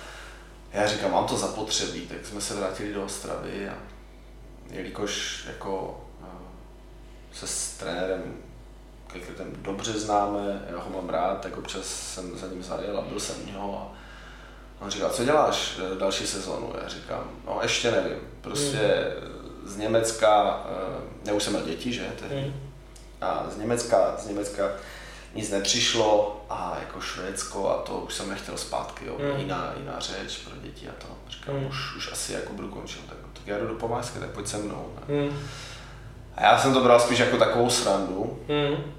já 0.73 0.87
říkám, 0.87 1.13
mám 1.13 1.27
to 1.27 1.37
zapotřebí, 1.37 2.01
tak 2.01 2.27
jsme 2.27 2.41
se 2.41 2.55
vrátili 2.55 2.95
do 2.95 3.05
Ostravy 3.05 3.69
a 3.69 3.75
jelikož 4.71 5.45
jako 5.47 6.01
se 7.37 7.47
s 7.47 7.73
trenérem 7.73 8.37
Kekrytem 9.13 9.53
dobře 9.63 9.93
známe, 9.93 10.67
já 10.71 10.79
ho 10.79 10.91
mám 10.91 11.09
rád, 11.09 11.41
tak 11.41 11.57
občas 11.57 11.85
jsem 11.85 12.39
za 12.39 12.47
ním 12.47 12.63
zajel 12.63 12.99
a 12.99 13.01
byl 13.01 13.21
jsem 13.21 13.37
u 13.43 13.47
něho 13.47 13.79
a 13.79 13.97
on 14.85 14.91
říkal, 14.91 15.11
co 15.11 15.25
děláš 15.25 15.79
eh, 15.79 15.99
další 15.99 16.27
sezónu? 16.27 16.73
Já 16.83 16.89
říkám, 16.89 17.31
no 17.47 17.59
ještě 17.63 17.91
nevím, 17.91 18.19
prostě 18.41 19.07
mm. 19.21 19.69
z 19.69 19.77
Německa, 19.77 20.65
eh, 20.69 21.03
já 21.25 21.33
už 21.33 21.43
jsem 21.43 21.53
měl 21.53 21.67
děti, 21.67 21.93
že? 21.93 22.07
Mm. 22.35 22.53
A 23.21 23.47
z 23.51 23.57
Německa, 23.57 24.17
z 24.19 24.27
Německa 24.27 24.71
nic 25.35 25.51
nepřišlo 25.51 26.45
a 26.51 26.77
jako 26.81 27.01
Švédsko 27.01 27.71
a 27.71 27.83
to 27.83 27.93
už 27.93 28.15
jsem 28.15 28.31
nechtěl 28.31 28.59
zpátky, 28.59 29.07
jo, 29.07 29.17
mm. 29.19 29.41
jiná, 29.41 29.73
jiná 29.79 30.01
řeč 30.01 30.39
pro 30.39 30.57
děti 30.63 30.89
a 30.89 30.93
to. 30.99 31.07
Říkám, 31.31 31.57
mm. 31.57 31.67
už, 31.67 31.97
už 31.97 32.13
asi 32.13 32.33
jako 32.33 32.53
budu 32.53 32.69
končit, 32.69 33.07
tak, 33.09 33.19
tak 33.33 33.47
já 33.47 33.59
jdu 33.59 33.67
do 33.67 33.75
Pomářské, 33.75 34.21
tak 34.21 34.31
pojď 34.31 34.47
se 34.47 34.59
mnou. 34.59 34.93
Mm. 35.09 35.39
A 36.37 36.43
já 36.43 36.59
jsem 36.59 36.75
to 36.75 36.81
bral 36.81 37.01
spíš 37.01 37.19
jako 37.19 37.37
takovou 37.37 37.71
srandu, 37.71 38.39
mm. 38.49 38.93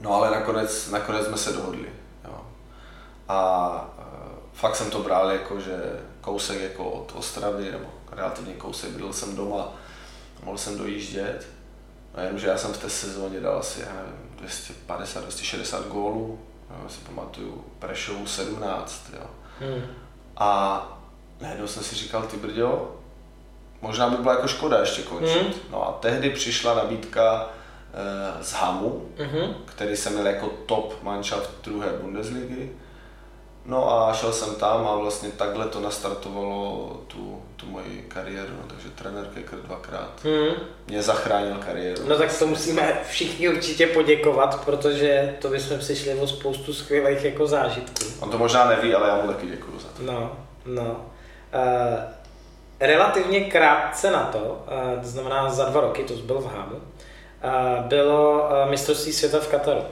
no 0.00 0.14
ale 0.14 0.30
nakonec, 0.30 0.90
nakonec 0.90 1.26
jsme 1.26 1.36
se 1.36 1.52
dohodli. 1.52 1.88
Jo. 2.24 2.40
A 3.28 3.70
uh, 3.98 4.04
fakt 4.52 4.76
jsem 4.76 4.90
to 4.90 5.02
bral 5.02 5.30
jako, 5.30 5.60
že 5.60 6.00
kousek 6.20 6.60
jako 6.60 6.90
od 6.90 7.12
Ostravy, 7.14 7.72
nebo 7.72 7.86
relativně 8.12 8.54
kousek, 8.54 8.90
byl 8.90 9.12
jsem 9.12 9.36
doma, 9.36 9.74
mohl 10.44 10.58
jsem 10.58 10.78
dojíždět, 10.78 11.46
no 12.16 12.22
jenom, 12.22 12.38
že 12.38 12.46
já 12.46 12.58
jsem 12.58 12.72
v 12.72 12.78
té 12.78 12.90
sezóně 12.90 13.40
dal 13.40 13.58
asi, 13.58 13.80
já 13.80 13.94
nevím, 13.94 14.36
250, 14.36 15.20
260 15.20 15.86
gólů, 15.86 16.38
já 16.82 16.88
si 16.88 17.00
pamatuju, 17.00 17.64
Prešovu 17.78 18.26
17, 18.26 19.10
jo. 19.12 19.26
Hmm. 19.60 19.82
A 20.36 20.82
najednou 21.40 21.66
jsem 21.66 21.82
si 21.82 21.94
říkal, 21.94 22.22
ty 22.22 22.36
brďo, 22.36 22.96
možná 23.82 24.08
by 24.08 24.16
byla 24.16 24.34
jako 24.34 24.48
škoda 24.48 24.80
ještě 24.80 25.02
končit. 25.02 25.42
Hmm. 25.42 25.52
No 25.70 25.88
a 25.88 25.92
tehdy 25.92 26.30
přišla 26.30 26.74
nabídka 26.74 27.48
e, 28.40 28.44
z 28.44 28.52
Hamu, 28.52 29.08
hmm. 29.18 29.54
který 29.64 29.96
jsem 29.96 30.12
měl 30.12 30.26
jako 30.26 30.50
top 30.66 31.02
manšaft 31.02 31.50
druhé 31.64 31.88
Bundesligy. 32.00 32.70
No 33.66 33.92
a 33.92 34.14
šel 34.14 34.32
jsem 34.32 34.54
tam 34.54 34.86
a 34.86 34.96
vlastně 34.96 35.28
takhle 35.30 35.66
to 35.66 35.80
nastartovalo 35.80 37.00
tu, 37.06 37.42
tu 37.56 37.66
moji 37.66 38.04
kariéru, 38.08 38.52
no, 38.62 38.68
takže 38.68 38.88
trenér 38.90 39.24
Keker 39.24 39.58
dvakrát 39.58 40.24
hmm. 40.24 40.54
mě 40.86 41.02
zachránil 41.02 41.56
kariéru. 41.66 42.02
No 42.08 42.18
tak 42.18 42.38
to 42.38 42.46
musíme 42.46 43.00
všichni 43.08 43.48
určitě 43.48 43.86
poděkovat, 43.86 44.64
protože 44.64 45.34
to 45.40 45.48
bychom 45.48 45.78
přišli 45.78 46.14
o 46.14 46.26
spoustu 46.26 46.74
skvělých 46.74 47.24
jako 47.24 47.46
zážitků. 47.46 48.04
On 48.20 48.30
to 48.30 48.38
možná 48.38 48.68
neví, 48.68 48.94
ale 48.94 49.08
já 49.08 49.16
mu 49.16 49.28
taky 49.28 49.46
děkuju 49.46 49.78
za 49.78 49.88
to. 49.88 50.02
No, 50.12 50.36
no. 50.66 51.06
Uh, 51.54 52.21
relativně 52.86 53.40
krátce 53.40 54.10
na 54.10 54.22
to, 54.22 54.38
uh, 54.38 55.02
to 55.02 55.08
znamená 55.08 55.50
za 55.50 55.64
dva 55.64 55.80
roky, 55.80 56.02
to 56.02 56.14
byl 56.14 56.40
v 56.40 56.46
Hámu, 56.46 56.76
uh, 56.76 57.84
bylo 57.86 58.32
uh, 58.32 58.70
mistrovství 58.70 59.12
světa 59.12 59.40
v 59.40 59.48
Kataru. 59.48 59.82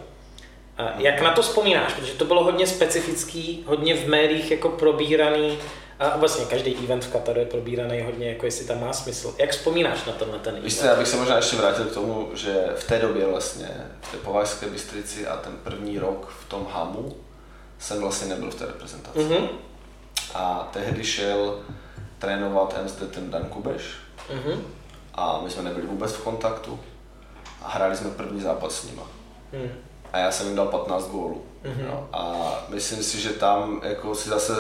Jak 0.99 1.21
na 1.21 1.33
to 1.33 1.43
vzpomínáš? 1.43 1.93
Protože 1.93 2.13
to 2.13 2.25
bylo 2.25 2.45
hodně 2.45 2.67
specifický, 2.67 3.65
hodně 3.67 3.97
v 3.97 4.09
médiích 4.09 4.51
jako 4.51 4.69
probíraný 4.69 5.59
a 5.99 6.17
vlastně 6.17 6.45
každý 6.45 6.77
event 6.85 7.05
v 7.05 7.13
Kataru 7.13 7.41
je 7.41 7.47
probíraný 7.47 8.03
hodně, 8.03 8.29
jako 8.29 8.47
jestli 8.47 8.67
tam 8.67 8.81
má 8.81 8.93
smysl. 8.93 9.35
Jak 9.39 9.51
vzpomínáš 9.51 10.05
na 10.05 10.13
tenhle 10.13 10.39
ten 10.39 10.51
event? 10.51 10.65
Víš 10.65 10.81
já 10.83 10.97
bych 10.97 11.09
se 11.09 11.17
možná 11.17 11.37
ještě 11.37 11.57
vrátil 11.57 11.85
k 11.85 11.95
tomu, 11.95 12.29
že 12.35 12.67
v 12.77 12.85
té 12.85 12.99
době 12.99 13.27
vlastně, 13.27 13.69
v 14.01 14.13
té 14.13 14.17
Považské 14.17 14.67
Bystrici 14.67 15.27
a 15.27 15.37
ten 15.37 15.53
první 15.65 15.99
rok 15.99 16.33
v 16.41 16.49
tom 16.49 16.67
Hamu 16.73 17.17
jsem 17.79 18.01
vlastně 18.01 18.29
nebyl 18.29 18.51
v 18.51 18.55
té 18.55 18.67
reprezentaci. 18.67 19.19
Mm-hmm. 19.19 19.49
A 20.35 20.69
tehdy 20.73 21.05
šel 21.05 21.59
trénovat 22.21 22.75
MSD 22.85 23.11
ten 23.11 23.31
Dan 23.31 23.45
Kubeš 23.45 23.83
mm-hmm. 24.29 24.59
a 25.15 25.41
my 25.45 25.51
jsme 25.51 25.63
nebyli 25.63 25.87
vůbec 25.87 26.13
v 26.13 26.25
kontaktu 26.25 26.81
a 27.63 27.69
hráli 27.69 27.97
jsme 27.97 28.11
první 28.11 28.41
zápas 28.41 28.75
s 28.75 28.85
nima. 28.85 29.03
Mm 29.53 29.91
a 30.13 30.19
já 30.19 30.31
jsem 30.31 30.47
jim 30.47 30.57
dal 30.57 30.67
15 30.67 31.09
gólů. 31.09 31.43
Mm-hmm. 31.65 31.87
No, 31.89 32.09
a 32.13 32.53
myslím 32.69 33.03
si, 33.03 33.21
že 33.21 33.31
tam 33.31 33.81
jako 33.85 34.15
si 34.15 34.29
zase 34.29 34.53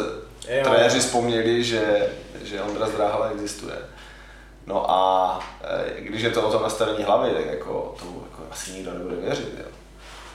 trenéři 0.63 1.01
vzpomněli, 1.01 1.65
že, 1.65 2.09
že 2.43 2.63
Ondra 2.63 2.89
Zdráhala 2.89 3.31
existuje. 3.31 3.77
No 4.67 4.91
a 4.91 5.41
e, 5.65 6.01
když 6.01 6.23
je 6.23 6.31
to 6.31 6.49
o 6.49 6.53
tom 6.53 6.63
nastavení 6.63 7.05
hlavy, 7.05 7.31
tak 7.31 7.47
jako 7.47 7.95
to 7.99 8.05
jako 8.05 8.43
asi 8.51 8.73
nikdo 8.73 8.95
nebude 8.95 9.17
věřit. 9.17 9.55
Jo. 9.59 9.65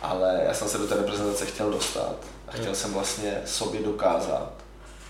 Ale 0.02 0.42
já 0.48 0.54
jsem 0.54 0.68
se 0.68 0.78
do 0.78 0.88
té 0.88 0.96
reprezentace 0.96 1.46
chtěl 1.46 1.72
dostat 1.72 2.16
a 2.48 2.52
chtěl 2.52 2.70
mm. 2.70 2.76
jsem 2.76 2.94
vlastně 2.94 3.42
sobě 3.46 3.82
dokázat, 3.84 4.52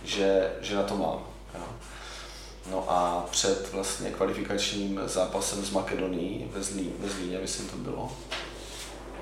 že, 0.03 0.51
že 0.61 0.75
na 0.75 0.83
to 0.83 0.97
mám. 0.97 1.19
No 2.71 2.85
a 2.87 3.25
před 3.31 3.73
vlastně 3.73 4.11
kvalifikačním 4.11 5.01
zápasem 5.05 5.65
s 5.65 5.71
Makedonií 5.71 6.51
ve, 6.53 6.63
Zlí, 6.63 6.93
ve 6.99 7.09
Zlíně, 7.09 7.39
myslím 7.39 7.69
to 7.69 7.77
bylo, 7.77 8.11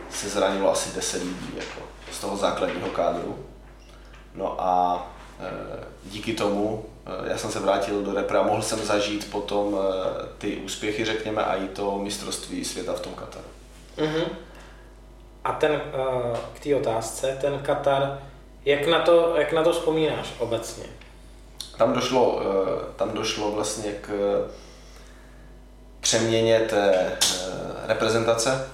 se 0.10 0.30
zranilo 0.30 0.72
asi 0.72 0.96
10 0.96 1.24
lidí 1.24 1.50
jako, 1.58 1.82
z 2.12 2.20
toho 2.20 2.38
základního 2.38 2.90
kádru. 2.90 3.46
No 4.36 4.62
a 4.62 5.06
e, 5.40 5.50
díky 6.04 6.34
tomu 6.34 6.86
e, 7.06 7.30
já 7.30 7.38
jsem 7.38 7.52
se 7.52 7.60
vrátil 7.60 8.02
do 8.02 8.14
repre 8.14 8.40
a 8.40 8.44
mohl 8.44 8.62
jsem 8.62 8.80
zažít 8.80 9.32
potom 9.32 9.76
e, 9.76 10.28
ty 10.38 10.58
úspěchy, 10.58 11.06
řekněme, 11.06 11.46
a 11.46 11.56
i 11.56 11.68
to 11.68 12.00
mistrovství 12.00 12.66
světa 12.66 12.94
v 12.94 13.00
tom 13.00 13.14
Kataru. 13.14 13.46
Mm-hmm. 13.98 14.26
A 15.44 15.52
ten, 15.52 15.72
e, 15.72 15.82
k 16.54 16.60
té 16.60 16.76
otázce, 16.76 17.38
ten 17.42 17.60
Katar, 17.60 18.20
jak 18.66 18.88
na, 18.88 19.00
to, 19.00 19.36
jak 19.38 19.54
na 19.54 19.64
to 19.64 19.72
vzpomínáš 19.72 20.34
obecně? 20.40 20.86
Tam 21.78 21.94
došlo, 21.94 22.42
e, 22.42 22.96
tam 22.96 23.12
došlo 23.12 23.52
vlastně 23.52 23.92
k 23.92 24.10
přeměně 26.00 26.60
té 26.60 27.18
reprezentace 27.88 28.70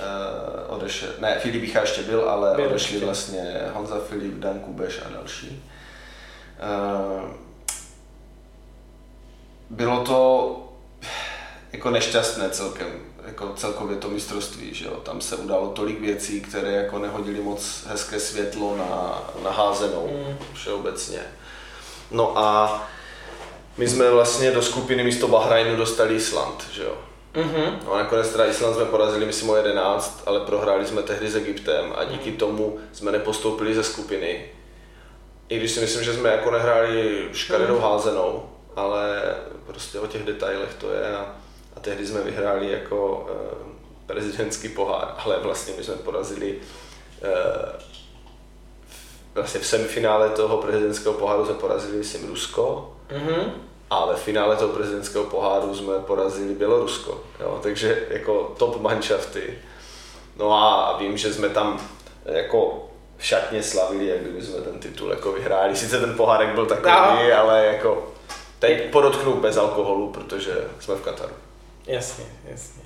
uh, 0.00 0.76
odešel, 0.76 1.08
ne, 1.18 1.38
Filip 1.38 1.60
Bicha 1.60 1.80
ještě 1.80 2.02
byl, 2.02 2.30
ale 2.30 2.56
byl 2.56 2.66
odešli 2.66 2.94
ještě. 2.94 3.04
vlastně 3.04 3.60
Honza 3.72 4.00
Filip, 4.08 4.34
Dan 4.34 4.60
Kubeš 4.60 5.00
a 5.06 5.08
další. 5.08 5.62
Bylo 9.70 10.04
to 10.04 10.58
jako 11.72 11.90
nešťastné 11.90 12.50
celkem, 12.50 12.88
jako 13.26 13.52
celkově 13.56 13.96
to 13.96 14.08
mistrovství, 14.08 14.74
že 14.74 14.84
jo? 14.84 14.96
tam 14.96 15.20
se 15.20 15.36
udalo 15.36 15.68
tolik 15.68 16.00
věcí, 16.00 16.40
které 16.40 16.72
jako 16.72 16.98
nehodili 16.98 17.40
moc 17.40 17.84
hezké 17.86 18.20
světlo 18.20 18.76
na, 18.76 19.22
na 19.44 19.50
házenou 19.50 20.08
mm. 20.28 20.36
všeobecně. 20.54 21.20
No 22.12 22.38
a 22.38 22.82
my 23.76 23.88
jsme 23.88 24.10
vlastně 24.10 24.50
do 24.50 24.62
skupiny 24.62 25.04
místo 25.04 25.28
Bahrajnu 25.28 25.76
dostali 25.76 26.14
Island, 26.14 26.66
že 26.72 26.82
jo? 26.82 26.94
Mm-hmm. 27.34 27.78
No 27.84 27.92
a 27.92 27.98
nakonec 27.98 28.28
teda 28.28 28.46
Island 28.46 28.74
jsme 28.74 28.84
porazili, 28.84 29.26
myslím 29.26 29.50
o 29.50 29.56
11, 29.56 30.22
ale 30.26 30.40
prohráli 30.40 30.86
jsme 30.86 31.02
tehdy 31.02 31.30
s 31.30 31.36
Egyptem 31.36 31.92
a 31.96 32.04
díky 32.04 32.32
tomu 32.32 32.78
jsme 32.92 33.12
nepostoupili 33.12 33.74
ze 33.74 33.82
skupiny. 33.82 34.44
I 35.48 35.58
když 35.58 35.70
si 35.70 35.80
myslím, 35.80 36.04
že 36.04 36.14
jsme 36.14 36.28
jako 36.28 36.50
nehráli 36.50 37.28
škaredou 37.32 37.74
mm. 37.74 37.82
házenou, 37.82 38.50
ale 38.76 39.34
prostě 39.66 40.00
o 40.00 40.06
těch 40.06 40.24
detailech 40.24 40.74
to 40.74 40.90
je 40.90 41.16
a, 41.16 41.36
a 41.76 41.80
tehdy 41.80 42.06
jsme 42.06 42.22
vyhráli 42.22 42.70
jako 42.72 43.26
e, 43.30 43.72
prezidentský 44.06 44.68
pohár, 44.68 45.14
ale 45.18 45.38
vlastně 45.38 45.74
my 45.76 45.84
jsme 45.84 45.94
porazili 45.94 46.58
e, 47.22 47.28
vlastně 49.34 49.60
v 49.60 49.66
semifinále 49.66 50.30
toho 50.30 50.56
prezidentského 50.56 51.14
poháru 51.14 51.44
jsme 51.46 51.54
porazili, 51.54 51.96
myslím, 51.96 52.28
Rusko. 52.28 52.92
Mm-hmm 53.10 53.50
a 53.92 54.06
ve 54.06 54.16
finále 54.16 54.56
toho 54.56 54.72
prezidentského 54.72 55.24
poháru 55.24 55.74
jsme 55.74 55.94
porazili 55.98 56.54
Bělorusko, 56.54 57.20
jo, 57.40 57.60
takže 57.62 58.06
jako 58.10 58.54
top 58.58 58.80
manšafty. 58.80 59.58
No 60.36 60.52
a 60.52 60.96
vím, 60.98 61.16
že 61.16 61.34
jsme 61.34 61.48
tam 61.48 61.80
jako 62.24 62.88
v 63.16 63.24
šatně 63.24 63.62
slavili, 63.62 64.06
jak 64.06 64.20
kdyby 64.20 64.42
jsme 64.42 64.60
ten 64.60 64.78
titul 64.78 65.10
jako 65.10 65.32
vyhráli. 65.32 65.76
Sice 65.76 66.00
ten 66.00 66.14
pohárek 66.14 66.54
byl 66.54 66.66
takový, 66.66 67.28
no. 67.30 67.38
ale 67.38 67.66
jako 67.66 68.12
teď 68.58 68.90
podotknu 68.90 69.34
bez 69.34 69.56
alkoholu, 69.56 70.10
protože 70.10 70.52
jsme 70.80 70.94
v 70.94 71.02
Kataru. 71.02 71.34
Jasně, 71.86 72.24
jasně. 72.50 72.82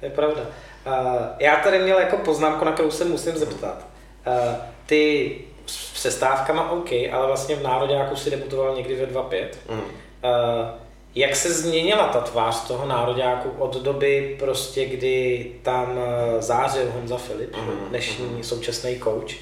To 0.00 0.04
je 0.04 0.10
pravda. 0.10 0.40
Uh, 0.86 0.92
já 1.38 1.56
tady 1.56 1.78
měl 1.78 1.98
jako 1.98 2.16
poznámku, 2.16 2.64
na 2.64 2.72
kterou 2.72 2.90
se 2.90 3.04
musím 3.04 3.36
zeptat. 3.36 3.86
Uh, 4.26 4.54
ty 4.86 5.34
s 5.66 5.92
přestávkama 5.92 6.70
OK, 6.70 6.92
ale 7.12 7.26
vlastně 7.26 7.56
v 7.56 7.62
národě 7.62 7.94
jako 7.94 8.16
si 8.16 8.30
debutoval 8.30 8.76
někdy 8.76 8.94
ve 8.94 9.06
2.5. 9.06 9.46
Mm. 9.70 9.80
Eh, 10.24 10.72
jak 11.14 11.36
se 11.36 11.52
změnila 11.52 12.06
ta 12.06 12.20
tvář 12.20 12.66
toho 12.66 12.86
nároďáku 12.86 13.50
od 13.58 13.76
doby 13.76 14.36
prostě, 14.38 14.84
kdy 14.84 15.46
tam 15.62 15.98
eh, 15.98 16.42
zářil 16.42 16.92
Honza 16.94 17.16
Filip, 17.16 17.54
mm-hmm. 17.54 17.88
dnešní 17.88 18.26
mm-hmm. 18.26 18.42
současný 18.42 18.98
coach, 18.98 19.32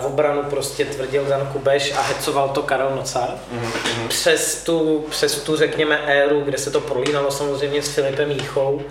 v 0.00 0.06
obranu 0.06 0.42
prostě 0.42 0.84
tvrdil 0.84 1.24
Dan 1.24 1.48
Kubeš 1.52 1.92
a 1.92 2.00
hecoval 2.00 2.48
to 2.48 2.62
Karel 2.62 2.96
Nocar. 2.96 3.28
Mm-hmm. 3.28 4.08
Přes, 4.08 4.64
tu, 4.64 5.04
přes 5.10 5.42
tu, 5.42 5.56
řekněme, 5.56 5.96
éru, 5.96 6.40
kde 6.40 6.58
se 6.58 6.70
to 6.70 6.80
prolínalo 6.80 7.30
samozřejmě 7.30 7.82
s 7.82 7.88
Filipem 7.88 8.30
Jíchou, 8.30 8.82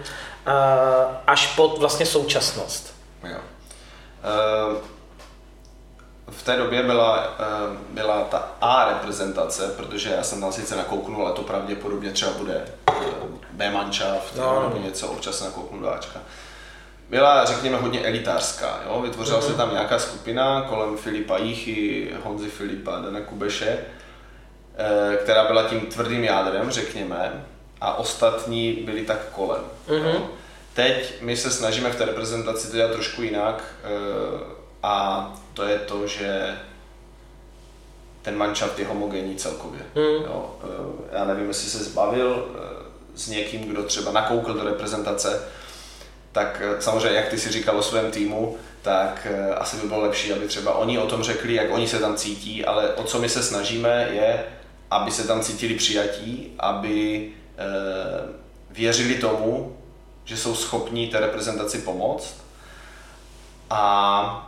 až 1.27 1.55
po 1.55 1.67
vlastně 1.67 2.05
současnost. 2.05 2.93
Jo. 3.23 3.37
Uh 4.77 4.96
v 6.29 6.43
té 6.43 6.57
době 6.57 6.83
byla, 6.83 7.35
eh, 7.39 7.77
byla 7.89 8.21
ta 8.21 8.51
A 8.61 8.89
reprezentace, 8.89 9.73
protože 9.77 10.09
já 10.09 10.23
jsem 10.23 10.41
tam 10.41 10.53
sice 10.53 10.75
nakouknul, 10.75 11.25
ale 11.25 11.35
to 11.35 11.41
pravděpodobně 11.41 12.11
třeba 12.11 12.31
bude 12.31 12.65
eh, 12.89 12.93
B 13.51 13.71
manšaft 13.71 14.35
no. 14.35 14.69
nebo 14.69 14.85
něco, 14.85 15.07
občas 15.07 15.41
nakouknu 15.41 15.79
do 15.79 15.93
Ačka. 15.93 16.19
Byla, 17.09 17.45
řekněme, 17.45 17.77
hodně 17.77 18.01
elitářská. 18.01 18.79
Jo? 18.85 19.01
Vytvořila 19.01 19.39
mm-hmm. 19.39 19.43
se 19.43 19.49
mhm. 19.49 19.57
tam 19.57 19.71
nějaká 19.71 19.99
skupina 19.99 20.61
kolem 20.61 20.97
Filipa 20.97 21.37
Jíchy, 21.37 22.11
Honzy 22.23 22.49
Filipa, 22.49 22.91
Dana 22.91 23.21
Kubeše, 23.21 23.77
eh, 24.77 25.15
která 25.15 25.43
byla 25.47 25.63
tím 25.63 25.81
tvrdým 25.81 26.23
jádrem, 26.23 26.71
řekněme, 26.71 27.45
a 27.81 27.97
ostatní 27.97 28.73
byli 28.73 29.01
tak 29.01 29.29
kolem. 29.31 29.61
Mm-hmm. 29.87 30.21
Teď 30.73 31.21
my 31.21 31.37
se 31.37 31.51
snažíme 31.51 31.91
v 31.91 31.95
té 31.95 32.05
reprezentaci 32.05 32.71
to 32.71 32.75
dělat 32.77 32.91
trošku 32.91 33.21
jinak 33.21 33.63
a 34.87 35.33
to 35.53 35.63
je 35.63 35.79
to, 35.79 36.07
že 36.07 36.57
ten 38.21 38.37
manšaft 38.37 38.79
je 38.79 38.87
homogenní 38.87 39.35
celkově. 39.35 39.81
Hmm. 39.95 40.23
Jo, 40.23 40.55
eh, 40.63 41.17
já 41.17 41.25
nevím, 41.25 41.47
jestli 41.47 41.69
se 41.69 41.83
zbavil 41.83 42.47
eh, 42.55 42.59
s 43.15 43.27
někým, 43.27 43.61
kdo 43.61 43.83
třeba 43.83 44.11
nakoukl 44.11 44.53
do 44.53 44.63
reprezentace, 44.63 45.41
tak 46.31 46.61
eh, 46.61 46.81
samozřejmě, 46.81 47.17
jak 47.17 47.29
ty 47.29 47.37
si 47.37 47.51
říkal 47.51 47.77
o 47.77 47.83
svém 47.83 48.11
týmu, 48.11 48.57
tak 48.81 49.27
asi 49.57 49.77
by 49.77 49.87
bylo 49.87 50.01
lepší, 50.01 50.33
aby 50.33 50.47
třeba 50.47 50.73
oni 50.73 50.99
o 50.99 51.07
tom 51.07 51.23
řekli, 51.23 51.53
jak 51.53 51.71
oni 51.71 51.87
se 51.87 51.99
tam 51.99 52.15
cítí, 52.15 52.65
ale 52.65 52.93
o 52.93 53.03
co 53.03 53.19
my 53.19 53.29
se 53.29 53.43
snažíme 53.43 54.09
je, 54.11 54.43
aby 54.91 55.11
se 55.11 55.27
tam 55.27 55.41
cítili 55.41 55.75
přijatí, 55.75 56.53
aby 56.59 57.29
věřili 58.69 59.15
tomu, 59.15 59.77
že 60.25 60.37
jsou 60.37 60.55
schopní 60.55 61.07
té 61.07 61.19
reprezentaci 61.19 61.77
pomoct 61.77 62.35
a 63.69 64.46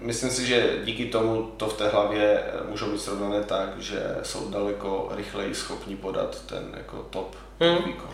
myslím 0.00 0.30
si, 0.30 0.46
že 0.46 0.70
díky 0.84 1.04
tomu 1.04 1.42
to 1.42 1.68
v 1.68 1.76
té 1.76 1.88
hlavě 1.88 2.42
eh, 2.46 2.70
můžou 2.70 2.90
být 2.90 3.00
srovnané 3.00 3.44
tak, 3.44 3.78
že 3.78 4.16
jsou 4.22 4.50
daleko 4.50 5.08
rychleji 5.16 5.54
schopni 5.54 5.96
podat 5.96 6.42
ten 6.46 6.74
jako 6.76 6.96
top 7.10 7.36
hmm. 7.60 7.76
výkon. 7.76 8.10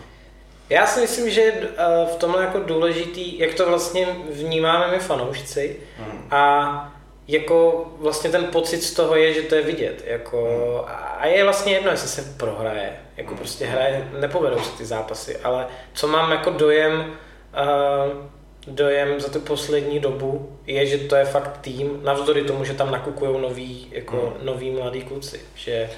Já 0.69 0.87
si 0.87 1.01
myslím, 1.01 1.29
že 1.29 1.41
eh, 1.41 1.67
v 2.13 2.15
tom 2.15 2.35
je 2.37 2.41
jako 2.41 2.59
důležitý, 2.59 3.39
jak 3.39 3.53
to 3.53 3.65
vlastně 3.65 4.07
vnímáme 4.29 4.91
my 4.91 4.99
fanoušci 4.99 5.79
hmm. 5.97 6.27
a 6.31 6.93
jako 7.27 7.87
vlastně 7.97 8.29
ten 8.29 8.45
pocit 8.45 8.81
z 8.81 8.93
toho 8.93 9.15
je, 9.15 9.33
že 9.33 9.41
to 9.41 9.55
je 9.55 9.61
vidět. 9.61 10.03
Jako, 10.05 10.43
hmm. 10.85 10.95
A 11.19 11.25
je 11.25 11.43
vlastně 11.43 11.73
jedno, 11.73 11.91
jestli 11.91 12.07
se 12.07 12.33
prohraje. 12.37 12.99
Jako 13.17 13.29
hmm. 13.29 13.37
prostě 13.37 13.65
hraje, 13.65 14.11
nepovedou 14.19 14.59
se 14.59 14.77
ty 14.77 14.85
zápasy, 14.85 15.37
ale 15.37 15.67
co 15.93 16.07
mám 16.07 16.31
jako 16.31 16.49
dojem, 16.49 16.99
uh, 16.99 18.38
dojem 18.67 19.19
za 19.19 19.29
tu 19.29 19.39
poslední 19.39 19.99
dobu 19.99 20.59
je, 20.67 20.85
že 20.85 20.97
to 20.97 21.15
je 21.15 21.25
fakt 21.25 21.57
tým, 21.61 21.99
navzdory 22.03 22.43
tomu, 22.43 22.65
že 22.65 22.73
tam 22.73 22.91
nakukují 22.91 23.41
noví, 23.41 23.87
jako 23.91 24.33
mm. 24.39 24.45
noví 24.45 24.71
mladí 24.71 25.01
kluci. 25.01 25.41
Že... 25.55 25.89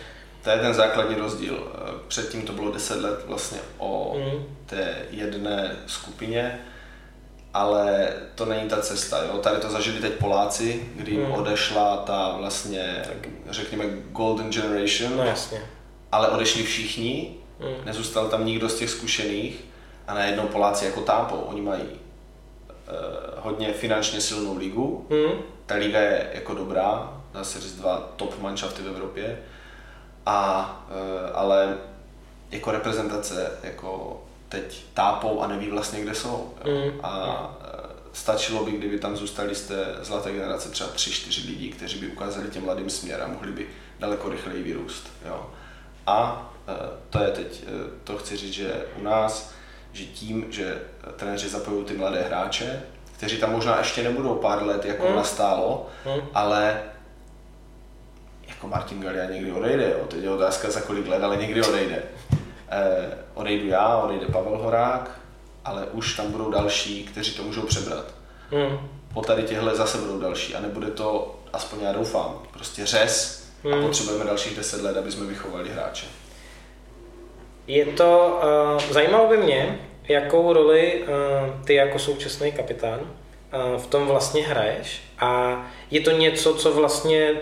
To 0.43 0.49
je 0.49 0.57
ten 0.57 0.73
základní 0.73 1.15
rozdíl. 1.15 1.71
Předtím 2.07 2.41
to 2.41 2.53
bylo 2.53 2.71
10 2.71 3.01
let 3.01 3.19
vlastně 3.25 3.57
o 3.77 4.15
mm. 4.17 4.45
té 4.65 4.95
jedné 5.11 5.75
skupině, 5.88 6.59
ale 7.53 8.13
to 8.35 8.45
není 8.45 8.69
ta 8.69 8.81
cesta. 8.81 9.23
Jo? 9.23 9.38
Tady 9.38 9.61
to 9.61 9.69
zažili 9.69 9.99
teď 9.99 10.13
Poláci, 10.13 10.89
kdy 10.95 11.11
jim 11.11 11.25
mm. 11.25 11.31
odešla 11.31 11.97
ta 11.97 12.35
vlastně, 12.38 13.05
řekněme, 13.49 13.85
golden 14.11 14.51
generation. 14.51 15.17
No 15.17 15.23
jasně. 15.23 15.61
Ale 16.11 16.27
odešli 16.27 16.63
všichni, 16.63 17.35
mm. 17.59 17.85
nezůstal 17.85 18.29
tam 18.29 18.45
nikdo 18.45 18.69
z 18.69 18.75
těch 18.75 18.89
zkušených 18.89 19.65
a 20.07 20.13
najednou 20.13 20.47
Poláci 20.47 20.85
jako 20.85 21.01
tápou. 21.01 21.35
Oni 21.35 21.61
mají 21.61 22.01
hodně 23.41 23.73
finančně 23.73 24.22
silnou 24.22 24.57
ligu. 24.57 25.07
Hmm. 25.09 25.41
Ta 25.65 25.76
liga 25.76 25.99
je 25.99 26.30
jako 26.34 26.53
dobrá, 26.53 27.22
dá 27.34 27.43
se 27.43 27.59
říct 27.59 27.76
dva 27.76 28.11
top 28.15 28.39
manšafty 28.39 28.81
v 28.81 28.88
Evropě. 28.88 29.39
A, 30.26 30.85
eh, 30.89 31.31
ale 31.34 31.77
jako 32.51 32.72
reprezentace 32.72 33.51
jako 33.63 34.22
teď 34.49 34.85
tápou 34.93 35.41
a 35.41 35.47
neví 35.47 35.69
vlastně, 35.69 36.01
kde 36.01 36.15
jsou. 36.15 36.53
Hmm. 36.63 36.99
A 37.03 37.49
eh, 37.61 37.89
stačilo 38.13 38.65
by, 38.65 38.72
kdyby 38.72 38.99
tam 38.99 39.18
zůstali 39.18 39.55
z 39.55 39.68
té 39.68 39.95
zlaté 40.01 40.31
generace 40.31 40.69
třeba 40.69 40.89
3-4 40.89 41.47
lidí, 41.47 41.69
kteří 41.69 41.99
by 41.99 42.07
ukázali 42.07 42.49
těm 42.49 42.63
mladým 42.63 42.89
směr 42.89 43.22
a 43.22 43.27
mohli 43.27 43.51
by 43.51 43.68
daleko 43.99 44.30
rychleji 44.30 44.63
vyrůst. 44.63 45.11
Jo. 45.26 45.49
A 46.07 46.47
to 47.09 47.19
je 47.19 47.31
teď, 47.31 47.63
to 48.03 48.18
chci 48.18 48.38
říct, 48.38 48.53
že 48.53 48.85
u 48.99 49.03
nás 49.03 49.53
že 49.93 50.03
tím, 50.03 50.45
že 50.49 50.81
trenéři 51.15 51.49
zapojují 51.49 51.85
ty 51.85 51.93
mladé 51.93 52.22
hráče, 52.22 52.84
kteří 53.18 53.38
tam 53.38 53.51
možná 53.51 53.77
ještě 53.77 54.03
nebudou 54.03 54.35
pár 54.35 54.63
let 54.63 54.85
jako 54.85 55.07
hmm. 55.07 55.15
nastálo, 55.15 55.88
hmm. 56.05 56.22
ale 56.34 56.81
jako 58.47 58.68
Martin 58.68 59.01
Galia 59.01 59.26
někdy 59.26 59.51
odejde, 59.51 59.89
jo. 59.99 60.05
teď 60.07 60.23
je 60.23 60.30
otázka 60.30 60.69
za 60.69 60.81
kolik 60.81 61.07
let, 61.07 61.23
ale 61.23 61.38
někdy 61.38 61.63
odejde. 61.63 62.03
Eh, 62.69 63.18
odejdu 63.34 63.68
já, 63.68 63.97
odejde 63.97 64.26
Pavel 64.26 64.57
Horák, 64.57 65.19
ale 65.65 65.85
už 65.85 66.15
tam 66.15 66.31
budou 66.31 66.51
další, 66.51 67.03
kteří 67.03 67.31
to 67.31 67.43
můžou 67.43 67.61
přebrat. 67.61 68.05
Hmm. 68.51 68.89
Po 69.13 69.22
tady 69.22 69.43
těchto 69.43 69.76
zase 69.76 69.97
budou 69.97 70.19
další 70.19 70.55
a 70.55 70.61
nebude 70.61 70.88
to, 70.88 71.39
aspoň 71.53 71.80
já 71.81 71.93
doufám, 71.93 72.39
prostě 72.53 72.85
řez 72.85 73.43
hmm. 73.63 73.73
a 73.73 73.81
potřebujeme 73.81 74.26
dalších 74.26 74.57
deset 74.57 74.81
let, 74.81 74.97
aby 74.97 75.11
jsme 75.11 75.26
vychovali 75.26 75.69
hráče. 75.69 76.07
Je 77.67 77.85
to, 77.85 78.39
uh, 78.75 78.91
zajímalo 78.91 79.27
by 79.27 79.38
mě, 79.38 79.79
jakou 80.07 80.53
roli 80.53 81.03
uh, 81.03 81.65
ty 81.65 81.73
jako 81.73 81.99
současný 81.99 82.51
kapitán 82.51 82.99
uh, 82.99 83.81
v 83.81 83.88
tom 83.88 84.07
vlastně 84.07 84.47
hraješ 84.47 85.01
a 85.19 85.61
je 85.91 86.01
to 86.01 86.11
něco, 86.11 86.55
co 86.55 86.73
vlastně 86.73 87.33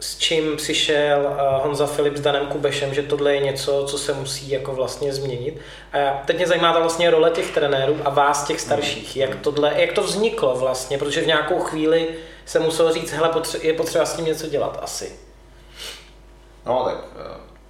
s 0.00 0.18
čím 0.18 0.56
přišel 0.56 1.18
uh, 1.20 1.62
Honza 1.62 1.86
Filip 1.86 2.16
s 2.16 2.20
Danem 2.20 2.46
Kubešem, 2.46 2.94
že 2.94 3.02
tohle 3.02 3.34
je 3.34 3.40
něco, 3.40 3.84
co 3.86 3.98
se 3.98 4.14
musí 4.14 4.50
jako 4.50 4.72
vlastně 4.74 5.12
změnit. 5.12 5.60
A 5.92 6.22
teď 6.26 6.36
mě 6.36 6.46
zajímá 6.46 6.72
ta 6.72 6.80
vlastně 6.80 7.10
role 7.10 7.30
těch 7.30 7.50
trenérů 7.50 7.96
a 8.04 8.10
vás 8.10 8.46
těch 8.46 8.60
starších, 8.60 9.16
jak, 9.16 9.36
tohle, 9.36 9.72
jak 9.76 9.92
to 9.92 10.02
vzniklo 10.02 10.56
vlastně, 10.56 10.98
protože 10.98 11.20
v 11.20 11.26
nějakou 11.26 11.60
chvíli 11.60 12.08
se 12.44 12.58
muselo 12.58 12.92
říct, 12.92 13.12
hele, 13.12 13.30
je 13.60 13.72
potřeba 13.72 14.06
s 14.06 14.16
tím 14.16 14.24
něco 14.24 14.46
dělat 14.46 14.78
asi. 14.82 15.12
No 16.66 16.84
tak 16.84 16.96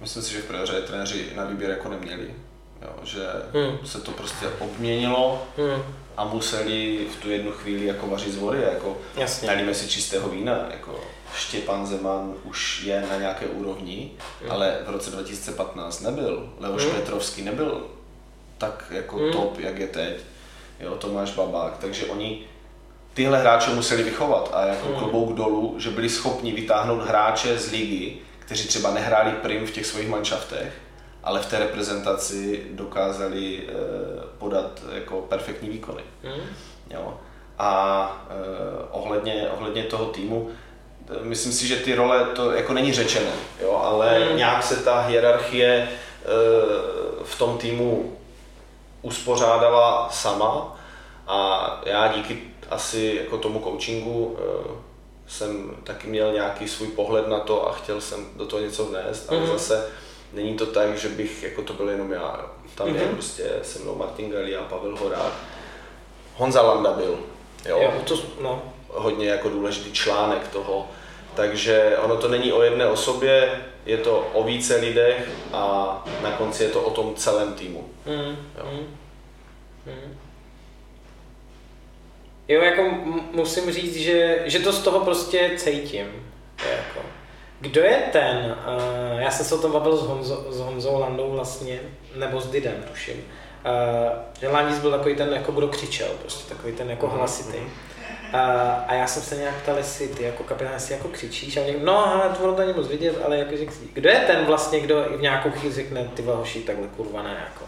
Myslím 0.01 0.23
si, 0.23 0.33
že 0.33 0.41
v 0.41 0.65
řadě 0.65 0.81
trenéři 0.81 1.31
na 1.35 1.45
výběr 1.45 1.69
jako 1.69 1.89
neměli. 1.89 2.33
Jo, 2.81 2.89
že 3.03 3.27
hmm. 3.53 3.87
se 3.87 4.01
to 4.01 4.11
prostě 4.11 4.45
obměnilo 4.59 5.43
hmm. 5.57 5.83
a 6.17 6.25
museli 6.25 7.07
v 7.17 7.21
tu 7.21 7.29
jednu 7.29 7.51
chvíli 7.51 7.85
jako 7.85 8.07
vařit 8.07 8.33
z 8.33 8.37
vody, 8.37 8.61
jako 8.61 8.97
Jasně. 9.15 9.47
nalíme 9.47 9.73
si 9.73 9.87
čistého 9.87 10.29
vína, 10.29 10.67
jako 10.71 10.99
Štěpán 11.35 11.87
Zeman 11.87 12.33
už 12.43 12.83
je 12.83 13.05
na 13.09 13.17
nějaké 13.17 13.45
úrovni, 13.45 14.11
hmm. 14.41 14.51
ale 14.51 14.77
v 14.85 14.89
roce 14.89 15.11
2015 15.11 16.01
nebyl. 16.01 16.49
Leoš 16.59 16.83
hmm. 16.83 16.91
Petrovský 16.91 17.41
nebyl 17.41 17.87
tak 18.57 18.85
jako 18.91 19.17
hmm. 19.17 19.31
top, 19.31 19.59
jak 19.59 19.79
je 19.79 19.87
teď. 19.87 20.17
Jo, 20.79 20.95
Tomáš 20.95 21.31
Babák, 21.31 21.77
takže 21.77 22.05
oni 22.05 22.39
tyhle 23.13 23.39
hráče 23.39 23.69
museli 23.69 24.03
vychovat 24.03 24.51
a 24.53 24.65
jako 24.65 24.87
hmm. 24.87 24.97
klobouk 24.97 25.33
dolů, 25.33 25.75
že 25.77 25.89
byli 25.89 26.09
schopni 26.09 26.51
vytáhnout 26.51 27.07
hráče 27.07 27.57
z 27.57 27.71
ligy, 27.71 28.17
kteří 28.47 28.67
třeba 28.67 28.91
nehráli 28.91 29.31
prim 29.31 29.67
v 29.67 29.71
těch 29.71 29.85
svých 29.85 30.09
manšaftech, 30.09 30.73
ale 31.23 31.39
v 31.39 31.45
té 31.45 31.59
reprezentaci 31.59 32.67
dokázali 32.71 33.63
eh, 33.67 33.73
podat 34.37 34.83
jako 34.93 35.21
perfektní 35.21 35.69
výkony. 35.69 36.03
Mm. 36.23 36.41
Jo. 36.91 37.17
A 37.59 38.25
eh, 38.29 38.33
ohledně, 38.91 39.49
ohledně 39.57 39.83
toho 39.83 40.05
týmu, 40.05 40.49
eh, 41.09 41.13
myslím 41.21 41.51
si, 41.51 41.67
že 41.67 41.75
ty 41.75 41.95
role 41.95 42.25
to 42.25 42.51
jako 42.51 42.73
není 42.73 42.93
řečené, 42.93 43.31
jo, 43.61 43.81
ale 43.83 44.19
mm. 44.19 44.37
nějak 44.37 44.63
se 44.63 44.75
ta 44.83 45.01
hierarchie 45.01 45.89
v 47.23 47.37
tom 47.37 47.57
týmu 47.57 48.17
uspořádala 49.01 50.09
sama 50.11 50.79
a 51.27 51.81
já 51.85 52.07
díky 52.07 52.41
asi 52.69 53.19
jako 53.23 53.37
tomu 53.37 53.59
coachingu 53.59 54.37
jsem 55.27 55.71
taky 55.83 56.07
měl 56.07 56.33
nějaký 56.33 56.67
svůj 56.67 56.87
pohled 56.87 57.27
na 57.27 57.39
to 57.39 57.69
a 57.69 57.73
chtěl 57.73 58.01
jsem 58.01 58.25
do 58.35 58.45
toho 58.45 58.61
něco 58.61 58.85
vnést, 58.85 59.29
ale 59.29 59.39
mm-hmm. 59.39 59.51
zase 59.51 59.89
není 60.33 60.57
to 60.57 60.65
tak, 60.65 60.97
že 60.97 61.09
bych, 61.09 61.43
jako 61.43 61.61
to 61.61 61.73
byl 61.73 61.89
jenom 61.89 62.11
já. 62.11 62.51
Tam 62.75 62.87
mm-hmm. 62.87 62.95
je 62.95 63.05
mhm. 63.05 63.13
prostě 63.13 63.51
se 63.61 63.79
mnou 63.79 63.95
Martin 63.95 64.33
a 64.59 64.63
Pavel 64.63 64.97
Horák, 64.97 65.33
Honza 66.35 66.61
Landa 66.61 66.93
byl, 66.93 67.19
jo, 67.65 67.79
jo 67.81 67.93
to, 68.05 68.15
no. 68.41 68.61
hodně 68.87 69.29
jako 69.29 69.49
důležitý 69.49 69.91
článek 69.91 70.47
toho, 70.47 70.87
takže 71.35 71.97
ono 71.97 72.17
to 72.17 72.27
není 72.27 72.53
o 72.53 72.61
jedné 72.61 72.89
osobě, 72.89 73.61
je 73.85 73.97
to 73.97 74.27
o 74.33 74.43
více 74.43 74.75
lidech 74.75 75.29
a 75.53 76.03
na 76.23 76.31
konci 76.31 76.63
je 76.63 76.69
to 76.69 76.81
o 76.81 76.91
tom 76.91 77.15
celém 77.15 77.53
týmu. 77.53 77.89
Mm, 78.05 78.37
jo. 78.57 78.65
Mm, 78.71 78.97
mm. 79.85 80.17
Jo, 82.47 82.61
jako 82.61 82.81
musím 83.31 83.71
říct, 83.71 83.95
že, 83.95 84.39
že 84.45 84.59
to 84.59 84.73
z 84.73 84.81
toho 84.81 84.99
prostě 84.99 85.51
cítím. 85.57 86.07
Jako. 86.71 86.99
Kdo 87.59 87.81
je 87.81 88.03
ten, 88.11 88.55
uh, 89.13 89.21
já 89.21 89.31
jsem 89.31 89.45
se 89.45 89.55
o 89.55 89.57
tom 89.57 89.71
bavil 89.71 89.97
s, 89.97 90.01
Honzo, 90.01 90.45
s 90.49 90.59
Honzou 90.59 90.99
Landou 90.99 91.31
vlastně, 91.31 91.79
nebo 92.15 92.41
s 92.41 92.51
Didem, 92.51 92.85
tuším, 92.89 93.15
uh, 93.15 93.21
že 94.39 94.47
Landis 94.47 94.79
byl 94.79 94.91
takový 94.91 95.15
ten, 95.15 95.33
jako 95.33 95.51
kdo 95.51 95.67
křičel, 95.67 96.07
prostě 96.21 96.53
takový 96.53 96.73
ten 96.73 96.89
jako 96.89 97.07
mhm, 97.07 97.17
hlasitý. 97.17 97.57
Uh, 97.57 98.39
a 98.87 98.93
já 98.93 99.07
jsem 99.07 99.23
se 99.23 99.35
nějak 99.35 99.55
ptal, 99.61 99.77
jestli 99.77 100.07
ty 100.07 100.23
jako 100.23 100.43
kapitán, 100.43 100.73
jestli 100.73 100.93
jako 100.93 101.07
křičíš 101.07 101.57
a 101.57 101.63
někdo, 101.63 101.85
no 101.85 102.07
ale 102.07 102.35
to 102.35 102.55
to 102.55 102.61
není 102.61 102.73
moc 102.73 102.87
vidět, 102.87 103.15
ale 103.25 103.37
jako, 103.37 103.57
že 103.57 103.65
kdo 103.93 104.09
je 104.09 104.19
ten 104.19 104.45
vlastně, 104.45 104.79
kdo 104.79 105.05
v 105.17 105.21
nějakou 105.21 105.51
chvíli 105.51 105.75
řekne, 105.75 106.11
ty 106.13 106.21
hoši, 106.21 106.59
takhle 106.59 106.87
kurva 106.87 107.23
ne, 107.23 107.47
jako. 107.49 107.65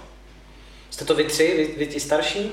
Jste 0.90 1.06
to 1.06 1.16
vy 1.16 1.24
tři, 1.24 1.54
vy, 1.58 1.86
vy 1.86 1.88
ti 1.94 2.00
starší? 2.00 2.52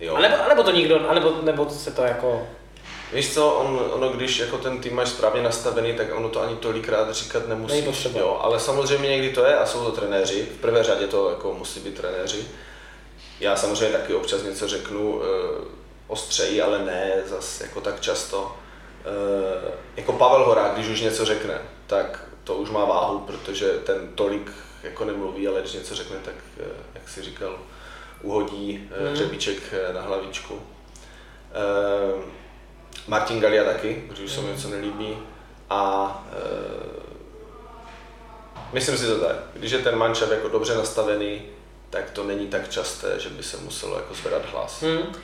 Jo. 0.00 0.14
A 0.14 0.20
nebo, 0.20 0.34
a 0.44 0.48
nebo 0.48 0.62
to 0.62 0.70
nikdo, 0.70 1.08
a 1.08 1.14
nebo, 1.14 1.32
nebo 1.42 1.70
se 1.70 1.90
to 1.90 2.02
jako... 2.02 2.46
Víš 3.12 3.34
co, 3.34 3.50
on, 3.50 3.80
ono 3.92 4.08
když 4.08 4.38
jako 4.38 4.58
ten 4.58 4.80
tým 4.80 4.94
máš 4.94 5.08
správně 5.08 5.42
nastavený, 5.42 5.94
tak 5.94 6.06
ono 6.14 6.28
to 6.28 6.42
ani 6.42 6.56
tolikrát 6.56 7.10
říkat 7.10 7.48
nemusí. 7.48 7.84
Jo, 8.16 8.38
ale 8.42 8.60
samozřejmě 8.60 9.08
někdy 9.08 9.32
to 9.32 9.44
je 9.44 9.56
a 9.56 9.66
jsou 9.66 9.84
to 9.84 9.92
trenéři. 9.92 10.42
V 10.42 10.60
prvé 10.60 10.84
řadě 10.84 11.06
to 11.06 11.30
jako 11.30 11.54
musí 11.54 11.80
být 11.80 11.94
trenéři. 11.94 12.46
Já 13.40 13.56
samozřejmě 13.56 13.98
taky 13.98 14.14
občas 14.14 14.42
něco 14.42 14.68
řeknu 14.68 15.22
e, 15.22 15.26
ostřeji, 16.06 16.62
ale 16.62 16.78
ne 16.78 17.12
zas 17.26 17.60
jako 17.60 17.80
tak 17.80 18.00
často. 18.00 18.56
E, 19.04 19.72
jako 19.96 20.12
Pavel 20.12 20.44
Horák, 20.44 20.74
když 20.74 20.88
už 20.88 21.00
něco 21.00 21.24
řekne, 21.24 21.58
tak 21.86 22.24
to 22.44 22.54
už 22.54 22.70
má 22.70 22.84
váhu, 22.84 23.18
protože 23.18 23.68
ten 23.68 24.08
tolik 24.14 24.52
jako 24.82 25.04
nemluví, 25.04 25.48
ale 25.48 25.60
když 25.60 25.72
něco 25.72 25.94
řekne, 25.94 26.16
tak 26.24 26.34
e, 26.60 26.64
jak 26.94 27.08
si 27.08 27.22
říkal, 27.22 27.58
uhodí 28.24 28.88
mm. 29.00 29.12
hřebíček 29.12 29.74
na 29.94 30.00
hlavičku. 30.00 30.54
E, 30.54 32.34
Martin 33.08 33.40
Galia 33.40 33.64
taky, 33.64 34.02
když 34.10 34.32
se 34.32 34.40
mi 34.40 34.48
něco 34.48 34.68
nelíbí. 34.68 35.16
A 35.70 36.24
myslím 38.72 38.96
si 38.96 39.06
to 39.06 39.18
tak, 39.18 39.36
když 39.54 39.72
je 39.72 39.78
ten 39.78 39.96
manšaft 39.96 40.32
jako 40.32 40.48
dobře 40.48 40.74
nastavený, 40.74 41.42
tak 41.90 42.10
to 42.10 42.24
není 42.24 42.46
tak 42.46 42.68
časté, 42.68 43.20
že 43.20 43.28
by 43.28 43.42
se 43.42 43.56
muselo 43.56 43.96
jako 43.96 44.14
zvedat 44.14 44.42
hlas. 44.52 44.82
Hmm. 44.82 45.14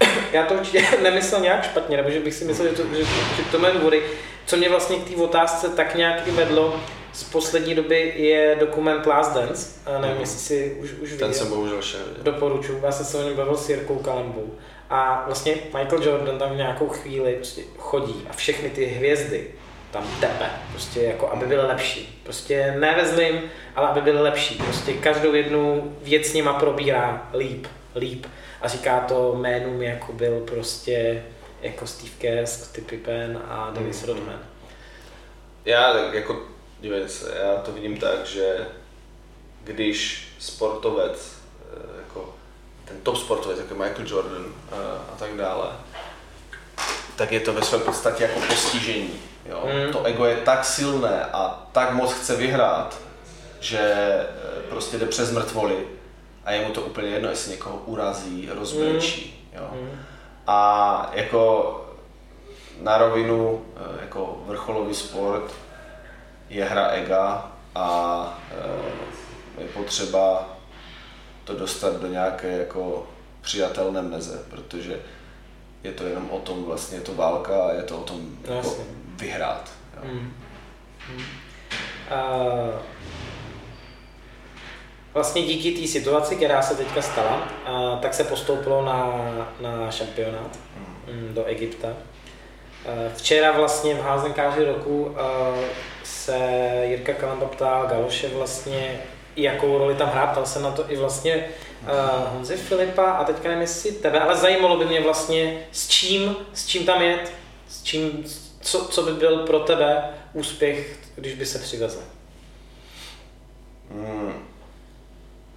Já 0.32 0.46
to 0.46 0.54
určitě 0.54 0.84
nemyslel 1.02 1.40
nějak 1.40 1.64
špatně, 1.64 1.96
nebo 1.96 2.10
že 2.10 2.20
bych 2.20 2.34
si 2.34 2.44
myslel, 2.44 2.68
že 2.68 2.74
to, 2.74 2.82
že, 2.94 3.04
že 3.36 3.42
to 3.50 3.58
má 3.58 3.70
důvody. 3.70 4.02
Co 4.46 4.56
mě 4.56 4.68
vlastně 4.68 4.96
k 4.96 5.08
té 5.08 5.16
otázce 5.16 5.68
tak 5.68 5.94
nějak 5.94 6.26
i 6.26 6.30
vedlo, 6.30 6.80
z 7.12 7.24
poslední 7.24 7.74
doby 7.74 8.12
je 8.16 8.56
dokument 8.60 9.06
Last 9.06 9.34
Dance, 9.34 9.80
a 9.86 9.98
nevím, 9.98 10.14
mm. 10.14 10.20
jestli 10.20 10.38
si 10.38 10.76
už, 10.80 10.92
už 10.92 11.10
viděl. 11.12 11.28
Ten 11.28 11.34
jsem 11.34 11.48
bohužel 11.48 11.76
ještě 11.76 11.98
Doporučuji, 12.22 12.80
já 12.84 12.92
jsem 12.92 13.06
se 13.06 13.18
o 13.18 13.22
něm 13.22 13.36
bavil 13.36 13.56
s 13.56 13.70
Jirkou 13.70 13.96
Kalembou. 13.96 14.54
A 14.90 15.22
vlastně 15.26 15.54
Michael 15.64 16.02
Jordan 16.02 16.38
tam 16.38 16.52
v 16.52 16.56
nějakou 16.56 16.88
chvíli 16.88 17.32
prostě 17.32 17.62
chodí 17.78 18.26
a 18.30 18.32
všechny 18.32 18.70
ty 18.70 18.84
hvězdy 18.84 19.50
tam 19.90 20.04
tepe, 20.20 20.46
prostě 20.70 21.02
jako 21.02 21.28
aby 21.28 21.46
byly 21.46 21.66
lepší. 21.66 22.20
Prostě 22.22 22.74
ne 22.78 22.94
ve 22.94 23.08
zlým, 23.08 23.40
ale 23.76 23.88
aby 23.88 24.00
byly 24.00 24.22
lepší. 24.22 24.54
Prostě 24.54 24.92
každou 24.92 25.34
jednu 25.34 25.92
věc 26.02 26.26
s 26.26 26.32
nima 26.32 26.52
probírá 26.52 27.30
líp, 27.38 27.66
líp. 27.96 28.26
A 28.62 28.68
říká 28.68 29.00
to 29.00 29.34
jménům, 29.38 29.82
jako 29.82 30.12
byl 30.12 30.40
prostě 30.40 31.22
jako 31.62 31.86
Steve 31.86 32.12
Kerr, 32.18 32.46
Scottie 32.46 32.84
Pippen 32.84 33.42
a 33.48 33.70
Davis 33.74 34.02
mm. 34.02 34.08
Rodman. 34.08 34.38
Já 35.64 35.98
jako, 36.12 36.42
dívej 36.80 37.08
se, 37.08 37.38
já 37.42 37.56
to 37.56 37.72
vidím 37.72 37.96
tak, 37.96 38.26
že 38.26 38.66
když 39.64 40.28
sportovec 40.38 41.40
ten 42.90 43.00
top 43.02 43.16
sportovec, 43.16 43.58
jako 43.58 43.74
Michael 43.74 44.06
Jordan 44.06 44.44
a, 44.72 44.76
a 45.12 45.16
tak 45.18 45.36
dále, 45.36 45.66
tak 47.16 47.32
je 47.32 47.40
to 47.40 47.52
ve 47.52 47.62
své 47.62 47.78
podstatě 47.78 48.22
jako 48.22 48.40
postižení. 48.40 49.20
Jo? 49.46 49.62
Mm. 49.64 49.92
To 49.92 50.04
ego 50.04 50.24
je 50.24 50.36
tak 50.36 50.64
silné 50.64 51.24
a 51.24 51.68
tak 51.72 51.92
moc 51.92 52.12
chce 52.12 52.36
vyhrát, 52.36 52.98
že 53.60 53.78
e, 53.78 54.26
prostě 54.68 54.98
jde 54.98 55.06
přes 55.06 55.32
mrtvoly 55.32 55.86
a 56.44 56.52
je 56.52 56.66
mu 56.66 56.72
to 56.72 56.82
úplně 56.82 57.08
jedno, 57.08 57.30
jestli 57.30 57.50
někoho 57.50 57.76
urazí, 57.76 58.48
rozbrečí. 58.52 59.48
Mm. 59.52 59.60
Jo? 59.60 59.70
Mm. 59.72 60.00
A 60.46 61.10
jako 61.14 61.76
na 62.80 62.98
rovinu, 62.98 63.64
jako 64.00 64.42
vrcholový 64.46 64.94
sport 64.94 65.52
je 66.50 66.64
hra 66.64 66.86
ega 66.86 67.52
a 67.74 68.38
e, 69.58 69.62
je 69.62 69.68
potřeba 69.68 70.48
to 71.44 71.54
dostat 71.54 72.00
do 72.00 72.06
nějaké 72.06 72.48
jako 72.48 73.06
přijatelné 73.40 74.02
meze, 74.02 74.44
protože 74.50 75.00
je 75.82 75.92
to 75.92 76.04
jenom 76.04 76.30
o 76.30 76.38
tom 76.38 76.64
vlastně, 76.64 76.98
je 76.98 77.02
to 77.02 77.14
válka 77.14 77.64
a 77.64 77.72
je 77.72 77.82
to 77.82 77.98
o 77.98 78.02
tom 78.02 78.38
jako 78.44 78.76
vyhrát. 79.16 79.70
Jo. 79.96 80.02
Hmm. 80.04 80.32
Hmm. 81.08 81.24
Uh, 82.10 82.74
vlastně 85.14 85.42
díky 85.42 85.80
té 85.80 85.88
situaci, 85.88 86.36
která 86.36 86.62
se 86.62 86.76
teďka 86.76 87.02
stala, 87.02 87.36
uh, 87.36 87.98
tak 88.00 88.14
se 88.14 88.24
postoupilo 88.24 88.84
na, 88.84 89.12
na 89.60 89.90
šampionát 89.90 90.58
hmm. 91.06 91.34
do 91.34 91.44
Egypta. 91.44 91.88
Uh, 91.88 91.94
včera 93.14 93.52
vlastně 93.52 93.94
v 93.94 94.02
házenkáři 94.02 94.64
roku 94.64 95.02
uh, 95.02 95.16
se 96.24 96.36
Jirka 96.84 97.12
Kalamba 97.14 97.46
ptal 97.46 97.86
Galoše 97.86 98.28
vlastně, 98.28 99.00
jakou 99.36 99.78
roli 99.78 99.94
tam 99.94 100.08
hrát, 100.08 100.26
ptal 100.26 100.46
jsem 100.46 100.62
na 100.62 100.70
to 100.70 100.90
i 100.90 100.96
vlastně 100.96 101.48
uh, 101.82 102.32
Honzi 102.32 102.56
Filipa 102.56 103.04
a 103.04 103.24
teďka 103.24 103.48
nevím 103.48 103.60
jestli 103.60 103.92
tebe, 103.92 104.20
ale 104.20 104.36
zajímalo 104.36 104.76
by 104.76 104.84
mě 104.84 105.00
vlastně 105.00 105.66
s 105.72 105.88
čím, 105.88 106.36
s 106.54 106.66
čím 106.66 106.86
tam 106.86 107.02
jet, 107.02 107.32
s 107.68 107.82
čím, 107.82 108.24
co, 108.60 108.84
co 108.84 109.02
by 109.02 109.12
byl 109.12 109.46
pro 109.46 109.60
tebe 109.60 110.10
úspěch, 110.32 110.98
když 111.14 111.34
by 111.34 111.46
se 111.46 111.58
přivezl. 111.58 112.00
Hmm, 113.90 114.48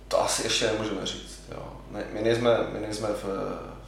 to 0.07 0.21
asi 0.21 0.43
ještě 0.43 0.65
nemůžeme 0.65 1.05
říct. 1.05 1.39
Jo. 1.51 1.63
My, 1.89 1.99
my 2.11 2.21
nejsme, 2.21 2.57
my 2.71 2.79
nejsme 2.79 3.07
v, 3.07 3.23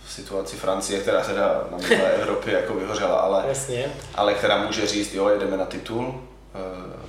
v 0.05 0.11
situaci 0.11 0.55
Francie, 0.55 0.99
která 0.99 1.23
teda 1.23 1.67
na 1.71 1.77
celé 1.79 2.11
Evropě 2.11 2.53
jako 2.53 2.73
vyhořela, 2.73 3.19
ale, 3.19 3.43
Jasně. 3.47 3.91
ale 4.15 4.33
která 4.33 4.65
může 4.65 4.87
říct, 4.87 5.13
jo, 5.13 5.29
jedeme 5.29 5.57
na 5.57 5.65
titul. 5.65 6.21
Eh, 6.55 6.99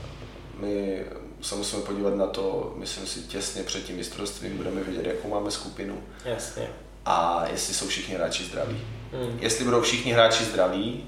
my 0.58 1.04
se 1.40 1.54
musíme 1.54 1.82
podívat 1.82 2.14
na 2.14 2.26
to, 2.26 2.74
myslím 2.76 3.06
si, 3.06 3.20
těsně 3.20 3.62
před 3.62 3.84
tím 3.84 3.96
mistrovstvím, 3.96 4.56
budeme 4.56 4.82
vědět, 4.82 5.06
jakou 5.06 5.28
máme 5.28 5.50
skupinu. 5.50 6.02
Jasně. 6.24 6.68
A 7.04 7.44
jestli 7.50 7.74
jsou 7.74 7.86
všichni 7.86 8.14
hráči 8.14 8.44
zdraví. 8.44 8.80
Hmm. 9.12 9.38
Jestli 9.40 9.64
budou 9.64 9.80
všichni 9.80 10.12
hráči 10.12 10.44
zdraví 10.44 11.04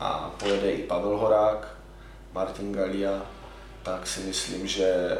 a 0.00 0.34
pojede 0.38 0.70
i 0.70 0.82
Pavel 0.82 1.16
Horák, 1.16 1.76
Martin 2.32 2.72
Galia, 2.72 3.22
tak 3.82 4.06
si 4.06 4.20
myslím, 4.20 4.66
že 4.66 4.86
eh, 4.86 5.18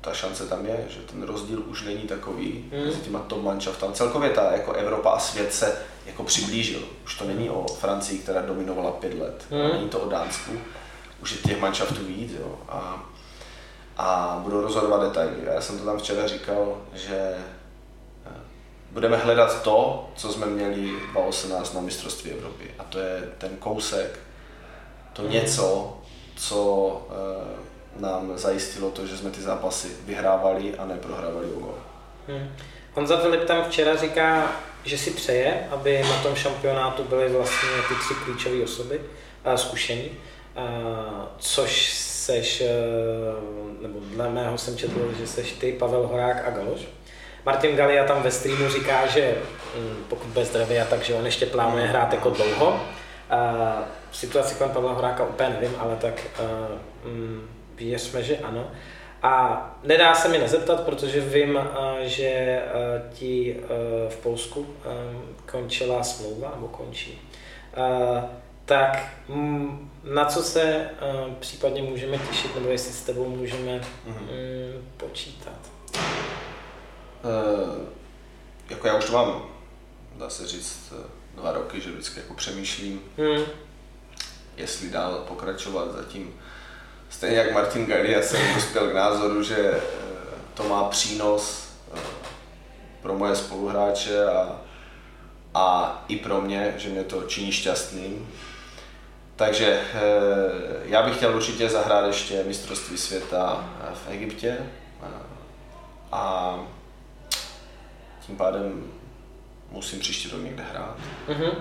ta 0.00 0.12
šance 0.12 0.46
tam 0.46 0.66
je, 0.66 0.86
že 0.88 1.00
ten 1.00 1.22
rozdíl 1.22 1.62
už 1.66 1.82
není 1.82 2.02
takový 2.02 2.64
hmm. 2.72 2.84
mezi 2.84 3.00
těma 3.00 3.18
top 3.18 3.42
manšaftami. 3.42 3.94
Celkově 3.94 4.30
ta 4.30 4.52
jako 4.52 4.72
Evropa 4.72 5.10
a 5.10 5.18
svět 5.18 5.54
se 5.54 5.78
jako 6.06 6.24
přiblížil. 6.24 6.82
Už 7.04 7.18
to 7.18 7.24
není 7.24 7.50
o 7.50 7.66
Francii, 7.74 8.18
která 8.18 8.42
dominovala 8.42 8.90
pět 8.90 9.14
let. 9.14 9.44
Hmm. 9.50 9.72
Není 9.72 9.88
to 9.88 9.98
o 10.00 10.08
Dánsku. 10.08 10.52
Už 11.22 11.32
je 11.32 11.38
těch 11.38 11.60
manšaftů 11.60 12.04
víc. 12.04 12.32
Jo. 12.32 12.58
A 12.68 13.12
a 13.96 14.40
budou 14.42 14.60
rozhodovat 14.60 15.02
detaily. 15.02 15.34
Já 15.54 15.60
jsem 15.60 15.78
to 15.78 15.84
tam 15.84 15.98
včera 15.98 16.28
říkal, 16.28 16.82
že 16.94 17.34
eh, 18.26 18.30
budeme 18.90 19.16
hledat 19.16 19.62
to, 19.62 20.08
co 20.16 20.32
jsme 20.32 20.46
měli 20.46 20.90
2018 21.12 21.74
na 21.74 21.80
mistrovství 21.80 22.30
Evropy. 22.30 22.70
A 22.78 22.84
to 22.84 22.98
je 22.98 23.28
ten 23.38 23.56
kousek, 23.56 24.18
to 25.12 25.22
hmm. 25.22 25.30
něco, 25.30 25.98
co 26.36 27.02
eh, 27.10 28.00
nám 28.00 28.38
zajistilo 28.38 28.90
to, 28.90 29.06
že 29.06 29.16
jsme 29.16 29.30
ty 29.30 29.40
zápasy 29.40 29.88
vyhrávali 30.04 30.74
a 30.78 30.84
neprohrávali 30.84 31.46
o 31.46 31.60
gol. 31.60 31.78
Hmm. 32.28 32.48
Honza 32.94 33.16
Filip 33.16 33.44
tam 33.44 33.64
včera 33.64 33.96
říká, 33.96 34.52
že 34.84 34.98
si 34.98 35.10
přeje, 35.10 35.68
aby 35.70 36.02
na 36.02 36.22
tom 36.22 36.34
šampionátu 36.34 37.04
byly 37.04 37.28
vlastně 37.28 37.68
ty 37.88 37.94
tři 37.94 38.14
klíčové 38.14 38.64
osoby 38.64 39.00
a 39.44 39.56
zkušení, 39.56 40.10
což 41.38 41.92
seš, 41.92 42.60
eh, 42.60 42.68
nebo 43.82 43.98
dle 44.00 44.30
mého 44.30 44.58
jsem 44.58 44.76
četl, 44.76 45.14
že 45.18 45.26
seš 45.26 45.52
ty, 45.52 45.72
Pavel 45.72 46.06
Horák 46.06 46.46
a 46.46 46.50
Galoš. 46.50 46.80
Martin 47.46 47.76
Galia 47.76 48.04
tam 48.04 48.22
ve 48.22 48.30
streamu 48.30 48.68
říká, 48.68 49.06
že 49.06 49.34
hm, 49.76 50.04
pokud 50.08 50.28
bez 50.28 50.48
zdravě 50.48 50.82
a 50.82 50.84
tak, 50.84 51.02
že 51.02 51.14
on 51.14 51.26
ještě 51.26 51.46
plánuje 51.46 51.86
hrát 51.86 52.12
jako 52.12 52.30
dlouho. 52.30 52.80
V 54.10 54.16
situaci 54.16 54.54
kolem 54.54 54.72
Pavla 54.72 54.92
Horáka 54.92 55.24
úplně 55.24 55.48
nevím, 55.48 55.76
ale 55.78 55.96
tak 55.96 56.14
um, 57.04 57.48
věřme, 57.74 58.22
že 58.22 58.38
ano. 58.38 58.70
A 59.22 59.76
nedá 59.82 60.14
se 60.14 60.28
mi 60.28 60.38
nezeptat, 60.38 60.80
protože 60.80 61.20
vím, 61.20 61.58
že 62.00 62.62
ti 63.12 63.60
v 64.08 64.16
Polsku 64.16 64.66
končila 65.46 66.02
smlouva, 66.02 66.52
nebo 66.54 66.68
končí 66.68 67.20
tak 68.72 69.08
mm, 69.28 69.90
na 70.04 70.24
co 70.24 70.42
se 70.42 70.90
uh, 71.24 71.34
případně 71.34 71.82
můžeme 71.82 72.18
těšit, 72.18 72.54
nebo 72.54 72.68
jestli 72.68 72.92
s 72.92 73.02
tebou 73.02 73.28
můžeme 73.28 73.80
mm-hmm. 73.80 74.20
um, 74.20 74.88
počítat? 74.96 75.58
Uh, 77.24 77.84
jako 78.70 78.86
já 78.86 78.98
už 78.98 79.04
to 79.04 79.12
mám, 79.12 79.42
dá 80.16 80.30
se 80.30 80.46
říct, 80.46 80.92
dva 81.34 81.52
roky, 81.52 81.80
že 81.80 81.90
vždycky 81.90 82.20
jako 82.20 82.34
přemýšlím, 82.34 83.00
hmm. 83.18 83.44
jestli 84.56 84.90
dál 84.90 85.24
pokračovat 85.28 85.92
zatím. 85.92 86.34
Stejně 87.10 87.36
jak 87.36 87.52
Martin 87.52 87.86
Galia 87.86 88.22
jsem 88.22 88.54
dospěl 88.54 88.90
k 88.90 88.94
názoru, 88.94 89.42
že 89.42 89.70
eh, 89.74 89.80
to 90.54 90.62
má 90.68 90.84
přínos 90.84 91.68
eh, 91.94 92.00
pro 93.02 93.14
moje 93.14 93.36
spoluhráče 93.36 94.24
a, 94.26 94.60
a 95.54 96.04
i 96.08 96.16
pro 96.16 96.40
mě, 96.40 96.74
že 96.76 96.88
mě 96.88 97.04
to 97.04 97.22
činí 97.22 97.52
šťastným. 97.52 98.28
Takže 99.36 99.80
eh, 99.94 100.00
já 100.84 101.02
bych 101.02 101.16
chtěl 101.16 101.36
určitě 101.36 101.68
zahrát 101.68 102.06
ještě 102.06 102.44
mistrovství 102.44 102.98
světa 102.98 103.64
v 103.94 104.10
Egyptě 104.10 104.58
a 106.12 106.54
tím 108.20 108.36
pádem 108.36 108.92
musím 109.70 110.00
příští 110.00 110.30
rok 110.30 110.42
někde 110.42 110.64
hrát. 110.72 110.96
Mm-hmm. 111.28 111.52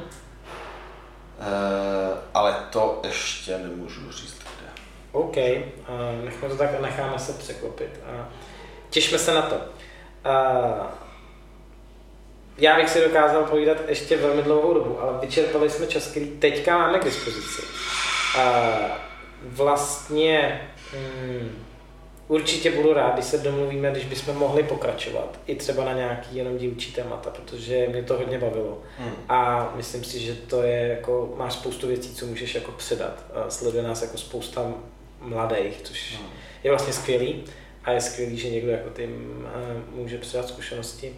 ale 2.34 2.56
to 2.70 3.02
ještě 3.04 3.58
nemůžu 3.58 4.12
říct 4.12 4.38
kde. 4.38 4.70
OK, 5.12 5.36
necháme 6.24 6.50
to 6.50 6.58
tak 6.58 6.70
a 6.80 6.82
necháme 6.82 7.20
se 7.20 7.34
překvapit. 7.34 8.00
těšme 8.90 9.20
se 9.20 9.34
na 9.34 9.42
to. 9.42 9.62
Já 12.58 12.76
bych 12.76 12.90
si 12.90 13.02
dokázal 13.02 13.44
povídat 13.44 13.78
ještě 13.88 14.18
velmi 14.18 14.42
dlouhou 14.42 14.74
dobu, 14.74 15.02
ale 15.02 15.18
vyčerpali 15.22 15.70
jsme 15.70 15.88
čas, 15.88 16.08
který 16.08 16.28
teďka 16.28 16.78
máme 16.78 17.00
k 17.00 17.04
dispozici. 17.04 17.62
vlastně 19.44 20.62
hmm, 20.92 21.62
Určitě 22.32 22.72
budu 22.72 22.94
rád, 22.94 23.14
když 23.14 23.26
se 23.26 23.38
domluvíme, 23.38 23.92
když 23.92 24.06
bychom 24.06 24.38
mohli 24.38 24.64
pokračovat. 24.64 25.40
I 25.46 25.56
třeba 25.56 25.86
na 25.86 25.94
nějaký 25.94 26.36
jenom 26.36 26.58
dílčí 26.58 26.94
témata, 26.94 27.30
protože 27.30 27.88
mě 27.90 28.04
to 28.04 28.18
hodně 28.18 28.40
bavilo. 28.40 28.82
Hmm. 28.98 29.12
A 29.30 29.72
myslím 29.76 30.04
si, 30.04 30.20
že 30.20 30.36
to 30.36 30.64
je 30.64 30.88
jako, 30.88 31.34
máš 31.38 31.54
spoustu 31.54 31.88
věcí, 31.88 32.16
co 32.16 32.26
můžeš 32.26 32.56
jako 32.56 32.72
předat. 32.72 33.24
Sleduje 33.50 33.84
nás 33.84 34.02
jako 34.02 34.18
spousta 34.18 34.74
mladých, 35.22 35.82
což 35.82 36.18
hmm. 36.18 36.28
je 36.64 36.72
vlastně 36.72 36.94
skvělý. 36.94 37.44
A 37.84 37.92
je 37.92 38.02
skvělý, 38.02 38.38
že 38.38 38.50
někdo 38.50 38.72
jako 38.72 38.90
ty 38.90 39.10
může 39.96 40.18
předat 40.18 40.48
zkušenosti. 40.48 41.16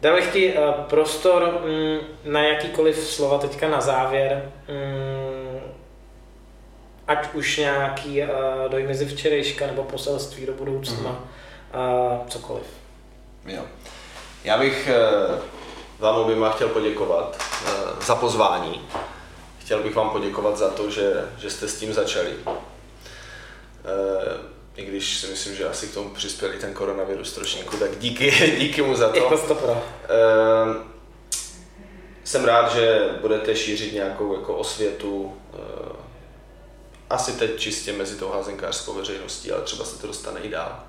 Dal 0.00 0.14
bych 0.14 0.32
ti 0.32 0.54
prostor 0.88 1.60
mm, 1.64 1.98
na 2.24 2.40
jakýkoliv 2.40 2.96
slova 2.96 3.38
teďka 3.38 3.68
na 3.68 3.80
závěr. 3.80 4.52
Mm, 4.68 5.60
ať 7.06 7.34
už 7.34 7.56
nějaký 7.56 8.22
uh, 8.22 8.28
dojmy 8.68 8.94
ze 8.94 9.06
včerejška 9.06 9.66
nebo 9.66 9.84
poselství 9.84 10.46
do 10.46 10.52
budoucna, 10.52 11.26
mm-hmm. 11.72 12.26
cokoliv. 12.28 12.66
Jo. 13.46 13.62
Já 14.44 14.58
bych 14.58 14.90
vám 15.98 16.16
oběma 16.16 16.50
chtěl 16.50 16.68
poděkovat 16.68 17.42
za 18.00 18.14
pozvání. 18.14 18.88
Chtěl 19.58 19.82
bych 19.82 19.94
vám 19.94 20.10
poděkovat 20.10 20.56
za 20.56 20.70
to, 20.70 20.90
že, 20.90 21.12
že 21.38 21.50
jste 21.50 21.68
s 21.68 21.78
tím 21.78 21.92
začali. 21.92 22.30
I 24.76 24.84
když 24.84 25.16
si 25.16 25.26
myslím, 25.26 25.54
že 25.54 25.68
asi 25.68 25.86
k 25.86 25.94
tomu 25.94 26.10
přispěl 26.10 26.54
i 26.54 26.58
ten 26.58 26.74
koronavirus 26.74 27.32
trošinku, 27.32 27.76
tak 27.76 27.98
díky, 27.98 28.56
díky 28.58 28.82
mu 28.82 28.96
za 28.96 29.08
to. 29.08 29.16
Jako 29.16 29.38
stopro. 29.38 29.72
Uh, 29.72 29.78
jsem 32.24 32.44
rád, 32.44 32.74
že 32.74 33.08
budete 33.20 33.56
šířit 33.56 33.92
nějakou 33.92 34.36
jako 34.36 34.56
osvětu 34.56 35.22
uh, 35.22 35.96
asi 37.10 37.32
teď 37.32 37.58
čistě 37.58 37.92
mezi 37.92 38.16
tou 38.16 38.28
házenkářskou 38.28 38.94
veřejností, 38.94 39.52
ale 39.52 39.62
třeba 39.62 39.84
se 39.84 39.98
to 39.98 40.06
dostane 40.06 40.40
i 40.40 40.48
dál. 40.48 40.80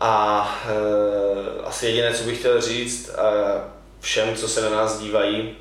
A 0.00 0.48
e, 0.66 1.62
asi 1.62 1.86
jediné, 1.86 2.14
co 2.14 2.24
bych 2.24 2.38
chtěl 2.38 2.60
říct 2.60 3.08
e, 3.08 3.14
všem, 4.00 4.36
co 4.36 4.48
se 4.48 4.60
na 4.60 4.70
nás 4.70 4.98
dívají, 4.98 5.40
e, 5.40 5.56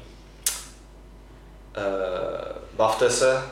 bavte 2.73 3.09
se 3.09 3.43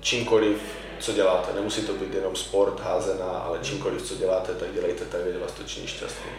čímkoliv, 0.00 0.60
co 1.00 1.12
děláte. 1.12 1.54
Nemusí 1.54 1.82
to 1.82 1.92
být 1.92 2.14
jenom 2.14 2.36
sport, 2.36 2.80
házená, 2.80 3.30
ale 3.30 3.58
čímkoliv, 3.62 4.02
co 4.02 4.14
děláte, 4.14 4.54
tak 4.54 4.72
dělejte 4.74 5.04
tak, 5.04 5.20
kde 5.20 5.38
vás 5.38 5.52
to 5.52 5.62
činí 5.62 5.86
šťastný. 5.86 6.30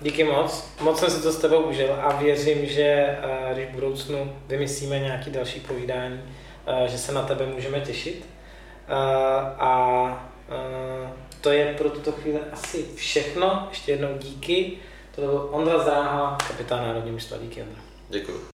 Díky 0.00 0.24
moc. 0.24 0.64
Moc 0.80 0.98
jsem 0.98 1.10
si 1.10 1.22
to 1.22 1.32
s 1.32 1.38
tebou 1.38 1.62
užil 1.62 1.94
a 2.00 2.16
věřím, 2.16 2.66
že 2.66 2.82
eh, 2.82 3.50
když 3.52 3.68
v 3.68 3.74
budoucnu 3.74 4.36
vymyslíme 4.46 4.98
nějaký 4.98 5.30
další 5.30 5.60
povídání, 5.60 6.20
eh, 6.66 6.88
že 6.88 6.98
se 6.98 7.12
na 7.12 7.22
tebe 7.22 7.46
můžeme 7.46 7.80
těšit. 7.80 8.26
Eh, 8.88 8.94
a 9.58 10.32
to 11.40 11.50
je 11.50 11.74
pro 11.78 11.90
tuto 11.90 12.12
chvíli 12.12 12.38
asi 12.52 12.86
všechno. 12.96 13.66
Ještě 13.70 13.92
jednou 13.92 14.18
díky. 14.18 14.72
To 15.14 15.20
byl 15.20 15.48
Ondra 15.50 15.78
Zráha, 15.78 16.38
kapitán 16.48 16.86
Národního 16.86 17.12
města. 17.12 17.36
Díky, 17.42 17.62
Ondra. 17.62 17.80
Děkuji. 18.08 18.51